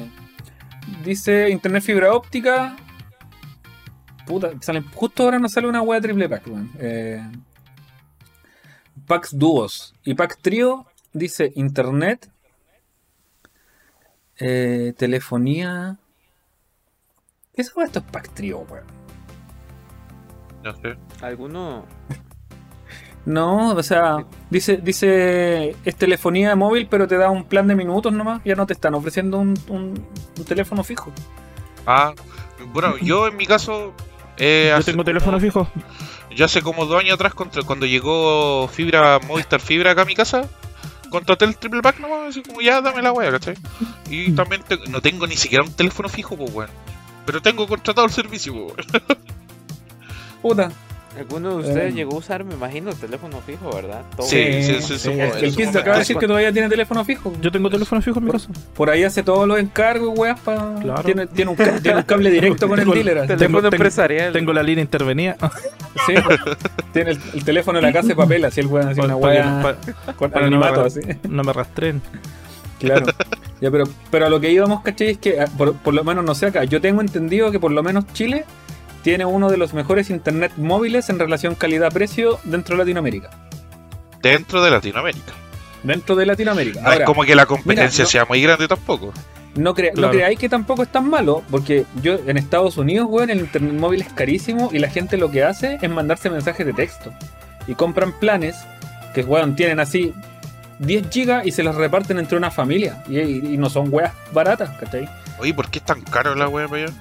Dice 1.04 1.50
internet 1.50 1.82
fibra 1.82 2.12
óptica. 2.14 2.76
Puta, 4.26 4.52
salen, 4.60 4.84
justo 4.94 5.22
ahora 5.22 5.38
nos 5.38 5.52
sale 5.52 5.68
una 5.68 5.82
wea 5.82 6.00
triple 6.00 6.28
pack, 6.28 6.46
weón. 6.46 6.70
Eh, 6.78 7.22
packs 9.06 9.38
dúos. 9.38 9.94
Y 10.04 10.14
pack 10.14 10.38
trío 10.40 10.86
dice 11.12 11.52
internet. 11.56 12.30
eh, 14.38 14.94
telefonía. 14.96 15.98
¿Qué 17.54 17.62
es 17.62 17.72
esto 17.76 17.98
es 18.00 18.04
pack 18.04 18.30
trío, 18.34 18.58
weón? 18.70 18.84
no 20.62 20.74
sé. 20.76 20.96
¿Alguno? 21.20 21.84
No, 23.26 23.70
o 23.74 23.82
sea, 23.82 24.24
dice, 24.50 24.78
dice, 24.78 25.76
es 25.84 25.96
telefonía 25.96 26.56
móvil, 26.56 26.88
pero 26.90 27.06
te 27.08 27.16
da 27.16 27.30
un 27.30 27.44
plan 27.44 27.66
de 27.66 27.74
minutos 27.74 28.12
nomás. 28.12 28.42
Ya 28.44 28.54
no 28.54 28.66
te 28.66 28.72
están 28.74 28.94
ofreciendo 28.94 29.38
un, 29.38 29.54
un- 29.68 30.06
un 30.38 30.44
teléfono 30.44 30.82
fijo. 30.84 31.10
Ah, 31.86 32.12
bueno, 32.72 32.96
yo 32.98 33.26
en 33.28 33.36
mi 33.36 33.46
caso 33.46 33.94
Eh, 34.36 34.66
Yo 34.70 34.76
hace 34.76 34.86
tengo 34.86 34.96
como- 34.96 35.04
teléfono 35.04 35.38
fijo. 35.40 35.68
Yo 36.34 36.44
hace 36.46 36.60
como 36.60 36.86
dos 36.86 36.98
años 37.00 37.14
atrás, 37.14 37.34
contra- 37.34 37.62
cuando 37.62 37.86
llegó 37.86 38.66
fibra, 38.68 39.20
Movistar 39.28 39.60
Fibra 39.60 39.92
acá 39.92 40.02
a 40.02 40.06
mi 40.06 40.14
casa, 40.16 40.48
contraté 41.08 41.44
el 41.44 41.56
triple 41.56 41.80
pack 41.82 42.00
nomás, 42.00 42.30
así 42.30 42.42
como 42.42 42.60
ya 42.60 42.80
dame 42.80 43.00
la 43.00 43.12
wea, 43.12 43.30
¿cachai? 43.30 43.54
Y 44.10 44.32
también 44.32 44.62
te- 44.64 44.78
no 44.90 45.00
tengo 45.00 45.26
ni 45.28 45.36
siquiera 45.36 45.62
un 45.62 45.72
teléfono 45.72 46.08
fijo, 46.08 46.36
pues 46.36 46.52
weón. 46.52 46.70
Pero 47.26 47.40
tengo 47.42 47.66
contratado 47.66 48.06
el 48.06 48.12
servicio, 48.12 48.52
weón. 48.54 48.72
Puta. 50.42 50.70
¿Alguno 51.16 51.50
de 51.50 51.68
ustedes 51.68 51.92
Eh. 51.92 51.96
llegó 51.96 52.16
a 52.16 52.18
usar, 52.18 52.42
me 52.42 52.54
imagino, 52.54 52.90
el 52.90 52.96
teléfono 52.96 53.40
fijo, 53.46 53.70
verdad? 53.72 54.02
Todo. 54.16 54.26
Sí, 54.26 54.64
sí, 54.64 54.74
sí, 54.82 54.82
sí. 54.82 54.98
sí, 54.98 55.10
El, 55.12 55.20
en 55.60 55.68
el 55.68 55.76
acaba 55.78 55.92
de 55.92 55.98
decir 56.00 56.16
que 56.16 56.26
todavía 56.26 56.52
tiene 56.52 56.68
teléfono 56.68 57.04
fijo. 57.04 57.32
Yo 57.40 57.52
tengo 57.52 57.70
teléfono 57.70 58.02
fijo 58.02 58.18
en 58.18 58.24
mi 58.24 58.32
casa. 58.32 58.48
Por 58.74 58.90
ahí 58.90 59.04
hace 59.04 59.22
todos 59.22 59.46
los 59.46 59.60
encargos, 59.60 60.18
weas, 60.18 60.40
pa... 60.40 60.74
Claro. 60.82 61.02
tiene, 61.04 61.28
tiene, 61.28 61.52
un, 61.52 61.56
ca- 61.56 61.78
tiene 61.80 61.98
un 61.98 62.02
cable 62.02 62.30
directo 62.30 62.66
con 62.68 62.80
el 62.80 62.84
Tengo- 62.84 62.94
dealer. 62.96 63.26
Teléfono 63.28 63.58
tengo- 63.62 63.74
empresarial. 63.76 64.32
Tengo 64.32 64.52
la 64.52 64.64
línea 64.64 64.82
intervenida. 64.82 65.36
Sí, 66.04 66.14
tiene 66.92 67.12
el, 67.12 67.20
el 67.32 67.44
teléfono 67.44 67.78
de 67.78 67.82
la 67.86 67.92
casa 67.92 68.08
de 68.08 68.16
papel, 68.16 68.44
así 68.44 68.58
el 68.60 68.66
weón, 68.66 68.88
así 68.88 69.00
una 69.00 69.14
wea 69.14 69.44
no- 69.44 69.62
pa- 69.62 70.12
con 70.14 70.32
para 70.32 70.46
que 70.46 70.50
no 70.50 70.58
me 70.58 70.66
así. 70.66 71.00
no 71.28 71.44
me 71.44 71.52
rastren. 71.52 72.02
Claro. 72.80 73.06
Ya, 73.64 73.70
pero, 73.70 73.84
pero 74.10 74.26
a 74.26 74.28
lo 74.28 74.40
que 74.40 74.50
íbamos, 74.52 74.82
¿cachai? 74.82 75.08
Es 75.12 75.18
que, 75.18 75.40
ah, 75.40 75.46
por, 75.56 75.72
por 75.76 75.94
lo 75.94 76.04
menos, 76.04 76.22
no 76.22 76.34
sé 76.34 76.44
acá, 76.46 76.64
yo 76.64 76.82
tengo 76.82 77.00
entendido 77.00 77.50
que 77.50 77.58
por 77.58 77.72
lo 77.72 77.82
menos 77.82 78.04
Chile 78.12 78.44
tiene 79.02 79.24
uno 79.24 79.48
de 79.50 79.56
los 79.56 79.72
mejores 79.72 80.10
internet 80.10 80.52
móviles 80.58 81.08
en 81.08 81.18
relación 81.18 81.54
calidad-precio 81.54 82.38
dentro 82.44 82.74
de 82.76 82.82
Latinoamérica. 82.82 83.30
Dentro 84.22 84.62
de 84.62 84.70
Latinoamérica. 84.70 85.32
Dentro 85.82 86.14
de 86.14 86.26
Latinoamérica. 86.26 86.80
No 86.82 86.86
Ahora, 86.88 87.00
es 87.00 87.06
como 87.06 87.22
que 87.24 87.34
la 87.34 87.46
competencia 87.46 88.02
mira, 88.02 88.04
no- 88.04 88.10
sea 88.10 88.24
muy 88.26 88.42
grande 88.42 88.68
tampoco. 88.68 89.14
no, 89.54 89.72
crea- 89.74 89.92
no 89.96 90.10
creáis 90.10 90.38
que 90.38 90.50
tampoco 90.50 90.82
es 90.82 90.92
tan 90.92 91.08
malo, 91.08 91.42
porque 91.50 91.86
yo 92.02 92.18
en 92.26 92.36
Estados 92.36 92.76
Unidos, 92.76 93.06
weón, 93.08 93.30
el 93.30 93.40
internet 93.40 93.72
móvil 93.72 94.02
es 94.02 94.12
carísimo 94.12 94.68
y 94.72 94.78
la 94.78 94.90
gente 94.90 95.16
lo 95.16 95.30
que 95.30 95.42
hace 95.42 95.78
es 95.80 95.90
mandarse 95.90 96.28
mensajes 96.28 96.66
de 96.66 96.74
texto. 96.74 97.12
Y 97.66 97.74
compran 97.76 98.12
planes 98.12 98.56
que, 99.14 99.22
weón, 99.22 99.56
tienen 99.56 99.80
así 99.80 100.12
10 100.78 101.08
gigas 101.10 101.46
y 101.46 101.50
se 101.52 101.62
los 101.62 101.74
reparten 101.76 102.18
entre 102.18 102.36
una 102.36 102.50
familia. 102.50 103.02
Y, 103.08 103.18
y- 103.20 103.54
y 103.54 103.58
no 103.58 103.68
son 103.70 103.88
weas 103.92 104.12
baratas, 104.32 104.70
¿cachai? 104.78 105.08
Oye, 105.38 105.52
¿por 105.54 105.68
qué 105.70 105.78
es 105.78 105.84
tan 105.84 106.00
caro 106.02 106.34
la 106.34 106.48
wea 106.48 106.68
para 106.68 106.84
allá? 106.84 106.92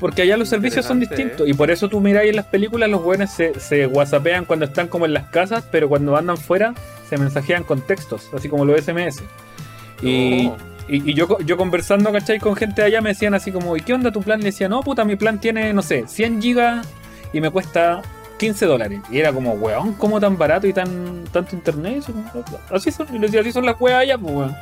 Porque 0.00 0.22
allá 0.22 0.36
los 0.36 0.48
servicios 0.48 0.84
son 0.86 1.00
distintos. 1.00 1.48
Y 1.48 1.54
por 1.54 1.70
eso 1.72 1.88
tú 1.88 2.00
miráis 2.00 2.30
en 2.30 2.36
las 2.36 2.44
películas, 2.46 2.88
los 2.88 3.02
buenos 3.02 3.30
se, 3.30 3.58
se 3.58 3.86
whatsappean 3.86 4.44
cuando 4.44 4.64
están 4.66 4.86
como 4.86 5.06
en 5.06 5.12
las 5.12 5.26
casas, 5.28 5.64
pero 5.72 5.88
cuando 5.88 6.16
andan 6.16 6.36
fuera 6.36 6.72
se 7.08 7.16
mensajean 7.16 7.64
con 7.64 7.80
textos, 7.80 8.28
así 8.32 8.48
como 8.48 8.64
los 8.64 8.80
SMS. 8.80 9.22
Y, 10.02 10.46
Oh. 10.48 10.56
y, 10.88 11.10
y 11.10 11.14
yo, 11.14 11.38
yo 11.40 11.56
conversando, 11.56 12.12
¿cachai? 12.12 12.38
Con 12.38 12.54
gente 12.54 12.82
de 12.82 12.86
allá 12.86 13.00
me 13.00 13.08
decían 13.10 13.34
así 13.34 13.50
como, 13.50 13.76
¿y 13.76 13.80
qué 13.80 13.92
onda 13.92 14.12
tu 14.12 14.22
plan? 14.22 14.38
Le 14.38 14.46
decía, 14.46 14.68
no, 14.68 14.82
puta, 14.82 15.04
mi 15.04 15.16
plan 15.16 15.40
tiene, 15.40 15.72
no 15.72 15.82
sé, 15.82 16.04
100 16.06 16.40
gigas 16.40 16.86
y 17.32 17.40
me 17.40 17.50
cuesta 17.50 18.02
15 18.38 18.66
dólares. 18.66 19.00
Y 19.10 19.18
era 19.18 19.32
como, 19.32 19.52
weón, 19.52 19.92
¿cómo 19.94 20.20
tan 20.20 20.38
barato 20.38 20.66
y 20.66 20.72
tan 20.72 21.24
tanto 21.32 21.54
internet? 21.54 22.04
Así 22.70 22.90
son, 22.90 23.06
y 23.14 23.18
le 23.18 23.26
decía, 23.26 23.40
así 23.40 23.52
son 23.52 23.66
las 23.66 23.78
weas 23.80 24.00
allá, 24.00 24.16
pues, 24.18 24.32
weón. 24.34 24.56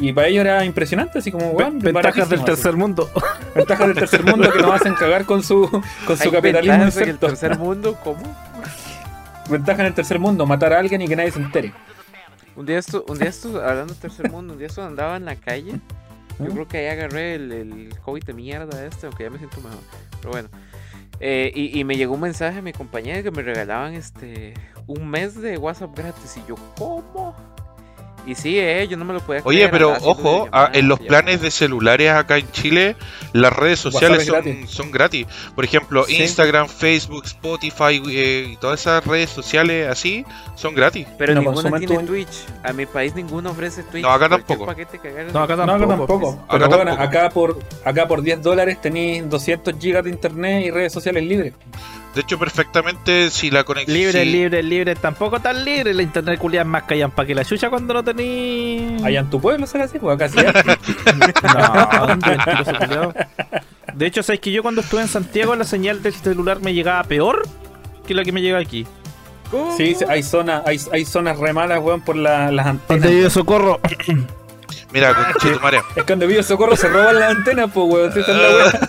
Y 0.00 0.12
para 0.12 0.28
ellos 0.28 0.40
era 0.40 0.64
impresionante, 0.64 1.18
así 1.18 1.30
como, 1.30 1.50
weón, 1.50 1.78
Ventajas 1.78 2.28
del 2.28 2.38
así. 2.40 2.46
tercer 2.46 2.74
mundo. 2.76 3.10
Ventajas 3.54 3.86
del 3.88 3.96
tercer 3.96 4.24
mundo 4.24 4.50
que 4.50 4.60
nos 4.62 4.72
hacen 4.80 4.94
cagar 4.94 5.24
con 5.26 5.42
su, 5.42 5.68
con 6.06 6.16
su 6.16 6.30
capitalismo 6.30 6.72
ventajas 6.84 6.96
en 6.96 7.02
el 7.02 7.08
inserto. 7.10 7.26
tercer 7.26 7.58
mundo, 7.58 7.98
¿cómo? 8.02 8.22
Ventaja 9.50 9.80
en 9.82 9.86
el 9.88 9.94
tercer 9.94 10.18
mundo, 10.18 10.46
matar 10.46 10.72
a 10.72 10.78
alguien 10.78 11.02
y 11.02 11.08
que 11.08 11.16
nadie 11.16 11.30
se 11.30 11.38
entere. 11.40 11.72
Un 12.56 12.66
día 12.66 12.78
esto, 12.78 13.04
un 13.08 13.18
día 13.18 13.28
esto, 13.28 13.62
hablando 13.62 13.94
de 13.94 14.00
tercer 14.00 14.30
mundo, 14.30 14.52
un 14.54 14.58
día 14.58 14.68
esto 14.68 14.82
andaba 14.82 15.16
en 15.16 15.24
la 15.24 15.36
calle. 15.36 15.72
Yo 16.38 16.44
¿Mm? 16.46 16.50
creo 16.52 16.68
que 16.68 16.78
ahí 16.78 16.86
agarré 16.86 17.34
el, 17.34 17.52
el 17.52 17.94
COVID 18.04 18.24
de 18.24 18.32
mierda 18.32 18.84
este, 18.86 19.06
aunque 19.06 19.24
ya 19.24 19.30
me 19.30 19.38
siento 19.38 19.56
mejor. 19.60 19.78
Pero 20.20 20.30
bueno. 20.32 20.48
Eh, 21.20 21.52
y, 21.54 21.78
y 21.78 21.84
me 21.84 21.96
llegó 21.96 22.14
un 22.14 22.20
mensaje 22.20 22.58
a 22.58 22.62
mi 22.62 22.72
compañera 22.72 23.22
que 23.22 23.30
me 23.30 23.42
regalaban 23.42 23.94
este 23.94 24.54
un 24.86 25.08
mes 25.08 25.40
de 25.40 25.58
WhatsApp 25.58 25.96
gratis. 25.96 26.36
Y 26.36 26.48
yo, 26.48 26.56
¿cómo? 26.76 27.34
Y 28.28 28.34
sí, 28.34 28.58
eh, 28.58 28.86
yo 28.88 28.98
no 28.98 29.06
me 29.06 29.14
lo 29.14 29.20
podía 29.20 29.40
creer. 29.40 29.46
Oye, 29.64 29.68
pero 29.70 29.96
ojo, 30.02 30.48
ah, 30.52 30.68
en 30.74 30.86
los 30.86 31.00
planes 31.00 31.40
de 31.40 31.50
celulares 31.50 32.10
acá 32.10 32.36
en 32.36 32.50
Chile, 32.52 32.94
las 33.32 33.50
redes 33.54 33.78
sociales 33.78 34.20
es 34.20 34.26
son 34.26 34.34
gratis. 34.42 34.70
son 34.70 34.90
gratis. 34.90 35.26
Por 35.54 35.64
ejemplo, 35.64 36.04
Sí. 36.04 36.22
Instagram, 36.22 36.68
Facebook, 36.68 37.24
Spotify 37.24 38.02
eh, 38.10 38.50
y 38.52 38.56
todas 38.58 38.80
esas 38.82 39.06
redes 39.06 39.30
sociales 39.30 39.88
así 39.88 40.26
son 40.56 40.74
gratis. 40.74 41.06
Pero 41.16 41.34
No 41.34 41.40
ninguna 41.40 41.78
tiene 41.78 42.04
Twitch. 42.04 42.44
A 42.62 42.74
mi 42.74 42.84
país 42.84 43.14
ninguno 43.14 43.50
ofrece 43.50 43.82
Twitch. 43.84 44.02
No, 44.02 44.10
acá 44.10 44.28
tampoco. 44.28 44.66
No, 44.66 44.70
acá 44.72 44.84
de- 44.92 45.32
No, 45.32 45.40
acá 45.42 45.56
Tampoco, 45.56 45.86
tampoco. 45.88 46.44
Pero 46.50 46.64
Acá 46.66 46.76
bueno, 46.76 46.90
tampoco. 46.96 47.18
acá 47.18 47.30
por, 47.30 47.58
acá 47.86 48.08
por 48.08 48.20
10 48.22 48.42
dólares 48.42 48.78
tenéis 48.82 49.28
200 49.30 49.74
gigas 49.80 50.04
de 50.04 50.10
internet 50.10 50.66
y 50.66 50.70
redes 50.70 50.92
sociales 50.92 51.24
libres. 51.24 51.54
De 52.18 52.22
hecho, 52.22 52.36
perfectamente 52.36 53.30
si 53.30 53.48
la 53.48 53.62
conexión... 53.62 53.96
Libre, 53.96 54.24
si- 54.24 54.28
libre, 54.32 54.60
libre. 54.64 54.96
Tampoco 54.96 55.38
tan 55.38 55.64
libre. 55.64 55.94
La 55.94 56.02
internet 56.02 56.36
culiada 56.40 56.64
es 56.64 56.68
más 56.68 56.82
callampa 56.82 57.24
que 57.24 57.32
la 57.32 57.44
chucha 57.44 57.70
cuando 57.70 57.94
no 57.94 58.02
tení. 58.02 58.96
Allá 59.04 59.20
en 59.20 59.30
tu 59.30 59.40
pueblo 59.40 59.68
será 59.68 59.84
así, 59.84 60.00
pues 60.00 60.16
acá 60.16 60.28
sí. 60.28 60.40
hay. 60.40 60.52
No. 62.88 63.14
De 63.94 64.06
hecho, 64.06 64.24
sabes 64.24 64.40
que 64.40 64.50
yo 64.50 64.62
cuando 64.62 64.80
estuve 64.80 65.02
en 65.02 65.06
Santiago 65.06 65.54
la 65.54 65.62
señal 65.62 66.02
del 66.02 66.12
celular 66.12 66.58
me 66.60 66.74
llegaba 66.74 67.04
peor 67.04 67.46
que 68.04 68.14
la 68.14 68.24
que 68.24 68.32
me 68.32 68.42
llega 68.42 68.58
aquí. 68.58 68.84
¿Cómo? 69.52 69.76
Sí, 69.76 69.94
hay 70.08 70.24
zonas, 70.24 70.64
hay, 70.66 70.80
hay 70.92 71.04
zonas 71.04 71.38
re 71.38 71.52
malas, 71.52 71.78
weón, 71.80 72.00
por 72.00 72.16
la- 72.16 72.50
las 72.50 72.66
antenas. 72.66 73.08
vive 73.08 73.30
socorro. 73.30 73.78
Mira, 74.92 75.14
conchetumare, 75.32 75.82
Es 75.96 76.04
que 76.04 76.12
donde 76.12 76.26
vive 76.26 76.42
socorro 76.42 76.74
se 76.76 76.88
roban 76.88 77.18
las 77.18 77.30
antenas, 77.36 77.70
pues 77.74 77.86
weón, 77.88 78.10
es 78.18 78.26
la 78.28 78.88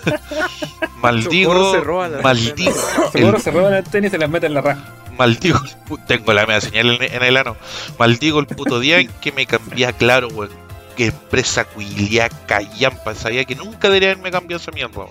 maldigo, 1.02 1.52
Socorro 1.54 1.72
se 1.72 1.80
roba 1.82 2.08
las 2.08 2.24
maldigo, 2.24 2.72
Socorro 3.12 3.38
el- 3.38 3.42
se 3.42 3.52
roban 3.52 3.72
las 3.72 3.86
antenas 3.86 4.08
y 4.08 4.12
se 4.12 4.18
las 4.18 4.30
meten 4.30 4.48
en 4.48 4.54
la 4.56 4.62
raja. 4.62 4.94
maldigo, 5.18 5.60
el 5.64 5.72
pu- 5.88 6.06
tengo 6.08 6.32
la 6.34 6.46
media 6.46 6.62
señal 6.62 6.90
en, 7.02 7.04
en 7.16 7.24
el 7.24 7.38
ano, 7.38 7.58
maldigo 7.98 8.40
el 8.40 8.48
puto 8.48 8.80
día 8.80 9.00
en 9.00 9.10
que 9.22 9.32
me 9.32 9.46
cambié 9.46 9.86
a 9.88 9.94
claro, 9.94 10.28
weón. 10.30 10.50
Que 10.96 11.06
empresa 11.08 11.64
cuilia 11.64 12.28
callampa, 12.46 13.16
sabía 13.16 13.46
que 13.46 13.56
nunca 13.56 13.88
debería 13.88 14.12
haberme 14.12 14.32
cambiado 14.32 14.62
esa 14.62 14.72
mierda, 14.72 14.98
weón. 14.98 15.10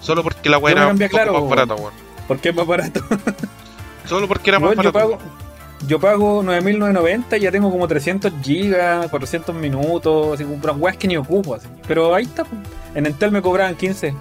Solo 0.00 0.22
porque 0.24 0.48
la 0.50 0.58
weá 0.58 0.72
era 0.74 0.86
un 0.88 0.98
poco 0.98 1.10
Claro, 1.10 1.32
más 1.32 1.40
weón. 1.42 1.50
barata, 1.50 1.74
weón. 1.76 1.94
Porque 2.26 2.48
es 2.48 2.54
más 2.56 2.66
barato. 2.66 3.00
Solo 4.08 4.26
porque 4.26 4.50
era 4.50 4.58
más 4.58 4.70
Weón, 4.70 4.82
yo 4.84 4.90
barato. 4.92 5.18
pago, 5.18 5.32
yo 5.86 5.98
pago 6.00 6.42
9.990 6.42 7.38
y 7.38 7.40
ya 7.40 7.50
tengo 7.50 7.70
como 7.70 7.86
300 7.88 8.32
gigas, 8.42 9.08
400 9.10 9.54
minutos, 9.54 10.34
así 10.34 10.44
como 10.44 10.56
unas 10.56 10.76
weas 10.76 10.96
que 10.96 11.08
ni 11.08 11.16
ocupo. 11.16 11.54
Así. 11.54 11.66
Pero 11.88 12.14
ahí 12.14 12.24
está, 12.24 12.44
pues. 12.44 12.60
en 12.94 13.06
Entel 13.06 13.32
me 13.32 13.42
cobraban 13.42 13.74
15. 13.74 14.14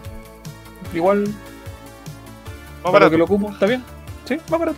Igual, 0.94 1.22
Más 1.24 1.34
para 2.82 2.92
barato. 2.94 3.12
que 3.12 3.18
lo 3.18 3.26
ocupo, 3.26 3.50
está 3.52 3.66
bien. 3.66 3.84
Sí, 4.26 4.38
más 4.50 4.60
barato. 4.60 4.78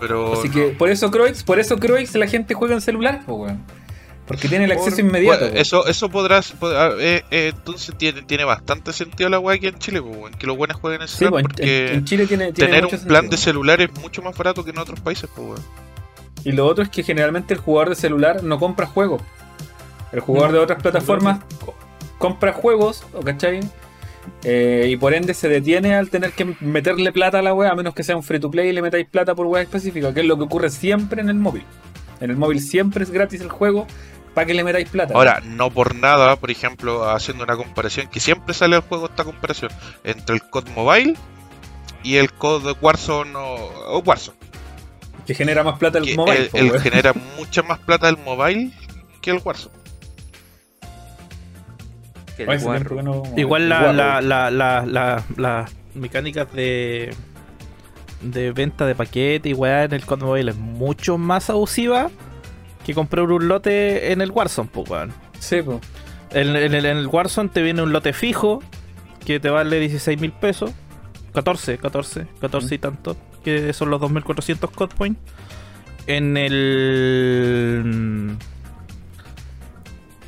Pero 0.00 0.32
Así 0.34 0.48
no. 0.48 0.54
que 0.54 0.62
por 0.78 0.88
eso 0.90 1.10
Croix, 1.10 1.42
por 1.42 1.58
eso 1.58 1.76
Croix 1.78 2.14
la 2.14 2.26
gente 2.28 2.54
juega 2.54 2.74
en 2.74 2.80
celular, 2.80 3.22
pues 3.26 3.38
weón. 3.38 3.58
Porque 4.28 4.46
tiene 4.48 4.66
el 4.66 4.72
acceso 4.72 4.90
Por- 4.96 5.00
inmediato. 5.00 5.40
Bueno, 5.46 5.58
eso, 5.58 5.86
eso 5.86 6.08
podrás. 6.10 6.54
pod- 6.60 6.74
ah, 6.76 6.92
eh, 7.00 7.22
eh, 7.30 7.52
entonces 7.56 7.94
tiene, 7.96 8.22
tiene 8.22 8.44
bastante 8.44 8.92
sentido 8.92 9.28
la 9.30 9.38
weá 9.38 9.56
aquí 9.56 9.66
en 9.68 9.78
Chile, 9.78 10.00
pues, 10.02 10.36
que 10.36 10.46
los 10.46 10.56
buenos 10.56 10.76
jueguen 10.78 11.00
en 11.02 11.08
Sí, 11.08 11.16
celular 11.16 11.32
pues, 11.32 11.44
en- 11.44 11.48
porque 11.48 11.88
en, 11.88 11.94
en 11.94 12.04
Chile 12.04 12.26
tiene, 12.26 12.52
tiene 12.52 12.70
tener 12.72 12.86
un 12.94 13.00
plan 13.06 13.28
de 13.30 13.36
celular 13.38 13.80
es 13.80 13.90
mucho 14.00 14.20
más 14.22 14.36
barato 14.36 14.62
que 14.64 14.70
en 14.70 14.78
otros 14.78 15.00
países, 15.00 15.28
pues, 15.34 15.48
weón. 15.48 15.62
Y 16.44 16.52
lo 16.52 16.66
otro 16.66 16.84
es 16.84 16.90
que 16.90 17.02
generalmente 17.02 17.54
el 17.54 17.60
jugador 17.60 17.88
de 17.88 17.94
celular 17.96 18.44
no 18.44 18.58
compra 18.60 18.86
juegos. 18.86 19.22
El 20.12 20.20
jugador 20.20 20.50
No, 20.50 20.56
de 20.58 20.62
otras 20.62 20.80
plataformas 20.82 21.40
co- 21.64 21.74
compra 22.18 22.52
juegos, 22.52 23.02
¿o 23.14 23.20
¿cachai? 23.22 23.60
Eh, 24.44 24.86
y 24.90 24.96
por 24.96 25.14
ende 25.14 25.32
se 25.34 25.48
detiene 25.48 25.94
al 25.94 26.10
tener 26.10 26.32
que 26.32 26.54
meterle 26.60 27.12
plata 27.12 27.38
a 27.38 27.42
la 27.42 27.54
wea, 27.54 27.70
a 27.70 27.74
menos 27.74 27.94
que 27.94 28.02
sea 28.02 28.14
un 28.16 28.22
free 28.22 28.38
to 28.38 28.50
play 28.50 28.68
y 28.68 28.72
le 28.72 28.82
metáis 28.82 29.06
plata 29.08 29.34
por 29.34 29.46
wea 29.46 29.62
específica, 29.62 30.12
que 30.12 30.20
es 30.20 30.26
lo 30.26 30.36
que 30.36 30.44
ocurre 30.44 30.68
siempre 30.70 31.22
en 31.22 31.28
el 31.30 31.36
móvil. 31.36 31.64
En 32.20 32.30
el 32.30 32.36
móvil 32.36 32.60
siempre 32.60 33.04
es 33.04 33.10
gratis 33.10 33.40
el 33.40 33.48
juego 33.48 33.86
para 34.38 34.46
que 34.46 34.54
le 34.54 34.62
metáis 34.64 34.88
plata. 34.88 35.14
Ahora, 35.14 35.40
no 35.44 35.70
por 35.70 35.94
nada, 35.94 36.36
por 36.36 36.50
ejemplo, 36.50 37.08
haciendo 37.10 37.42
una 37.44 37.56
comparación, 37.56 38.06
que 38.08 38.20
siempre 38.20 38.54
sale 38.54 38.76
al 38.76 38.82
juego 38.82 39.06
esta 39.06 39.24
comparación 39.24 39.70
entre 40.04 40.36
el 40.36 40.42
COD 40.42 40.68
Mobile 40.76 41.14
y 42.04 42.16
el 42.16 42.32
COD 42.32 42.76
Warzone 42.80 43.34
o, 43.34 43.54
o 43.88 43.98
Warzone. 44.00 44.38
que 45.26 45.34
genera 45.34 45.62
más 45.64 45.78
plata 45.78 45.98
el 45.98 46.04
Que 46.04 46.16
mobile. 46.16 46.38
el, 46.42 46.48
po, 46.50 46.56
el 46.58 46.70
wea. 46.70 46.80
genera 46.80 47.12
mucha 47.36 47.62
más 47.62 47.78
plata 47.80 48.08
el 48.08 48.16
mobile 48.18 48.70
que 49.20 49.30
el 49.32 49.40
Warzone. 49.44 49.74
El 52.38 52.46
no- 53.04 53.22
Igual 53.36 53.62
el 53.62 53.68
la, 53.68 53.78
guarro. 53.80 53.92
la, 53.94 54.20
la, 54.20 54.50
la, 54.50 54.86
la- 54.86 55.24
las 55.36 55.70
mecánicas 55.94 56.52
de 56.52 57.12
de 58.22 58.50
venta 58.52 58.84
de 58.86 58.94
paquete 58.96 59.48
y 59.48 59.54
weá 59.54 59.84
en 59.84 59.92
el 59.92 60.04
COD 60.04 60.22
Mobile 60.22 60.50
es 60.52 60.56
mucho 60.56 61.18
más 61.18 61.50
abusiva 61.50 62.10
que 62.84 62.94
comprar 62.94 63.24
un 63.30 63.48
lote 63.48 64.12
en 64.12 64.20
el 64.20 64.30
Warzone, 64.30 64.68
pues 64.72 64.88
weón. 64.90 65.12
Sí, 65.38 65.62
po. 65.62 65.80
En, 66.30 66.48
en 66.56 66.74
el, 66.74 66.84
en 66.86 66.96
el 66.98 67.06
Warzone 67.06 67.48
te 67.48 67.62
viene 67.62 67.82
un 67.82 67.92
lote 67.92 68.12
fijo 68.12 68.62
que 69.24 69.40
te 69.40 69.50
vale 69.50 69.78
16 69.80 70.20
mil 70.20 70.32
pesos. 70.32 70.72
14, 71.34 71.78
14, 71.78 72.26
14 72.40 72.74
y 72.74 72.78
tanto. 72.78 73.16
Que 73.44 73.72
son 73.72 73.90
los 73.90 74.00
2400 74.00 74.70
code 74.70 74.94
points. 74.96 75.20
En 76.06 76.36
el. 76.38 78.36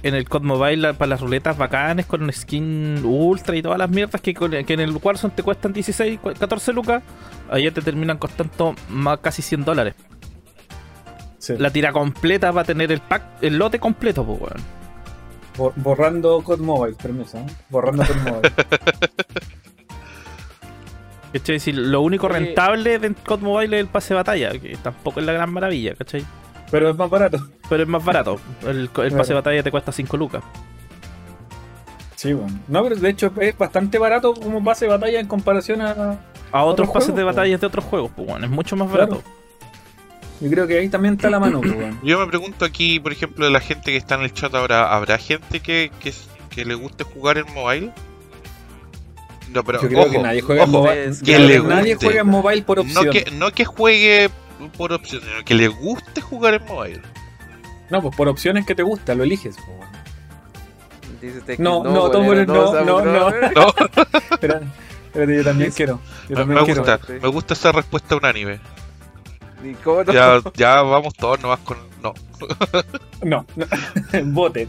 en 0.03 0.15
el 0.15 0.29
COD 0.29 0.43
Mobile 0.43 0.95
para 0.95 1.09
las 1.11 1.21
ruletas 1.21 1.57
bacanes 1.59 2.07
con 2.07 2.23
un 2.23 2.33
skin 2.33 3.01
ultra 3.05 3.57
y 3.57 3.63
todas 3.63 3.79
las 3.79 3.91
mierdas 3.91 4.21
que, 4.21 4.33
que 4.35 4.73
en 4.75 4.81
el 4.81 4.93
Warzone 5.03 5.33
te 5.37 5.43
cuestan 5.43 5.73
16, 5.73 6.21
cu- 6.21 6.33
14 6.39 6.73
lucas, 6.73 7.03
allá 7.51 7.71
te 7.71 7.83
terminan 7.83 8.17
costando 8.19 8.75
más 8.89 9.19
casi 9.21 9.43
100 9.43 9.65
dólares. 9.65 9.95
Sí. 11.41 11.55
La 11.59 11.71
tira 11.71 11.91
completa 11.93 12.53
va 12.53 12.61
a 12.61 12.65
tener 12.65 12.93
el 12.93 13.01
pack, 13.01 13.23
el 13.43 13.57
lote 13.59 13.81
completo, 13.81 14.25
pues 14.25 14.41
weón. 14.41 14.61
Bor- 15.57 15.73
borrando 15.77 16.43
Code 16.43 16.63
Mobile, 16.63 16.95
permiso. 16.97 17.39
¿eh? 17.39 17.47
Borrando 17.71 18.05
Code 18.07 18.21
Mobile. 18.31 18.53
¿Cachai? 21.33 21.61
Si 21.61 21.73
lo 21.73 22.01
único 22.03 22.27
Oye. 22.27 22.39
rentable 22.41 22.99
de 22.99 23.15
COD 23.15 23.41
Mobile 23.41 23.77
es 23.77 23.81
el 23.83 23.89
pase 23.89 24.15
de 24.15 24.17
batalla, 24.17 24.51
que 24.59 24.77
tampoco 24.83 25.21
es 25.21 25.27
la 25.27 25.33
gran 25.33 25.53
maravilla, 25.53 25.95
¿cachai? 25.95 26.25
Pero 26.71 26.91
es 26.91 26.97
más 26.97 27.09
barato. 27.09 27.39
Pero 27.69 27.83
es 27.85 27.89
más 27.89 28.05
barato. 28.05 28.41
El, 28.67 28.91
el 28.97 29.13
pase 29.13 29.29
de 29.29 29.35
batalla 29.35 29.63
te 29.63 29.71
cuesta 29.71 29.93
5 29.93 30.17
lucas. 30.17 30.43
Sí, 32.17 32.33
bueno. 32.33 32.59
No, 32.69 32.83
pero 32.83 32.97
de 32.97 33.09
hecho 33.09 33.33
es 33.41 33.57
bastante 33.57 33.99
barato 33.99 34.35
como 34.35 34.63
pase 34.63 34.85
de 34.87 34.91
batalla 34.91 35.21
en 35.21 35.27
comparación 35.27 35.81
a. 35.83 36.19
A 36.53 36.65
otros 36.65 36.89
Otros 36.89 36.89
pases 36.91 37.09
de 37.09 37.13
juegos, 37.23 37.37
batallas 37.37 37.61
de 37.61 37.67
otros 37.67 37.85
juegos, 37.85 38.11
pues 38.15 38.29
weón. 38.29 38.45
Es 38.45 38.51
mucho 38.51 38.75
más 38.77 38.91
Claro. 38.91 39.23
Yo 40.41 40.49
creo 40.51 40.67
que 40.67 40.79
ahí 40.79 40.89
también 40.89 41.15
está 41.15 41.29
la 41.31 41.39
mano, 41.39 41.61
pues, 41.61 41.73
weón. 41.75 42.01
Yo 42.03 42.19
me 42.19 42.27
pregunto 42.27 42.65
aquí, 42.65 42.99
por 42.99 43.13
ejemplo, 43.13 43.45
de 43.45 43.51
la 43.51 43.61
gente 43.61 43.91
que 43.91 43.97
está 43.97 44.15
en 44.15 44.23
el 44.23 44.33
chat 44.33 44.55
ahora, 44.55 44.95
¿habrá 44.95 45.19
gente 45.19 45.61
que, 45.61 45.91
que, 46.01 46.15
que 46.49 46.65
le 46.65 46.75
guste 46.75 47.05
jugar 47.05 47.37
en 47.39 47.53
mobile? 47.53 47.93
No, 49.53 49.65
pero 49.65 49.83
Yo 49.83 49.89
creo 49.89 50.01
ojo, 50.03 50.11
que 50.13 50.19
nadie 50.19 50.41
juega 50.41 50.63
en 50.65 50.69
ojo, 50.71 50.79
mobile. 50.85 51.03
que 51.05 51.11
yo 51.33 51.37
creo 51.37 51.49
le 51.49 51.55
que 51.55 51.63
nadie 51.69 51.93
guste. 51.95 52.07
juega 52.07 52.21
en 52.23 52.27
mobile 52.29 52.63
por 52.63 52.79
opción. 52.79 53.05
no 53.07 53.13
que, 53.13 53.31
no 53.33 53.51
que 53.53 53.65
juegue 53.65 54.31
por 54.79 54.93
opción, 54.93 55.23
sino 55.23 55.45
que 55.45 55.55
le 55.55 55.69
guste 55.69 56.21
jugar 56.21 56.55
en 56.55 56.65
mobile. 56.67 57.03
No, 57.91 58.01
pues 58.01 58.15
por 58.17 58.29
opciones 58.29 58.65
que 58.65 58.75
te 58.75 58.83
gusta, 58.85 59.15
lo 59.15 59.25
eliges, 59.25 59.57
pues, 59.57 59.69
weón. 59.69 59.91
Dice 61.21 61.41
Tex, 61.43 61.59
No, 61.61 61.83
no, 61.85 62.09
bolero, 62.09 62.47
no, 62.47 62.73
no, 62.85 63.05
no. 63.05 63.31
No, 63.31 63.75
Espera, 64.31 64.61
espérate, 65.07 65.37
yo 65.37 65.45
también 65.45 65.71
quiero. 65.77 66.01
Yo 66.29 66.37
me, 66.37 66.37
también 66.37 66.59
me 66.61 66.65
quiero. 66.65 66.81
gusta, 66.83 67.01
me 67.21 67.29
gusta 67.29 67.55
esa 67.55 67.73
respuesta 67.73 68.17
unánime. 68.17 68.61
Ni 69.63 69.75
cómo 69.75 70.05
no. 70.05 70.13
Ya, 70.13 70.41
ya 70.55 70.83
vamos 70.83 71.15
todos 71.15 71.41
nomás 71.41 71.59
con. 71.61 71.77
No. 72.03 72.15
No, 73.23 73.45
no. 73.55 73.67
voten. 74.33 74.67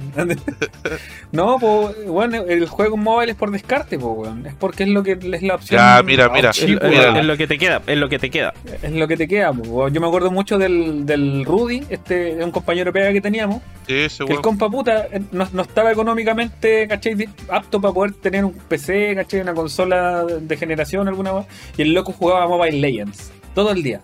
no, 1.32 1.58
pues, 1.58 2.06
bueno, 2.06 2.44
el 2.44 2.68
juego 2.68 2.96
en 2.98 3.04
mobile 3.04 3.32
es 3.32 3.38
por 3.38 3.52
descarte, 3.52 3.98
pues. 3.98 4.30
Es 4.46 4.54
porque 4.56 4.84
es 4.84 4.90
lo 4.90 5.02
que 5.04 5.14
es 5.14 5.42
la 5.42 5.56
opción. 5.56 5.80
Ya, 5.80 6.04
mira, 6.04 6.28
mira. 6.30 6.50
Es, 6.50 6.58
Sí, 6.58 6.74
es- 6.80 6.90
mira. 6.90 7.18
es 7.18 7.26
lo 7.26 7.38
que 7.38 7.48
te 7.48 7.58
queda, 7.58 7.82
es 7.88 7.98
lo 7.98 8.10
que 8.10 8.20
te 8.20 8.30
queda. 8.30 8.54
Es 8.84 8.92
lo 8.92 9.08
que 9.08 9.16
te 9.16 9.28
queda, 9.30 9.54
pues. 9.54 9.94
Yo 9.94 10.02
me 10.02 10.08
acuerdo 10.08 10.30
mucho 10.32 10.58
del, 10.58 11.06
del 11.06 11.46
Rudy, 11.46 11.84
este, 11.90 12.36
de 12.36 12.44
un 12.44 12.52
compañero 12.52 12.92
pega 12.92 13.14
que 13.14 13.22
teníamos, 13.22 13.62
Sí, 13.88 13.94
ese 14.00 14.26
que 14.26 14.34
el 14.34 14.42
compa 14.42 14.70
puta 14.70 15.08
eh, 15.12 15.22
no, 15.32 15.48
no 15.54 15.62
estaba 15.62 15.92
económicamente, 15.92 16.88
¿cachai? 16.90 17.30
apto 17.50 17.80
para 17.80 17.94
poder 17.94 18.14
tener 18.16 18.44
un 18.44 18.54
PC, 18.54 19.16
¿cachai? 19.16 19.40
Una 19.42 19.54
consola 19.54 20.26
de 20.26 20.58
generación, 20.58 21.08
alguna 21.08 21.32
más. 21.32 21.46
Y 21.78 21.84
el 21.84 21.94
loco 21.94 22.12
jugaba 22.12 22.48
Mobile 22.48 22.80
Legends 22.80 23.32
todo 23.56 23.72
el 23.72 23.82
día, 23.84 24.00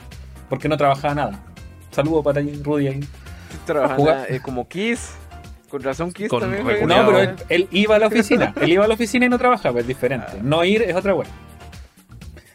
porque 0.50 0.68
no 0.70 0.78
trabajaba 0.78 1.14
nada. 1.16 1.40
Saludo 1.92 2.22
para 2.24 2.42
Rudy 2.64 2.88
ahí. 2.88 3.00
Trabajando 3.66 4.04
jugar. 4.04 4.26
eh, 4.30 4.40
como 4.42 4.68
Kiss. 4.68 5.14
Con 5.70 5.84
razón 5.84 6.12
Kiss 6.14 6.30
Con 6.30 6.40
también. 6.42 6.64
No, 6.88 7.06
pero 7.06 7.20
él, 7.20 7.36
él 7.50 7.68
iba 7.72 7.96
a 7.96 8.00
la 8.00 8.08
oficina. 8.08 8.54
Él 8.62 8.72
iba 8.74 8.86
a 8.86 8.88
la 8.88 8.94
oficina 8.94 9.26
y 9.26 9.30
no 9.30 9.38
trabajaba, 9.38 9.80
es 9.80 9.88
diferente. 9.88 10.28
Ah. 10.34 10.40
No 10.42 10.64
ir 10.64 10.82
es 10.82 10.96
otra 10.96 11.14
wea. 11.14 11.28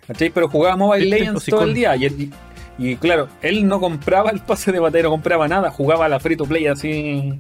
¿Cachai? 0.07 0.31
Pero 0.31 0.49
jugaba 0.49 0.77
Mobile 0.77 1.05
Este 1.05 1.19
Legends 1.19 1.45
todo 1.47 1.63
el 1.65 1.75
día. 1.75 1.95
Y, 1.97 2.07
y- 2.07 2.33
y 2.79 2.97
claro, 2.97 3.29
él 3.43 3.67
no 3.69 3.79
compraba 3.81 4.31
el 4.31 4.41
pase 4.41 4.73
de 4.73 4.79
batalla, 4.81 5.05
no 5.05 5.11
compraba 5.11 5.47
nada. 5.47 5.71
Jugaba 5.71 6.07
a 6.07 6.09
la 6.09 6.19
free 6.21 6.37
to 6.37 6.45
play 6.47 6.67
así. 6.67 7.39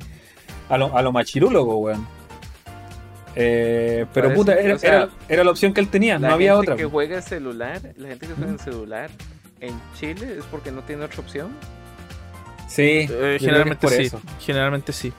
A 0.68 0.76
lo, 0.78 0.96
a 0.96 1.00
lo 1.02 1.10
machirúlogo, 1.12 1.76
weón. 1.78 2.06
Eh, 3.34 4.04
pero 4.12 4.28
Parece- 4.28 4.36
puta, 4.36 4.54
era, 4.60 4.74
o 4.74 4.78
sea, 4.78 4.90
era- 4.90 5.08
era 5.28 5.44
la 5.44 5.50
opción 5.50 5.72
que 5.72 5.80
él 5.80 5.88
tenía, 5.88 6.18
La 6.18 6.28
no 6.28 6.34
había 6.34 6.52
gente 6.54 6.72
otra. 6.72 6.76
que 6.76 6.84
juega 6.84 7.16
en 7.16 7.22
celular, 7.22 7.80
la 7.96 8.08
gente 8.08 8.26
que 8.26 8.34
juega 8.34 8.50
en 8.52 8.58
celular 8.58 9.10
en 9.62 9.80
Chile 9.98 10.36
es 10.38 10.44
porque 10.50 10.70
no 10.70 10.82
tiene 10.82 11.04
otra 11.04 11.20
opción. 11.20 11.56
Sí, 12.68 13.06
Eh, 13.10 13.38
generalmente 13.40 13.86
es 13.86 13.96
sí. 13.96 14.02
eso. 14.02 14.20
Generalmente 14.40 14.92
sí. 14.92 15.12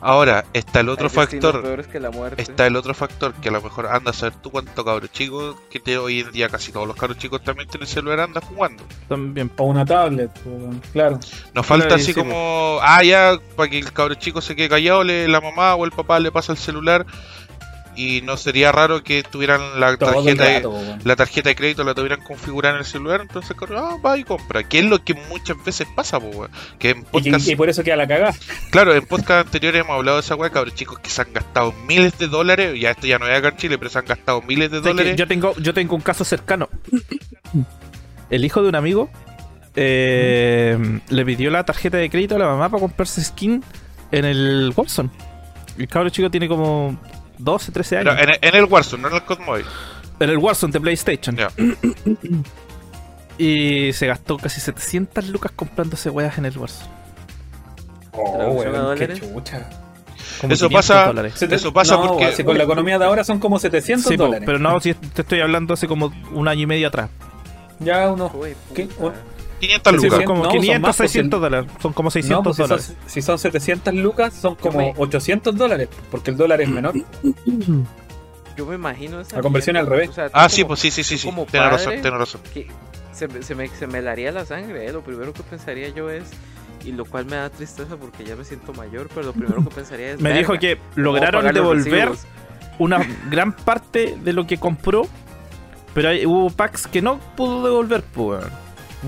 Ahora, 0.00 0.44
está 0.52 0.80
el 0.80 0.90
otro 0.90 1.06
Hay 1.06 1.14
factor. 1.14 1.62
peores 1.62 1.86
que 1.86 1.98
la 1.98 2.10
muerte. 2.10 2.42
Está 2.42 2.66
el 2.66 2.76
otro 2.76 2.92
factor 2.92 3.32
que 3.34 3.48
a 3.48 3.52
lo 3.52 3.62
mejor 3.62 3.86
anda 3.86 4.10
a 4.10 4.14
saber 4.14 4.34
tú 4.42 4.50
cuánto 4.50 4.84
cabros 4.84 5.10
chicos, 5.12 5.56
que 5.70 5.80
te, 5.80 5.96
hoy 5.96 6.20
en 6.20 6.30
día 6.30 6.50
casi 6.50 6.72
todos 6.72 6.86
los 6.86 6.94
cabros 6.94 7.16
chicos 7.16 7.42
también 7.42 7.68
tienen 7.70 7.86
celular, 7.88 8.20
anda 8.20 8.42
jugando. 8.42 8.82
También. 9.08 9.50
O 9.56 9.64
una 9.64 9.86
tablet, 9.86 10.30
claro. 10.92 11.18
Nos 11.54 11.64
falta 11.64 11.86
Claro, 11.86 11.94
así 12.02 12.12
sí, 12.12 12.14
como, 12.14 12.78
ah, 12.82 13.02
ya, 13.02 13.38
para 13.56 13.70
que 13.70 13.78
el 13.78 13.92
cabro 13.94 14.14
chico 14.16 14.42
se 14.42 14.54
quede 14.54 14.68
callado, 14.68 15.04
le, 15.04 15.26
la 15.26 15.40
mamá 15.40 15.74
o 15.74 15.86
el 15.86 15.90
papá 15.90 16.20
le 16.20 16.30
pasa 16.30 16.52
el 16.52 16.58
celular 16.58 17.06
y 17.96 18.22
no 18.22 18.36
sería 18.36 18.72
raro 18.72 19.02
que 19.02 19.22
tuvieran 19.22 19.80
la 19.80 19.96
Todo 19.96 20.12
tarjeta, 20.12 20.44
de, 20.44 20.98
la 21.04 21.16
tarjeta 21.16 21.48
de 21.48 21.56
crédito 21.56 21.84
la 21.84 21.94
tuvieran 21.94 22.20
configurada 22.22 22.74
en 22.74 22.80
el 22.80 22.86
celular, 22.86 23.20
entonces 23.20 23.56
cabrón, 23.56 23.84
ah, 23.84 23.96
va 24.04 24.18
y 24.18 24.24
compra. 24.24 24.62
Que 24.62 24.80
es 24.80 24.84
lo 24.84 25.02
que 25.02 25.14
muchas 25.14 25.62
veces 25.64 25.86
pasa, 25.94 26.18
po, 26.20 26.26
weón. 26.26 26.50
Que 26.78 26.90
en 26.90 26.98
Y, 26.98 27.02
podcast, 27.02 27.48
y 27.48 27.56
por 27.56 27.68
eso 27.68 27.82
queda 27.82 27.96
la 27.96 28.06
cagada. 28.06 28.34
claro, 28.70 28.94
en 28.94 29.04
podcast 29.06 29.46
anteriores 29.46 29.80
hemos 29.82 29.96
hablado 29.96 30.16
de 30.18 30.22
esa 30.22 30.34
weá, 30.34 30.50
cabros 30.50 30.74
chicos 30.74 30.98
que 30.98 31.10
se 31.10 31.22
han 31.22 31.32
gastado 31.32 31.72
miles 31.86 32.18
de 32.18 32.28
dólares, 32.28 32.78
ya 32.80 32.90
esto 32.90 33.06
ya 33.06 33.18
no 33.18 33.26
es 33.28 33.38
acá 33.38 33.48
en 33.48 33.56
Chile, 33.56 33.78
pero 33.78 33.90
se 33.90 33.98
han 33.98 34.06
gastado 34.06 34.42
miles 34.42 34.70
de 34.70 34.80
dólares. 34.80 35.16
Yo 35.16 35.26
tengo, 35.26 35.54
yo 35.56 35.74
tengo 35.74 35.94
un 35.94 36.02
caso 36.02 36.24
cercano. 36.24 36.68
El 38.30 38.44
hijo 38.44 38.62
de 38.62 38.68
un 38.68 38.74
amigo 38.74 39.10
eh, 39.76 41.00
le 41.08 41.24
pidió 41.24 41.50
la 41.50 41.64
tarjeta 41.64 41.96
de 41.96 42.08
crédito 42.08 42.36
a 42.36 42.38
la 42.38 42.46
mamá 42.46 42.68
para 42.68 42.80
comprarse 42.80 43.22
skin 43.22 43.62
en 44.10 44.24
el 44.24 44.72
Warzone. 44.74 45.10
El 45.78 45.88
cabro 45.88 46.08
chico 46.10 46.30
tiene 46.30 46.48
como 46.48 46.98
12, 47.38 47.72
13 47.72 47.98
años. 47.98 48.14
Pero 48.18 48.32
en, 48.32 48.38
en 48.40 48.54
el 48.54 48.64
Warzone, 48.64 49.02
no 49.02 49.08
en 49.08 49.14
el 49.14 49.22
COD 49.24 49.38
Mobile. 49.40 49.66
En 50.20 50.30
el 50.30 50.38
Warzone 50.38 50.72
de 50.72 50.80
PlayStation. 50.80 51.36
Ya. 51.36 51.48
Y 53.36 53.92
se 53.92 54.06
gastó 54.06 54.36
casi 54.38 54.60
700 54.60 55.28
lucas 55.28 55.50
comprándose 55.56 56.08
weas 56.10 56.38
en 56.38 56.44
el 56.46 56.56
Warzone. 56.56 56.88
Oh, 58.12 58.32
¿Traducción 58.36 58.76
a 58.76 58.82
weón, 58.84 58.98
qué 58.98 59.08
chucha. 59.14 59.68
Como 60.40 60.52
Eso 60.52 60.68
500 60.68 60.70
pasa- 60.72 61.06
dólares. 61.06 61.42
Eso 61.42 61.72
pasa 61.72 61.96
no, 61.96 62.06
porque- 62.08 62.32
si 62.32 62.44
con 62.44 62.56
la 62.56 62.62
economía 62.64 62.96
de 62.98 63.04
ahora 63.04 63.24
son 63.24 63.40
como 63.40 63.58
700 63.58 64.08
Sí, 64.08 64.16
dólares. 64.16 64.44
pero 64.46 64.58
no, 64.60 64.78
si 64.80 64.94
te 64.94 65.22
estoy 65.22 65.40
hablando 65.40 65.74
hace 65.74 65.88
como 65.88 66.12
un 66.32 66.46
año 66.48 66.62
y 66.62 66.66
medio 66.66 66.86
atrás. 66.88 67.10
Ya 67.80 68.08
uno. 68.12 68.30
Uy, 68.34 68.54
¿Qué? 68.72 68.88
Puta. 69.54 69.60
500 69.60 69.92
Sí, 69.92 69.98
Sí, 69.98 70.04
lucas. 70.04 70.18
son 70.18 70.26
como 70.26 70.38
No, 70.44 70.50
son 70.50 70.60
500, 70.60 70.82
más, 70.88 70.96
pues, 70.96 71.10
600 71.10 71.40
dólares. 71.40 71.70
Son 71.80 71.92
como 71.92 72.06
No, 72.06 72.10
600 72.10 72.42
pues 72.44 72.56
si, 72.56 72.62
dólares. 72.62 72.84
son, 72.86 72.96
si 73.06 73.22
son 73.22 73.38
700 73.38 73.94
lucas, 73.94 74.34
son 74.34 74.54
como 74.56 74.78
me- 74.78 74.94
800 74.96 75.56
dólares, 75.56 75.88
porque 76.10 76.30
el 76.30 76.36
dólar 76.36 76.60
es 76.60 76.68
menor. 76.68 76.94
Yo 78.56 78.66
me 78.66 78.76
imagino 78.76 79.20
esa 79.20 79.36
La 79.36 79.42
conversión 79.42 79.74
mierda, 79.74 79.86
al 79.88 79.92
revés. 79.92 80.10
o 80.10 80.12
sea, 80.12 80.26
tú 80.26 80.32
Ah, 80.34 80.48
sí, 80.48 80.62
como- 80.62 80.68
pues 80.68 80.80
sí, 80.80 80.90
sí, 80.90 81.02
sí, 81.02 81.18
sí. 81.18 81.26
como 81.26 81.44
Tienes 81.46 81.70
razón, 81.70 81.86
padre, 81.86 82.00
tienes 82.02 82.20
razón. 82.20 82.40
que 82.52 82.68
se, 83.12 83.26
me- 83.28 83.42
se 83.42 83.54
me, 83.54 83.68
se 83.68 83.86
me 83.88 83.98
helaría 83.98 84.30
la 84.30 84.44
sangre, 84.46 84.86
¿eh? 84.86 84.92
Lo 84.92 85.02
primero 85.02 85.32
que 85.32 85.42
pensaría 85.42 85.88
yo 85.88 86.08
es, 86.08 86.24
y 86.84 86.92
lo 86.92 87.04
cual 87.04 87.26
me 87.26 87.36
da 87.36 87.50
tristeza 87.50 87.96
porque 87.96 88.24
ya 88.24 88.36
me 88.36 88.44
siento 88.44 88.72
mayor, 88.74 89.08
pero 89.12 89.26
lo 89.26 89.32
primero 89.32 89.64
que 89.64 89.70
pensaría 89.74 90.12
es... 90.12 90.16
Me 90.20 90.28
"Verga, 90.30 90.38
dijo 90.38 90.52
que 90.60 90.76
¿cómo 90.76 90.88
lograron 90.96 91.52
devolver 91.52 92.10
recibos?". 92.10 92.26
una 92.78 93.04
gran 93.28 93.52
parte 93.56 94.16
de 94.22 94.32
lo 94.32 94.46
que 94.46 94.58
compró, 94.58 95.02
pero 95.92 96.10
hay- 96.10 96.24
hubo 96.24 96.48
packs 96.50 96.86
que 96.86 97.02
no 97.02 97.18
pudo 97.36 97.64
devolver, 97.64 98.04
pues. 98.14 98.44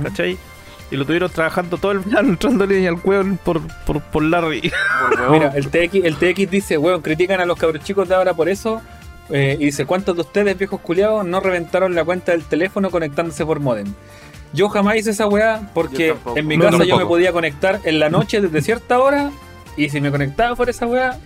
¿Cachai? 0.03 0.39
Y 0.91 0.97
lo 0.97 1.05
tuvieron 1.05 1.31
trabajando 1.31 1.79
todo 1.79 1.93
el 1.93 1.99
verano, 2.01 2.29
entrándole 2.31 2.87
al 2.87 2.97
weón 3.05 3.39
por, 3.43 3.61
por, 3.85 4.01
por 4.03 4.23
Larry. 4.23 4.71
Mira, 5.31 5.53
el 5.55 5.69
TX, 5.69 5.95
el 6.05 6.17
TX 6.17 6.51
dice, 6.51 6.79
weón, 6.79 7.03
critican 7.03 7.41
a 7.41 7.45
los 7.47 7.59
cabros 7.59 7.83
chicos 7.83 8.09
de 8.09 8.15
ahora 8.15 8.35
por 8.35 8.49
eso. 8.49 8.81
eh, 9.31 9.57
y 9.59 9.65
dice, 9.67 9.85
¿cuántos 9.87 10.15
de 10.15 10.21
ustedes, 10.23 10.57
viejos 10.57 10.81
culiados, 10.81 11.27
no 11.27 11.41
reventaron 11.41 11.95
la 11.95 12.05
cuenta 12.05 12.33
del 12.33 12.45
teléfono 12.45 12.91
conectándose 12.91 13.45
por 13.45 13.59
modem? 13.61 13.93
Yo 14.53 14.69
jamás 14.69 14.97
hice 14.97 15.11
esa 15.11 15.27
weá 15.27 15.69
porque 15.75 16.15
Yo 16.25 16.37
en 16.37 16.47
mi 16.47 16.57
No, 16.57 16.67
casa 16.71 16.85
yo 16.85 16.97
me 16.97 17.05
podía 17.05 17.33
conectar 17.33 17.81
en 17.83 17.99
la 17.99 18.09
noche 18.09 18.41
desde 18.41 18.63
cierta 18.63 19.01
hora. 19.01 19.31
Y 19.77 19.91
si 19.91 20.01
me 20.01 20.11
conectaba 20.13 20.55
por 20.55 20.71
esa 20.71 20.87
weá, 20.87 21.19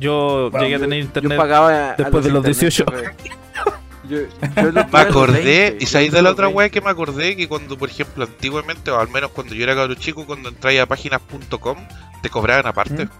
Yo 0.00 0.48
Bueno, 0.50 0.64
llegué 0.64 0.74
a 0.74 0.78
yo- 0.78 0.84
tener 0.84 0.98
Yo 0.98 1.04
internet. 1.06 1.38
pagaba 1.38 1.90
a 1.92 1.94
después 1.96 2.24
de 2.24 2.30
los 2.32 2.44
internet, 2.44 2.74
18. 2.74 2.84
Yo, 4.08 4.18
yo 4.56 4.72
Me 4.92 4.98
acordé, 4.98 5.70
20, 5.70 5.76
y 5.80 5.86
sabéis 5.86 6.12
de 6.12 6.22
la 6.22 6.30
otra 6.30 6.46
20. 6.46 6.56
weá 6.56 6.68
que 6.70 6.80
me 6.80 6.90
acordé 6.90 7.36
que 7.36 7.48
cuando, 7.48 7.76
por 7.76 7.90
ejemplo, 7.90 8.24
antiguamente, 8.24 8.90
o 8.90 8.98
al 8.98 9.08
menos 9.08 9.30
cuando 9.32 9.54
yo 9.54 9.62
era 9.64 9.74
cabro 9.74 9.94
chico, 9.94 10.26
cuando 10.26 10.48
entráis 10.48 10.80
a 10.80 10.86
páginas.com, 10.86 11.76
te 12.22 12.30
cobraban 12.30 12.66
aparte. 12.66 13.04
¿Mm? 13.04 13.10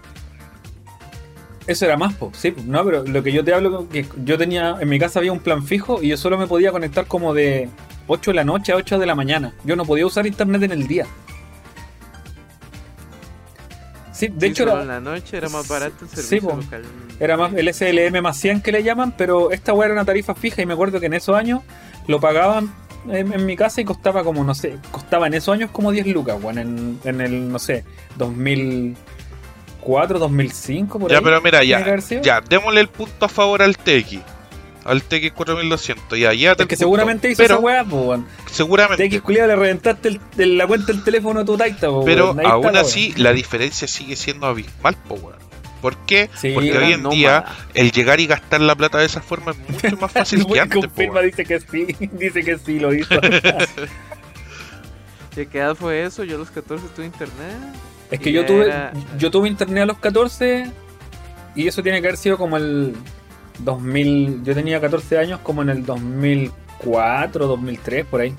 eso 1.67 1.85
era 1.85 1.97
más, 1.97 2.15
po. 2.15 2.31
sí, 2.33 2.51
no, 2.65 2.83
pero 2.83 3.03
lo 3.03 3.21
que 3.21 3.31
yo 3.31 3.43
te 3.43 3.53
hablo, 3.53 3.87
que 3.89 4.03
yo 4.23 4.39
tenía, 4.39 4.77
en 4.79 4.89
mi 4.89 4.97
casa 4.97 5.19
había 5.19 5.31
un 5.31 5.39
plan 5.39 5.63
fijo 5.63 6.01
y 6.01 6.07
yo 6.07 6.17
solo 6.17 6.35
me 6.35 6.47
podía 6.47 6.71
conectar 6.71 7.05
como 7.05 7.31
de 7.35 7.69
8 8.07 8.31
de 8.31 8.35
la 8.35 8.43
noche 8.43 8.71
a 8.71 8.75
8 8.75 8.97
de 8.97 9.05
la 9.05 9.13
mañana. 9.13 9.53
Yo 9.63 9.75
no 9.75 9.85
podía 9.85 10.07
usar 10.07 10.25
internet 10.25 10.63
en 10.63 10.71
el 10.71 10.87
día. 10.87 11.05
Sí, 14.19 14.27
de 14.27 14.47
Sí, 14.47 14.51
hecho 14.51 14.63
era, 14.63 14.81
en 14.81 14.87
la 14.89 14.99
noche 14.99 15.37
era 15.37 15.47
más 15.49 15.67
barato 15.67 15.95
el 16.03 16.09
Sí, 16.09 16.15
servicio 16.17 16.55
local. 16.55 16.81
Era 17.19 17.37
más 17.37 17.53
el 17.53 17.73
SLM 17.73 18.21
más 18.21 18.37
100 18.37 18.61
que 18.61 18.71
le 18.71 18.83
llaman, 18.83 19.13
pero 19.17 19.51
esta 19.51 19.73
weá 19.73 19.85
era 19.85 19.93
una 19.93 20.05
tarifa 20.05 20.35
fija 20.35 20.61
y 20.61 20.65
me 20.65 20.73
acuerdo 20.73 20.99
que 20.99 21.05
en 21.05 21.13
esos 21.13 21.35
años 21.37 21.61
lo 22.07 22.19
pagaban 22.19 22.73
en, 23.09 23.31
en 23.31 23.45
mi 23.45 23.55
casa 23.55 23.79
y 23.79 23.85
costaba 23.85 24.23
como, 24.23 24.43
no 24.43 24.53
sé, 24.53 24.77
costaba 24.91 25.27
en 25.27 25.35
esos 25.35 25.53
años 25.53 25.71
como 25.71 25.91
10 25.91 26.07
lucas, 26.07 26.37
weón, 26.41 26.57
en, 26.57 26.99
en 27.05 27.21
el, 27.21 27.49
no 27.49 27.59
sé, 27.59 27.85
2000, 28.17 28.95
2004, 29.79 30.19
2005, 30.19 30.99
por 30.99 31.09
Ya, 31.11 31.17
ahí. 31.19 31.23
pero 31.23 31.41
mira, 31.41 31.63
ya, 31.63 31.97
ya, 32.21 32.41
démosle 32.41 32.81
el 32.81 32.89
punto 32.89 33.25
a 33.25 33.29
favor 33.29 33.61
al 33.61 33.77
TX. 33.77 34.19
Al 34.85 35.03
TX 35.03 35.31
4200. 35.33 36.17
Ya, 36.17 36.33
ya 36.33 36.53
Es 36.57 36.65
que 36.65 36.75
seguramente 36.75 37.29
hizo 37.29 37.43
pero, 37.43 37.55
esa 37.55 37.63
weá, 37.63 37.83
pues, 37.83 38.05
weón. 38.05 38.25
Seguramente. 38.49 39.09
TX 39.09 39.21
culiado 39.21 39.47
le 39.49 39.55
reventaste 39.55 40.07
el- 40.09 40.21
el- 40.37 40.57
la 40.57 40.65
cuenta 40.67 40.87
del 40.93 41.03
teléfono 41.03 41.41
a 41.41 41.45
tu 41.45 41.57
taita, 41.57 41.87
po, 41.87 42.03
Pero 42.05 42.25
weón. 42.31 42.39
Ahí 42.39 42.45
está 42.45 42.53
aún 42.55 42.77
así, 42.77 43.13
la 43.17 43.33
diferencia 43.33 43.87
sigue 43.87 44.15
siendo 44.15 44.47
abismal, 44.47 44.95
po, 45.07 45.15
weón. 45.15 45.37
¿Por 45.81 45.95
qué? 46.05 46.29
Sí, 46.35 46.51
Porque 46.53 46.77
hoy 46.77 46.91
en 46.93 47.09
día 47.09 47.45
el 47.73 47.91
llegar 47.93 48.19
y 48.19 48.27
gastar 48.27 48.59
la 48.59 48.75
plata 48.75 48.97
de 48.97 49.05
esa 49.05 49.21
forma 49.21 49.51
es 49.51 49.57
mucho 49.83 49.95
más 49.97 50.11
fácil 50.11 50.45
que 50.45 50.59
antes, 50.59 50.75
po, 50.75 50.81
confirma, 50.87 51.13
weón. 51.15 51.25
dice 51.27 51.45
que 51.45 51.59
sí, 51.59 51.95
dice 52.11 52.43
que 52.43 52.57
sí 52.57 52.79
lo 52.79 52.93
hizo. 52.93 53.15
¿De 55.35 55.47
qué 55.47 55.59
edad 55.59 55.75
fue 55.75 56.03
eso? 56.03 56.23
Yo 56.23 56.35
a 56.35 56.39
los 56.39 56.49
14 56.51 56.85
tuve 56.95 57.05
internet. 57.05 57.55
es 58.11 58.19
que 58.19 58.31
yo 58.31 58.45
tuve, 58.45 58.65
era- 58.65 58.93
yo 59.17 59.31
tuve 59.31 59.47
internet 59.47 59.83
a 59.83 59.85
los 59.85 59.97
14 59.99 60.65
y 61.55 61.67
eso 61.67 61.83
tiene 61.83 62.01
que 62.01 62.07
haber 62.07 62.17
sido 62.17 62.37
como 62.37 62.57
el 62.57 62.95
2000, 63.59 64.43
yo 64.43 64.53
tenía 64.53 64.79
14 64.81 65.17
años 65.17 65.39
como 65.43 65.61
en 65.61 65.69
el 65.69 65.85
2004, 65.85 67.47
2003, 67.47 68.05
por 68.05 68.21
ahí. 68.21 68.33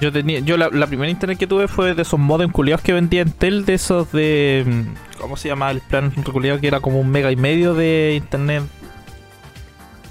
Yo 0.00 0.10
tenía, 0.10 0.40
yo 0.40 0.56
la, 0.56 0.70
la 0.70 0.86
primera 0.86 1.10
internet 1.10 1.38
que 1.38 1.46
tuve 1.46 1.68
fue 1.68 1.94
de 1.94 2.02
esos 2.02 2.18
modem 2.18 2.50
culiados 2.50 2.80
que 2.82 2.92
vendía 2.94 3.20
Entel, 3.22 3.66
de 3.66 3.74
esos 3.74 4.10
de. 4.12 4.64
mm, 4.66 5.18
¿Cómo 5.20 5.36
se 5.36 5.48
llama 5.48 5.70
el 5.70 5.80
plan 5.82 6.12
reculiado? 6.16 6.58
Que 6.58 6.68
era 6.68 6.80
como 6.80 7.00
un 7.00 7.10
mega 7.10 7.30
y 7.30 7.36
medio 7.36 7.74
de 7.74 8.14
internet. 8.16 8.62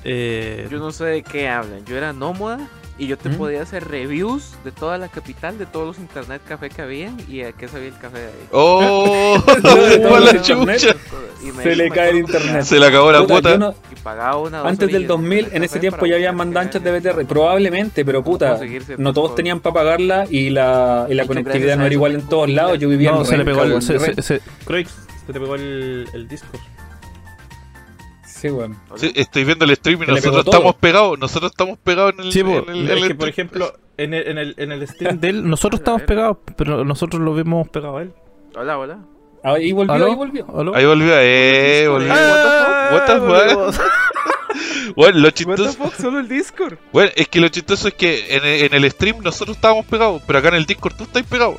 Eh, 0.03 0.67
Yo 0.69 0.77
no 0.77 0.91
sé 0.91 1.05
de 1.05 1.23
qué 1.23 1.49
hablan. 1.49 1.84
Yo 1.85 1.97
era 1.97 2.13
nómada 2.13 2.59
y 2.99 3.07
yo 3.07 3.17
te 3.17 3.30
¿Mm? 3.30 3.35
podía 3.38 3.61
hacer 3.63 3.88
reviews 3.88 4.53
de 4.63 4.71
toda 4.71 4.97
la 4.97 5.07
capital, 5.07 5.57
de 5.57 5.65
todos 5.65 5.88
los 5.88 5.97
internet 5.99 6.41
café 6.47 6.69
que 6.69 6.81
habían 6.81 7.17
y 7.30 7.41
a 7.41 7.53
qué 7.53 7.67
sabía 7.67 7.88
el 7.88 7.97
café 7.97 8.19
de 8.19 8.26
ahí. 8.27 8.47
¡Oh! 8.51 9.38
No, 9.63 9.76
no, 9.97 10.09
¡Fue 10.09 10.19
la 10.19 10.41
chucha! 10.41 10.95
Se 11.63 11.76
le 11.76 11.89
cae 11.89 12.09
el 12.11 12.17
internet. 12.17 12.63
Se 12.63 12.77
le 12.80 12.85
acabó 12.85 13.11
la 13.11 13.26
Puta, 13.26 13.57
no- 13.57 13.73
Y 13.91 13.95
pagaba 14.01 14.38
una 14.38 14.61
antes 14.61 14.88
del 14.88 14.95
orillas 14.95 15.07
2000, 15.07 15.49
de 15.49 15.57
en 15.57 15.63
ese 15.63 15.80
tiempo 15.80 16.05
ya 16.05 16.15
habían 16.15 16.35
poder 16.35 16.47
mandanchas 16.47 16.84
de 16.84 16.99
BTR. 16.99 17.26
Probablemente, 17.26 18.03
pero 18.03 18.23
puta, 18.23 18.59
no 18.97 19.13
todos 19.13 19.35
tenían 19.35 19.59
para 19.61 19.73
pagarla 19.73 20.26
y 20.30 20.49
la, 20.49 21.07
y 21.09 21.13
la 21.13 21.26
conectividad 21.26 21.77
no 21.77 21.85
era 21.85 21.93
igual 21.93 22.15
en 22.15 22.27
todos 22.27 22.49
lados. 22.49 22.77
Yo 22.80 22.89
vivía 22.89 23.11
no, 23.11 23.19
en 23.21 23.26
se 23.26 23.38
le 23.38 23.43
Renca, 23.43 23.61
pegó 23.63 23.76
el. 23.76 23.81
Se, 23.81 23.97
se, 23.99 24.21
se- 24.21 24.41
Croix, 24.65 24.89
se 25.26 25.34
te 25.34 25.39
pegó 25.39 25.55
el, 25.55 26.07
el 26.13 26.27
disco. 26.27 26.47
Sí, 28.39 28.49
weón. 28.49 28.77
Sí, 28.95 29.11
estoy 29.15 29.43
viendo 29.43 29.65
el 29.65 29.75
stream 29.75 30.01
y 30.03 30.05
Se 30.05 30.11
le 30.11 30.17
nosotros 30.21 30.45
estamos 30.45 30.75
pegados. 30.75 31.19
Nosotros 31.19 31.51
estamos 31.51 31.77
pegados 31.79 32.13
en 32.17 32.25
el. 32.25 32.31
Sí, 32.31 32.39
en 32.39 32.47
el- 32.69 32.89
es 32.89 33.01
el 33.01 33.07
que 33.09 33.15
por 33.15 33.27
ejemplo, 33.27 33.73
en 33.97 34.13
el, 34.13 34.27
en 34.27 34.37
el, 34.37 34.55
en 34.57 34.71
el 34.71 34.87
stream 34.87 35.19
de 35.19 35.29
él, 35.29 35.49
nosotros 35.49 35.81
estamos 35.81 36.03
pegados, 36.03 36.37
pero 36.55 36.85
nosotros 36.85 37.21
lo 37.21 37.33
vemos 37.33 37.67
pegado 37.69 37.97
a 37.97 38.01
él. 38.03 38.13
Hola, 38.55 38.77
hola. 38.77 38.99
Ahí 39.43 39.71
volvió, 39.71 39.93
¿Aló? 39.93 40.05
ahí 40.07 40.15
volvió. 40.15 40.47
¿Aló? 40.59 40.75
Ahí 40.75 40.85
volvió, 40.85 41.13
eh, 41.17 41.87
volvió. 41.89 42.13
Ah, 42.13 42.89
What 42.93 43.05
the 43.05 43.13
fuck? 43.13 43.27
volvimos. 43.27 43.81
Bueno, 44.95 45.19
lo 45.19 45.25
What 45.25 45.31
the 45.33 45.37
chistoso, 45.37 45.73
fuck, 45.73 45.93
solo 45.93 46.19
el 46.19 46.27
Discord. 46.27 46.77
bueno, 46.91 47.11
es 47.15 47.27
que 47.27 47.39
lo 47.39 47.47
chistoso 47.49 47.87
es 47.89 47.93
que 47.93 48.35
en 48.35 48.43
el, 48.43 48.63
en 48.73 48.73
el 48.83 48.91
stream 48.91 49.19
nosotros 49.21 49.55
estábamos 49.55 49.85
pegados, 49.85 50.21
pero 50.25 50.39
acá 50.39 50.47
en 50.49 50.55
el 50.55 50.65
Discord 50.65 50.95
tú 50.95 51.03
estás 51.03 51.23
pegado. 51.23 51.55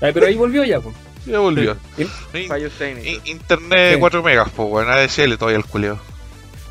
Ay, 0.00 0.12
pero 0.12 0.26
ahí 0.26 0.34
volvió 0.36 0.62
ya, 0.64 0.80
pues. 0.80 0.94
Ya 1.26 1.38
volvió. 1.38 1.76
Sí. 1.96 2.06
In- 2.34 2.48
Fallos 2.48 2.72
in- 2.72 2.78
técnicos. 2.78 3.28
internet 3.28 3.94
Sí. 3.94 4.00
4 4.00 4.22
megas, 4.22 4.48
pues 4.54 4.68
bueno, 4.68 4.90
ADSL 4.90 5.36
todavía 5.38 5.58
el 5.58 5.64
culeo. 5.64 5.98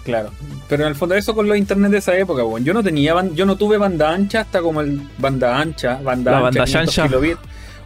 Claro. 0.04 0.32
Pero 0.68 0.84
en 0.84 0.90
el 0.90 0.96
fondo 0.96 1.16
eso 1.16 1.34
con 1.34 1.48
los 1.48 1.58
internet 1.58 1.92
de 1.92 1.98
esa 2.00 2.16
época, 2.18 2.44
weón. 2.44 2.64
Yo 2.66 2.74
no 2.74 2.84
tenía 2.84 3.16
yo 3.34 3.46
no 3.46 3.56
tuve 3.56 3.78
banda 3.78 4.12
ancha 4.12 4.42
hasta 4.42 4.62
como 4.62 4.82
el 4.82 5.02
banda 5.18 5.58
ancha, 5.60 6.00
banda 6.04 6.32
La 6.32 6.38
ancha, 6.38 6.44
banda 6.44 6.66
500 6.66 6.94
chancha. 6.96 7.08
kilobits, 7.10 7.40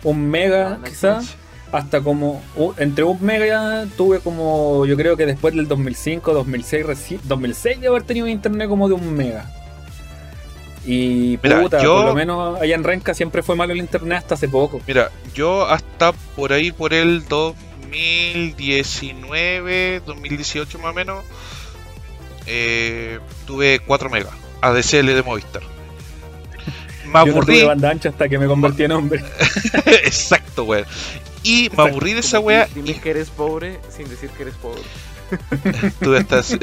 un 0.03 0.30
mega 0.30 0.64
Banda 0.69 0.89
quizás, 0.89 1.35
hasta 1.72 2.02
como 2.02 2.41
entre 2.77 3.03
un 3.03 3.22
mega 3.23 3.85
tuve 3.95 4.19
como 4.19 4.85
yo 4.88 4.95
creo 4.98 5.15
que 5.15 5.26
después 5.27 5.53
del 5.53 5.68
2005, 5.68 6.34
2006, 6.34 6.85
reci- 6.85 7.19
2006 7.23 7.80
de 7.81 7.88
haber 7.88 8.02
tenido 8.03 8.27
internet 8.27 8.68
como 8.68 8.88
de 8.88 8.95
un 8.95 9.14
mega. 9.15 9.45
Y 10.88 11.38
Mira, 11.44 11.62
puta, 11.62 11.84
yo- 11.84 11.98
por 11.98 12.06
lo 12.06 12.16
menos 12.16 12.60
allá 12.62 12.76
en 12.76 12.84
Renca 12.84 13.14
siempre 13.14 13.44
fue 13.44 13.56
malo 13.58 13.74
el 13.74 13.80
internet 13.80 14.20
hasta 14.20 14.36
hace 14.36 14.48
poco. 14.48 14.80
Mira, 14.88 15.12
yo 15.36 15.66
hasta 15.68 16.14
por 16.14 16.54
ahí, 16.54 16.72
por 16.72 16.94
el 16.94 17.28
2019, 17.28 20.02
2018 20.06 20.80
más 20.80 20.92
o 20.92 20.94
menos, 20.94 21.26
eh, 22.46 23.20
tuve 23.46 23.80
4 23.86 24.10
megas 24.10 24.32
ADSL 24.62 25.14
de 25.14 25.24
Movistar. 25.24 25.62
Me 27.06 27.12
Yo 27.12 27.12
no 27.12 27.24
tuve 27.24 27.32
aburrí, 27.32 27.64
banda 27.64 27.90
ancha 27.90 28.08
hasta 28.10 28.30
que 28.30 28.38
me 28.40 28.48
convertí 28.48 28.84
en 28.84 28.92
hombre. 28.94 29.22
exacto, 29.86 30.64
weón. 30.64 30.86
Y 31.44 31.70
me 31.76 31.84
aburrí 31.84 32.14
de 32.14 32.22
esa 32.22 32.40
wea 32.40 32.68
Dime 32.74 33.00
que 33.00 33.10
eres 33.12 33.30
pobre 33.30 33.80
sin 33.96 34.10
decir 34.10 34.30
que 34.32 34.42
eres 34.44 34.56
pobre. 34.56 34.82
Tú 36.02 36.16
estás. 36.16 36.58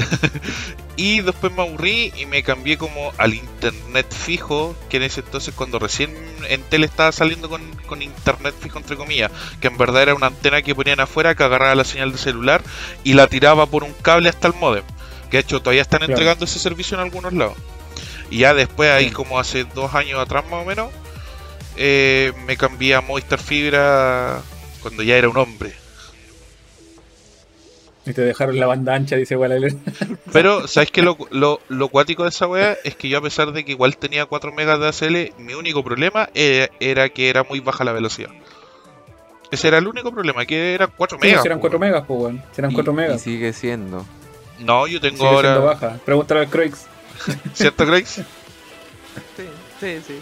y 0.96 1.20
después 1.20 1.52
me 1.52 1.62
aburrí 1.62 2.12
y 2.16 2.26
me 2.26 2.42
cambié 2.42 2.78
como 2.78 3.12
al 3.18 3.34
internet 3.34 4.06
fijo, 4.12 4.76
que 4.88 4.98
en 4.98 5.02
ese 5.04 5.20
entonces 5.20 5.54
cuando 5.54 5.78
recién 5.78 6.14
Entel 6.48 6.84
estaba 6.84 7.12
saliendo 7.12 7.48
con, 7.48 7.62
con 7.86 8.02
internet 8.02 8.54
fijo 8.60 8.78
entre 8.78 8.96
comillas, 8.96 9.30
que 9.60 9.68
en 9.68 9.76
verdad 9.76 10.02
era 10.02 10.14
una 10.14 10.28
antena 10.28 10.62
que 10.62 10.74
ponían 10.74 11.00
afuera 11.00 11.34
que 11.34 11.42
agarraba 11.44 11.74
la 11.74 11.84
señal 11.84 12.12
de 12.12 12.18
celular 12.18 12.62
y 13.02 13.14
la 13.14 13.26
tiraba 13.26 13.66
por 13.66 13.84
un 13.84 13.92
cable 13.92 14.28
hasta 14.28 14.48
el 14.48 14.54
modem. 14.54 14.84
Que 15.30 15.38
de 15.38 15.42
hecho 15.42 15.60
todavía 15.60 15.82
están 15.82 15.98
Claro. 15.98 16.12
entregando 16.12 16.44
ese 16.44 16.58
servicio 16.58 16.96
en 16.96 17.02
algunos 17.02 17.32
lados. 17.32 17.56
Y 18.30 18.38
ya 18.38 18.54
después 18.54 18.90
ahí 18.90 19.06
Sí. 19.08 19.10
como 19.12 19.38
hace 19.38 19.64
dos 19.64 19.94
años 19.94 20.18
atrás 20.20 20.44
más 20.50 20.62
o 20.62 20.64
menos, 20.64 20.90
eh, 21.76 22.32
me 22.46 22.56
cambié 22.56 22.94
a 22.94 23.00
Movistar 23.00 23.40
Fibra 23.40 24.40
cuando 24.80 25.02
ya 25.02 25.16
era 25.16 25.28
un 25.28 25.36
hombre. 25.36 25.74
Y 28.06 28.12
te 28.12 28.20
dejaron 28.22 28.58
la 28.60 28.66
banda 28.66 28.94
ancha, 28.94 29.16
dice 29.16 29.34
Guadalajara. 29.34 29.80
Pero, 30.32 30.66
¿sabes 30.68 30.90
qué? 30.90 31.00
Lo, 31.02 31.16
lo, 31.30 31.60
lo 31.68 31.88
cuático 31.88 32.22
de 32.24 32.28
esa 32.28 32.46
wea 32.46 32.76
es 32.84 32.96
que 32.96 33.08
yo, 33.08 33.18
a 33.18 33.22
pesar 33.22 33.52
de 33.52 33.64
que 33.64 33.72
igual 33.72 33.96
tenía 33.96 34.26
4 34.26 34.52
megas 34.52 34.78
de 34.78 34.88
ACL, 34.88 35.42
mi 35.42 35.54
único 35.54 35.82
problema 35.82 36.28
era, 36.34 36.68
era 36.80 37.08
que 37.08 37.30
era 37.30 37.44
muy 37.44 37.60
baja 37.60 37.82
la 37.84 37.92
velocidad. 37.92 38.28
Ese 39.50 39.68
era 39.68 39.78
el 39.78 39.86
único 39.86 40.10
problema, 40.12 40.44
que 40.44 40.74
era 40.74 40.86
4 40.86 41.18
Sí, 41.20 41.26
megas. 41.28 41.42
si 41.42 41.48
eran 41.48 41.58
po, 41.58 41.62
4 41.62 41.78
weón. 41.78 41.90
megas, 41.90 42.04
pues, 42.06 42.20
weón. 42.20 42.42
Si 42.52 42.60
eran 42.60 42.70
Y- 42.72 42.74
4 42.74 42.92
Y 42.92 42.96
megas. 42.96 43.20
sigue 43.22 43.52
siendo. 43.52 44.04
No, 44.60 44.86
yo 44.86 45.00
tengo 45.00 45.16
Sigue 45.16 45.30
siendo 45.30 45.48
ahora. 45.48 45.58
baja. 45.58 45.98
Pregúntale 46.04 46.40
al 46.40 46.48
Croix. 46.48 46.86
¿Cierto, 47.54 47.86
Grace? 47.86 48.24
Sí, 49.36 49.44
sí, 49.80 50.02
sí. 50.06 50.20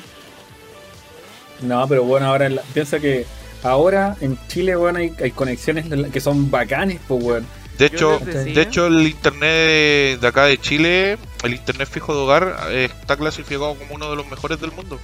No, 1.67 1.87
pero 1.89 2.05
bueno, 2.05 2.27
ahora 2.27 2.47
en 2.47 2.57
la- 2.57 2.63
piensa 2.75 2.99
que 3.01 3.25
ahora 3.63 4.17
en 4.21 4.39
Chile, 4.49 4.77
weón, 4.77 4.97
hay, 4.97 5.13
hay 5.21 5.31
conexiones 5.31 5.87
que 6.13 6.21
son 6.21 6.51
bacanes, 6.51 7.01
pues, 7.09 7.23
weón. 7.25 7.47
De 7.91 7.97
hecho, 7.97 8.19
de 8.21 8.63
hecho, 8.63 8.87
el 8.87 9.07
internet 9.07 9.41
de, 9.51 10.19
de 10.21 10.27
acá 10.27 10.45
de 10.45 10.59
Chile, 10.59 11.19
el 11.45 11.55
internet 11.55 11.89
fijo 11.91 12.15
de 12.15 12.21
hogar, 12.21 12.57
eh, 12.71 12.89
está 13.01 13.17
clasificado 13.17 13.75
como 13.75 13.95
uno 13.95 14.11
de 14.11 14.17
los 14.17 14.27
mejores 14.29 14.61
del 14.61 14.73
mundo. 14.73 14.99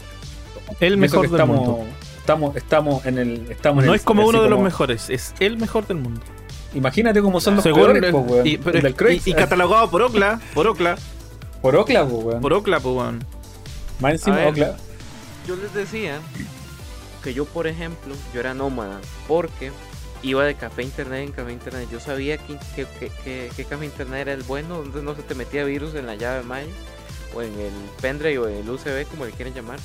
El 0.81 0.97
mejor 0.97 1.23
del 1.23 1.33
estamos, 1.33 1.57
mundo. 1.57 1.85
Estamos, 2.21 2.57
estamos 2.57 3.07
en 3.07 3.19
el. 3.19 3.51
Estamos 3.51 3.83
en 3.83 3.87
No 3.87 3.95
el- 3.95 4.01
es 4.01 4.05
como 4.05 4.27
uno 4.27 4.43
de 4.43 4.51
los 4.51 4.61
mejores, 4.61 5.09
es 5.11 5.35
el 5.41 5.57
mejor 5.57 5.87
del 5.87 5.97
mundo. 5.97 6.21
Imagínate 6.75 7.23
cómo 7.23 7.41
son 7.41 7.55
los 7.57 7.63
Según 7.65 7.83
peores, 7.85 8.03
el- 8.03 8.11
pues, 8.13 8.25
weón. 8.31 8.47
y, 8.47 8.59
pero- 8.59 8.77
El 8.77 8.83
del 8.85 8.95
Croix. 8.95 9.27
y- 9.27 9.31
y 9.31 9.35
catalogado 9.35 9.91
por 9.91 10.03
Ocla, 10.03 10.41
por 10.55 10.67
Ocla, 10.67 10.97
Por 11.63 11.75
Ocla, 11.77 12.07
pues, 12.07 12.25
weón. 12.25 12.41
por 12.43 12.53
Ocla, 12.53 12.81
pues, 12.81 12.95
weón. 12.95 13.25
Más 14.01 14.13
encima, 14.13 14.37
ver. 14.37 14.49
Ocla. 14.49 14.77
Yo 15.47 15.57
les 15.57 15.73
decía 15.75 16.19
que 17.25 17.33
yo, 17.35 17.47
por 17.47 17.67
ejemplo, 17.67 18.15
yo 18.35 18.41
era 18.41 18.53
nómada 18.55 19.01
porque 19.27 19.73
iba 20.23 20.45
de 20.45 20.55
café 20.55 20.83
internet 20.83 21.27
en 21.27 21.33
café 21.33 21.53
internet. 21.53 21.89
Yo 21.91 22.01
sabía 22.01 22.39
que, 22.39 22.57
que, 22.75 22.87
que- 22.99 23.11
que- 23.25 23.51
que 23.57 23.65
café 23.65 23.85
internet 23.85 24.21
era 24.23 24.33
el 24.33 24.43
bueno, 24.43 24.79
donde 24.79 25.03
no 25.03 25.15
se 25.15 25.23
te 25.23 25.35
metía 25.35 25.65
virus 25.65 25.95
en 25.95 26.07
la 26.07 26.15
llave 26.17 26.43
mail 26.43 26.69
o 27.35 27.43
en 27.43 27.53
el 27.59 27.73
pendrive 28.01 28.39
o 28.39 28.49
en 28.49 28.57
el 28.57 28.69
USB, 28.71 29.07
como 29.07 29.25
le 29.27 29.33
quieren 29.33 29.55
llamar. 29.55 29.79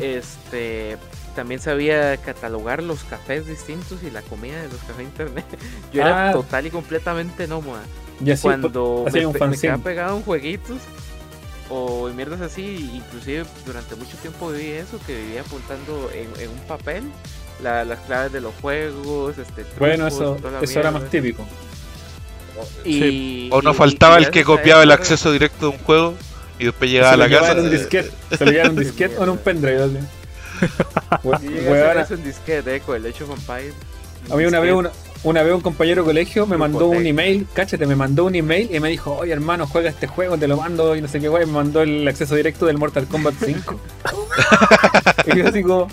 Este, 0.00 0.96
también 1.36 1.60
sabía 1.60 2.16
catalogar 2.18 2.82
los 2.82 3.04
cafés 3.04 3.46
distintos 3.46 4.02
y 4.02 4.10
la 4.10 4.22
comida 4.22 4.60
de 4.62 4.68
los 4.68 4.80
cafés 4.82 5.04
internet. 5.04 5.44
Yo 5.92 6.02
era 6.02 6.30
Ah. 6.30 6.32
total 6.32 6.66
y 6.66 6.70
completamente 6.70 7.46
nómada. 7.46 7.82
Y 8.24 8.30
así, 8.30 8.42
Cuando 8.42 9.04
hacía 9.06 9.22
me, 9.22 9.26
un 9.26 9.50
me 9.50 9.58
quedaba 9.58 9.82
pegado 9.82 10.16
en 10.16 10.22
jueguitos 10.22 10.78
o 11.68 12.08
en 12.08 12.16
mierdas 12.16 12.40
así, 12.40 12.90
inclusive 12.94 13.44
durante 13.66 13.96
mucho 13.96 14.16
tiempo 14.18 14.50
viví 14.50 14.70
eso, 14.70 14.98
que 15.06 15.16
vivía 15.20 15.40
apuntando 15.40 16.10
en, 16.12 16.28
en 16.40 16.50
un 16.50 16.58
papel 16.68 17.02
la- 17.62 17.84
las 17.84 18.00
claves 18.00 18.32
de 18.32 18.40
los 18.40 18.54
juegos, 18.60 19.38
este, 19.38 19.64
bueno, 19.78 20.08
trucos, 20.08 20.14
eso, 20.14 20.36
toda 20.40 20.50
la 20.52 20.60
eso 20.60 20.80
era 20.80 20.90
más 20.90 21.08
típico. 21.10 21.46
Y, 22.84 23.48
O 23.50 23.62
no 23.62 23.72
y- 23.72 23.74
faltaba 23.74 24.20
y 24.20 24.24
el 24.24 24.30
que 24.30 24.44
copiaba 24.44 24.82
el 24.82 24.90
eso- 24.90 24.98
acceso 25.00 25.32
directo 25.32 25.70
de 25.70 25.76
un 25.76 25.82
juego 25.84 26.14
y 26.58 26.66
después 26.66 26.90
llegaba 26.90 27.10
se 27.10 27.14
a 27.14 27.28
la 27.28 27.28
casa. 27.40 27.52
en 27.52 27.58
un 27.60 27.70
disquete. 27.70 28.10
Se 28.36 28.44
lo 28.46 28.70
un 28.70 28.76
disquete 28.76 29.16
o 29.18 29.24
en 29.24 29.28
un 29.30 29.38
pendrive. 29.38 29.82
así. 29.82 29.98
Sí, 31.40 31.54
eso 31.58 32.16
disquete, 32.16 32.76
eh, 32.76 32.80
con 32.80 32.96
el 32.96 33.06
hecho 33.06 33.26
Vampire. 33.26 33.72
A 34.30 34.36
mí 34.36 34.44
una 34.44 34.60
vez, 34.60 34.72
una, 34.72 34.90
una 35.24 35.42
vez 35.42 35.52
un 35.52 35.60
compañero 35.60 36.02
de 36.02 36.06
colegio 36.06 36.46
me 36.46 36.56
mandó 36.56 36.86
un 36.86 37.04
email, 37.04 37.46
cáchate, 37.52 37.86
me 37.86 37.96
mandó 37.96 38.24
un 38.24 38.34
email 38.34 38.70
y 38.74 38.80
me 38.80 38.88
dijo, 38.88 39.16
oye 39.16 39.32
hermano, 39.32 39.66
juega 39.66 39.90
este 39.90 40.06
juego, 40.06 40.38
te 40.38 40.46
lo 40.48 40.56
mando 40.56 40.94
y 40.96 41.02
no 41.02 41.08
sé 41.08 41.20
qué 41.20 41.28
guay, 41.28 41.44
me 41.46 41.52
mandó 41.52 41.82
el 41.82 42.06
acceso 42.06 42.34
directo 42.36 42.66
del 42.66 42.78
Mortal 42.78 43.06
Kombat 43.06 43.34
5. 43.44 43.80
y 45.26 45.36
yo 45.38 45.48
así 45.48 45.62
como, 45.62 45.88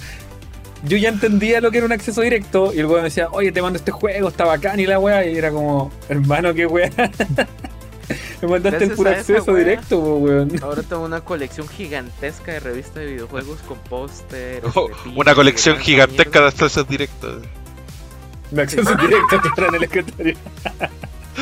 yo 0.83 0.97
ya 0.97 1.09
entendía 1.09 1.61
lo 1.61 1.71
que 1.71 1.77
era 1.77 1.85
un 1.85 1.91
acceso 1.91 2.21
directo 2.21 2.73
y 2.73 2.79
el 2.79 2.85
weón 2.85 2.99
me 3.01 3.09
decía, 3.09 3.27
oye, 3.31 3.51
te 3.51 3.61
mando 3.61 3.77
este 3.77 3.91
juego, 3.91 4.29
está 4.29 4.45
bacán 4.45 4.79
y 4.79 4.85
la 4.85 4.99
weá, 4.99 5.25
y 5.25 5.37
era 5.37 5.51
como, 5.51 5.91
hermano, 6.09 6.53
qué 6.53 6.65
weá. 6.65 6.89
me 8.41 8.47
mandaste 8.47 8.83
el 8.85 8.91
puro 8.91 9.09
acceso 9.11 9.53
directo, 9.55 9.99
weón. 9.99 10.51
Ahora 10.63 10.81
tengo 10.83 11.03
una 11.05 11.21
colección 11.21 11.67
gigantesca 11.67 12.53
de 12.53 12.59
revistas 12.59 12.95
de 12.95 13.05
videojuegos 13.13 13.59
con 13.67 13.77
póster. 13.79 14.61
Oh, 14.75 14.89
una 15.15 15.33
colección 15.35 15.77
gigantesca 15.77 16.39
mierda. 16.39 16.41
de 16.41 16.47
accesos 16.47 16.87
directos. 16.87 17.43
De 18.51 18.61
acceso 18.61 18.95
directo 18.95 19.41
que 19.41 19.47
está 19.47 19.67
en 19.67 19.75
el 19.75 19.83
escritorio. 19.83 20.35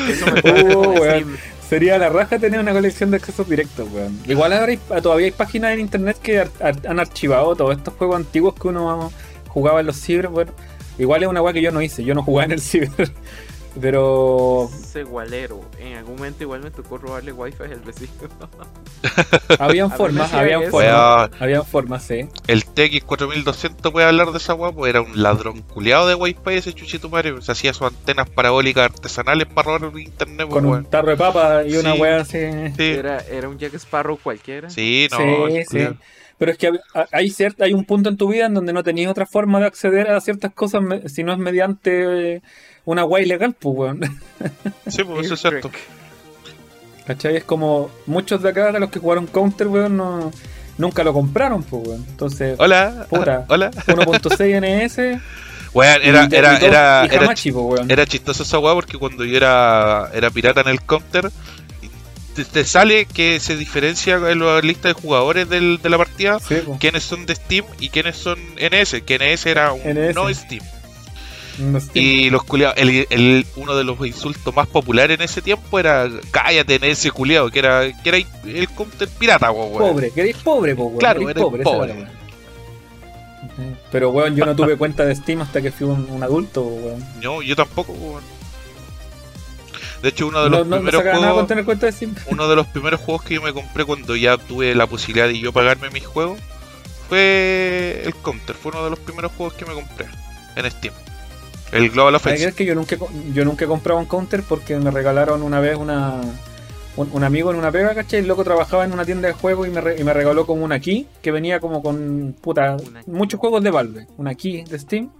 Eso 0.08 0.26
me 0.32 0.74
Oh, 0.74 0.90
weón. 0.92 1.36
Sería 1.68 1.98
la 1.98 2.08
raja 2.08 2.36
tener 2.38 2.58
una 2.58 2.72
colección 2.72 3.10
de 3.12 3.18
accesos 3.18 3.48
directos, 3.48 3.88
weón. 3.92 4.20
Igual 4.26 4.52
ahora 4.52 4.66
hay- 4.72 5.00
todavía 5.00 5.26
hay 5.26 5.32
páginas 5.32 5.72
en 5.72 5.80
internet 5.80 6.16
que 6.20 6.40
ar- 6.40 6.50
ar- 6.60 6.86
han 6.88 6.98
archivado 7.00 7.54
todos 7.54 7.76
estos 7.76 7.94
juegos 7.94 8.16
antiguos 8.16 8.54
que 8.54 8.68
uno 8.68 9.12
jugaba 9.50 9.80
en 9.80 9.86
los 9.86 9.96
ciber. 10.00 10.28
Bueno, 10.28 10.52
igual 10.98 11.22
es 11.22 11.28
una 11.28 11.42
weá 11.42 11.52
que 11.52 11.62
yo 11.62 11.70
no 11.70 11.82
hice, 11.82 12.04
yo 12.04 12.14
no 12.14 12.22
jugaba 12.22 12.46
en 12.46 12.52
el 12.52 12.60
ciber. 12.60 12.90
Pero 13.80 14.68
Ese 14.74 15.04
gualero. 15.04 15.60
En 15.78 15.96
algún 15.96 16.16
momento 16.16 16.42
igual 16.42 16.60
me 16.60 16.72
tocó 16.72 16.98
robarle 16.98 17.30
wifi 17.32 17.62
al 17.62 17.78
vecino. 17.80 18.10
habían 19.60 19.92
A 19.92 19.96
formas, 19.96 20.32
habían 20.34 20.62
eso. 20.62 20.70
formas. 20.72 21.30
Habían 21.40 21.64
formas, 21.64 22.02
sí. 22.02 22.26
el 22.48 22.64
TX4200 22.64 23.92
puede 23.92 24.06
hablar 24.06 24.32
de 24.32 24.38
esa 24.38 24.54
weá, 24.54 24.72
pues 24.72 24.90
era 24.90 25.02
un 25.02 25.22
ladrón 25.22 25.62
culiado 25.62 26.08
de 26.08 26.16
Wi-Fi 26.16 26.54
ese 26.54 26.72
chuchito 26.72 27.08
madre. 27.08 27.40
Se 27.42 27.52
hacía 27.52 27.72
sus 27.72 27.86
antenas 27.86 28.28
parabólicas 28.28 28.86
artesanales 28.86 29.46
para 29.46 29.78
robar 29.78 29.92
el 29.94 30.00
internet, 30.00 30.48
pues, 30.48 30.54
Con 30.62 30.64
weón. 30.66 30.78
un 30.84 30.90
tarro 30.90 31.10
de 31.10 31.16
papa 31.16 31.62
y 31.64 31.76
una 31.76 31.94
weá 31.94 32.22
así. 32.22 32.38
Sí, 32.76 32.82
Era, 32.90 33.18
era 33.30 33.48
un 33.48 33.56
Jack 33.56 33.74
Sparrow 33.74 34.18
cualquiera. 34.20 34.68
sí, 34.68 35.06
no. 35.12 35.18
Sí, 35.48 35.62
sí. 35.70 35.88
Pero 36.40 36.52
es 36.52 36.56
que 36.58 36.70
hay, 37.12 37.28
cierta, 37.28 37.66
hay 37.66 37.74
un 37.74 37.84
punto 37.84 38.08
en 38.08 38.16
tu 38.16 38.26
vida 38.28 38.46
en 38.46 38.54
donde 38.54 38.72
no 38.72 38.82
tenías 38.82 39.10
otra 39.10 39.26
forma 39.26 39.60
de 39.60 39.66
acceder 39.66 40.10
a 40.10 40.18
ciertas 40.22 40.52
cosas 40.54 40.82
si 41.06 41.22
no 41.22 41.32
es 41.34 41.38
mediante 41.38 42.40
una 42.86 43.02
guay 43.02 43.26
legal, 43.26 43.54
pues, 43.56 43.76
weón. 43.76 44.00
Sí, 44.88 45.04
pues 45.04 45.26
eso 45.26 45.34
es 45.34 45.40
cierto. 45.40 45.70
¿Cachai? 47.06 47.36
Es 47.36 47.44
como 47.44 47.90
muchos 48.06 48.42
de 48.42 48.48
acá, 48.48 48.72
de 48.72 48.80
los 48.80 48.88
que 48.90 48.98
jugaron 49.00 49.26
Counter, 49.26 49.66
weón, 49.68 49.96
no, 49.98 50.30
nunca 50.78 51.04
lo 51.04 51.12
compraron, 51.12 51.62
pues, 51.62 51.86
weón. 51.86 52.06
Entonces, 52.08 52.56
Hola, 52.58 53.06
Puta. 53.10 53.44
hola. 53.48 53.70
1.6 53.70 54.86
NS. 54.88 55.20
Weón, 55.74 56.00
y- 56.02 56.08
era, 56.08 56.28
y 56.30 56.34
era, 56.34 56.58
todo- 56.58 56.68
era, 56.68 57.04
era, 57.04 57.22
Hamachi, 57.24 57.52
pues, 57.52 57.64
weón. 57.64 57.90
era 57.90 58.06
chistoso 58.06 58.42
esa 58.44 58.58
weá 58.58 58.74
porque 58.74 58.96
cuando 58.98 59.24
yo 59.24 59.36
era, 59.36 60.08
era 60.14 60.30
pirata 60.30 60.62
en 60.62 60.68
el 60.68 60.80
counter, 60.82 61.30
te, 62.34 62.44
te 62.44 62.64
sale 62.64 63.06
que 63.06 63.40
se 63.40 63.56
diferencia 63.56 64.14
en 64.16 64.38
la 64.40 64.60
lista 64.60 64.88
de 64.88 64.94
jugadores 64.94 65.48
del- 65.48 65.80
de 65.82 65.90
la 65.90 65.98
partida 65.98 66.38
Sí, 66.40 66.56
pues. 66.64 66.78
quiénes 66.78 67.02
son 67.04 67.26
de 67.26 67.34
Steam 67.34 67.64
y 67.78 67.88
quiénes 67.90 68.16
son 68.16 68.38
NS, 68.58 69.02
que 69.02 69.14
NS 69.18 69.46
era 69.50 69.72
un 69.72 69.80
NS. 69.84 70.14
no 70.14 70.32
Steam. 70.34 70.62
No. 71.58 71.78
Y 71.92 72.30
los 72.30 72.42
culiados, 72.44 72.76
el, 72.78 73.06
el- 73.10 73.46
uno 73.56 73.76
de 73.76 73.84
los 73.84 73.98
insultos 74.06 74.54
más 74.56 74.66
populares 74.66 75.18
en 75.18 75.24
ese 75.24 75.42
tiempo 75.42 75.78
era 75.78 76.08
cállate 76.30 76.78
NS 76.78 77.10
culiado, 77.10 77.50
que 77.50 77.58
era, 77.58 77.82
que 78.02 78.08
era 78.08 78.18
el 78.18 78.68
counter 78.70 79.08
pirata, 79.08 79.50
weón. 79.50 79.72
Pobre, 79.76 80.10
queréis 80.10 80.36
pobre, 80.36 80.74
pues, 80.74 80.86
weón. 80.86 80.98
Claro, 80.98 81.28
eres 81.28 81.42
pobre. 81.42 81.62
pobre. 81.62 81.92
era. 81.92 82.12
Pero, 83.90 84.10
weón, 84.10 84.36
yo 84.36 84.46
no 84.46 84.56
tuve 84.56 84.76
cuenta 84.76 85.04
de 85.04 85.14
Steam 85.14 85.42
hasta 85.42 85.60
que 85.60 85.70
fui 85.70 85.86
un, 85.86 86.06
un 86.08 86.22
adulto, 86.22 86.62
weón. 86.62 87.04
No, 87.22 87.42
yo 87.42 87.54
tampoco, 87.56 87.92
weón. 87.92 88.22
De 90.02 90.08
hecho, 90.08 90.26
uno 90.28 90.42
de 90.42 90.50
los 90.50 90.60
no, 90.60 90.64
no 90.64 90.76
primeros 90.76 91.02
juegos 91.02 91.34
con 91.34 91.46
tener 91.46 91.64
cuenta 91.64 91.86
de 91.86 91.92
Steam. 91.92 92.14
uno 92.30 92.48
de 92.48 92.56
los 92.56 92.66
primeros 92.68 93.00
juegos 93.00 93.22
que 93.22 93.34
yo 93.34 93.42
me 93.42 93.52
compré 93.52 93.84
cuando 93.84 94.16
ya 94.16 94.38
tuve 94.38 94.74
la 94.74 94.86
posibilidad 94.86 95.26
de 95.28 95.38
yo 95.38 95.52
pagarme 95.52 95.90
mis 95.90 96.06
juegos 96.06 96.38
fue 97.08 98.02
el 98.04 98.14
Counter. 98.16 98.54
Fue 98.56 98.72
uno 98.72 98.84
de 98.84 98.90
los 98.90 98.98
primeros 98.98 99.32
juegos 99.36 99.54
que 99.54 99.64
me 99.66 99.74
compré 99.74 100.06
en 100.56 100.70
Steam. 100.70 100.94
El 101.72 101.90
Global 101.90 102.14
Offensive. 102.16 102.46
ver 102.46 102.54
que 102.54 102.64
yo 102.64 102.74
nunca, 102.74 102.96
yo 103.32 103.44
nunca 103.44 103.64
he 103.64 103.68
comprado 103.68 103.98
un 104.00 104.06
counter 104.06 104.42
porque 104.42 104.76
me 104.76 104.90
regalaron 104.90 105.42
una 105.42 105.60
vez 105.60 105.76
una 105.76 106.20
un, 106.96 107.08
un 107.12 107.22
amigo 107.24 107.50
en 107.52 107.56
una 107.56 107.70
pega, 107.70 107.94
¿cachai? 107.94 108.20
El 108.20 108.26
loco 108.26 108.42
trabajaba 108.42 108.84
en 108.84 108.92
una 108.92 109.04
tienda 109.04 109.28
de 109.28 109.34
juegos 109.34 109.68
y 109.68 109.70
me, 109.70 109.80
re- 109.80 109.96
y 110.00 110.02
me 110.02 110.12
regaló 110.12 110.46
como 110.46 110.64
una 110.64 110.80
key 110.80 111.06
que 111.22 111.30
venía 111.30 111.60
como 111.60 111.80
con 111.82 112.34
puta, 112.40 112.76
muchos 113.06 113.38
juegos 113.38 113.62
de 113.62 113.70
Valve. 113.70 114.06
Una 114.16 114.34
key 114.34 114.64
de 114.64 114.78
Steam 114.78 115.10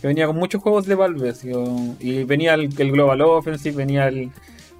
que 0.00 0.06
venía 0.06 0.26
con 0.26 0.36
muchos 0.36 0.62
juegos 0.62 0.86
de 0.86 0.94
Valve. 0.94 1.34
y 2.00 2.24
venía 2.24 2.54
el, 2.54 2.68
Global 2.68 3.20
Offensive, 3.22 3.76
venía 3.76 4.08
el, 4.08 4.30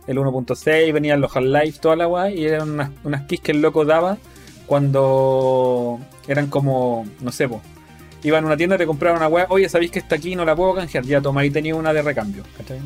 el 0.06 0.18
1.6, 0.18 0.92
venían 0.92 1.20
los 1.20 1.36
Half-Life, 1.36 1.78
toda 1.80 1.96
la 1.96 2.08
weá. 2.08 2.30
Y 2.30 2.44
eran 2.44 2.70
unas, 2.70 2.90
unas 3.04 3.26
keys 3.26 3.40
que 3.40 3.52
el 3.52 3.60
loco 3.60 3.84
daba 3.84 4.18
cuando 4.66 5.98
eran 6.28 6.46
como, 6.46 7.04
no 7.20 7.32
sé, 7.32 7.48
po, 7.48 7.60
iban 8.22 8.44
a 8.44 8.46
una 8.46 8.56
tienda, 8.56 8.78
te 8.78 8.86
compraban 8.86 9.18
una 9.18 9.28
weá, 9.28 9.46
oye, 9.48 9.68
sabéis 9.68 9.90
que 9.90 9.98
esta 9.98 10.14
aquí 10.14 10.36
no 10.36 10.44
la 10.44 10.54
puedo 10.54 10.74
canjear, 10.74 11.04
ya 11.04 11.20
toma, 11.20 11.40
ahí 11.40 11.50
tenía 11.50 11.74
una 11.74 11.92
de 11.92 12.02
recambio, 12.02 12.44
¿cachai? 12.56 12.78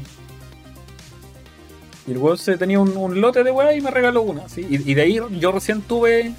Y 2.06 2.12
el 2.12 2.18
weón 2.18 2.38
se 2.38 2.56
tenía 2.56 2.80
un, 2.80 2.96
un 2.96 3.20
lote 3.20 3.44
de 3.44 3.50
weá 3.50 3.74
y 3.74 3.80
me 3.80 3.90
regaló 3.90 4.22
una, 4.22 4.48
¿sí? 4.48 4.66
Y, 4.68 4.90
y 4.90 4.94
de 4.94 5.02
ahí 5.02 5.20
yo 5.38 5.52
recién 5.52 5.82
tuve, 5.82 6.32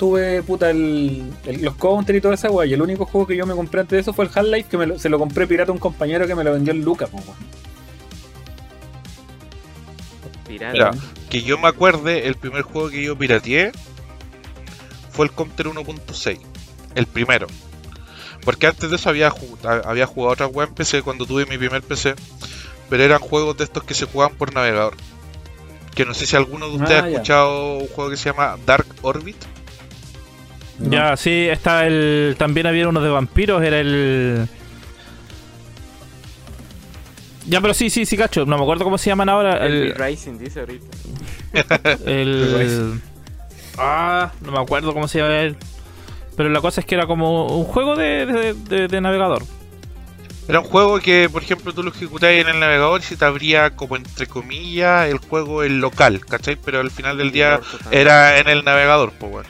tuve, 0.00 0.42
puta, 0.42 0.70
el, 0.70 1.30
el- 1.46 1.62
los 1.62 1.76
counter 1.76 2.16
y 2.16 2.20
toda 2.20 2.34
esa 2.34 2.50
weá, 2.50 2.66
y 2.66 2.72
el 2.72 2.82
único 2.82 3.04
juego 3.06 3.26
que 3.26 3.36
yo 3.36 3.46
me 3.46 3.54
compré 3.54 3.80
antes 3.82 3.96
de 3.96 4.00
eso 4.00 4.12
fue 4.12 4.24
el 4.24 4.30
Half-Life, 4.34 4.68
que 4.68 4.76
me 4.78 4.86
lo- 4.86 4.98
se 4.98 5.08
lo 5.10 5.18
compré 5.18 5.46
pirata 5.46 5.70
a 5.70 5.74
un 5.74 5.78
compañero 5.78 6.26
que 6.26 6.34
me 6.34 6.42
lo 6.42 6.52
vendió 6.52 6.72
en 6.72 6.82
Lucas. 6.82 7.10
Pirata. 10.46 10.72
Mira, 10.72 10.90
que 11.28 11.42
yo 11.42 11.58
me 11.58 11.68
acuerde, 11.68 12.26
el 12.26 12.34
primer 12.34 12.62
juego 12.62 12.90
que 12.90 13.02
yo 13.04 13.16
pirateé 13.16 13.72
fue 15.12 15.26
el 15.26 15.32
Counter 15.32 15.66
1.6. 15.68 16.38
El 16.94 17.06
primero. 17.06 17.46
Porque 18.44 18.66
antes 18.66 18.90
de 18.90 18.96
eso 18.96 19.08
había, 19.10 19.30
ju- 19.30 19.64
a- 19.64 19.88
había 19.88 20.06
jugado 20.06 20.32
otra 20.32 20.46
web 20.46 20.68
en 20.68 20.74
PC 20.74 21.02
cuando 21.02 21.26
tuve 21.26 21.46
mi 21.46 21.58
primer 21.58 21.82
PC. 21.82 22.14
Pero 22.88 23.04
eran 23.04 23.20
juegos 23.20 23.56
de 23.58 23.64
estos 23.64 23.84
que 23.84 23.94
se 23.94 24.06
jugaban 24.06 24.34
por 24.36 24.52
navegador. 24.52 24.94
Que 25.94 26.04
no 26.04 26.14
sé 26.14 26.26
si 26.26 26.34
alguno 26.36 26.68
de 26.68 26.76
ustedes 26.76 27.02
Ah, 27.02 27.04
ha 27.04 27.08
ya. 27.08 27.12
escuchado 27.16 27.74
un 27.78 27.86
juego 27.88 28.10
que 28.10 28.16
se 28.16 28.30
llama 28.30 28.56
Dark 28.66 28.86
Orbit. 29.02 29.36
No. 30.80 30.90
Ya, 30.90 31.16
sí, 31.16 31.48
está 31.48 31.86
el. 31.86 32.34
También 32.38 32.66
había 32.66 32.88
uno 32.88 33.00
de 33.00 33.10
vampiros, 33.10 33.62
era 33.62 33.78
el. 33.80 34.48
Ya, 37.46 37.60
pero 37.60 37.74
sí, 37.74 37.90
sí, 37.90 38.06
sí, 38.06 38.16
cacho. 38.16 38.44
No 38.46 38.56
me 38.56 38.62
acuerdo 38.62 38.84
cómo 38.84 38.98
se 38.98 39.10
llaman 39.10 39.28
ahora. 39.28 39.64
El 39.66 39.72
El. 39.88 39.94
Rising 39.94 40.38
dice 40.38 40.60
ahorita. 40.60 40.86
el 42.06 43.00
ah, 43.78 44.30
no 44.40 44.52
me 44.52 44.58
acuerdo 44.60 44.92
cómo 44.92 45.08
se 45.08 45.18
llama 45.18 45.38
él. 45.40 45.56
Pero 46.36 46.48
la 46.48 46.60
cosa 46.60 46.80
es 46.80 46.86
que 46.86 46.94
era 46.94 47.06
como 47.06 47.46
un 47.58 47.64
juego 47.64 47.96
de, 47.96 48.24
de- 48.26 48.54
de- 48.54 48.88
de 48.88 49.00
navegador. 49.00 49.42
Era 50.48 50.60
un 50.60 50.66
juego 50.66 50.98
que, 51.00 51.28
por 51.30 51.42
ejemplo, 51.42 51.72
tú 51.72 51.82
lo 51.82 51.90
ejecutabas 51.90 52.36
en 52.36 52.48
el 52.48 52.58
navegador 52.60 53.00
y 53.00 53.04
se 53.04 53.16
te 53.16 53.24
abría 53.24 53.70
como 53.76 53.96
entre 53.96 54.26
comillas 54.26 55.08
el 55.08 55.18
juego 55.18 55.62
en 55.64 55.80
local, 55.80 56.24
¿cachai? 56.24 56.56
Pero 56.56 56.80
al 56.80 56.90
final 56.90 57.18
del 57.18 57.30
día 57.30 57.60
era 57.90 58.38
en 58.38 58.48
el 58.48 58.64
navegador, 58.64 59.12
pues 59.18 59.30
bueno. 59.30 59.48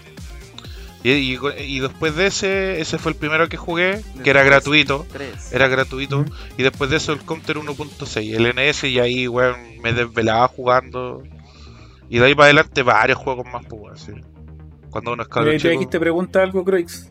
Y, 1.02 1.10
y- 1.12 1.38
y 1.58 1.80
después 1.80 2.14
de 2.14 2.26
ese, 2.26 2.80
ese 2.80 2.98
fue 2.98 3.12
el 3.12 3.16
primero 3.18 3.48
que 3.48 3.56
jugué, 3.56 4.02
que 4.22 4.30
era 4.30 4.42
gratuito. 4.42 5.06
Tres. 5.10 5.50
Era 5.52 5.66
gratuito. 5.68 6.20
Ujú. 6.20 6.32
Y 6.58 6.62
después 6.62 6.90
de 6.90 6.98
eso 6.98 7.12
el 7.12 7.20
Counter 7.20 7.56
1.6, 7.56 8.34
el 8.36 8.46
NS, 8.46 8.84
y 8.88 8.98
ahí, 8.98 9.26
weón, 9.26 9.56
me 9.82 9.92
desvelaba 9.94 10.46
jugando. 10.48 11.22
Y 12.10 12.18
de 12.18 12.26
ahí 12.26 12.34
para 12.34 12.46
adelante 12.46 12.82
varios 12.82 13.18
juegos 13.18 13.46
más, 13.50 13.64
pues, 13.66 13.80
weón, 13.80 13.96
sí. 13.98 14.12
Cuando 14.90 15.12
uno 15.12 15.22
es 15.22 15.28
cabrón 15.28 15.56
te, 15.56 15.70
chico. 15.70 15.88
te 15.88 16.00
pregunta 16.00 16.42
algo, 16.42 16.64
Croix. 16.64 17.10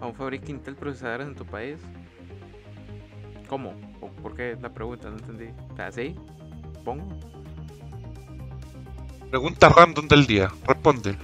¿Aún 0.00 0.14
fabrica 0.14 0.50
Intel 0.50 0.74
procesadores 0.74 1.26
en 1.28 1.34
tu 1.34 1.44
país? 1.44 1.78
¿Cómo? 3.48 3.74
¿O 4.00 4.08
¿Por 4.08 4.34
qué 4.34 4.56
la 4.60 4.72
pregunta? 4.72 5.08
No 5.10 5.16
entendí. 5.18 5.46
¿Así? 5.78 6.14
¿Pongo? 6.84 7.08
Pregunta 9.30 9.68
random 9.68 10.08
del 10.08 10.26
día, 10.26 10.50
responde. 10.66 11.16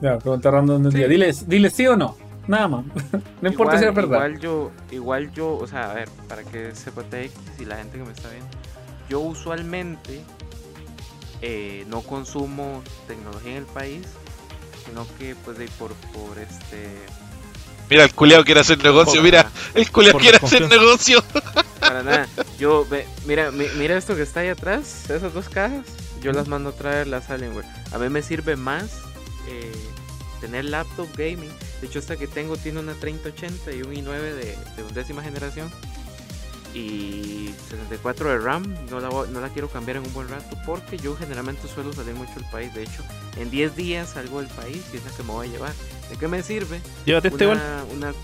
Ya, 0.00 0.18
pregunta 0.18 0.50
random 0.50 0.82
del 0.82 0.92
Sí. 0.92 0.98
día. 0.98 1.08
Dile, 1.08 1.34
dile 1.46 1.70
sí 1.70 1.86
o 1.86 1.96
no. 1.96 2.16
Nada 2.46 2.68
más. 2.68 2.84
no 3.40 3.48
importa 3.48 3.76
igual, 3.76 3.78
si 3.78 3.84
es 3.86 3.94
verdad. 3.94 4.16
Igual 4.26 4.38
yo, 4.40 4.70
igual 4.90 5.32
yo, 5.32 5.56
o 5.56 5.66
sea, 5.66 5.90
a 5.90 5.94
ver, 5.94 6.08
para 6.28 6.42
que 6.44 6.74
sepa 6.74 7.02
TX 7.02 7.60
y 7.60 7.64
la 7.64 7.76
gente 7.76 7.98
que 7.98 8.04
me 8.04 8.12
está 8.12 8.28
viendo, 8.28 8.48
yo 9.08 9.20
usualmente 9.20 10.22
eh, 11.42 11.84
no 11.88 12.02
consumo 12.02 12.82
tecnología 13.08 13.52
en 13.52 13.56
el 13.58 13.64
país, 13.66 14.06
sino 14.86 15.06
que 15.18 15.34
pues 15.44 15.58
de 15.58 15.66
por, 15.78 15.92
por 16.12 16.38
este... 16.38 16.88
Mira, 17.88 18.02
el 18.04 18.12
culeado 18.14 18.44
quiere 18.44 18.60
hacer 18.60 18.82
negocio, 18.82 19.22
mira, 19.22 19.48
el 19.74 19.90
culeado 19.92 20.14
por 20.14 20.22
quiere 20.22 20.38
hacer 20.42 20.68
negocio. 20.68 21.22
Para 21.80 22.02
nada. 22.02 22.26
Yo, 22.58 22.84
ve, 22.88 23.06
mira, 23.26 23.50
mi- 23.52 23.68
mira 23.78 23.96
esto 23.96 24.16
que 24.16 24.22
está 24.22 24.40
ahí 24.40 24.48
atrás, 24.48 25.08
esas 25.08 25.32
dos 25.34 25.48
cajas. 25.48 25.86
Yo 26.20 26.32
las 26.32 26.48
mando 26.48 26.70
a 26.70 26.72
traer 26.72 27.06
las 27.06 27.30
Alienware. 27.30 27.66
A 27.92 27.98
mí 27.98 28.08
me 28.08 28.22
sirve 28.22 28.56
más 28.56 29.02
eh, 29.48 29.72
tener 30.40 30.64
laptop 30.66 31.08
gaming. 31.16 31.50
De 31.80 31.86
hecho, 31.86 31.98
esta 31.98 32.16
que 32.16 32.26
tengo 32.26 32.56
tiene 32.56 32.80
una 32.80 32.94
3080 32.94 33.72
y 33.72 33.82
un 33.82 33.92
i9 33.92 34.10
de, 34.20 34.56
de 34.76 34.82
undécima 34.82 35.22
generación. 35.22 35.70
Y 36.74 37.54
64 37.70 38.28
de 38.30 38.38
RAM. 38.38 38.74
No 38.90 39.00
la, 39.00 39.08
no 39.08 39.40
la 39.40 39.48
quiero 39.48 39.68
cambiar 39.68 39.96
en 39.98 40.04
un 40.04 40.12
buen 40.12 40.28
rato 40.28 40.58
porque 40.66 40.98
yo 40.98 41.16
generalmente 41.16 41.68
suelo 41.68 41.92
salir 41.92 42.14
mucho 42.14 42.34
del 42.34 42.44
país. 42.50 42.74
De 42.74 42.82
hecho, 42.82 43.02
en 43.38 43.50
10 43.50 43.76
días 43.76 44.10
salgo 44.10 44.40
del 44.40 44.48
país 44.50 44.82
y 44.92 44.98
es 44.98 45.04
la 45.04 45.10
que 45.12 45.22
me 45.22 45.30
voy 45.32 45.48
a 45.48 45.50
llevar. 45.50 45.72
¿De 46.10 46.16
qué 46.18 46.28
me 46.28 46.42
sirve? 46.42 46.80
Llévate 47.06 47.28
este 47.28 47.46
una, 47.46 47.84
una- 47.94 48.14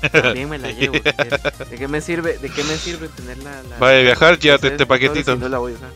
También 0.12 0.48
me 0.48 0.58
la 0.58 0.70
llevo. 0.72 0.94
¿De 0.94 1.76
qué 1.78 1.86
me 1.86 2.00
sirve, 2.00 2.38
de 2.38 2.48
qué 2.48 2.64
me 2.64 2.76
sirve 2.76 3.08
tener 3.08 3.38
la, 3.38 3.62
la 3.78 3.92
viajar, 4.02 4.38
llévate 4.38 4.68
este 4.68 4.86
paquetito. 4.86 5.34
si 5.34 5.38
no 5.40 5.48
la 5.48 5.58
voy 5.58 5.72
a 5.72 5.76
usar? 5.76 5.90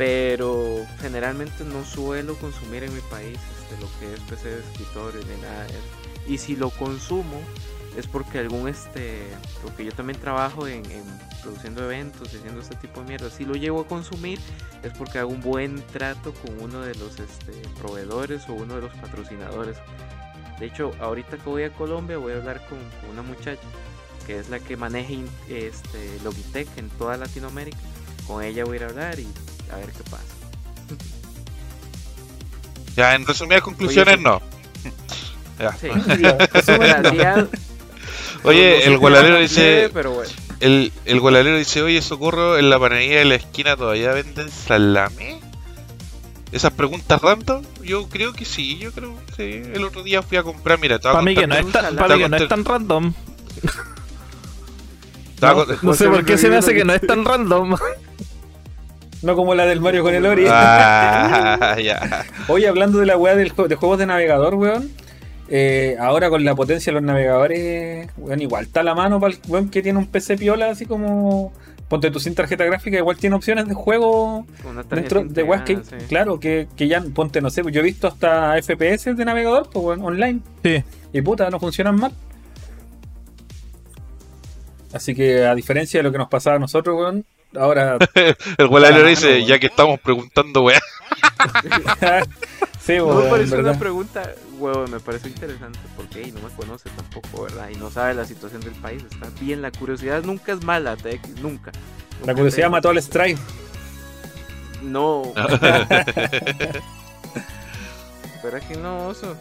Pero 0.00 0.86
generalmente 1.02 1.62
no 1.62 1.84
suelo 1.84 2.34
consumir 2.36 2.84
en 2.84 2.94
mi 2.94 3.02
país 3.02 3.38
este, 3.60 3.78
lo 3.82 3.88
que 3.98 4.14
es 4.14 4.20
PC 4.20 4.48
de 4.48 4.60
escritorio 4.60 5.20
ni 5.26 5.42
nada 5.42 5.64
de 5.64 5.72
eso. 5.72 5.78
Y 6.26 6.38
si 6.38 6.56
lo 6.56 6.70
consumo 6.70 7.38
es 7.98 8.06
porque 8.06 8.38
algún 8.38 8.66
este, 8.66 9.20
porque 9.62 9.84
yo 9.84 9.92
también 9.92 10.18
trabajo 10.18 10.66
en, 10.66 10.90
en 10.90 11.04
produciendo 11.42 11.84
eventos 11.84 12.28
haciendo 12.28 12.62
este 12.62 12.76
tipo 12.76 13.02
de 13.02 13.08
mierda. 13.08 13.28
Si 13.28 13.44
lo 13.44 13.52
llevo 13.56 13.82
a 13.82 13.86
consumir 13.86 14.38
es 14.82 14.90
porque 14.96 15.18
hago 15.18 15.32
un 15.32 15.42
buen 15.42 15.82
trato 15.88 16.32
con 16.32 16.62
uno 16.62 16.80
de 16.80 16.94
los 16.94 17.20
este, 17.20 17.52
proveedores 17.78 18.48
o 18.48 18.54
uno 18.54 18.76
de 18.76 18.80
los 18.80 18.94
patrocinadores. 18.94 19.76
De 20.58 20.64
hecho, 20.64 20.92
ahorita 21.00 21.36
que 21.36 21.44
voy 21.44 21.64
a 21.64 21.74
Colombia 21.74 22.16
voy 22.16 22.32
a 22.32 22.36
hablar 22.36 22.66
con, 22.70 22.78
con 23.02 23.10
una 23.10 23.22
muchacha 23.22 23.60
que 24.26 24.38
es 24.38 24.48
la 24.48 24.60
que 24.60 24.78
maneja 24.78 25.12
este, 25.50 26.18
Logitech 26.24 26.68
en 26.78 26.88
toda 26.88 27.18
Latinoamérica. 27.18 27.76
Con 28.26 28.42
ella 28.42 28.64
voy 28.64 28.78
a 28.78 28.80
ir 28.80 28.84
a 28.84 28.88
hablar 28.88 29.20
y 29.20 29.28
a 29.72 29.76
ver 29.76 29.90
qué 29.92 30.02
pasa. 30.04 30.24
Ya, 32.96 33.14
en 33.14 33.24
resumidas 33.24 33.62
conclusiones, 33.62 34.20
no. 34.20 34.42
Ya. 35.58 35.72
Sí. 35.72 35.88
Oye, 38.42 38.86
el 38.86 38.94
hacer, 38.94 39.38
dice, 39.38 39.90
Pero 39.92 40.12
bueno. 40.12 40.30
el, 40.60 40.92
el 41.04 41.20
golalero 41.20 41.58
dice, 41.58 41.82
oye, 41.82 42.00
socorro, 42.00 42.56
en 42.56 42.70
la 42.70 42.78
panadería 42.78 43.18
de 43.18 43.26
la 43.26 43.34
esquina 43.34 43.76
todavía 43.76 44.12
venden 44.12 44.50
salame. 44.50 45.40
Esas 46.50 46.72
preguntas 46.72 47.20
random, 47.20 47.62
yo 47.82 48.08
creo 48.08 48.32
que 48.32 48.44
sí, 48.44 48.78
yo 48.78 48.92
creo 48.92 49.14
que 49.26 49.32
sí. 49.36 49.70
El 49.74 49.84
otro 49.84 50.02
día 50.02 50.22
fui 50.22 50.38
a 50.38 50.42
comprar, 50.42 50.80
mira, 50.80 50.96
estaba 50.96 51.14
Para 51.14 51.24
mí 51.24 51.34
que 51.34 51.46
no 51.46 51.54
es 51.54 51.70
tan, 51.70 51.94
para 51.94 52.16
mí 52.16 52.22
que 52.22 52.28
no 52.28 52.36
es 52.38 52.48
tan 52.48 52.64
random. 52.64 53.12
No, 55.82 55.94
sé 55.94 56.08
por 56.08 56.24
qué 56.24 56.36
se 56.36 56.48
me 56.48 56.56
hace 56.56 56.74
que 56.74 56.84
no 56.84 56.92
es 56.92 57.06
tan 57.06 57.24
random. 57.24 57.76
No 59.22 59.36
como 59.36 59.54
la 59.54 59.66
del 59.66 59.80
Mario 59.80 60.02
con 60.02 60.14
el 60.14 60.24
Ori. 60.24 60.46
Ah, 60.48 61.76
ya. 61.82 62.24
Oye, 62.48 62.66
hablando 62.68 62.98
de 62.98 63.06
la 63.06 63.16
weá 63.16 63.36
del 63.36 63.52
de 63.68 63.74
juegos 63.76 63.98
de 63.98 64.06
navegador, 64.06 64.54
weón. 64.54 64.90
eh, 65.48 65.96
ahora 66.00 66.30
con 66.30 66.42
la 66.44 66.54
potencia 66.54 66.90
de 66.90 66.94
los 66.94 67.02
navegadores, 67.02 68.08
weón, 68.16 68.40
igual 68.40 68.64
está 68.64 68.82
la 68.82 68.94
mano 68.94 69.20
para 69.20 69.34
el 69.34 69.40
weón 69.48 69.68
que 69.68 69.82
tiene 69.82 69.98
un 69.98 70.06
PC 70.06 70.36
piola, 70.38 70.70
así 70.70 70.86
como. 70.86 71.52
Ponte 71.88 72.08
tu 72.12 72.20
sin 72.20 72.36
tarjeta 72.36 72.64
gráfica, 72.64 72.96
igual 72.98 73.16
tiene 73.16 73.34
opciones 73.34 73.66
de 73.66 73.74
juego 73.74 74.46
dentro 74.88 75.24
de 75.24 75.42
weas 75.42 75.62
que, 75.62 75.74
sí. 75.78 75.96
claro, 76.08 76.38
que, 76.38 76.68
que 76.76 76.86
ya, 76.86 77.02
ponte, 77.02 77.40
no 77.40 77.50
sé, 77.50 77.62
yo 77.72 77.80
he 77.80 77.82
visto 77.82 78.06
hasta 78.06 78.54
FPS 78.62 79.16
de 79.16 79.24
navegador, 79.24 79.68
pues 79.72 79.84
weón, 79.84 80.00
online. 80.02 80.38
Sí. 80.62 80.84
Y 81.12 81.20
puta, 81.20 81.50
no 81.50 81.58
funcionan 81.58 81.96
mal. 81.96 82.12
Así 84.92 85.14
que 85.16 85.44
a 85.44 85.54
diferencia 85.56 85.98
de 85.98 86.04
lo 86.04 86.12
que 86.12 86.18
nos 86.18 86.28
pasaba 86.28 86.56
a 86.56 86.58
nosotros, 86.60 86.96
weón, 86.96 87.24
ahora 87.58 87.98
El 88.58 88.84
Ah, 88.84 89.02
dice, 89.06 89.44
ya 89.44 89.58
que 89.58 89.66
estamos 89.66 89.98
preguntando, 90.00 90.62
weá. 90.62 90.80
sí, 92.80 92.96
No 92.96 93.06
weón, 93.06 93.24
me 93.24 93.30
pareció 93.30 93.56
¿verdad? 93.56 93.72
una 93.72 93.80
pregunta, 93.80 94.22
huevo, 94.58 94.86
me 94.86 95.00
pareció 95.00 95.28
interesante 95.28 95.78
porque 95.96 96.22
ey, 96.22 96.32
no 96.32 96.40
me 96.40 96.54
conoce 96.54 96.88
tampoco, 96.90 97.42
¿verdad? 97.44 97.68
Y 97.72 97.76
no 97.76 97.90
sabe 97.90 98.14
la 98.14 98.24
situación 98.24 98.60
del 98.62 98.74
país. 98.74 99.02
Está 99.10 99.28
bien, 99.40 99.62
la 99.62 99.70
curiosidad 99.70 100.22
nunca 100.22 100.52
es 100.52 100.62
mala, 100.64 100.96
TX, 100.96 101.40
nunca. 101.40 101.72
La 102.24 102.34
curiosidad 102.34 102.66
te- 102.66 102.70
mató 102.70 102.90
al 102.90 102.98
Stripe. 103.02 103.40
No. 104.82 105.32
¿Verdad 108.42 108.62
que 108.66 108.76
no, 108.76 109.08
oso? 109.08 109.36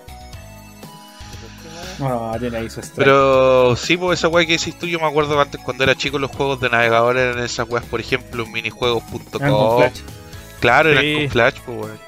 ¿Verdad 1.99 2.39
que 2.39 2.49
no? 2.51 2.57
Ahí 2.57 2.69
su 2.69 2.81
Stripe. 2.81 2.95
Pero 3.03 3.75
sí, 3.75 3.97
pues 3.97 4.19
esa 4.19 4.27
weá 4.29 4.45
que 4.45 4.53
decís 4.57 4.77
tú, 4.79 4.85
yo 4.87 4.99
me 4.99 5.05
acuerdo 5.07 5.35
que 5.35 5.41
antes 5.41 5.61
cuando 5.63 5.83
era 5.83 5.95
chico 5.95 6.17
los 6.19 6.31
juegos 6.31 6.59
de 6.61 6.69
navegador 6.69 7.17
eran 7.17 7.43
esas 7.43 7.67
weas, 7.69 7.85
por 7.85 7.99
ejemplo, 7.99 8.45
minijuegos.com. 8.47 9.83
Claro, 10.59 10.89
eran 10.89 11.03
Sí. 11.03 11.13
con 11.15 11.29
Flash, 11.29 11.55
pues 11.65 11.77
weón. 11.77 11.99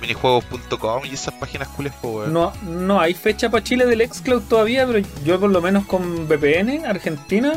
Minijuegos.com 0.00 1.02
y 1.04 1.14
esas 1.14 1.34
páginas 1.34 1.68
cules, 1.68 1.92
pues 2.00 2.14
weón. 2.14 2.32
No, 2.32 2.52
no 2.62 3.00
hay 3.00 3.12
fecha 3.14 3.50
para 3.50 3.62
Chile 3.62 3.84
del 3.86 4.06
Xcloud 4.10 4.42
todavía, 4.48 4.86
pero 4.86 5.06
yo 5.24 5.38
por 5.38 5.50
lo 5.50 5.60
menos 5.60 5.84
con 5.86 6.26
VPN, 6.26 6.86
Argentina, 6.86 7.52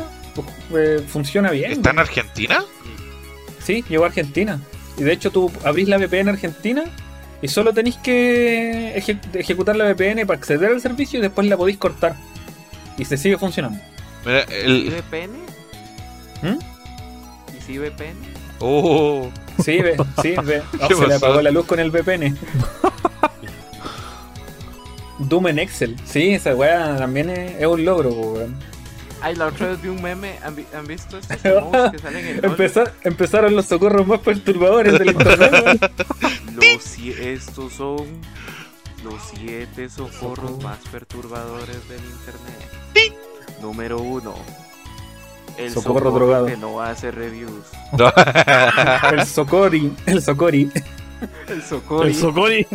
eh, 0.76 1.02
funciona 1.08 1.50
bien. 1.50 1.72
¿Está 1.72 1.90
en 1.90 1.98
Argentina? 2.00 2.64
Sí, 3.62 3.82
llegó 3.88 4.04
a 4.04 4.08
Argentina. 4.08 4.60
Y 4.98 5.02
de 5.04 5.12
hecho 5.12 5.30
tú 5.30 5.50
abrís 5.64 5.88
la 5.88 5.96
VPN 5.96 6.28
Argentina 6.28 6.84
y 7.44 7.48
solo 7.48 7.72
tenéis 7.74 7.96
que 7.96 8.96
eje- 8.96 9.18
ejecutar 9.34 9.76
la 9.76 9.84
VPN 9.92 10.26
para 10.26 10.38
acceder 10.38 10.70
al 10.70 10.80
servicio 10.80 11.18
y 11.18 11.22
después 11.22 11.46
la 11.46 11.56
podéis 11.56 11.78
cortar. 11.78 12.16
Y 12.96 13.04
se 13.04 13.16
sigue 13.18 13.36
funcionando. 13.38 13.78
Mira, 14.24 14.44
¿Y 14.50 14.54
el. 14.64 14.90
VPN? 14.90 15.32
¿Mm? 16.42 16.58
¿Y 17.58 17.62
si 17.66 17.78
VPN? 17.78 18.16
Oh, 18.60 19.30
Sí, 19.62 19.80
ve, 19.80 19.96
sí, 20.22 20.34
ve. 20.42 20.62
Oh, 20.78 20.78
¿Qué 20.88 20.94
se 20.94 21.06
le 21.06 21.14
apagó 21.14 21.42
la 21.42 21.50
luz 21.50 21.66
con 21.66 21.78
el 21.80 21.90
VPN. 21.90 22.36
Doom 25.18 25.46
en 25.48 25.58
Excel. 25.60 25.96
Sí, 26.04 26.30
esa 26.34 26.54
weá 26.54 26.96
también 26.96 27.30
es, 27.30 27.60
es 27.60 27.66
un 27.66 27.84
logro, 27.84 28.10
weón. 28.10 28.56
Ay, 29.24 29.36
la 29.36 29.46
otra 29.46 29.68
vez 29.68 29.80
vi 29.82 29.88
un 29.88 30.02
meme. 30.02 30.38
¿Han, 30.44 30.54
vi- 30.54 30.66
han 30.76 30.86
visto 30.86 31.16
estos 31.18 31.38
que 31.92 31.98
salen 31.98 32.26
en 32.26 32.36
LOL? 32.42 32.44
Empezar- 32.52 32.92
empezaron 33.04 33.56
los 33.56 33.64
socorros 33.66 34.06
más 34.06 34.20
perturbadores 34.20 34.98
del 34.98 35.10
internet. 35.12 35.92
Los 36.54 36.98
estos 36.98 37.72
son 37.72 37.96
los 39.02 39.14
siete 39.34 39.88
socorros 39.90 40.62
más 40.62 40.78
perturbadores 40.90 41.76
del 41.88 42.00
internet. 42.00 43.12
Número 43.60 43.98
uno. 43.98 44.34
El 45.58 45.70
Socorro 45.72 45.94
socorro, 45.98 46.10
drogado. 46.18 46.46
que 46.46 46.56
no 46.56 46.80
hace 46.80 47.10
reviews. 47.10 47.64
El 49.12 49.26
Socori. 49.26 49.92
El 50.06 50.22
Socori. 50.22 50.70
El 51.48 51.62
socorro. 51.62 52.04
El 52.04 52.14
Socori. 52.14 52.66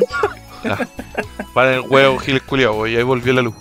Para 1.54 1.76
el 1.76 1.82
huevo, 1.82 2.18
Gil 2.20 2.42
Culiao, 2.42 2.86
y 2.88 2.96
ahí 2.96 3.04
volvió 3.04 3.34
la 3.34 3.42
luz. 3.42 3.56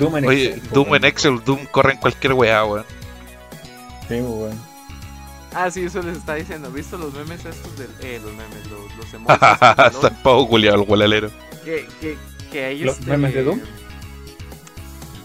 Doom 0.00 0.16
en 0.18 0.24
Oye, 0.26 0.46
Excel, 0.54 0.70
Doom 0.70 0.94
en 0.94 1.04
Excel, 1.04 1.44
Doom 1.44 1.66
corre 1.66 1.92
en 1.92 1.98
cualquier 1.98 2.32
weá, 2.34 2.64
weón. 2.64 2.84
Sí, 4.08 4.14
weón. 4.20 4.68
Ah, 5.54 5.70
sí, 5.70 5.84
eso 5.84 6.02
les 6.02 6.18
está 6.18 6.34
diciendo. 6.34 6.68
¿Han 6.68 6.74
visto 6.74 6.98
los 6.98 7.12
memes 7.14 7.44
estos 7.44 7.76
del. 7.78 7.88
Eh, 8.02 8.20
los 8.22 8.32
memes, 8.32 8.66
los, 8.70 8.94
los 8.96 9.12
de 9.90 9.96
Está 9.96 10.10
pavo 10.22 10.46
culiao, 10.48 10.74
el 10.74 10.82
gualalero. 10.82 11.30
que, 11.64 11.86
que, 12.00 12.16
que 12.52 12.64
hay 12.64 12.78
¿Los 12.80 12.98
este- 12.98 13.10
memes 13.10 13.34
de 13.34 13.44
Doom? 13.44 13.60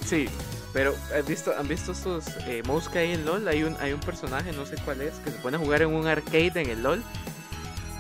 Sí, 0.06 0.28
pero 0.74 0.94
¿han 1.18 1.26
visto, 1.26 1.54
¿han 1.58 1.68
visto 1.68 1.92
estos 1.92 2.26
eh, 2.48 2.62
mods 2.66 2.88
que 2.90 3.00
hay 3.00 3.12
en 3.14 3.26
LOL? 3.26 3.48
Hay 3.48 3.64
un, 3.64 3.76
hay 3.80 3.94
un 3.94 4.00
personaje, 4.00 4.52
no 4.54 4.66
sé 4.66 4.76
cuál 4.84 5.02
es, 5.02 5.14
que 5.24 5.32
se 5.32 5.38
pone 5.38 5.58
a 5.58 5.60
jugar 5.60 5.82
en 5.82 5.94
un 5.94 6.08
arcade 6.08 6.62
en 6.62 6.70
el 6.70 6.84
LOL. 6.84 7.04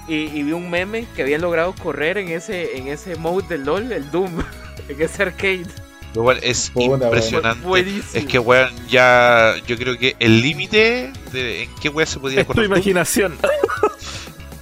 Y, 0.07 0.15
y 0.25 0.43
vi 0.43 0.51
un 0.51 0.69
meme 0.69 1.07
que 1.15 1.21
habían 1.21 1.41
logrado 1.41 1.73
correr 1.75 2.17
en 2.17 2.27
ese, 2.29 2.77
en 2.77 2.87
ese 2.89 3.15
mode 3.15 3.47
del 3.47 3.63
LOL, 3.65 3.91
el 3.91 4.09
Doom, 4.11 4.39
en 4.89 5.01
ese 5.01 5.23
arcade. 5.23 5.65
Pero, 6.13 6.23
weón, 6.23 6.39
es 6.43 6.69
Puta, 6.69 6.87
weón. 6.87 7.03
impresionante. 7.03 7.65
Buenísimo. 7.67 8.03
Es 8.13 8.25
que, 8.25 8.39
weón, 8.39 8.71
ya. 8.87 9.55
Yo 9.67 9.77
creo 9.77 9.97
que 9.97 10.15
el 10.19 10.41
límite 10.41 11.11
de 11.31 11.63
en 11.63 11.69
qué 11.81 11.89
weá 11.89 12.05
se 12.05 12.19
podía 12.19 12.41
Es 12.41 12.47
tu 12.47 12.61
imaginación. 12.61 13.35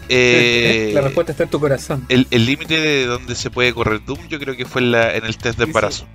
eh, 0.10 0.92
La 0.94 1.02
respuesta 1.02 1.32
está 1.32 1.44
en 1.44 1.50
tu 1.50 1.60
corazón. 1.60 2.06
el 2.10 2.28
el 2.32 2.46
límite 2.46 2.80
de 2.80 3.06
donde 3.06 3.36
se 3.36 3.50
puede 3.50 3.74
correr 3.74 4.04
Doom, 4.06 4.28
yo 4.30 4.40
creo 4.40 4.56
que 4.56 4.66
fue 4.66 4.82
en, 4.82 4.92
la, 4.92 5.16
en 5.16 5.26
el 5.26 5.38
test 5.38 5.58
de 5.58 5.66
embarazo. 5.66 6.08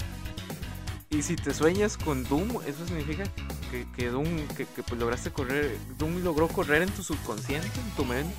Y 1.11 1.23
si 1.23 1.37
te 1.37 1.55
sueñas 1.55 1.97
con 1.97 2.25
Doom, 2.25 2.49
eso 2.67 2.85
significa 2.87 3.25
que, 3.71 3.87
que 3.97 4.09
Doom, 4.09 4.25
que, 4.57 4.67
que, 4.67 4.83
pues, 4.83 5.01
lograste 5.01 5.31
correr, 5.31 5.77
Doom 5.99 6.23
logró 6.25 6.49
correr 6.49 6.83
en 6.83 6.89
tu 6.91 7.03
subconsciente, 7.03 7.69
en 7.79 7.91
tu 7.97 8.05
mente. 8.05 8.35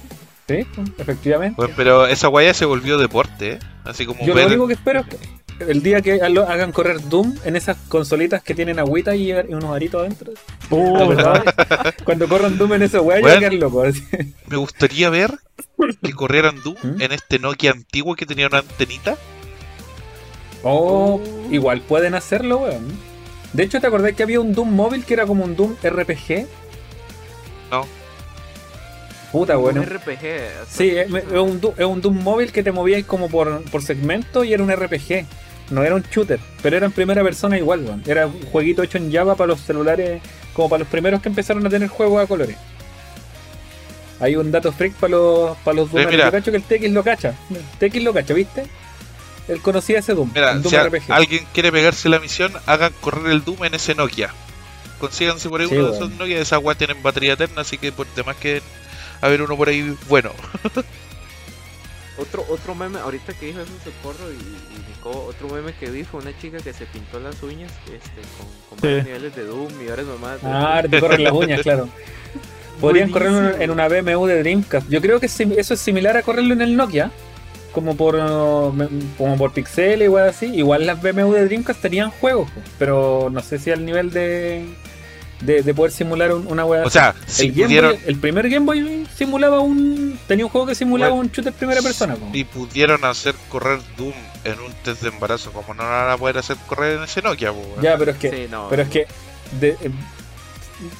Sí, 0.47 0.65
efectivamente. 0.97 1.59
Weón, 1.59 1.73
pero 1.77 2.07
esa 2.07 2.27
weá 2.29 2.53
se 2.53 2.65
volvió 2.65 2.97
deporte, 2.97 3.53
¿eh? 3.53 3.59
Así 3.85 4.05
como 4.05 4.25
Yo 4.25 4.33
ver. 4.33 4.43
lo 4.45 4.49
único 4.49 4.67
que 4.67 4.73
espero 4.73 4.99
es 4.99 5.07
que 5.07 5.17
el 5.59 5.81
día 5.83 6.01
que 6.01 6.17
lo- 6.29 6.47
hagan 6.47 6.71
correr 6.71 7.01
Doom 7.09 7.35
en 7.45 7.55
esas 7.55 7.77
consolitas 7.89 8.43
que 8.43 8.53
tienen 8.55 8.79
agüita 8.79 9.15
y, 9.15 9.31
y 9.31 9.53
unos 9.53 9.75
aritos 9.75 10.01
adentro. 10.01 10.33
Oh. 10.69 11.13
Cuando 12.03 12.27
corran 12.27 12.57
Doom 12.57 12.73
en 12.73 12.81
esa 12.83 13.01
weá, 13.01 13.19
yo 13.19 13.25
Weón. 13.25 13.37
voy 13.39 13.45
a 13.45 13.49
quedar 13.49 13.61
loco. 13.61 13.83
así. 13.83 14.03
Me 14.47 14.57
gustaría 14.57 15.09
ver 15.09 15.31
que 16.03 16.13
corrieran 16.13 16.61
Doom 16.63 16.75
¿Mm? 16.83 17.01
en 17.01 17.11
este 17.11 17.39
Nokia 17.39 17.71
antiguo 17.71 18.15
que 18.15 18.25
tenía 18.25 18.47
una 18.47 18.59
antenita. 18.59 19.17
Oh, 20.63 21.21
Oh. 21.21 21.47
igual 21.53 21.81
pueden 21.81 22.15
hacerlo, 22.15 22.57
weón. 22.59 22.87
De 23.53 23.63
hecho, 23.63 23.79
¿te 23.79 23.87
acordás 23.87 24.13
que 24.13 24.23
había 24.23 24.39
un 24.39 24.53
Doom 24.53 24.71
móvil 24.73 25.05
que 25.05 25.13
era 25.13 25.25
como 25.25 25.43
un 25.43 25.55
Doom 25.55 25.75
RPG? 25.83 26.45
No. 27.71 27.85
Puta, 29.31 29.55
bueno. 29.57 29.81
Un 29.81 29.87
RPG. 29.87 30.21
Sí, 30.69 30.89
es, 30.89 31.13
es 31.13 31.31
un, 31.33 31.59
Du- 31.59 31.73
es 31.77 31.85
un 31.85 32.01
Doom 32.01 32.23
móvil 32.23 32.51
que 32.51 32.63
te 32.63 32.71
movías 32.71 33.03
como 33.05 33.29
por, 33.29 33.61
por 33.65 33.81
segmento 33.83 34.43
y 34.43 34.53
era 34.53 34.63
un 34.63 34.71
RPG. 34.71 35.25
No 35.69 35.83
era 35.83 35.95
un 35.95 36.03
shooter, 36.03 36.39
pero 36.61 36.77
era 36.77 36.85
en 36.85 36.91
primera 36.91 37.23
persona 37.23 37.57
igual, 37.57 37.83
weón. 37.83 38.03
Era 38.05 38.27
un 38.27 38.41
jueguito 38.43 38.83
hecho 38.83 38.97
en 38.97 39.11
Java 39.11 39.35
para 39.35 39.47
los 39.47 39.61
celulares, 39.61 40.21
como 40.53 40.69
para 40.69 40.79
los 40.79 40.87
primeros 40.87 41.21
que 41.21 41.29
empezaron 41.29 41.65
a 41.65 41.69
tener 41.69 41.89
juegos 41.89 42.23
a 42.23 42.27
colores. 42.27 42.55
Hay 44.19 44.35
un 44.35 44.51
dato 44.51 44.71
freak 44.71 44.93
para 44.93 45.11
los, 45.11 45.57
para 45.57 45.75
los 45.75 45.93
mira. 45.93 46.11
Yo 46.11 46.31
cacho 46.31 46.51
que 46.51 46.57
el 46.57 46.63
TX 46.63 46.91
lo 46.91 47.03
cacha. 47.03 47.35
TX 47.79 48.01
lo 48.01 48.13
cacha, 48.13 48.33
¿viste? 48.33 48.65
él 49.47 49.61
conocía 49.61 49.99
ese 49.99 50.13
Doom. 50.13 50.31
Mira, 50.33 50.51
el 50.51 50.61
Doom 50.61 50.71
si 50.71 50.77
RPG. 50.77 51.11
alguien 51.11 51.47
quiere 51.53 51.71
pegarse 51.71 52.09
la 52.09 52.19
misión, 52.19 52.51
hagan 52.65 52.93
correr 52.99 53.31
el 53.31 53.43
Doom 53.43 53.65
en 53.65 53.73
ese 53.73 53.95
Nokia. 53.95 54.29
Consíganse 54.99 55.47
por 55.47 55.61
ahí 55.61 55.67
Sí, 55.67 55.75
uno 55.75 55.89
de 55.89 55.95
esos 55.95 56.11
Nokia, 56.11 56.39
esas 56.39 56.59
weas 56.61 56.77
tienen 56.77 57.01
batería 57.01 57.33
eterna, 57.33 57.61
así 57.61 57.77
que 57.77 57.91
por 57.91 58.07
demás 58.15 58.35
que 58.37 58.61
a 59.21 59.27
ver 59.27 59.41
uno 59.41 59.55
por 59.55 59.69
ahí 59.69 59.95
bueno. 60.07 60.31
Otro, 62.17 62.45
otro 62.49 62.73
meme, 62.75 62.99
ahorita 62.99 63.33
que 63.33 63.47
dijo 63.47 63.59
eso 63.61 63.71
Socorro 63.83 64.31
y, 64.31 64.35
y 64.35 64.87
otro 65.03 65.47
meme 65.49 65.73
que 65.79 65.89
vi 65.91 66.03
fue 66.03 66.19
una 66.21 66.37
chica 66.39 66.57
que 66.57 66.73
se 66.73 66.85
pintó 66.87 67.19
las 67.19 67.41
uñas 67.43 67.71
este, 67.85 68.21
con, 68.37 68.47
con 68.69 68.79
Sí. 68.79 68.87
varios 68.87 69.05
niveles 69.05 69.35
de 69.35 69.43
Doom 69.45 69.81
y 69.81 69.87
varias 69.87 70.07
mamadas. 70.07 70.41
de- 70.41 70.47
Ah, 70.49 70.83
te 70.89 70.99
corren 70.99 71.23
las 71.23 71.33
uñas, 71.33 71.61
claro. 71.61 71.87
Podrían 72.81 73.09
correr 73.11 73.31
Buenísimo. 73.31 73.63
en 73.63 73.71
una 73.71 73.87
BMW 73.87 74.25
de 74.27 74.39
Dreamcast. 74.39 74.89
Yo 74.89 75.01
creo 75.01 75.19
que 75.19 75.25
eso 75.27 75.73
es 75.73 75.79
similar 75.79 76.15
a 76.17 76.21
correrlo 76.23 76.53
en 76.53 76.61
el 76.61 76.75
Nokia. 76.75 77.11
Como 77.71 77.95
por 77.95 78.15
uh, 78.15 78.73
como 79.17 79.37
por 79.37 79.51
Pixel 79.53 80.07
weas 80.09 80.35
así. 80.35 80.47
Igual 80.47 80.85
las 80.87 80.99
BMW 81.01 81.33
de 81.33 81.45
Dreamcast 81.45 81.81
tenían 81.81 82.09
juegos, 82.11 82.49
pero 82.79 83.29
no 83.31 83.41
sé 83.41 83.59
si 83.59 83.69
al 83.71 83.85
nivel 83.85 84.09
de, 84.11 84.65
de, 85.41 85.61
de 85.61 85.73
poder 85.73 85.91
simular 85.91 86.31
un- 86.33 86.47
una 86.47 86.65
wea 86.65 86.83
O 86.83 86.89
sea, 86.89 87.13
si 87.27 87.45
el, 87.47 87.51
Game 87.53 87.65
pudieron, 87.65 87.91
Boy- 87.93 88.01
el 88.07 88.15
primer 88.17 88.49
Game 88.49 88.65
Boy 88.65 89.07
simulaba 89.15 89.59
un. 89.59 90.19
tenía 90.27 90.45
un 90.45 90.51
juego 90.51 90.65
que 90.67 90.75
simulaba 90.75 91.11
Bueno, 91.13 91.27
un 91.27 91.31
shooter 91.31 91.53
primera 91.53 91.81
persona. 91.81 92.15
po. 92.15 92.27
si 92.33 92.43
pudieron 92.43 93.03
hacer 93.05 93.35
correr 93.49 93.79
Doom 93.97 94.13
en 94.43 94.59
un 94.59 94.73
test 94.83 95.01
de 95.03 95.09
embarazo, 95.09 95.51
como 95.51 95.73
no 95.73 95.83
van 95.83 96.09
a 96.09 96.17
poder 96.17 96.37
hacer 96.39 96.57
correr 96.67 96.97
en 96.97 97.03
ese 97.03 97.21
Nokia? 97.21 97.53
Ya, 97.81 97.97
pero 97.97 98.11
es 98.11 98.17
que 98.17 98.29
Sí, 98.31 98.47
no. 98.49 98.67
Pero 98.69 98.81
es 98.83 98.89
que 98.89 99.07
de- 99.59 99.69
eh, 99.81 99.91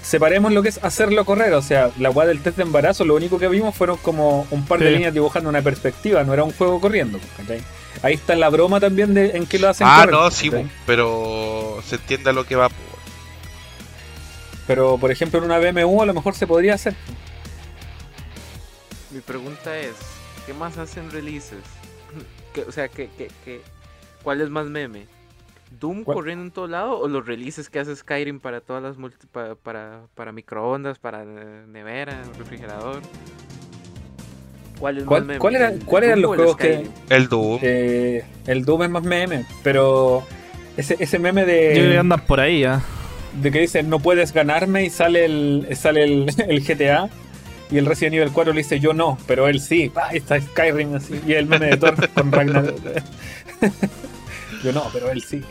separemos 0.01 0.51
lo 0.53 0.61
que 0.64 0.69
es 0.69 0.80
hacerlo 0.84 1.26
correr. 1.26 1.53
O 1.53 1.61
sea, 1.61 1.91
la 1.99 2.09
weá 2.09 2.27
del 2.27 2.41
test 2.41 2.57
de 2.57 2.64
embarazo, 2.64 3.05
lo 3.05 3.15
único 3.15 3.38
que 3.39 3.47
vimos 3.47 3.76
fueron 3.76 3.97
como 3.97 4.47
un 4.51 4.65
par 4.65 4.80
de 4.80 4.88
Sí. 4.88 4.93
líneas 4.93 5.14
dibujando 5.14 5.49
una 5.49 5.61
perspectiva, 5.61 6.23
no 6.23 6.34
era 6.34 6.43
un 6.43 6.51
juego 6.51 6.80
corriendo. 6.81 7.19
¿cachai? 7.38 7.61
Ahí 8.03 8.14
está 8.15 8.35
la 8.35 8.49
broma 8.49 8.80
también 8.80 9.14
de 9.14 9.31
en 9.38 9.45
qué 9.47 9.57
lo 9.59 9.69
hacen 9.69 9.88
Ah, 9.89 10.01
correr, 10.01 10.14
no, 10.14 10.31
sí, 10.31 10.51
pero 10.85 11.80
se 11.88 11.95
entiende 11.95 12.30
a 12.30 12.34
lo 12.34 12.45
que 12.45 12.55
va. 12.55 12.69
Pero 14.68 14.98
por 14.98 15.11
ejemplo 15.11 15.39
en 15.39 15.45
una 15.45 15.60
BMW 15.60 16.02
a 16.02 16.06
lo 16.06 16.14
mejor 16.14 16.35
se 16.35 16.45
podría 16.45 16.73
hacer. 16.76 16.94
Mi 19.11 19.22
pregunta 19.22 19.77
es, 19.80 19.94
¿qué 20.45 20.53
más 20.53 20.77
hacen 20.77 21.10
releases? 21.11 21.64
¿Qué- 22.53 22.64
o 22.64 22.72
sea, 22.72 22.88
¿qué, 22.89 23.10
qué, 23.18 23.30
qué- 23.45 23.61
cuál 24.23 24.41
es 24.41 24.49
más 24.49 24.65
meme? 24.68 25.06
¿Doom 25.80 26.03
¿Cuál? 26.03 26.15
corriendo 26.15 26.44
en 26.45 26.52
todo 26.52 26.68
lado 26.68 26.98
o 26.99 27.07
los 27.07 27.26
releases 27.26 27.69
que 27.69 27.80
hace 27.80 27.95
Skyrim 27.95 28.39
para 28.39 28.61
todas 28.61 28.81
las 28.84 28.98
multi- 28.98 29.27
pa- 29.31 29.56
para, 29.56 30.02
para 30.15 30.31
microondas, 30.31 30.98
para 30.99 31.23
nevera, 31.26 32.22
refrigerador? 32.38 33.02
¿Cuál 34.80 34.99
es 34.99 35.03
¿Cuál- 35.06 35.22
más 35.22 35.27
meme? 35.27 35.39
cuál 35.39 35.56
era- 35.56 35.68
¿El- 35.69 35.73
el 35.80 35.85
cuál 35.85 36.03
eran 36.03 36.22
los 36.22 36.35
juegos 36.35 36.56
que-? 36.57 36.88
El 37.10 37.27
Doom. 37.30 37.60
Eh, 37.64 38.23
el 38.45 38.64
Doom 38.64 38.84
es 38.84 38.89
más 38.89 39.03
meme, 39.03 39.45
pero 39.64 40.23
ese, 40.77 40.95
ese 40.99 41.19
meme 41.19 41.45
de... 41.45 41.68
Yo 41.76 41.81
creo 41.81 41.91
que 41.94 41.98
andan 41.98 42.22
por 42.26 42.39
ahí, 42.39 42.64
¿ah? 42.64 42.81
De 43.41 43.51
que 43.51 43.59
dice 43.59 43.84
no 43.84 43.99
puedes 43.99 44.34
ganarme 44.34 44.85
y 44.85 44.89
sale 44.89 45.26
el 45.26 45.68
sale 45.76 46.03
el, 46.03 46.27
el 46.47 46.64
GTA 46.64 47.09
y 47.69 47.77
el 47.77 47.85
Resident 47.85 48.15
Evil 48.15 48.31
4 48.31 48.53
le 48.53 48.59
dice 48.59 48.80
yo 48.80 48.93
no, 48.93 49.18
pero 49.27 49.47
él 49.47 49.59
sí. 49.59 49.91
Está 50.11 50.39
Skyrim 50.39 50.95
así. 50.95 51.19
Y 51.27 51.34
el 51.34 51.47
meme 51.47 51.68
de 51.68 51.77
Thor 51.77 52.09
con 52.14 52.31
Ragnar. 52.31 52.73
yo 54.64 54.72
no, 54.72 54.85
pero 54.93 55.11
él 55.11 55.22
sí. 55.22 55.41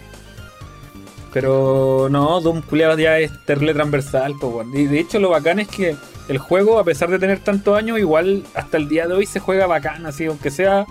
Pero 1.32 2.08
no, 2.10 2.40
Doom 2.40 2.62
culiado 2.62 2.98
ya 2.98 3.18
es 3.18 3.30
terrible 3.44 3.74
transversal. 3.74 4.34
weón. 4.40 4.74
Y 4.74 4.86
de 4.86 4.98
hecho 4.98 5.18
lo 5.18 5.28
bacán 5.28 5.58
es 5.58 5.68
que 5.68 5.94
el 6.28 6.38
juego, 6.38 6.78
a 6.78 6.84
pesar 6.84 7.10
de 7.10 7.18
tener 7.18 7.40
tantos 7.40 7.76
años, 7.76 7.98
igual 7.98 8.44
hasta 8.54 8.78
el 8.78 8.88
día 8.88 9.06
de 9.06 9.14
hoy 9.14 9.26
se 9.26 9.38
juega 9.38 9.66
bacán, 9.66 10.06
así, 10.06 10.24
aunque 10.24 10.50
sea 10.50 10.86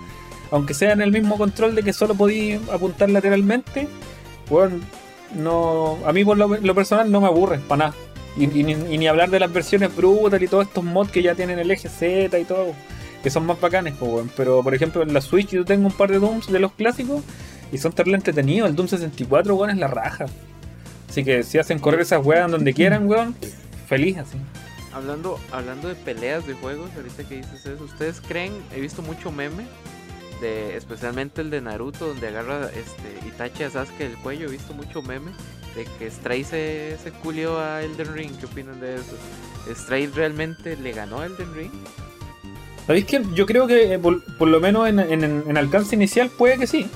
aunque 0.52 0.74
sea 0.74 0.92
en 0.92 1.00
el 1.00 1.10
mismo 1.10 1.36
control 1.38 1.74
de 1.74 1.82
que 1.82 1.92
solo 1.92 2.14
podí 2.14 2.54
apuntar 2.72 3.10
lateralmente, 3.10 3.88
bueno, 4.48 4.76
no, 5.34 5.98
a 6.06 6.12
mí 6.12 6.24
por 6.24 6.36
lo, 6.36 6.74
personal 6.74 7.10
no 7.10 7.20
me 7.20 7.26
aburre, 7.26 7.58
para 7.58 7.86
nada. 7.86 7.94
Y, 8.36 8.46
ni, 8.46 9.06
hablar 9.06 9.30
de 9.30 9.40
las 9.40 9.52
versiones 9.52 9.94
brutal 9.96 10.42
y 10.42 10.48
todos 10.48 10.66
estos 10.66 10.84
mods 10.84 11.10
que 11.10 11.22
ya 11.22 11.34
tienen 11.34 11.58
el 11.58 11.70
eje 11.70 11.88
Z 11.88 12.38
y 12.38 12.44
todo, 12.44 12.74
que 13.22 13.30
son 13.30 13.46
más 13.46 13.60
bacanes. 13.60 13.94
Pero 14.36 14.62
por 14.62 14.74
ejemplo 14.74 15.02
en 15.02 15.14
la 15.14 15.20
Switch 15.20 15.48
yo 15.48 15.64
tengo 15.64 15.86
un 15.86 15.92
par 15.92 16.10
de 16.10 16.18
Dooms 16.18 16.52
de 16.52 16.58
los 16.58 16.72
clásicos 16.72 17.22
y 17.72 17.78
son 17.78 17.92
terrible 17.92 18.16
entretenidos. 18.16 18.68
El 18.68 18.76
Doom 18.76 18.88
64, 18.88 19.54
weón, 19.54 19.70
es 19.70 19.78
la 19.78 19.88
raja. 19.88 20.26
Así 21.08 21.24
que 21.24 21.42
si 21.42 21.58
hacen 21.58 21.78
correr 21.78 22.00
esas 22.00 22.24
weas 22.24 22.50
donde 22.50 22.74
quieran, 22.74 23.08
weón, 23.08 23.34
feliz 23.88 24.18
así. 24.18 24.36
Hablando, 24.92 25.38
hablando 25.52 25.88
de 25.88 25.94
peleas 25.94 26.46
de 26.46 26.54
juegos, 26.54 26.90
ahorita 26.96 27.24
que 27.24 27.36
dices 27.36 27.66
eso, 27.66 27.84
¿ustedes 27.84 28.20
creen? 28.20 28.52
He 28.74 28.80
visto 28.80 29.02
mucho 29.02 29.30
meme, 29.30 29.64
de, 30.40 30.76
especialmente 30.76 31.40
el 31.40 31.50
de 31.50 31.60
Naruto, 31.60 32.08
donde 32.08 32.28
agarra 32.28 32.68
este, 32.70 33.26
Itachi 33.28 33.64
a 33.64 33.70
Sasuke 33.70 33.98
del 33.98 34.16
cuello. 34.18 34.48
He 34.48 34.52
visto 34.52 34.74
mucho 34.74 35.02
meme 35.02 35.30
de 35.74 35.84
que 35.98 36.10
Stray 36.10 36.44
se, 36.44 36.96
se 37.02 37.10
culió 37.10 37.58
a 37.60 37.82
Elden 37.82 38.12
Ring. 38.14 38.32
¿Qué 38.38 38.46
opinan 38.46 38.80
de 38.80 38.96
eso? 38.96 39.16
¿Stray 39.74 40.06
realmente 40.08 40.76
le 40.76 40.92
ganó 40.92 41.20
a 41.20 41.26
Elden 41.26 41.54
Ring? 41.54 41.70
¿Sabéis 42.86 43.04
que 43.06 43.22
Yo 43.34 43.46
creo 43.46 43.66
que 43.66 43.94
eh, 43.94 43.98
por, 43.98 44.22
por 44.36 44.48
lo 44.48 44.60
menos 44.60 44.88
en, 44.88 45.00
en- 45.00 45.44
en 45.46 45.56
alcance 45.56 45.96
inicial 45.96 46.30
puede 46.30 46.58
que 46.58 46.66
sí. 46.66 46.88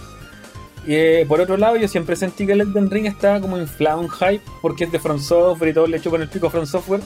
Y 0.86 0.94
eh, 0.94 1.24
por 1.28 1.40
otro 1.40 1.56
lado, 1.56 1.76
yo 1.76 1.88
siempre 1.88 2.16
sentí 2.16 2.46
que 2.46 2.52
el 2.52 2.60
Elden 2.62 2.90
Ring 2.90 3.06
estaba 3.06 3.40
como 3.40 3.58
inflado 3.58 4.00
en 4.02 4.08
hype 4.08 4.42
porque 4.62 4.84
es 4.84 4.92
de 4.92 4.98
From 4.98 5.18
Software 5.18 5.70
y 5.70 5.74
todo 5.74 5.86
le 5.86 6.00
chupan 6.00 6.22
el 6.22 6.28
pico 6.28 6.46
a 6.46 6.50
From 6.50 6.64
Software. 6.66 7.00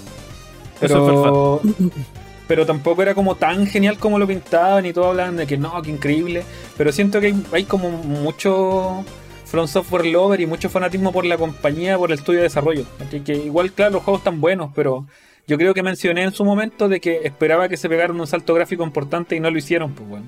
Pero, 0.80 1.60
pero 2.46 2.66
tampoco 2.66 3.02
era 3.02 3.14
como 3.14 3.34
tan 3.36 3.66
genial 3.66 3.98
como 3.98 4.18
lo 4.18 4.26
pintaban 4.26 4.84
y 4.86 4.92
todos 4.92 5.08
hablaban 5.08 5.36
de 5.36 5.46
que 5.46 5.56
no, 5.56 5.80
que 5.82 5.90
increíble. 5.90 6.42
Pero 6.76 6.92
siento 6.92 7.20
que 7.20 7.34
hay, 7.52 7.64
como 7.64 7.90
mucho 7.90 9.04
From 9.46 9.66
Software 9.68 10.06
Lover 10.06 10.40
y 10.40 10.46
mucho 10.46 10.68
fanatismo 10.68 11.12
por 11.12 11.24
la 11.24 11.36
compañía, 11.38 11.96
por 11.96 12.10
el 12.10 12.18
estudio 12.18 12.40
de 12.40 12.44
desarrollo. 12.44 12.84
Así 13.06 13.20
que 13.20 13.34
igual, 13.34 13.72
claro, 13.72 13.92
los 13.92 14.02
juegos 14.02 14.20
están 14.20 14.40
buenos, 14.40 14.70
pero 14.74 15.06
yo 15.46 15.56
creo 15.58 15.74
que 15.74 15.82
mencioné 15.82 16.22
en 16.22 16.32
su 16.32 16.44
momento 16.44 16.88
de 16.88 17.00
que 17.00 17.20
esperaba 17.24 17.68
que 17.68 17.76
se 17.76 17.88
pegaran 17.88 18.18
un 18.20 18.26
salto 18.26 18.54
gráfico 18.54 18.82
importante 18.84 19.36
y 19.36 19.40
no 19.40 19.50
lo 19.50 19.58
hicieron, 19.58 19.92
pues 19.92 20.08
bueno. 20.08 20.26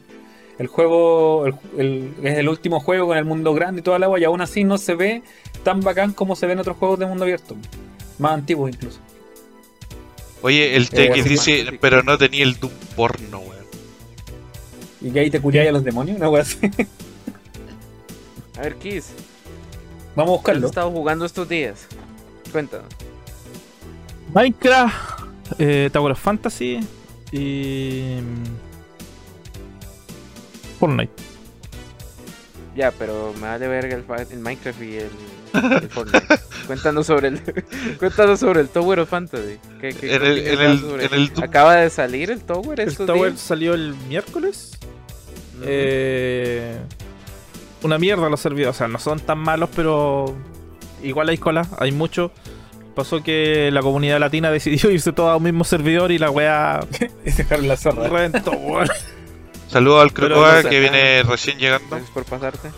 El 0.58 0.68
juego 0.68 1.46
el- 1.46 1.54
el- 1.76 2.12
es 2.22 2.38
el 2.38 2.48
último 2.48 2.80
juego 2.80 3.08
con 3.08 3.18
el 3.18 3.26
mundo 3.26 3.52
grande 3.52 3.80
y 3.80 3.82
toda 3.82 3.98
la 3.98 4.06
agua 4.06 4.18
y 4.18 4.24
aún 4.24 4.40
así 4.40 4.64
no 4.64 4.78
se 4.78 4.94
ve 4.94 5.22
tan 5.62 5.80
bacán 5.80 6.12
como 6.14 6.34
se 6.34 6.46
ven 6.46 6.58
otros 6.58 6.78
juegos 6.78 6.98
de 6.98 7.04
mundo 7.04 7.24
abierto. 7.24 7.56
Más 8.18 8.32
antiguos 8.32 8.70
incluso. 8.70 9.00
Oye, 10.42 10.76
el 10.76 10.84
Eh, 10.84 10.86
TX 11.08 11.20
así 11.20 11.28
dice, 11.28 11.64
más- 11.64 11.74
pero 11.80 12.02
no 12.02 12.18
tenía 12.18 12.44
el 12.44 12.58
Doom 12.58 12.72
porno, 12.94 13.38
weón. 13.40 13.64
Y 15.00 15.10
que 15.10 15.20
ahí 15.20 15.30
te 15.30 15.40
curiáis 15.40 15.68
a 15.68 15.72
los 15.72 15.84
demonios, 15.84 16.16
una 16.18 16.28
wea 16.28 16.42
así. 16.42 16.58
A 18.58 18.60
ver, 18.62 18.76
Kiss, 18.76 19.08
Vamos 20.14 20.40
a 20.40 20.44
¿qué 20.44 20.50
has 20.50 20.56
buscarlo. 20.60 20.66
estado 20.68 20.90
jugando 20.90 21.24
estos 21.26 21.48
días? 21.48 21.86
Cuéntanos. 22.52 22.86
Minecraft, 24.32 25.22
eh, 25.58 25.90
Tower 25.92 26.12
of 26.12 26.20
Fantasy 26.20 26.80
y. 27.32 28.18
mm, 28.20 28.44
Fortnite. 30.80 31.12
Ya, 32.74 32.90
pero 32.92 33.32
me 33.34 33.42
vale 33.42 33.68
verga 33.68 33.96
el, 33.96 34.04
fa- 34.04 34.22
el 34.22 34.38
Minecraft 34.38 34.82
y 34.82 34.96
el, 34.96 35.10
Fortnite. 35.90 36.26
cuéntanos 36.66 37.06
sobre 37.06 37.28
el 37.28 37.40
cuéntanos 37.98 38.40
sobre 38.40 38.60
el 38.60 38.68
Tower 38.68 39.00
of 39.00 39.08
Fantasy. 39.08 39.58
¿Qué, 39.80 39.90
qué- 39.94 40.14
En 40.14 40.20
qué 40.22 40.26
el- 40.30 40.32
opinas 40.32 40.60
en 40.60 40.70
el- 40.70 40.80
sobre- 40.80 41.04
en 41.06 41.14
el 41.14 41.34
Doom- 41.34 41.44
Acaba 41.44 41.74
de 41.76 41.90
salir 41.90 42.30
el 42.30 42.42
Tower 42.42 42.80
El 42.80 42.88
estos 42.88 43.06
Tower 43.06 43.30
días? 43.32 43.40
salió 43.42 43.74
el 43.74 43.94
miércoles. 44.08 44.78
Eh, 45.62 46.76
una 47.82 47.98
mierda 47.98 48.28
los 48.28 48.40
servidores. 48.40 48.76
O 48.76 48.78
sea, 48.78 48.88
no 48.88 48.98
son 48.98 49.20
tan 49.20 49.38
malos, 49.38 49.70
pero 49.74 50.34
igual 51.02 51.28
hay 51.28 51.38
cola, 51.38 51.66
hay 51.78 51.92
mucho. 51.92 52.30
Pasó 52.94 53.22
que 53.22 53.70
la 53.72 53.82
comunidad 53.82 54.18
latina 54.20 54.50
decidió 54.52 54.90
irse 54.90 55.12
toda 55.12 55.34
a 55.34 55.36
un 55.36 55.42
mismo 55.44 55.64
servidor 55.64 56.10
y 56.12 56.18
la 56.18 56.30
wea 56.30 56.80
Es 57.24 57.36
dejar 57.36 57.62
la 57.62 57.76
zorra. 57.76 58.08
weón. 58.10 58.32
Saludos 59.68 60.02
al 60.02 60.12
Crocoa 60.12 60.56
no 60.56 60.62
sé, 60.62 60.68
que 60.68 60.80
viene 60.80 61.22
recién 61.24 61.58
llegando. 61.58 61.88
Gracias 61.90 62.10
por 62.10 62.24
pasarte. 62.24 62.68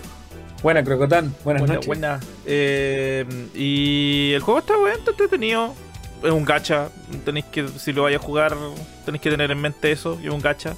Buena, 0.63 0.83
Crocotán. 0.83 1.35
Buenas 1.45 1.61
Buena, 1.63 1.75
noches. 1.75 1.87
buena. 1.87 2.21
Eh, 2.45 3.25
y 3.55 4.33
el 4.35 4.41
juego 4.43 4.61
está 4.61 4.77
bueno, 4.77 4.97
está 4.99 5.11
entretenido. 5.13 5.75
Es 6.23 6.33
un 6.33 6.45
gacha. 6.45 6.89
Tenéis 7.25 7.47
que, 7.47 7.69
si 7.69 7.93
lo 7.93 8.03
vais 8.03 8.17
a 8.17 8.19
jugar, 8.19 8.57
tenéis 9.05 9.23
que 9.23 9.31
tener 9.31 9.51
en 9.51 9.61
mente 9.61 9.93
eso, 9.93 10.19
es 10.23 10.29
un 10.31 10.41
gacha. 10.41 10.75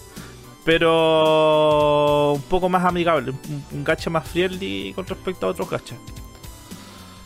Pero 0.65 2.32
un 2.35 2.43
poco 2.43 2.69
más 2.69 2.85
amigable, 2.85 3.31
un, 3.31 3.65
un 3.73 3.85
gacha 3.85 4.11
más 4.11 4.28
friendly 4.28 4.93
con 4.94 5.07
respecto 5.07 5.47
a 5.47 5.51
otros 5.51 5.70
gachas. 5.70 5.97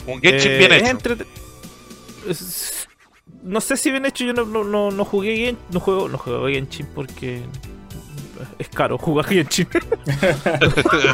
Un 0.06 0.20
Genshin 0.20 0.52
Eh, 0.52 0.58
bien 0.58 0.72
hecho. 0.72 1.16
es- 2.28 2.88
no 3.42 3.60
sé 3.60 3.76
si 3.76 3.90
bien 3.90 4.06
hecho, 4.06 4.24
yo 4.24 4.32
no, 4.32 4.44
no, 4.44 4.62
no, 4.64 4.90
no 4.90 5.04
jugué 5.04 5.36
Gen- 5.36 5.58
no 5.70 5.80
juego, 5.80 6.08
no 6.08 6.16
juego 6.18 6.46
Genshin 6.48 6.86
porque 6.94 7.42
es 8.58 8.68
caro 8.68 8.98
jugar 8.98 9.26
Genshin. 9.26 9.68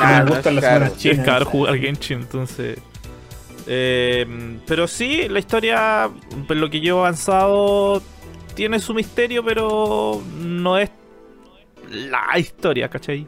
Ah, 0.00 0.22
me 0.24 0.30
gustan 0.30 0.54
es 0.56 0.62
las 0.62 0.64
caro. 0.64 0.80
monas 0.80 0.92
es 0.92 0.98
chinas. 0.98 1.26
caro 1.26 1.44
jugar 1.46 1.78
Genshin, 1.78 2.20
entonces. 2.20 2.78
eh, 3.66 4.58
pero 4.66 4.86
sí, 4.88 5.28
la 5.28 5.38
historia, 5.38 6.10
por 6.46 6.56
lo 6.56 6.68
que 6.70 6.80
yo 6.80 6.96
he 6.96 7.00
avanzado, 7.00 8.02
tiene 8.54 8.78
su 8.80 8.94
misterio, 8.94 9.44
pero 9.44 10.20
no 10.38 10.78
es 10.78 10.90
la 11.90 12.38
historia, 12.38 12.88
¿cachai? 12.88 13.26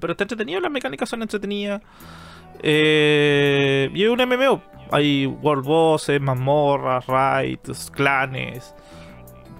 Pero 0.00 0.12
está 0.12 0.24
entretenido, 0.24 0.60
las 0.60 0.70
mecánicas 0.70 1.08
son 1.08 1.22
entretenidas. 1.22 1.80
Eh, 2.62 3.90
y 3.94 4.02
es 4.04 4.08
un 4.10 4.18
MMO. 4.18 4.62
Hay 4.90 5.26
world 5.26 5.64
bosses, 5.64 6.20
mazmorras, 6.20 7.06
raids, 7.06 7.90
clanes. 7.90 8.74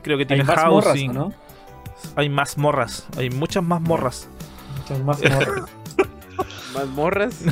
Creo 0.02 0.16
que 0.18 0.22
Hay 0.22 0.26
tiene 0.26 0.44
más 0.44 0.64
morras, 0.66 0.84
housing. 0.88 1.12
¿no? 1.12 1.32
Hay 2.16 2.28
más 2.28 2.56
morras. 2.58 3.06
Hay 3.16 3.30
muchas 3.30 3.62
más 3.62 3.80
morras. 3.80 4.28
Muchas 4.78 5.00
más 5.04 5.20
morras. 5.22 5.70
Mazmorras. 6.74 7.34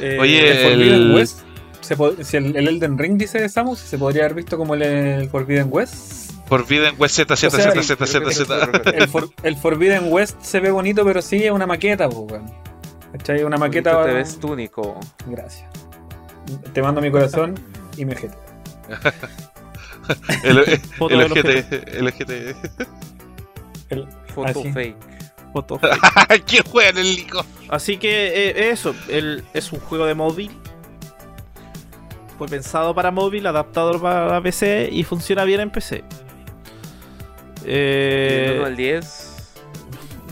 Eh, 0.00 0.16
Oye, 0.18 0.50
el 0.50 0.70
Forbidden 0.70 0.94
el- 1.02 1.14
West, 1.14 1.40
se 1.82 2.24
si 2.24 2.36
el, 2.38 2.56
el 2.56 2.66
Elden 2.66 2.96
Ring 2.96 3.18
dice 3.18 3.46
Samus, 3.50 3.78
se 3.78 3.98
podría 3.98 4.22
haber 4.24 4.36
visto 4.36 4.56
como 4.56 4.74
el, 4.74 4.80
el 4.80 5.28
Forbidden 5.28 5.66
West. 5.70 6.32
Por 6.48 6.66
vida 6.66 6.88
en 6.88 6.94
West 6.98 7.16
Z, 7.16 7.36
Z, 7.36 7.48
O 7.48 7.60
sea, 7.60 7.72
Z, 7.72 7.82
Z, 7.82 8.06
Z, 8.06 8.32
Z. 8.32 8.90
El, 8.96 9.06
For- 9.06 9.28
el 9.42 9.54
Forbidden 9.54 10.10
West 10.10 10.40
se 10.40 10.60
ve 10.60 10.70
bonito, 10.70 11.04
pero 11.04 11.20
sí 11.20 11.44
es 11.44 11.50
una 11.50 11.66
maqueta, 11.66 12.08
pues, 12.08 12.32
weón. 12.32 12.50
¿Cachai? 13.12 13.44
Una 13.44 13.58
maqueta. 13.58 13.92
Bonito 13.92 14.08
Te 14.08 14.14
ves 14.14 14.38
túnico. 14.40 14.98
Gracias. 15.26 15.68
Te 16.72 16.80
mando 16.80 17.02
mi 17.02 17.10
corazón 17.10 17.54
y 17.98 18.06
mi 18.06 18.14
ojete. 18.14 18.36
El, 20.44 20.58
el, 20.58 20.78
Foto 20.80 21.14
el 21.14 21.30
ojete, 21.32 21.98
el 21.98 22.06
ojete. 22.08 22.56
El- 23.90 24.08
Foto 24.34 24.60
Así. 24.60 24.72
fake. 24.72 24.96
foto. 25.52 25.80
¿Quién 26.46 26.62
juega 26.64 26.90
en 26.90 26.98
el 26.98 27.14
Lico? 27.16 27.44
Así 27.68 27.98
que 27.98 28.48
eh, 28.50 28.70
eso, 28.70 28.94
el, 29.08 29.44
es 29.52 29.72
un 29.72 29.80
juego 29.80 30.06
de 30.06 30.14
móvil. 30.14 30.50
Fue 32.38 32.48
pensado 32.48 32.94
para 32.94 33.10
móvil, 33.10 33.46
adaptado 33.46 34.00
para 34.00 34.40
PC 34.42 34.88
y 34.90 35.04
funciona 35.04 35.44
bien 35.44 35.60
en 35.60 35.70
PC. 35.70 36.02
Eh, 37.64 38.46
Del 38.48 38.58
1 38.58 38.66
al 38.66 38.76
10. 38.76 39.28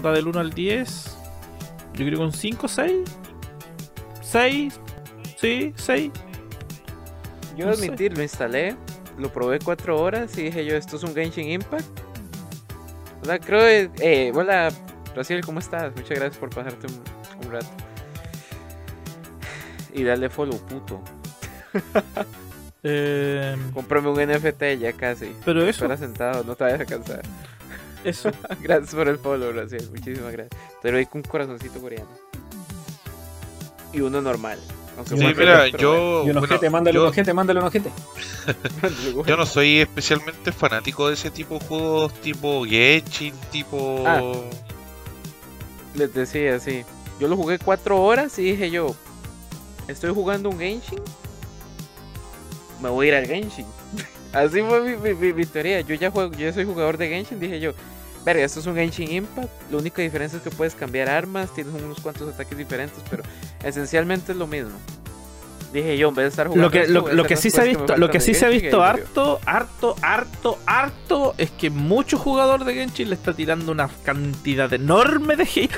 Va 0.05 0.13
del 0.13 0.27
1 0.27 0.41
al 0.41 0.51
10. 0.51 1.17
Yo 1.95 2.07
creo 2.07 2.19
que 2.19 2.25
un 2.25 2.33
5, 2.33 2.67
6. 2.67 2.93
6. 4.23 4.81
Sí, 5.41 5.73
6. 5.77 6.11
Yo 7.57 7.67
No 7.67 7.73
admitir, 7.73 8.17
lo 8.17 8.23
instalé, 8.23 8.77
lo 9.21 9.33
probé 9.33 9.59
4 9.59 10.01
horas 10.01 10.37
y 10.39 10.45
dije 10.45 10.65
yo, 10.65 10.77
esto 10.77 10.97
es 10.97 11.03
un 11.03 11.15
Genshin 11.15 11.51
Impact. 11.51 11.85
Hola, 13.23 13.39
creo 13.39 13.61
que... 13.61 13.91
Eh, 14.01 14.33
hola, 14.35 14.73
Raciel, 15.15 15.45
¿cómo 15.45 15.59
estás? 15.61 15.95
Muchas 15.95 16.19
gracias 16.19 16.39
por 16.39 16.49
pasarte 16.51 16.87
un, 16.87 17.47
un 17.47 17.53
rato. 17.53 17.69
Y 19.93 20.05
darle 20.05 20.31
follow, 20.31 20.59
puto. 20.67 21.01
Eh, 22.83 23.59
Cómprame 23.75 24.09
un 24.09 24.19
NFT 24.19 24.63
ya 24.81 24.95
casi. 24.95 25.37
pero 25.45 25.61
eso, 25.61 25.85
Espera 25.85 25.99
sentado, 25.99 26.45
no 26.45 26.57
te 26.57 26.65
vayas 26.65 26.81
a 26.81 26.87
cansar. 26.87 27.21
eso. 28.05 28.31
gracias 28.63 28.95
por 28.95 29.07
el 29.07 29.19
follow, 29.19 29.53
Raciel. 29.53 29.87
Muchísimas 29.91 30.33
gracias. 30.33 30.59
Te 30.81 30.91
doy 30.91 31.05
con 31.05 31.19
un 31.19 31.25
corazoncito 31.25 31.79
coreano. 31.79 32.09
Y 33.93 34.01
uno 34.01 34.23
normal. 34.23 34.59
Sí, 35.07 35.15
mira, 35.15 35.67
yo. 35.69 36.25
Y 36.25 36.31
un 36.31 36.33
bueno, 36.35 36.41
ojete, 36.43 36.69
mándale 36.71 36.95
yo- 36.97 37.03
un 37.05 37.09
ojete, 37.09 37.33
mándale 37.35 37.61
un 37.61 37.67
ojete. 37.67 37.91
bueno. 39.15 39.25
Yo 39.27 39.37
no 39.37 39.47
soy 39.47 39.79
especialmente 39.81 40.53
fanático 40.53 41.09
de 41.09 41.15
ese 41.15 41.31
tipo 41.31 41.59
de 41.59 41.65
juegos 41.67 42.13
tipo 42.21 42.65
Genshin, 42.65 43.35
tipo... 43.51 44.05
Ah. 44.07 44.21
Les 45.95 46.13
decía, 46.15 46.59
sí. 46.61 46.85
Yo 47.19 47.29
lo 47.29 47.37
jugué 47.37 47.59
cuatro 47.59 48.01
horas 48.03 48.39
y 48.39 48.43
dije 48.43 48.71
yo, 48.71 48.95
estoy 49.89 50.13
jugando 50.15 50.49
un 50.51 50.59
Genshin. 50.59 51.01
Me 52.83 52.89
voy 52.89 53.07
a 53.07 53.09
ir 53.09 53.15
al 53.17 53.27
Genshin. 53.27 53.67
Así 54.33 54.61
fue 54.63 54.81
mi, 54.83 54.97
mi- 54.97 55.15
mi- 55.15 55.33
mi 55.33 55.47
teoría. 55.47 55.81
Yo 55.81 55.95
ya 55.95 56.11
juego, 56.11 56.33
yo 56.33 56.39
ya 56.47 56.53
soy 56.53 56.65
jugador 56.65 56.97
de 56.97 57.09
Genshin. 57.09 57.41
Dije 57.41 57.59
yo, 57.61 57.73
verga, 58.25 58.45
esto 58.45 58.61
es 58.61 58.67
un 58.67 58.75
Genshin 58.75 59.11
Impact. 59.11 59.49
La 59.71 59.79
única 59.79 60.03
diferencia 60.03 60.37
es 60.39 60.43
que 60.43 60.51
puedes 60.51 60.75
cambiar 60.75 61.09
armas, 61.09 61.53
tienes 61.55 61.73
unos 61.75 62.01
cuantos 62.01 62.33
ataques 62.33 62.57
diferentes, 62.57 62.99
pero 63.11 63.23
esencialmente 63.65 64.33
es 64.33 64.39
lo 64.39 64.47
mismo. 64.47 64.73
Dije 65.73 65.97
yo, 65.97 66.09
en 66.09 66.15
vez 66.17 66.25
de 66.25 66.29
estar 66.31 66.49
jugando. 66.49 66.67
Lo 66.67 66.71
que, 66.73 66.81
esto, 66.81 67.13
lo, 67.13 67.25
que 67.25 67.37
sí 67.37 67.49
se 67.51 67.61
ha 67.61 67.65
visto, 67.65 67.97
lo 67.97 68.11
que 68.11 68.19
sí 68.19 68.35
se 68.35 68.45
ha 68.45 68.49
visto 68.49 68.83
harto, 68.83 69.39
harto, 69.47 69.95
harto, 70.03 70.59
harto 70.67 71.35
es 71.39 71.51
que 71.53 71.71
mucho 71.71 72.19
jugador 72.19 72.65
de 72.65 72.75
Genshin 72.75 73.09
le 73.09 73.15
está 73.15 73.33
tirando 73.35 73.71
una 73.71 73.89
cantidad 74.05 74.73
enorme 74.73 75.37
de 75.37 75.45
hate 75.45 75.71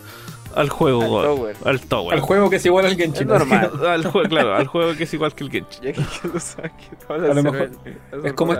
al 0.56 0.68
juego, 0.68 1.20
Al. 1.20 1.26
Tower. 1.26 1.56
al 1.64 1.80
Tower. 1.82 2.14
Al 2.14 2.20
juego 2.22 2.50
que 2.50 2.56
es 2.56 2.66
igual 2.66 2.86
al 2.86 2.92
Es 2.92 2.98
Genshin. 2.98 3.28
normal. 3.28 3.70
al 3.86 4.04
juego, 4.06 4.28
claro, 4.28 4.56
al 4.56 4.66
juego 4.66 4.96
que 4.96 5.04
es 5.04 5.14
igual 5.14 5.32
que 5.32 5.44
el 5.44 5.50
Genshin. 5.52 5.82
Ya 5.84 5.92
que 5.92 6.02
que 6.02 6.28
lo 6.28 6.40
saque, 6.40 6.84
A 7.08 7.16
lo 7.16 7.42
mejor 7.44 7.70
es 8.24 8.32
como- 8.32 8.56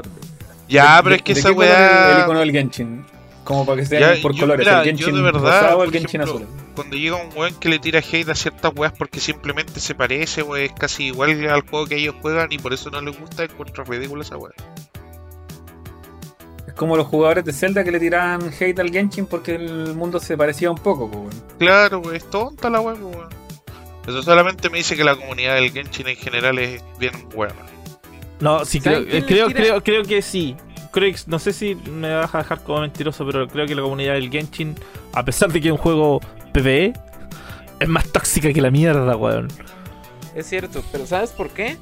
Ya, 0.69 1.01
pero 1.03 1.17
es 1.17 1.23
que 1.23 1.35
¿De 1.35 1.41
esa 1.41 1.49
es 1.49 1.53
El 1.53 1.59
weá... 1.59 2.21
icono 2.23 2.39
del 2.39 2.53
Genshin. 2.53 3.05
Como 3.47 3.65
para 3.65 3.77
que 3.81 3.83
Ya, 3.89 4.09
sean 4.11 4.23
por 4.23 4.33
yo- 4.35 4.41
colores. 4.41 4.67
mira, 4.67 4.83
el 4.83 4.97
yo 4.97 5.07
de 5.07 5.23
verdad, 5.23 5.41
rosado 5.41 5.79
o 5.79 5.85
el 5.85 5.91
por 5.91 5.99
Genshin 6.01 6.21
ejemplo, 6.21 6.45
azul. 6.45 6.49
Cuando 6.75 6.97
llega 6.97 7.17
un 7.17 7.31
weón 7.35 7.55
que 7.55 7.69
le 7.69 7.79
tira 7.79 8.01
hate 8.01 8.29
a 8.29 8.35
ciertas 8.35 8.73
weas 8.75 8.93
porque 8.93 9.21
simplemente 9.21 9.79
se 9.81 9.95
parece 9.95 10.43
o 10.43 10.57
es 10.57 10.73
casi 10.73 11.05
igual 11.07 11.49
al 11.49 11.61
juego 11.63 11.87
que 11.87 11.97
ellos 11.97 12.17
juegan 12.21 12.51
y 12.51 12.59
por 12.59 12.75
eso 12.75 12.91
no 12.91 13.01
les 13.01 13.19
gusta, 13.19 13.45
encuentro 13.45 13.85
ridículo 13.85 14.23
esa 14.23 14.37
wea. 14.37 14.53
Es 16.67 16.75
como 16.75 16.97
los 16.97 17.07
jugadores 17.07 17.45
de 17.45 17.53
Zelda 17.53 17.85
que 17.85 17.93
le 17.93 18.01
tiraban 18.01 18.51
hate 18.59 18.79
al 18.81 18.91
Genshin 18.91 19.27
porque 19.27 19.55
el 19.55 19.95
mundo 19.95 20.19
se 20.21 20.37
parecía 20.37 20.71
un 20.71 20.79
poco. 20.79 21.09
pues, 21.09 21.21
weón. 21.37 21.45
Claro, 21.59 22.01
wey, 22.01 22.17
es 22.17 22.29
tonta 22.29 22.69
la 22.69 22.81
wea, 22.81 22.95
weón. 22.95 23.29
Eso 24.07 24.23
solamente 24.23 24.69
me 24.71 24.79
dice 24.79 24.97
que 24.97 25.05
la 25.05 25.17
comunidad 25.17 25.55
del 25.55 25.71
Genshin 25.73 26.09
en 26.09 26.17
general 26.17 26.59
es 26.59 26.83
bien 26.99 27.13
buena. 27.35 27.55
No, 28.41 28.65
sí, 28.65 28.81
creo, 28.81 28.97
¿Saben 29.05 29.09
quién 29.09 29.17
eh, 29.17 29.21
le 29.21 29.27
creo, 29.27 29.47
creo, 29.51 29.83
creo 29.83 30.03
que 30.03 30.21
sí. 30.21 30.57
Creo 30.97 31.13
que- 31.13 31.21
no 31.27 31.39
sé 31.39 31.53
si 31.53 31.75
me 31.75 32.15
vas 32.15 32.35
a 32.35 32.39
dejar 32.39 32.63
como 32.63 32.81
mentiroso, 32.81 33.27
pero 33.27 33.47
creo 33.49 33.67
que 33.67 33.75
la 33.75 33.83
comunidad 33.83 34.15
del 34.15 34.31
Genshin, 34.31 34.75
a 35.13 35.23
pesar 35.25 35.53
de 35.53 35.61
que 35.61 35.69
es 35.69 35.73
un 35.73 35.77
juego 35.79 36.21
PvE, 36.55 36.95
es 37.81 37.89
más 37.89 38.09
tóxica 38.09 38.51
que 38.51 38.63
la 38.63 38.71
mierda, 38.71 39.15
weón. 39.15 39.49
Es 40.35 40.47
cierto, 40.47 40.83
pero 40.93 41.07
¿sabes 41.07 41.31
por 41.33 41.51
qué? 41.51 41.77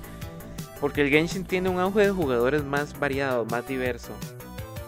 Porque 0.81 1.03
el 1.03 1.11
Genshin 1.11 1.45
tiene 1.45 1.69
un 1.69 1.78
auge 1.78 2.01
de 2.01 2.11
jugadores 2.11 2.65
más 2.65 2.99
variado, 2.99 3.45
más 3.47 3.66
diverso. 3.69 4.11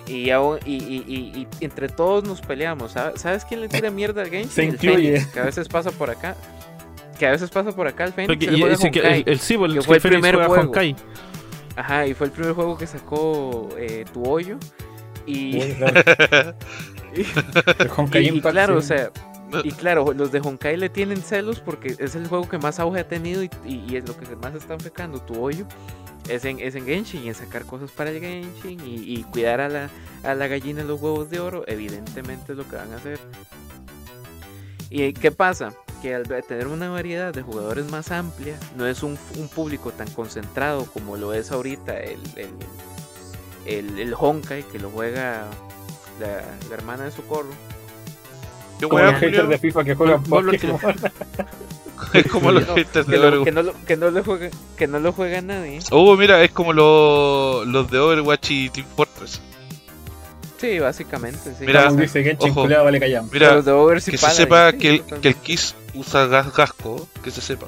Y, 0.08 0.30
y, 0.30 0.32
y- 0.66 1.04
y- 1.06 1.46
y 1.60 1.64
entre 1.64 1.88
todos 1.88 2.24
nos 2.24 2.40
peleamos. 2.40 2.92
¿Sabes, 2.92 3.20
¿Sabes 3.20 3.44
quién 3.44 3.60
le 3.60 3.68
tira 3.68 3.90
mierda 3.92 4.22
al 4.22 4.30
Genshin? 4.30 4.50
Se 4.50 4.62
El 4.64 4.74
incluye. 4.74 5.12
Fénix, 5.12 5.26
que 5.32 5.38
a 5.40 5.44
veces 5.44 5.68
pasa 5.68 5.90
por 5.92 6.10
acá. 6.10 6.34
Que 7.18 7.26
a 7.26 7.30
veces 7.30 7.48
pasa 7.50 7.70
por 7.70 7.86
acá 7.86 8.04
el 8.04 8.12
Fénix. 8.12 8.26
Porque- 8.28 8.46
que- 8.46 8.86
Honkai. 9.00 9.20
el, 9.22 9.28
el, 9.28 9.38
sí, 9.38 9.56
pues, 9.56 9.70
el, 9.70 9.78
que 9.78 9.84
fue 9.84 9.96
el 9.96 10.02
primer 10.02 10.34
juego. 10.34 10.72
Ajá, 11.76 12.06
y 12.06 12.14
fue 12.14 12.26
el 12.28 12.32
primer 12.32 12.52
juego 12.54 12.76
que 12.78 12.86
sacó 12.86 13.68
eh, 13.78 14.04
tu 14.12 14.24
hoyo. 14.28 14.58
Y, 15.26 15.56
Uy, 15.60 15.74
claro. 15.78 16.54
Y- 17.14 17.22
y 18.18 18.28
Impact, 18.28 18.52
claro, 18.52 18.76
o 18.78 18.82
sea, 18.82 19.10
y 19.64 19.70
claro, 19.72 20.12
los 20.12 20.32
de 20.32 20.40
Honkai 20.40 20.76
le 20.76 20.88
tienen 20.88 21.18
celos 21.22 21.60
porque 21.60 21.94
es 21.98 22.14
el 22.14 22.26
juego 22.28 22.48
que 22.48 22.58
más 22.58 22.80
auge 22.80 23.00
ha 23.00 23.08
tenido 23.08 23.42
y, 23.42 23.50
y- 23.64 23.84
y 23.88 23.96
es 23.96 24.06
lo 24.08 24.16
que 24.16 24.34
más 24.36 24.54
está 24.54 24.74
enfocando 24.74 25.20
tu 25.20 25.40
hoyo. 25.42 25.66
Es 26.28 26.44
en, 26.44 26.58
es 26.58 26.74
en 26.74 26.84
Genshin 26.86 27.22
y 27.24 27.28
en 27.28 27.34
sacar 27.34 27.64
cosas 27.66 27.90
para 27.92 28.10
el 28.10 28.18
Genshin 28.20 28.80
y, 28.84 28.96
y 29.18 29.22
cuidar 29.24 29.60
a 29.60 29.68
la, 29.68 29.88
a 30.24 30.34
la 30.34 30.48
gallina 30.48 30.82
de 30.82 30.88
los 30.88 31.00
huevos 31.00 31.30
de 31.30 31.38
oro, 31.38 31.62
evidentemente 31.68 32.52
es 32.52 32.58
lo 32.58 32.68
que 32.68 32.74
van 32.76 32.92
a 32.92 32.96
hacer. 32.96 33.20
¿Y 34.90 35.12
qué 35.12 35.30
pasa? 35.30 35.72
Que 36.02 36.14
al 36.14 36.24
tener 36.46 36.66
una 36.68 36.90
variedad 36.90 37.32
de 37.32 37.42
jugadores 37.42 37.90
más 37.90 38.10
amplia, 38.12 38.58
no 38.76 38.86
es 38.86 39.02
un, 39.02 39.18
un 39.36 39.48
público 39.48 39.90
tan 39.92 40.08
concentrado 40.10 40.84
como 40.86 41.16
lo 41.16 41.32
es 41.32 41.50
ahorita 41.50 41.98
el, 41.98 42.20
el, 42.36 42.50
el, 43.64 43.98
el 43.98 44.14
Honkai, 44.16 44.62
que 44.64 44.78
lo 44.78 44.90
juega 44.90 45.44
la, 46.20 46.42
la 46.68 46.74
hermana 46.74 47.04
de 47.04 47.10
Socorro. 47.12 47.50
¿Qué 48.78 48.86
Como 48.88 49.02
los 49.02 49.14
haters 49.14 49.48
de 49.48 49.58
FIFA 49.58 49.84
que 49.84 49.94
juegan 49.94 50.22
Vuelvo 50.24 50.50
al 50.50 50.58
Pokémon. 50.58 50.80
Es 52.12 52.26
como 52.30 52.52
los 52.52 52.66
No, 52.68 52.74
haters 52.74 53.06
que, 53.06 53.12
de 53.12 53.18
Overwatch. 53.18 53.44
que 53.44 53.52
no 53.52 53.62
lo, 53.62 53.74
que 53.86 53.96
no 53.96 54.10
lo 54.10 54.22
juega 54.22 54.50
que 54.76 54.86
no 54.86 54.98
lo 55.00 55.12
juega 55.12 55.40
nadie 55.40 55.78
Oh, 55.90 56.14
mira, 56.14 56.42
es 56.44 56.50
como 56.50 56.74
lo- 56.74 57.64
los 57.64 57.90
de 57.90 57.98
Overwatch 57.98 58.50
y 58.50 58.68
Team 58.68 58.86
Fortress. 58.94 59.40
sí 60.60 60.78
básicamente 60.78 61.54
sí 61.58 61.64
Mira, 61.64 61.90
dice 61.90 62.22
Genshin, 62.22 62.50
ojo. 62.50 62.68
vale. 62.68 63.00
Mira, 63.32 63.54
Los 63.54 63.64
de 63.64 63.72
Over 63.72 64.02
que 64.02 64.18
se 64.18 64.30
sepa 64.30 64.72
que 64.74 64.90
el, 64.96 65.02
que 65.22 65.28
el 65.28 65.36
Kiss 65.36 65.74
usa 65.96 66.26
gas 66.26 66.54
gasco, 66.54 67.08
que 67.24 67.30
se 67.30 67.40
sepa. 67.40 67.66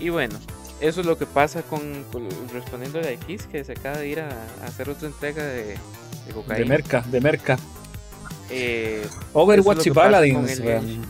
y 0.00 0.08
bueno 0.10 0.38
eso 0.80 1.00
es 1.00 1.06
lo 1.06 1.18
que 1.18 1.26
pasa 1.26 1.62
con, 1.62 2.04
con- 2.12 2.28
respondiendo 2.52 3.00
a 3.00 3.10
X 3.10 3.48
que 3.50 3.64
se 3.64 3.72
acaba 3.72 3.98
de 3.98 4.08
ir 4.08 4.20
a, 4.20 4.28
a 4.62 4.66
hacer 4.66 4.88
otra 4.88 5.08
entrega 5.08 5.42
de, 5.44 5.64
de 5.64 5.78
De 6.28 6.32
cocaína 6.32 6.66
merca, 6.68 7.02
de 7.08 7.20
merca. 7.20 7.58
Eh, 8.48 9.04
Overwatch 9.32 9.86
y 9.88 9.90
Paladins. 9.90 10.60
el. 10.60 11.00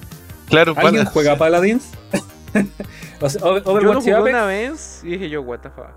Claro, 0.48 0.72
¿Alguien 0.74 1.04
pana. 1.04 1.10
juega 1.10 1.36
Paladins? 1.36 1.90
o 3.20 3.28
sea, 3.28 3.42
Over- 3.42 3.62
yo 3.62 3.72
lo 3.72 3.72
Overwatch 3.72 3.98
y 4.06 4.10
jugué 4.10 4.14
Apex. 4.14 4.34
una 4.34 4.44
vez 4.46 5.00
y 5.04 5.08
dije 5.10 5.28
yo 5.28 5.42
what 5.42 5.58
the 5.60 5.68
fuck 5.68 5.92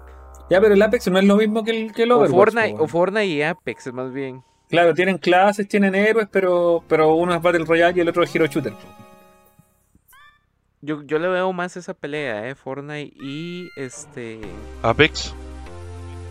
Ya, 0.49 0.59
pero 0.59 0.73
el 0.73 0.81
Apex 0.81 1.07
no 1.07 1.17
es 1.19 1.23
lo 1.25 1.37
mismo 1.37 1.63
que 1.63 1.71
el, 1.71 1.93
que 1.93 2.03
el 2.03 2.11
o 2.11 2.17
Overwatch. 2.17 2.35
Fortnite, 2.35 2.77
po, 2.77 2.83
o 2.83 2.87
Fortnite 2.89 3.25
y 3.27 3.41
Apex 3.41 3.93
más 3.93 4.11
bien 4.11 4.43
Claro, 4.69 4.93
tienen 4.93 5.17
clases, 5.17 5.65
tienen 5.67 5.95
héroes, 5.95 6.27
pero, 6.29 6.83
pero 6.89 7.15
uno 7.15 7.33
es 7.33 7.41
Battle 7.41 7.63
Royale 7.63 7.93
y 7.97 8.01
el 8.01 8.09
otro 8.09 8.23
es 8.23 8.35
Hero 8.35 8.45
Shooter. 8.47 8.73
Yo, 10.81 11.01
yo 11.03 11.19
le 11.19 11.27
veo 11.27 11.51
más 11.53 11.77
esa 11.77 11.93
pelea 11.93 12.49
eh 12.49 12.55
Fortnite 12.55 13.13
y 13.21 13.69
este 13.75 14.41
Apex. 14.81 15.33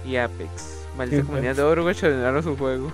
y 0.04 0.16
Apex 0.16 0.84
maldita 0.96 1.22
Sí, 1.22 1.26
comunidad 1.26 1.56
de 1.56 1.62
Overwatch 1.62 2.04
arruinaron 2.04 2.42
su 2.42 2.56
juego 2.56 2.92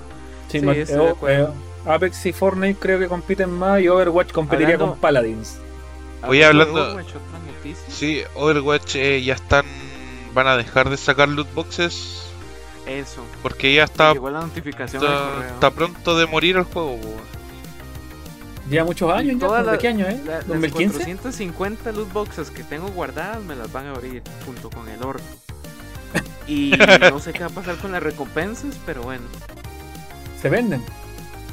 Sí, 0.49 0.61
Sí, 0.61 0.69
estoy 0.69 0.97
eh, 0.97 1.05
de 1.05 1.11
acuerdo. 1.11 1.49
eh, 1.49 1.91
Apex 1.91 2.27
y 2.27 2.33
Fortnite 2.33 2.79
creo 2.81 2.99
que 2.99 3.09
compiten 3.09 3.51
más 3.51 3.81
y 3.81 3.89
Overwatch 3.89 4.33
competiría 4.33 4.75
Hablando- 4.75 4.93
con 4.95 5.01
Paladins. 5.01 5.59
Oye, 6.27 6.45
hablando- 6.45 6.83
Overwatch. 6.95 7.15
Sí, 7.89 8.23
Overwatch 8.35 8.95
eh, 8.97 9.23
ya 9.25 9.35
están. 9.35 9.65
Van 10.35 10.47
a 10.47 10.57
dejar 10.57 10.89
de 10.91 10.97
sacar 10.97 11.29
loot 11.29 11.53
boxes 11.55 12.23
Eso. 12.87 13.25
porque 13.43 13.75
ya 13.75 13.85
está, 13.85 14.13
Llegó 14.13 14.31
la 14.31 14.41
notificación 14.41 15.03
está, 15.03 15.47
está 15.49 15.71
pronto 15.71 16.17
de 16.19 16.27
morir 16.27 16.57
el 16.59 16.65
juego. 16.65 16.99
Lleva 18.69 18.85
muchos 18.85 19.13
años 19.13 19.39
ya, 19.41 19.63
¿de 19.63 19.79
qué 19.79 19.89
año, 19.89 20.07
eh? 20.07 20.21
La- 20.27 20.35
las 20.39 20.47
2015. 20.49 20.99
450 20.99 21.93
loot 21.93 22.13
boxes 22.13 22.51
que 22.51 22.65
tengo 22.65 22.89
guardadas 22.89 23.41
me 23.43 23.55
las 23.55 23.71
van 23.73 23.87
a 23.87 23.91
abrir 23.91 24.23
junto 24.45 24.71
con 24.71 24.89
el 24.89 25.03
orto. 25.03 25.23
Y 26.49 26.73
no 27.11 27.19
sé 27.19 27.33
qué 27.33 27.41
va 27.41 27.47
a 27.47 27.51
pasar 27.51 27.75
con 27.77 27.91
las 27.91 28.01
recompensas, 28.03 28.77
pero 28.87 29.03
bueno. 29.03 29.25
Se 30.41 30.49
venden. 30.49 30.81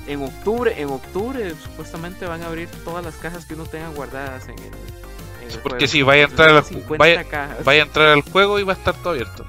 En 0.08 0.22
octubre, 0.22 0.80
en 0.80 0.90
octubre 0.90 1.52
supuestamente 1.64 2.26
van 2.28 2.44
a 2.44 2.48
abrir 2.48 2.68
todas 2.84 3.04
las 3.04 3.16
cajas 3.16 3.46
que 3.46 3.56
uno 3.56 3.66
tenga 3.66 3.88
guardadas 3.90 4.44
en 4.50 4.60
el, 4.60 4.66
en 4.66 5.52
el 5.52 5.60
Porque 5.64 5.78
juego. 5.78 5.88
sí, 5.88 6.02
vaya 6.04 6.26
a 6.26 6.28
entrar 6.28 6.50
al- 6.52 6.64
50 6.64 6.98
vaya- 6.98 7.24
cajas, 7.24 7.64
Vaya 7.64 7.82
a 7.82 7.86
entrar 7.86 8.08
al 8.10 8.22
juego 8.22 8.60
y 8.60 8.64
va 8.64 8.74
a 8.74 8.76
estar 8.76 8.94
todo 8.96 9.10
abierto. 9.14 9.46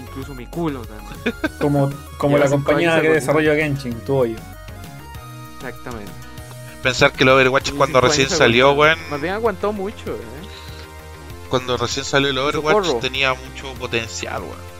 incluso 0.00 0.34
mi 0.34 0.46
culo 0.46 0.82
también. 0.84 1.34
Como, 1.60 1.90
como 2.18 2.38
la 2.38 2.48
compañía 2.48 3.00
que 3.00 3.08
desarrolla 3.10 3.54
Genshin, 3.56 3.94
tu 4.00 4.14
hoyo. 4.16 4.36
Exactamente. 5.60 6.10
Pensar 6.82 7.12
que 7.12 7.24
el 7.24 7.28
Overwatch 7.28 7.72
cuando 7.72 8.00
50 8.00 8.00
recién 8.00 8.30
salió, 8.30 8.72
weón. 8.72 8.98
Más 9.10 9.20
bien 9.20 9.34
aguantó 9.34 9.72
mucho, 9.72 10.14
¿eh? 10.14 10.20
Cuando 11.50 11.76
recién 11.76 12.04
salió 12.06 12.30
el 12.30 12.38
Overwatch 12.38 12.84
Socorro. 12.86 13.00
tenía 13.00 13.34
mucho 13.34 13.72
potencial, 13.74 14.42
weón. 14.42 14.70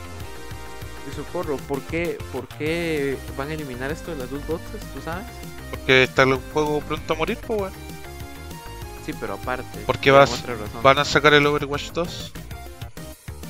Y 1.11 1.15
socorro, 1.15 1.57
¿por 1.57 1.81
qué, 1.81 2.17
¿por 2.31 2.47
qué 2.47 3.17
van 3.37 3.49
a 3.49 3.53
eliminar 3.53 3.91
esto 3.91 4.11
de 4.11 4.17
las 4.17 4.31
loot 4.31 4.45
boxes? 4.47 4.81
¿Tú 4.93 5.01
sabes? 5.03 5.25
Porque 5.71 6.03
está 6.03 6.23
el 6.23 6.35
juego 6.53 6.79
pronto 6.81 7.13
a 7.13 7.15
morir, 7.17 7.37
pues, 7.45 7.59
weón. 7.61 7.73
Sí, 9.05 9.13
pero 9.19 9.33
aparte. 9.33 9.79
Por 9.85 9.97
vas- 10.11 10.39
otra 10.41 10.53
razón. 10.55 10.83
Van 10.83 10.99
a 10.99 11.05
sacar 11.05 11.33
el 11.33 11.45
Overwatch 11.45 11.91
2. 11.91 12.31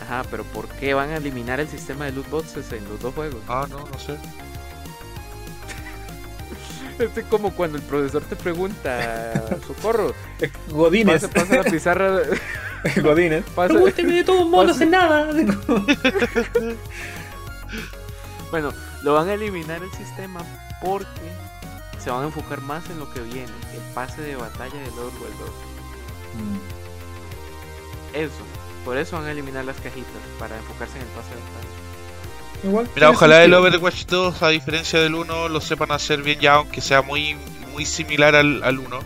Ajá, 0.04 0.24
pero 0.32 0.44
¿por 0.46 0.68
qué 0.68 0.94
van 0.94 1.12
a 1.12 1.18
eliminar 1.18 1.60
el 1.60 1.68
sistema 1.70 2.06
de 2.06 2.12
loot 2.14 2.30
boxes 2.30 2.72
en 2.74 2.84
los 2.90 3.00
dos 3.02 3.14
juegos? 3.14 3.42
Ah, 3.48 3.66
no, 3.70 3.80
no 3.80 4.00
sé. 4.00 4.18
Es 7.00 7.26
como 7.26 7.52
cuando 7.54 7.78
el 7.78 7.84
profesor 7.84 8.22
te 8.24 8.36
pregunta, 8.36 9.44
socorro, 9.66 10.14
Godines. 10.70 11.22
pasa, 11.24 11.34
pasa 11.34 11.56
la 11.58 11.64
pizarra, 11.64 12.20
Godines. 13.02 13.44
pasa... 13.56 13.74
Pregúnteme 13.74 14.14
de 14.14 14.24
todos 14.24 14.48
modos, 14.48 14.68
no 14.68 14.74
sé 14.74 14.86
nada. 14.86 15.32
Bueno, 18.52 18.74
lo 19.04 19.14
van 19.14 19.30
a 19.30 19.34
eliminar 19.36 19.82
el 19.82 19.92
sistema 19.94 20.42
porque 20.84 21.08
se 22.04 22.10
van 22.10 22.24
a 22.24 22.26
enfocar 22.26 22.60
más 22.60 22.90
en 22.90 23.00
lo 23.00 23.10
que 23.14 23.22
viene, 23.22 23.48
el 23.74 23.94
pase 23.94 24.22
de 24.22 24.36
batalla 24.36 24.76
de 24.76 24.90
Overwatch 24.90 25.38
2. 25.40 25.50
Eso, 28.14 28.44
por 28.84 28.98
eso 28.98 29.16
van 29.16 29.28
a 29.28 29.32
eliminar 29.32 29.64
las 29.64 29.78
cajitas, 29.78 30.12
para 30.38 30.58
enfocarse 30.58 30.98
en 30.98 31.04
el 31.04 31.10
pase 31.10 31.30
de 31.30 31.36
batalla. 31.40 31.91
Igual. 32.64 32.90
Mira, 32.96 33.10
ojalá 33.10 33.44
el. 33.44 33.54
Overwatch 33.54 34.06
2, 34.06 34.44
a 34.44 34.50
diferencia 34.50 35.00
del 35.00 35.16
1, 35.16 35.50
lo 35.50 35.62
sepan 35.62 35.92
hacer 35.92 36.22
bien 36.22 36.40
ya, 36.40 36.56
aunque 36.56 36.82
sea 36.82 37.02
muy 37.02 37.36
muy 37.72 37.86
similar 37.86 38.36
al, 38.36 38.64
al 38.64 38.80
1. 38.80 39.00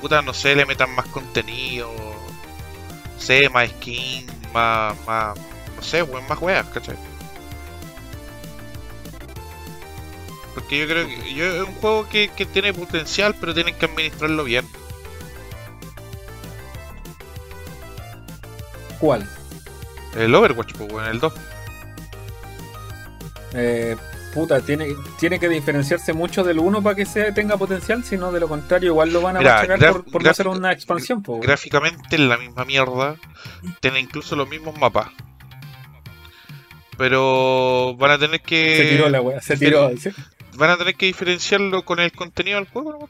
Puta, 0.00 0.22
no 0.22 0.32
sé, 0.32 0.56
le 0.56 0.66
metan 0.66 0.94
más 0.94 1.06
contenido, 1.06 1.92
no 1.92 3.20
sé, 3.20 3.48
más 3.50 3.68
skin, 3.68 4.26
más, 4.52 4.96
más, 5.06 5.38
no 5.76 5.82
sé, 5.82 6.04
más 6.04 6.40
weas, 6.40 6.66
¿cachai? 6.68 6.96
Porque 10.54 10.78
yo 10.78 10.86
creo 10.86 11.06
que 11.06 11.34
yo, 11.34 11.44
es 11.44 11.68
un 11.68 11.74
juego 11.76 12.08
que, 12.08 12.30
que 12.34 12.46
tiene 12.46 12.72
potencial, 12.72 13.36
pero 13.38 13.54
tienen 13.54 13.76
que 13.76 13.86
administrarlo 13.86 14.42
bien. 14.44 14.66
¿Cuál? 18.98 19.28
El 20.16 20.34
Overwatch, 20.34 20.74
pues, 20.74 20.92
weón, 20.92 21.06
el 21.06 21.20
2. 21.20 21.32
Eh, 23.54 23.96
puta, 24.32 24.60
tiene, 24.60 24.94
tiene 25.18 25.40
que 25.40 25.48
diferenciarse 25.48 26.12
mucho 26.12 26.44
del 26.44 26.58
1 26.58 26.82
para 26.82 26.94
que 26.94 27.04
se 27.06 27.32
tenga 27.32 27.56
potencial, 27.56 28.04
si 28.04 28.16
no, 28.16 28.30
de 28.30 28.40
lo 28.40 28.48
contrario, 28.48 28.90
igual 28.90 29.12
lo 29.12 29.20
van 29.20 29.36
a 29.36 29.40
Mira, 29.40 29.66
por, 29.92 30.04
por 30.04 30.22
no 30.22 30.30
hacer 30.30 30.48
una 30.48 30.72
expansión. 30.72 31.22
po. 31.22 31.40
Gráficamente 31.40 32.16
es 32.16 32.20
la 32.20 32.36
misma 32.36 32.64
mierda. 32.64 33.16
Tiene 33.80 34.00
incluso 34.00 34.36
los 34.36 34.48
mismos 34.48 34.78
mapas. 34.78 35.08
Pero 36.96 37.96
van 37.96 38.12
a 38.12 38.18
tener 38.18 38.40
que. 38.42 38.76
Se 38.76 38.84
tiró 38.90 39.08
la 39.08 39.20
wea, 39.20 39.40
se 39.40 39.56
tiró. 39.56 39.90
¿sí? 39.96 40.10
Van 40.56 40.70
a 40.70 40.76
tener 40.76 40.94
que 40.94 41.06
diferenciarlo 41.06 41.84
con 41.84 41.98
el 41.98 42.12
contenido 42.12 42.58
del 42.58 42.68
juego, 42.68 42.92
¿no? 42.92 43.08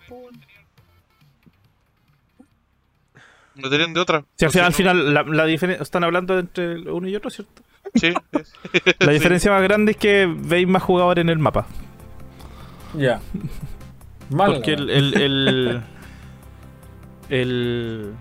No 3.57 3.69
tienen 3.69 3.93
de 3.93 4.01
otra. 4.01 4.25
Si 4.37 4.45
al 4.59 4.73
final, 4.73 5.13
la 5.13 5.45
diferencia. 5.45 5.83
Están 5.83 6.05
hablando 6.05 6.39
entre 6.39 6.73
el 6.73 6.89
uno 6.89 7.09
y 7.09 7.17
otro, 7.17 7.31
¿cierto? 7.31 7.63
Sí, 7.95 8.13
La 9.01 9.07
sí. 9.07 9.11
diferencia 9.13 9.51
más 9.51 9.63
grande 9.63 9.93
es 9.93 9.99
que 9.99 10.27
veis 10.27 10.67
más 10.69 10.83
jugadores 10.83 11.23
en 11.23 11.29
el 11.29 11.39
mapa. 11.39 11.67
Ya. 12.97 13.21
Mal. 14.31 14.55
Porque 14.55 14.73
el. 14.75 14.91
El, 14.91 15.15
el, 15.21 15.83
el, 17.29 18.15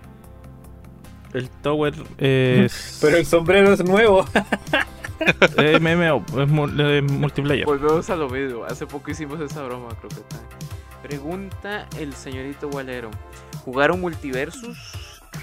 el 1.34 1.48
tower 1.62 1.94
es. 2.18 2.98
Pero 3.02 3.16
el 3.16 3.26
sombrero 3.26 3.72
es 3.72 3.84
nuevo. 3.84 4.24
es 5.56 5.80
MMO, 5.80 6.24
es, 6.42 6.48
mu- 6.48 6.66
es 6.80 7.02
multiplayer. 7.12 7.66
Volvemos 7.66 8.08
a 8.10 8.16
lo 8.16 8.28
mismo. 8.28 8.64
Hace 8.64 8.86
poco 8.86 9.10
hicimos 9.10 9.40
esa 9.40 9.62
broma, 9.62 9.88
creo 9.98 10.08
que 10.08 10.16
está. 10.20 10.36
Pregunta 11.02 11.86
el 11.98 12.12
señorito 12.14 12.68
Walero. 12.68 13.10
¿Jugaron 13.64 14.00
multiversus? 14.00 14.78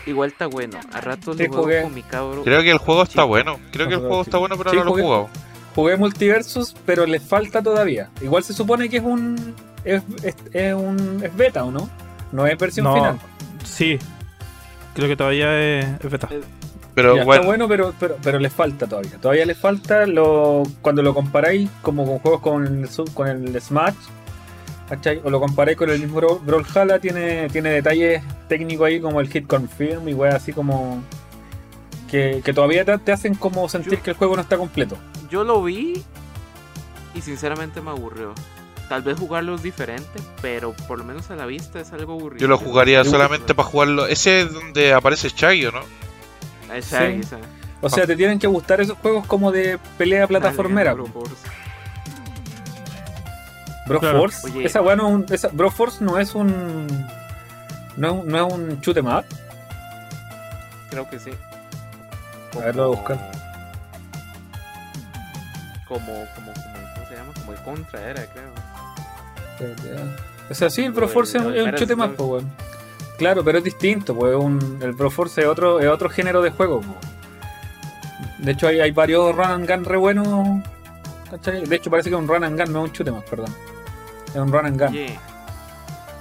Igual 0.06 0.30
está 0.30 0.48
bueno. 0.48 0.80
A 0.94 1.02
ratos 1.02 1.38
Sí, 1.38 1.44
lo 1.44 1.50
juego 1.50 1.64
jugué. 1.64 1.82
con 1.84 1.94
mi 1.94 2.04
cabro. 2.04 2.44
Creo 2.44 2.62
que 2.62 2.72
el 2.72 2.78
juego 2.78 3.04
está 3.04 3.14
Chico. 3.14 3.28
bueno. 3.28 3.60
Creo 3.72 3.88
que 3.88 3.94
el 3.96 4.00
juego 4.00 4.24
sí. 4.24 4.30
está 4.30 4.38
bueno, 4.38 4.58
pero 4.58 4.70
Sí, 4.72 4.78
no 4.78 4.84
lo 4.86 4.98
he 4.98 5.02
jugado. 5.02 5.30
Jugué 5.76 5.98
multiversus, 5.98 6.76
pero 6.86 7.06
le 7.06 7.20
falta 7.20 7.62
todavía. 7.62 8.10
Igual 8.22 8.44
se 8.44 8.54
supone 8.54 8.90
que 8.90 8.98
es 8.98 9.04
un. 9.04 9.54
Es, 9.84 10.02
es, 10.24 10.36
es 10.54 10.74
un. 10.74 11.22
Es 11.24 11.36
beta, 11.36 11.64
¿o 11.64 11.72
no? 11.72 11.90
No 12.32 12.48
es 12.48 12.58
versión 12.58 12.86
No, 12.86 12.94
final. 12.96 13.20
Sí. 13.64 14.00
Creo 14.96 15.08
que 15.08 15.16
todavía 15.16 15.54
es, 15.80 15.86
es 16.04 16.10
beta. 16.12 16.28
Pero 16.96 17.16
Ya, 17.16 17.24
bueno, 17.26 17.34
Está 17.42 17.46
bueno, 17.48 17.68
pero, 17.68 17.94
pero, 18.00 18.18
pero 18.24 18.40
le 18.40 18.50
falta 18.50 18.88
todavía. 18.88 19.18
Todavía 19.22 19.46
le 19.46 19.54
falta 19.54 20.08
lo, 20.08 20.64
cuando 20.82 21.04
lo 21.04 21.14
comparáis 21.14 21.70
como 21.84 22.06
con 22.08 22.18
juegos 22.20 22.42
con 22.42 22.66
el, 22.66 22.90
con 23.14 23.28
el 23.28 23.62
Smash. 23.62 23.94
¿Cachai? 24.90 25.22
O 25.24 25.30
lo 25.30 25.40
comparáis 25.40 25.78
con 25.78 25.90
el 25.90 26.00
mismo 26.00 26.20
Bra- 26.22 26.40
Brawlhalla, 26.42 27.00
tiene, 27.00 27.50
tiene 27.50 27.70
detalles 27.70 28.24
técnicos 28.48 28.88
ahí 28.88 29.00
como 29.00 29.20
el 29.22 29.30
hit 29.30 29.48
confirm 29.48 30.08
y 30.10 30.14
weas 30.14 30.36
así 30.36 30.54
como. 30.54 31.04
Que, 32.10 32.42
que 32.44 32.54
todavía 32.54 32.86
te, 32.86 32.98
te 33.00 33.12
hacen 33.12 33.36
como 33.36 33.68
sentir 33.68 33.98
Yo- 33.98 34.04
que 34.04 34.12
el 34.12 34.16
juego 34.18 34.36
no 34.36 34.42
está 34.42 34.58
completo. 34.58 34.98
Yo 35.30 35.44
lo 35.44 35.62
vi 35.64 36.04
y 37.14 37.22
sinceramente 37.22 37.82
me 37.82 37.90
aburrió. 37.90 38.34
Tal 38.88 39.02
vez 39.02 39.20
jugarlo 39.20 39.56
es 39.56 39.64
diferente, 39.64 40.20
pero 40.42 40.72
por 40.88 40.98
lo 40.98 41.04
menos 41.04 41.30
a 41.30 41.36
la 41.36 41.46
vista 41.46 41.82
es 41.82 41.92
algo 41.92 42.14
aburrido. 42.14 42.40
yo 42.40 42.48
lo 42.48 42.58
jugaría 42.58 43.04
Yo- 43.04 43.12
solamente 43.12 43.54
para 43.54 43.68
jugarlo. 43.68 44.08
Ese 44.08 44.42
es 44.42 44.54
donde 44.54 44.94
aparece 44.94 45.28
Shaggy, 45.30 45.66
¿o 45.66 45.72
¿no? 45.74 45.82
Sí. 46.82 46.96
esa. 46.96 47.38
O 47.82 47.90
sea, 47.90 48.08
te 48.08 48.16
tienen 48.16 48.40
que 48.40 48.48
gustar 48.48 48.80
esos 48.82 48.98
juegos 49.00 49.26
como 49.28 49.52
de 49.52 49.78
pelea 49.98 50.26
plataformera. 50.28 50.96
Dale, 53.88 54.00
Bro 54.00 54.00
Force. 54.02 54.38
Broforce. 54.42 54.48
Oye. 54.58 54.66
Esa 54.66 54.82
wea 54.82 54.96
no 54.96 55.24
es 55.30 55.44
un. 55.46 55.58
Broforce 55.58 56.04
no 56.04 56.18
es 56.20 56.36
un. 56.36 56.88
No 57.98 58.08
es, 58.08 58.14
un- 58.14 58.28
no 58.28 58.48
es 58.48 58.54
un 58.54 58.82
shoot 58.82 58.98
'em 58.98 59.08
up. 59.08 59.26
Creo 60.90 61.10
que 61.10 61.20
sí. 61.20 61.32
A 62.56 62.66
ver, 62.66 62.76
lo 62.76 62.88
voy 62.90 62.96
a 62.96 63.00
buscar. 63.00 63.32
Como, 65.88 66.06
como, 66.06 66.26
como, 66.36 66.54
¿cómo 66.54 67.08
se 67.10 67.16
llama? 67.16 67.34
Como 67.40 67.52
el 67.54 67.60
contra 67.60 68.10
era, 68.10 68.26
creo. 68.26 69.78
O 70.50 70.54
sea, 70.54 70.70
sí, 70.70 70.84
el 70.84 70.92
Broforce 70.92 71.38
es 71.38 71.44
del- 71.44 71.52
un- 71.54 71.58
lo 71.58 71.66
es 71.66 71.74
un 71.74 71.76
chute 71.80 71.96
más, 71.96 72.10
Metal 72.10 72.26
pues, 72.26 72.44
weón. 72.44 72.52
Claro, 73.18 73.44
pero 73.44 73.58
es 73.58 73.64
distinto, 73.64 74.16
pues. 74.16 74.36
Un, 74.36 74.80
el 74.82 74.92
Broforce 74.94 75.42
es 75.42 75.48
otro, 75.48 75.80
es 75.80 75.88
otro 75.88 76.10
género 76.10 76.42
de 76.42 76.52
juego. 76.52 76.82
De 78.38 78.52
hecho, 78.52 78.68
hay, 78.68 78.80
hay 78.80 78.92
varios 78.92 79.36
run 79.36 79.46
and 79.48 79.70
gun 79.70 79.86
re 79.86 79.98
buenos. 79.98 80.62
¿cachai? 81.32 81.66
De 81.66 81.76
hecho, 81.76 81.90
parece 81.90 82.10
que 82.10 82.16
es 82.16 82.22
un 82.22 82.28
run 82.28 82.44
and 82.44 82.60
gun, 82.62 82.72
no 82.72 82.80
es 82.84 82.90
un 82.90 82.94
chute 82.94 83.12
más, 83.12 83.24
perdón. 83.24 83.54
Es 84.30 84.36
un 84.36 84.52
run 84.52 84.66
and 84.66 84.78
gun. 84.80 84.88
Oye, 84.90 85.20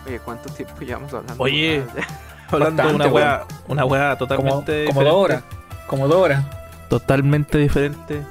oye, 0.07 0.21
¿cuánto 0.21 0.49
tiempo 0.53 0.81
llevamos 0.81 1.13
hablando? 1.13 1.43
Oye. 1.43 1.85
Ah, 1.99 2.03
Hablando 2.53 2.83
de 2.89 2.95
una 2.95 3.07
wea, 3.09 3.45
una 3.67 3.83
como, 3.83 4.17
totalmente 4.17 4.85
como 4.87 5.03
dos 5.03 5.15
horas. 5.15 5.43
Como 5.89 6.07
dos 6.07 6.17
horas. 6.23 6.45
Totalmente 6.89 7.59
diferente. 7.59 8.23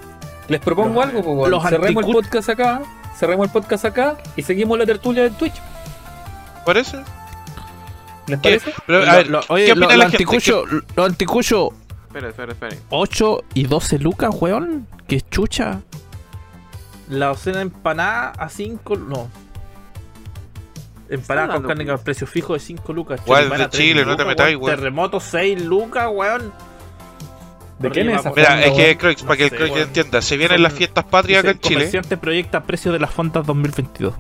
Les 0.48 0.62
propongo 0.62 1.02
Los- 1.04 1.06
algo, 1.14 1.36
pues, 1.36 1.52
los 1.52 1.64
Cerremos 1.68 2.06
el 2.06 2.12
podcast 2.14 2.50
acá. 2.50 2.82
Cerremos 3.18 3.48
el 3.48 3.52
podcast 3.52 3.86
acá 3.86 4.16
y 4.38 4.42
seguimos 4.44 4.78
la 4.80 4.86
tertulia 4.86 5.24
de 5.24 5.32
Twitch. 5.32 5.56
¿Parece? 6.66 6.98
¿Les 8.28 8.40
¿Qué? 8.40 8.50
parece? 8.60 8.74
Pero, 8.88 9.00
a 9.02 9.06
Lo- 9.06 9.12
ver, 9.12 9.28
lo- 9.30 9.40
¿qué 9.42 9.46
oye, 9.54 9.72
opina 9.74 9.86
lo- 9.86 9.90
la 9.92 9.96
los 9.98 10.12
gente? 10.12 10.24
anticuchos, 10.24 10.70
los 10.96 11.06
anticuchos 11.06 11.70
Espera, 12.08 12.30
espera, 12.30 12.52
espera. 12.54 12.76
8 12.92 13.44
y 13.54 13.64
12 13.68 14.00
lucas, 14.00 14.30
weón. 14.40 14.88
Que 15.10 15.20
chucha. 15.20 15.82
La 17.10 17.28
docena 17.28 17.60
empanada 17.62 18.30
a 18.38 18.48
5. 18.48 18.96
No. 18.96 19.28
Empanada 21.10 21.48
con 21.48 21.56
hablando, 21.58 21.68
carne 21.68 21.86
con 21.86 22.04
precio 22.04 22.28
fijo 22.28 22.54
de 22.54 22.60
5 22.60 22.94
lucas. 22.94 23.22
Choripana, 23.26 23.68
de 23.68 23.70
Chile, 23.70 24.06
no 24.06 24.16
te 24.16 24.24
lucas, 24.24 24.28
metáis, 24.28 24.56
weón. 24.58 24.76
Terremoto 24.76 25.20
6 25.20 25.62
lucas, 25.64 26.10
weón. 26.12 26.54
¿De 27.80 27.90
quién 27.90 28.10
es 28.10 28.20
esa 28.22 28.32
Mira, 28.32 28.52
fonda, 28.52 28.66
es 28.66 28.74
que? 28.74 28.98
Croix, 28.98 29.24
para 29.24 29.38
que 29.38 29.44
el 29.46 29.52
Croix 29.52 29.76
entienda, 29.76 30.22
se 30.22 30.38
vienen 30.38 30.64
las 30.64 30.74
fiestas 30.74 31.04
patrias 31.04 31.42
acá 31.42 31.52
en 31.52 31.60
Chile. 31.60 31.76
comerciante 31.76 32.18
proyecta 32.18 32.64
precio 32.64 32.92
de 32.92 33.00
las 33.00 33.12
fondas 33.12 33.46
2022. 33.46 34.14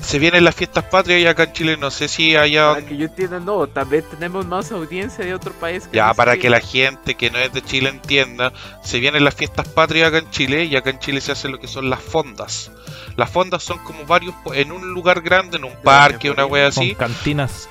Se, 0.00 0.18
vienen 0.18 0.44
las 0.44 0.54
fiestas 0.54 0.84
patrias 0.84 1.20
y 1.20 1.26
acá 1.26 1.44
en 1.44 1.52
Chile 1.52 1.76
no 1.76 1.90
sé 1.90 2.08
si 2.08 2.36
allá 2.36 2.74
Para 2.74 2.86
que 2.86 2.96
yo 2.96 3.06
entienda, 3.06 3.40
no, 3.40 3.66
también 3.66 4.04
tenemos 4.10 4.46
más 4.46 4.70
audiencia 4.72 5.24
de 5.24 5.34
otro 5.34 5.52
país 5.52 5.86
que 5.88 5.96
Ya, 5.96 6.08
no 6.08 6.14
para 6.14 6.32
Chile. 6.32 6.42
que 6.42 6.50
la 6.50 6.60
gente 6.60 7.14
que 7.14 7.30
no 7.30 7.38
es 7.38 7.52
de 7.52 7.62
Chile 7.62 7.88
entienda, 7.90 8.52
se 8.82 9.00
vienen 9.00 9.24
las 9.24 9.34
fiestas 9.34 9.68
patrias 9.68 10.08
acá 10.08 10.18
en 10.18 10.30
Chile 10.30 10.64
y 10.64 10.76
acá 10.76 10.90
en 10.90 10.98
Chile 10.98 11.20
se 11.20 11.32
hace 11.32 11.48
lo 11.48 11.58
que 11.58 11.68
son 11.68 11.90
las 11.90 12.00
fondas. 12.00 12.70
Las 13.16 13.30
fondas 13.30 13.62
son 13.62 13.78
como 13.78 14.04
varios, 14.06 14.34
en 14.54 14.72
un 14.72 14.92
lugar 14.92 15.20
grande, 15.22 15.56
en 15.56 15.64
un 15.64 15.74
parque, 15.82 16.30
una 16.30 16.46
wea 16.46 16.68
así. 16.68 16.94
Con 16.94 17.08
cantinas. 17.08 17.68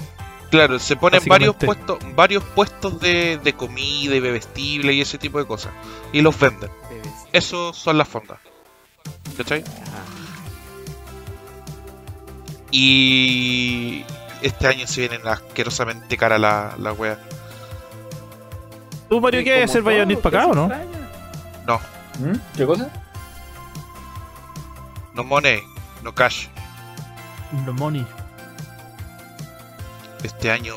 Claro, 0.49 0.79
se 0.79 0.95
ponen 0.95 1.21
varios 1.25 1.55
puestos, 1.55 1.99
varios 2.15 2.43
puestos 2.43 2.99
de, 2.99 3.37
de 3.43 3.53
comida 3.53 4.15
y 4.15 4.19
bebestible 4.19 4.93
y 4.93 5.01
ese 5.01 5.17
tipo 5.17 5.39
de 5.39 5.45
cosas. 5.45 5.73
Y 6.13 6.21
los 6.21 6.39
venden. 6.39 6.69
Bebés. 6.89 7.13
Eso 7.33 7.73
son 7.73 7.97
las 7.97 8.07
fondas. 8.07 8.39
¿Cachai? 9.35 9.61
Ajá. 9.61 10.26
Y 12.71 14.03
este 14.41 14.67
año 14.67 14.87
se 14.87 15.01
vienen 15.01 15.27
asquerosamente 15.27 16.17
cara 16.17 16.37
la, 16.37 16.75
la 16.77 16.93
wea. 16.93 17.17
¿Tú, 19.09 19.21
Mario, 19.21 19.43
qué 19.43 19.63
hacer? 19.63 19.81
¿Vaya 19.81 19.97
a 19.97 20.01
venir 20.01 20.17
todo, 20.17 20.23
para 20.31 20.43
acá 20.43 20.51
o 20.51 20.55
no? 20.55 20.67
No, 21.65 21.79
¿Mm? 22.19 22.37
¿Qué 22.55 22.65
cosa? 22.65 22.89
no 25.13 25.23
money, 25.23 25.61
no 26.03 26.13
cash. 26.13 26.47
No 27.65 27.73
money. 27.73 28.05
Este 30.23 30.51
año. 30.51 30.75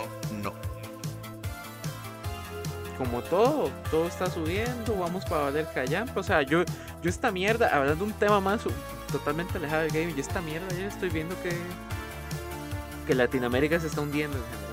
Como 3.00 3.22
todo, 3.22 3.70
todo 3.90 4.06
está 4.06 4.28
subiendo, 4.30 4.94
vamos 4.98 5.24
para 5.24 5.44
valer 5.44 5.66
callampa. 5.72 6.20
O 6.20 6.22
sea, 6.22 6.42
yo, 6.42 6.64
yo 7.02 7.08
esta 7.08 7.30
mierda, 7.32 7.74
hablando 7.74 8.04
de 8.04 8.12
un 8.12 8.18
tema 8.18 8.40
más 8.42 8.60
totalmente 9.10 9.56
alejado 9.56 9.84
del 9.84 9.90
gaming, 9.90 10.14
yo 10.14 10.20
esta 10.20 10.42
mierda 10.42 10.66
ya 10.78 10.86
estoy 10.86 11.08
viendo 11.08 11.34
que, 11.42 11.50
que 13.06 13.14
Latinoamérica 13.14 13.80
se 13.80 13.86
está 13.86 14.02
hundiendo. 14.02 14.36
en 14.36 14.42
general. 14.44 14.66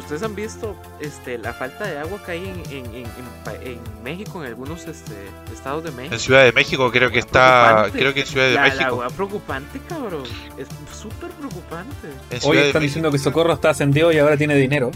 Ustedes 0.00 0.22
han 0.24 0.34
visto 0.34 0.74
este, 0.98 1.38
la 1.38 1.52
falta 1.52 1.84
de 1.86 1.98
agua 1.98 2.20
que 2.26 2.32
hay 2.32 2.48
en, 2.48 2.58
en, 2.72 2.86
en, 2.86 3.04
en 3.06 3.44
pa- 3.44 3.54
en 3.54 3.78
México, 4.02 4.42
en 4.42 4.48
algunos 4.48 4.88
este, 4.88 5.14
estados 5.52 5.84
de 5.84 5.92
México. 5.92 6.14
En 6.14 6.20
Ciudad 6.20 6.42
de 6.42 6.50
México 6.52 6.90
creo 6.90 7.12
que 7.12 7.20
está, 7.20 7.86
creo 7.92 8.12
que 8.12 8.22
en 8.22 8.26
Ciudad 8.26 8.46
de 8.48 8.54
la, 8.54 8.62
la 8.62 8.66
México. 8.68 8.84
agua 8.86 9.10
preocupante, 9.10 9.78
cabrón. 9.88 10.24
Es 10.58 10.66
súper 10.92 11.30
preocupante. 11.30 12.08
Hoy 12.08 12.36
están 12.36 12.50
México. 12.56 12.78
diciendo 12.80 13.10
que 13.12 13.18
Socorro 13.18 13.52
está 13.52 13.70
ascendido 13.70 14.10
y 14.10 14.18
ahora 14.18 14.36
tiene 14.36 14.56
dinero. 14.56 14.90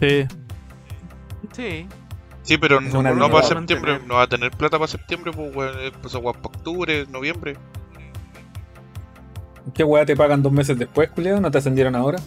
Sí. 0.00 0.26
Sí. 1.52 1.86
Sí, 2.46 2.56
pero 2.58 2.80
no, 2.80 3.02
para 3.02 3.12
Va 3.26 3.40
a 3.40 3.42
septiembre, 3.42 3.92
mantener. 3.92 4.08
no 4.08 4.14
va 4.14 4.22
a 4.22 4.26
tener 4.28 4.50
plata 4.52 4.78
para 4.78 4.86
septiembre, 4.88 5.32
pues 5.34 5.54
weón, 5.54 5.74
eh, 5.80 5.90
pues 6.00 6.14
agua 6.14 6.32
para 6.32 6.46
octubre, 6.46 7.04
noviembre. 7.10 7.56
¿Qué 9.74 9.82
weá 9.82 10.06
te 10.06 10.14
pagan 10.16 10.42
dos 10.42 10.52
meses 10.52 10.78
después, 10.78 11.10
Julio? 11.14 11.40
¿No 11.40 11.50
te 11.50 11.58
ascendieron 11.58 11.96
ahora? 11.96 12.18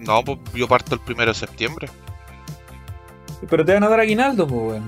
No, 0.00 0.24
pues 0.24 0.38
yo 0.54 0.66
parto 0.66 0.94
el 0.96 1.00
primero 1.00 1.30
de 1.30 1.38
septiembre. 1.38 1.88
Pero 3.48 3.64
te 3.64 3.74
van 3.74 3.84
a 3.84 3.88
dar 3.88 4.00
aguinaldo, 4.00 4.46
pues, 4.48 4.60
weón. 4.60 4.86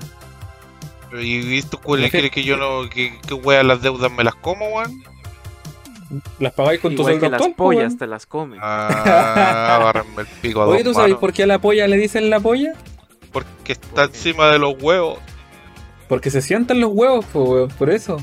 ¿Y 1.23 1.63
fe- 1.63 2.09
crees 2.11 2.31
que 2.33 2.43
yo 2.43 2.57
no, 2.57 2.91
que, 2.91 3.17
que 3.21 3.35
weón 3.35 3.69
las 3.69 3.81
deudas 3.83 4.11
me 4.11 4.25
las 4.25 4.35
como, 4.35 4.67
weón? 4.69 5.01
Las 6.41 6.53
pagáis 6.53 6.81
con 6.81 6.95
tu 6.97 7.03
sueldo 7.05 7.21
que 7.21 7.31
las 7.31 7.49
pollas 7.57 7.97
te 7.97 8.07
las 8.09 8.27
comen. 8.27 8.59
Ah, 8.61 10.03
el 10.19 10.27
pico 10.41 10.63
a 10.63 10.67
Oye, 10.67 10.83
dos 10.83 10.93
¿tú 10.95 11.01
sabes 11.01 11.15
por 11.17 11.33
qué 11.33 11.45
a 11.45 11.47
la 11.47 11.61
polla 11.61 11.87
le 11.87 11.97
dicen 11.97 12.31
la 12.31 12.41
polla? 12.41 12.73
Porque 13.45 13.73
está 13.73 14.05
encima 14.05 14.47
de 14.49 14.59
los 14.59 14.75
huevos. 14.83 15.19
Porque 16.09 16.31
se 16.31 16.41
sientan 16.41 16.81
los 16.81 16.91
huevos, 16.93 17.27
weón. 17.35 17.69
Por 17.71 17.91
eso. 17.91 18.17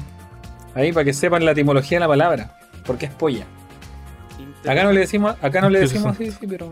Ahí, 0.73 0.91
para 0.91 1.03
que 1.03 1.13
sepan 1.13 1.45
la 1.45 1.51
etimología 1.51 1.97
de 1.97 1.99
la 1.99 2.07
palabra. 2.07 2.57
Porque 2.85 3.05
es 3.05 3.11
polla. 3.13 3.45
Acá 4.67 4.83
no 4.83 4.91
le 4.91 5.01
decimos, 5.01 5.35
acá 5.41 5.61
no 5.61 5.69
le 5.69 5.81
decimos 5.81 6.15
así, 6.15 6.31
sí, 6.31 6.47
pero. 6.47 6.69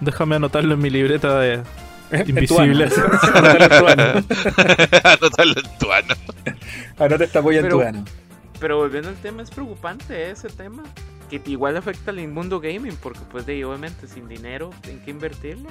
Déjame 0.00 0.36
anotarlo 0.36 0.74
en 0.74 0.80
mi 0.80 0.90
libreta 0.90 1.38
de 1.40 1.60
En 2.12 2.28
invisible. 2.30 2.88
tu 2.88 3.00
ano. 3.00 3.12
Anótalo 3.34 3.64
en 3.64 3.68
tu 3.78 3.86
ano. 3.88 4.04
Anotarlo 5.04 5.54
en 5.60 5.78
tu 5.78 5.92
ano. 5.92 6.14
Anota 6.98 7.24
esta 7.24 7.42
polla 7.42 7.58
en 7.58 7.64
Pero- 7.64 7.76
tu 7.78 7.82
ano. 7.82 8.04
Pero 8.58 8.78
volviendo 8.78 9.10
al 9.10 9.16
tema, 9.16 9.42
es 9.42 9.50
preocupante 9.50 10.30
ese 10.30 10.48
tema. 10.48 10.82
Que 11.28 11.42
igual 11.46 11.76
afecta 11.76 12.10
al 12.12 12.26
mundo 12.28 12.60
gaming, 12.60 12.96
porque 13.02 13.20
pues 13.30 13.44
de 13.44 13.54
ahí, 13.54 13.64
obviamente 13.64 14.06
sin 14.06 14.28
dinero, 14.28 14.70
¿en 14.88 15.00
qué 15.00 15.10
invertirlo? 15.10 15.68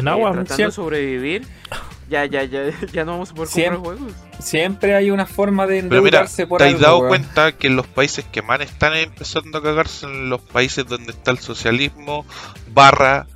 En 0.00 0.06
Eh, 0.06 0.10
agua. 0.10 0.30
tratando 0.32 0.50
de 0.50 0.56
siempre- 0.56 0.74
sobrevivir. 0.74 1.46
Ya, 2.08 2.24
ya, 2.24 2.44
ya, 2.44 2.60
ya 2.92 3.04
no 3.04 3.12
vamos 3.12 3.30
a 3.30 3.34
poder 3.34 3.48
Siempre- 3.48 3.76
comprar 3.82 3.98
juegos. 3.98 4.14
Siempre 4.38 4.94
hay 4.94 5.10
una 5.10 5.26
forma 5.26 5.66
de 5.66 5.82
Pero 5.82 6.02
mira, 6.02 6.18
endeudarse 6.20 6.46
por 6.46 6.58
¿te 6.58 6.64
has 6.64 6.70
algo, 6.74 6.82
dado 6.82 6.98
weón. 6.98 7.08
cuenta 7.08 7.52
que 7.52 7.66
en 7.66 7.76
los 7.76 7.86
países 7.86 8.24
que 8.30 8.42
más 8.42 8.60
están 8.60 8.94
empezando 8.94 9.58
a 9.58 9.62
cagarse 9.62 10.00
son 10.02 10.28
los 10.30 10.40
países 10.40 10.86
donde 10.86 11.10
está 11.12 11.30
el 11.32 11.38
socialismo 11.38 12.24
barra 12.72 13.26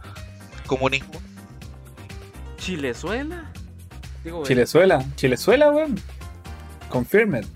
comunismo? 0.66 1.20
Chilezuela. 2.58 3.50
Digo, 4.22 4.42
eh, 4.42 4.46
Chilezuela, 4.46 5.04
Chilezuela, 5.16 5.70
weón. 5.70 5.98
Confirmed. 6.90 7.46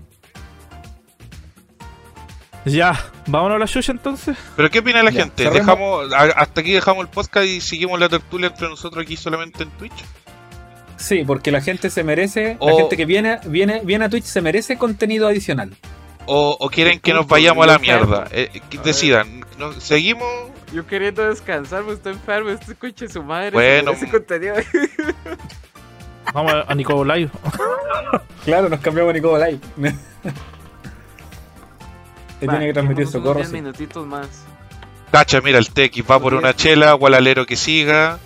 Ya, 2.65 2.99
vámonos 3.27 3.57
a 3.57 3.59
la 3.59 3.67
chucha 3.67 3.91
entonces. 3.91 4.35
¿Pero 4.55 4.69
qué 4.71 4.79
opina 4.79 5.03
la 5.03 5.11
Ya, 5.11 5.21
gente? 5.21 5.43
cerremos. 5.43 5.67
¿Dejamos, 5.67 6.13
a- 6.13 6.39
¿Hasta 6.41 6.61
aquí 6.61 6.71
dejamos 6.73 7.05
el 7.05 7.11
podcast 7.11 7.45
y 7.45 7.61
seguimos 7.61 7.99
la 7.99 8.09
tertulia 8.09 8.47
entre 8.47 8.67
nosotros 8.67 9.03
aquí 9.03 9.15
solamente 9.15 9.63
en 9.63 9.69
Twitch? 9.71 9.93
Sí, 10.97 11.23
porque 11.27 11.51
la 11.51 11.61
gente 11.61 11.89
se 11.89 12.03
merece, 12.03 12.57
la 12.59 12.73
gente 12.73 12.97
que 12.97 13.05
viene, 13.05 13.39
viene, 13.45 13.81
viene 13.83 14.05
a 14.05 14.09
Twitch 14.09 14.23
se 14.23 14.41
merece 14.41 14.77
contenido 14.77 15.27
adicional. 15.27 15.75
¿O, 16.25 16.57
o 16.59 16.69
quieren 16.69 16.99
que 16.99 17.13
nos 17.13 17.27
vayamos 17.27 17.63
a 17.65 17.67
la 17.73 17.77
mierda? 17.79 18.27
Eh, 18.31 18.49
que 18.69 18.79
A 18.79 18.81
decidan. 18.81 19.45
¿No- 19.59 19.73
¿Seguimos? 19.73 20.25
Yo 20.73 20.87
queriendo 20.87 21.29
descansar, 21.29 21.83
me 21.83 21.93
estoy 21.93 22.13
enfermo. 22.13 22.49
Este 22.49 22.73
coche 22.73 23.07
su 23.07 23.21
madre. 23.21 23.51
Bueno, 23.51 23.91
ese 23.91 24.09
contenido. 24.09 24.55
Vamos 26.33 26.51
a, 26.51 26.61
a 26.71 26.73
Nico 26.73 27.05
Live. 27.05 27.29
Claro, 28.43 28.69
nos 28.69 28.79
cambiamos 28.79 29.11
a 29.11 29.13
Nico 29.13 29.37
Live. 29.37 29.59
que 32.45 32.51
tiene 32.51 32.65
que 32.67 32.73
transmitir 32.73 33.05
socorro. 33.07 33.23
socorro. 33.23 33.39
10 33.39 33.49
sí. 33.49 33.53
minutitos 33.55 34.07
más. 34.07 34.27
Cacha, 35.11 35.39
mira, 35.41 35.57
el 35.59 35.69
TX 35.69 36.03
va 36.09 36.19
por 36.19 36.33
una 36.33 36.55
chela, 36.55 36.93
Gualalero 36.93 37.45
que 37.45 37.55
siga. 37.55 38.19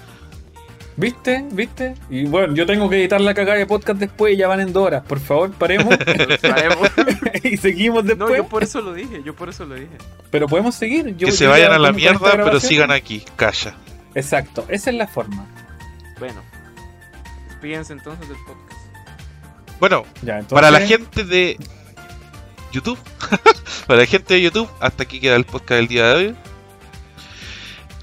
¿Viste? 0.97 1.45
¿Viste? 1.51 1.95
Y 2.09 2.25
bueno, 2.25 2.53
yo 2.55 2.65
tengo 2.65 2.89
que 2.89 2.97
editar 2.99 3.21
la 3.21 3.33
cagada 3.33 3.57
de 3.57 3.65
podcast 3.65 3.99
después 3.99 4.33
y 4.33 4.37
ya 4.37 4.47
van 4.49 4.59
en 4.59 4.73
dos 4.73 4.87
horas. 4.87 5.03
Por 5.07 5.19
favor, 5.19 5.51
paremos 5.51 5.95
y 7.43 7.55
seguimos 7.57 8.03
No, 8.03 8.15
después. 8.15 8.37
yo 8.37 8.47
por 8.47 8.63
eso 8.63 8.81
lo 8.81 8.93
dije. 8.93 9.21
Yo 9.23 9.33
por 9.35 9.47
eso 9.49 9.65
lo 9.65 9.75
dije. 9.75 9.87
Pero 10.29 10.47
podemos 10.47 10.75
seguir. 10.75 11.15
Yo- 11.15 11.27
que 11.27 11.31
se 11.31 11.45
yo 11.45 11.51
vayan 11.51 11.69
ya 11.69 11.75
a 11.75 11.79
la 11.79 11.91
mierda, 11.93 12.31
pero 12.31 12.59
sigan 12.59 12.91
aquí. 12.91 13.23
Calla. 13.37 13.75
Exacto, 14.15 14.65
esa 14.67 14.89
es 14.89 14.95
la 14.97 15.07
forma. 15.07 15.45
Bueno, 16.19 16.41
despídense 17.47 17.93
entonces 17.93 18.27
del 18.27 18.37
podcast. 18.45 18.81
Bueno, 19.79 20.03
Ya, 20.21 20.39
entonces, 20.39 20.53
para 20.55 20.71
la 20.71 20.81
gente 20.85 21.23
de 21.23 21.57
YouTube, 22.73 22.99
para 23.89 24.01
la 24.01 24.05
gente 24.05 24.35
de 24.35 24.41
YouTube, 24.43 24.69
hasta 24.79 25.01
aquí 25.01 25.19
queda 25.19 25.35
el 25.35 25.45
podcast 25.45 25.79
del 25.79 25.87
día 25.87 26.05
de 26.09 26.13
hoy. 26.13 26.35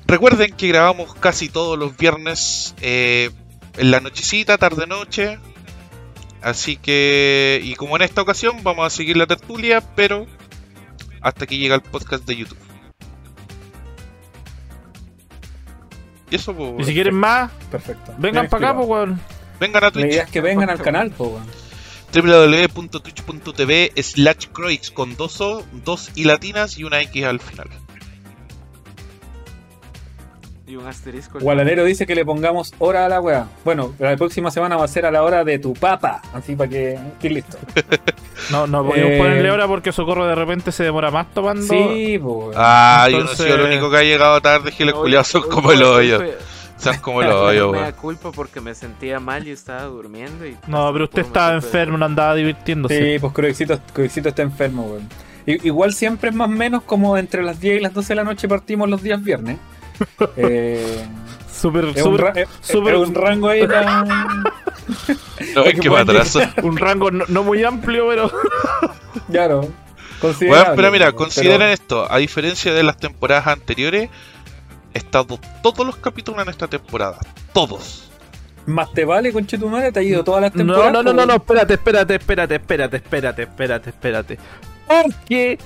Recuerden 0.09 0.53
que 0.57 0.67
grabamos 0.67 1.15
casi 1.15 1.49
todos 1.49 1.79
los 1.79 1.97
viernes 1.97 2.75
eh, 2.81 3.31
en 3.77 3.93
la 3.93 4.01
nochecita, 4.01 4.59
tarde-noche. 4.59 5.39
Así 6.43 6.77
que, 6.77 7.61
y 7.63 7.77
como 7.77 7.95
en 7.95 8.03
esta 8.03 8.21
ocasión, 8.21 8.65
vamos 8.65 8.85
a 8.85 8.91
seguir 8.91 9.17
la 9.17 9.29
tertulia, 9.29 9.81
pero 9.95 10.27
hasta 11.21 11.45
aquí 11.45 11.57
llega 11.57 11.77
el 11.77 11.83
podcast 11.83 12.25
de 12.25 12.35
YouTube. 12.35 12.59
Y 16.29 16.35
eso, 16.35 16.53
pues, 16.53 16.81
Y 16.81 16.85
si 16.85 16.95
quieren 16.95 17.15
más, 17.15 17.53
Perfecto. 17.71 18.13
vengan 18.19 18.49
para 18.49 18.71
acá, 18.71 18.77
pues, 18.77 18.89
weón. 18.89 19.21
vengan 19.61 19.85
a 19.85 19.87
La 19.87 19.93
Twitch. 19.93 20.07
idea 20.07 20.25
es 20.25 20.31
que 20.33 20.41
vengan 20.41 20.69
al 20.69 20.83
canal, 20.83 21.13
po, 21.13 21.27
weón. 21.29 21.66
www.twitch.tv 22.23 23.93
slash 24.03 24.47
croix 24.53 24.91
con 24.91 25.17
dos 25.17 25.41
O, 25.41 25.63
dos 25.85 26.11
I 26.15 26.25
latinas 26.25 26.79
y 26.79 26.85
una 26.85 27.01
X 27.03 27.25
al 27.25 27.41
final. 27.41 27.69
Y 30.69 30.75
un 30.75 30.85
asterisco. 30.87 31.39
Gualalero 31.39 31.85
dice 31.85 32.07
que 32.07 32.17
le 32.17 32.25
pongamos 32.25 32.73
hora 32.81 33.07
a 33.07 33.09
la 33.09 33.21
weá. 33.21 33.47
Bueno, 33.65 33.95
la 34.01 34.17
próxima 34.17 34.51
semana 34.51 34.77
va 34.77 34.85
a 34.85 34.89
ser 34.89 35.07
a 35.07 35.13
la 35.13 35.23
hora 35.23 35.45
de 35.45 35.61
tu 35.61 35.75
papa. 35.75 36.21
Así 36.35 36.57
para 36.57 36.69
que 36.71 36.95
estés 36.95 37.33
listo. 37.33 37.59
No, 38.51 38.67
no 38.67 38.87
podemos 38.87 39.11
Eh, 39.13 39.19
ponerle 39.19 39.51
hora 39.51 39.67
porque 39.67 39.91
Socorro 39.93 40.25
de 40.27 40.35
repente 40.35 40.71
se 40.71 40.85
demora 40.85 41.11
más 41.11 41.33
tomando. 41.33 41.63
Sí, 41.67 42.17
weón. 42.19 42.53
Ah, 42.55 43.09
yo 43.11 43.21
no 43.21 43.29
soy 43.29 43.51
el 43.51 43.61
único 43.63 43.91
que 43.91 43.97
ha 43.97 44.03
llegado 44.03 44.41
tarde, 44.41 44.71
que 44.73 44.85
los 44.85 44.95
Hoy- 44.95 45.01
culiados 45.03 45.27
son 45.29 45.49
como 45.49 45.73
el 45.73 45.83
hoy 45.83 46.13
hoyo. 46.13 46.17
fue- 46.19 46.39
Son 46.79 46.97
como 46.99 47.23
los 47.23 47.31
No 47.31 47.41
hoyos, 47.45 47.73
me 47.73 47.81
da 47.81 47.93
culpa 47.93 48.33
porque 48.33 48.61
me 48.61 48.75
sentía 48.75 49.19
mal 49.21 49.47
y 49.47 49.51
estaba 49.51 49.83
durmiendo. 49.85 50.47
Y 50.47 50.57
No, 50.67 50.93
pero 50.93 51.05
usted 51.05 51.23
estaba 51.23 51.55
enfermo, 51.55 51.97
no 51.99 52.05
andaba 52.07 52.35
divirtiéndose. 52.35 53.15
Sí, 53.15 53.19
pues 53.19 53.33
Cruixito, 53.33 53.81
Cruixito 53.93 54.29
está 54.29 54.43
enfermo, 54.43 54.85
weón. 54.87 55.09
Igual 55.47 55.95
siempre 55.95 56.31
es 56.31 56.35
más 56.37 56.49
o 56.49 56.53
menos 56.53 56.83
como 56.83 57.17
entre 57.17 57.43
las 57.43 57.61
10 57.61 57.79
y 57.79 57.81
las 57.81 57.95
12 57.95 58.09
de 58.09 58.15
la 58.17 58.25
noche 58.25 58.49
partimos 58.49 58.89
los 58.91 59.03
días 59.03 59.23
viernes. 59.23 59.59
Eh, 60.37 61.07
Súper, 61.51 61.87
es, 61.87 62.03
un 62.05 62.13
súper- 62.19 62.21
ra- 62.21 62.33
es- 62.43 62.75
un 62.75 63.15
rango 63.15 63.49
ahí 63.49 63.67
tan... 63.67 64.09
No, 65.55 65.65
es 65.65 65.81
que 65.81 65.89
atraso. 65.89 66.41
un 66.63 66.77
rango 66.77 67.11
no, 67.11 67.25
no 67.29 67.43
muy 67.43 67.65
amplio, 67.65 68.07
pero. 68.09 68.31
Claro. 69.31 69.69
Bueno, 70.21 70.65
pero 70.77 70.91
mira, 70.91 71.07
weón, 71.07 71.17
consideren 71.17 71.59
pero- 71.61 71.73
esto. 71.73 72.13
A 72.13 72.19
diferencia 72.19 72.73
de 72.75 72.83
las 72.83 72.99
temporadas 72.99 73.47
anteriores, 73.47 74.11
he 74.97 74.99
estado 74.99 75.39
todos 75.63 75.87
los 75.87 75.97
capítulos 75.97 76.43
en 76.43 76.49
esta 76.49 76.67
temporada. 76.69 77.19
Todos. 77.53 78.11
Más 78.67 78.93
te 78.93 79.05
vale, 79.05 79.33
conchetumare, 79.33 79.93
te 79.93 80.01
ha 80.01 80.03
ido 80.03 80.25
todas 80.25 80.43
las 80.43 80.53
No, 80.55 80.59
temporadas. 80.59 80.93
no, 80.93 81.03
no, 81.03 81.13
no, 81.13 81.27
no, 81.27 81.35
espérate, 81.35 81.75
espérate, 81.75 82.15
espérate, 82.17 82.55
espérate, 82.57 82.97
espérate, 82.97 83.43
espérate, 83.43 83.91
espérate. 83.91 84.39
Porque 84.89 85.59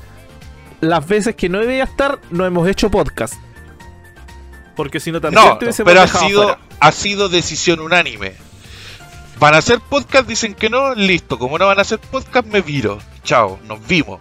las 0.80 1.06
veces 1.06 1.34
que 1.34 1.48
no 1.48 1.60
debía 1.60 1.84
estar, 1.84 2.18
no 2.30 2.44
hemos 2.44 2.68
hecho 2.68 2.90
podcast. 2.90 3.34
Porque 4.76 5.00
si 5.00 5.12
no 5.12 5.20
también 5.20 5.42
No, 5.44 5.58
pero 5.84 6.00
ha 6.02 6.06
sido, 6.06 6.58
ha 6.78 6.92
sido 6.92 7.28
decisión 7.28 7.80
unánime. 7.80 8.34
¿Van 9.38 9.54
a 9.54 9.58
hacer 9.58 9.80
podcast? 9.80 10.26
Dicen 10.28 10.54
que 10.54 10.68
no, 10.68 10.94
listo. 10.94 11.38
Como 11.38 11.58
no 11.58 11.66
van 11.66 11.78
a 11.78 11.82
hacer 11.82 11.98
podcast, 11.98 12.46
me 12.46 12.60
viro. 12.60 12.98
Chao, 13.24 13.58
nos 13.64 13.86
vimos. 13.86 14.20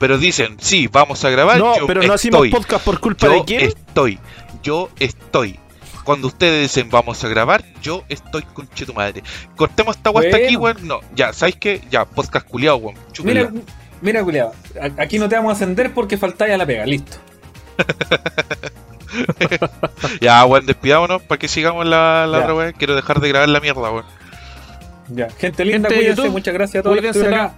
Pero 0.00 0.16
dicen, 0.16 0.56
sí, 0.58 0.86
vamos 0.88 1.22
a 1.26 1.30
grabar. 1.30 1.58
No, 1.58 1.76
yo 1.78 1.86
pero 1.86 2.02
no 2.02 2.14
hacemos 2.14 2.46
estoy. 2.46 2.50
podcast 2.50 2.82
por 2.84 3.00
culpa 3.00 3.26
Yo 3.26 3.32
de 3.34 3.44
quién. 3.44 3.60
estoy. 3.60 4.18
Yo 4.62 4.88
estoy. 4.98 5.60
Cuando 6.04 6.28
ustedes 6.28 6.62
dicen 6.62 6.88
vamos 6.88 7.22
a 7.22 7.28
grabar, 7.28 7.62
yo 7.82 8.02
estoy 8.08 8.42
con 8.54 8.66
tu 8.66 8.94
madre. 8.94 9.22
Cortemos 9.56 9.96
esta 9.96 10.08
guasta 10.08 10.38
aquí, 10.38 10.56
Bueno. 10.56 10.78
weón. 10.80 10.88
No, 10.88 11.00
ya, 11.14 11.34
¿sabes 11.34 11.56
qué? 11.56 11.82
Ya, 11.90 12.06
podcast 12.06 12.48
culiado, 12.48 12.78
weón. 12.78 12.96
Mira, 13.22 13.52
mira, 14.00 14.24
culiado. 14.24 14.54
Aquí 14.96 15.18
no 15.18 15.28
te 15.28 15.36
vamos 15.36 15.50
a 15.50 15.56
ascender 15.56 15.92
porque 15.92 16.16
faltáis 16.16 16.54
a 16.54 16.56
la 16.56 16.64
pega, 16.64 16.86
listo. 16.86 17.18
Ya, 20.20 20.44
weón, 20.46 20.64
despidámonos 20.66 21.22
para 21.22 21.38
que 21.38 21.48
sigamos 21.48 21.86
la, 21.86 22.26
la 22.26 22.38
otra 22.38 22.54
weón. 22.54 22.72
Quiero 22.72 22.94
dejar 22.94 23.20
de 23.20 23.28
grabar 23.28 23.48
la 23.50 23.60
mierda, 23.60 23.90
weón. 23.90 24.04
Ya. 25.08 25.28
Gente 25.30 25.64
linda, 25.64 25.88
Gente 25.88 25.90
de 25.94 25.94
cuídense. 26.00 26.16
YouTube, 26.22 26.32
Muchas 26.32 26.54
gracias 26.54 26.80
a 26.80 26.82
todos 26.84 27.02
los 27.02 27.16
que 27.16 27.26
acá. 27.26 27.54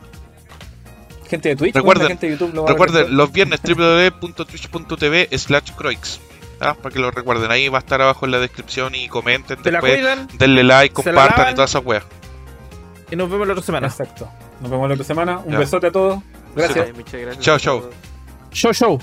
Gente 1.33 1.49
de 1.49 1.57
Twitch, 1.57 1.75
Recuerden- 1.75 2.03
la 2.05 2.09
gente 2.11 2.27
de 2.27 2.33
YouTube 2.33 2.55
lo 2.55 2.67
Recuerden, 2.67 3.17
los 3.17 3.33
viernes 3.33 3.61
www.twitch.tv 3.63 5.29
slash 5.39 5.73
croix. 5.77 6.21
¿ah? 6.61 6.75
Para 6.75 6.93
que 6.93 6.99
lo 7.01 7.11
recuerden. 7.11 7.51
Ahí 7.51 7.69
va 7.69 7.79
a 7.79 7.81
estar 7.81 8.01
abajo 8.03 8.25
en 8.27 8.33
la 8.33 8.39
descripción 8.39 8.95
y 8.95 9.09
comenten 9.09 9.61
Te 9.63 9.73
la 9.73 9.79
después. 9.81 9.95
cuidan 9.99 10.29
Denle 10.39 10.63
like, 10.63 10.93
la 10.93 11.05
compartan 11.05 11.53
y 11.53 11.55
todas 11.55 11.71
esas 11.71 11.85
weas. 11.85 12.05
y 13.11 13.17
nos 13.17 13.31
vemos 13.31 13.47
la 13.47 13.55
otra 13.55 13.65
semana. 13.65 13.87
Exacto. 13.87 14.29
Nos 14.61 14.71
vemos 14.71 14.87
la 14.89 14.95
otra 14.95 15.05
semana. 15.07 15.39
Un 15.39 15.53
Ya. 15.53 15.59
besote 15.59 15.87
a 15.89 15.91
todos. 15.93 16.23
Gracias. 16.55 16.95
Muchas 16.95 17.21
gracias. 17.21 17.45
Chao, 17.45 17.59
chao. 17.59 17.91
Show, 18.53 18.73
show. 18.73 19.01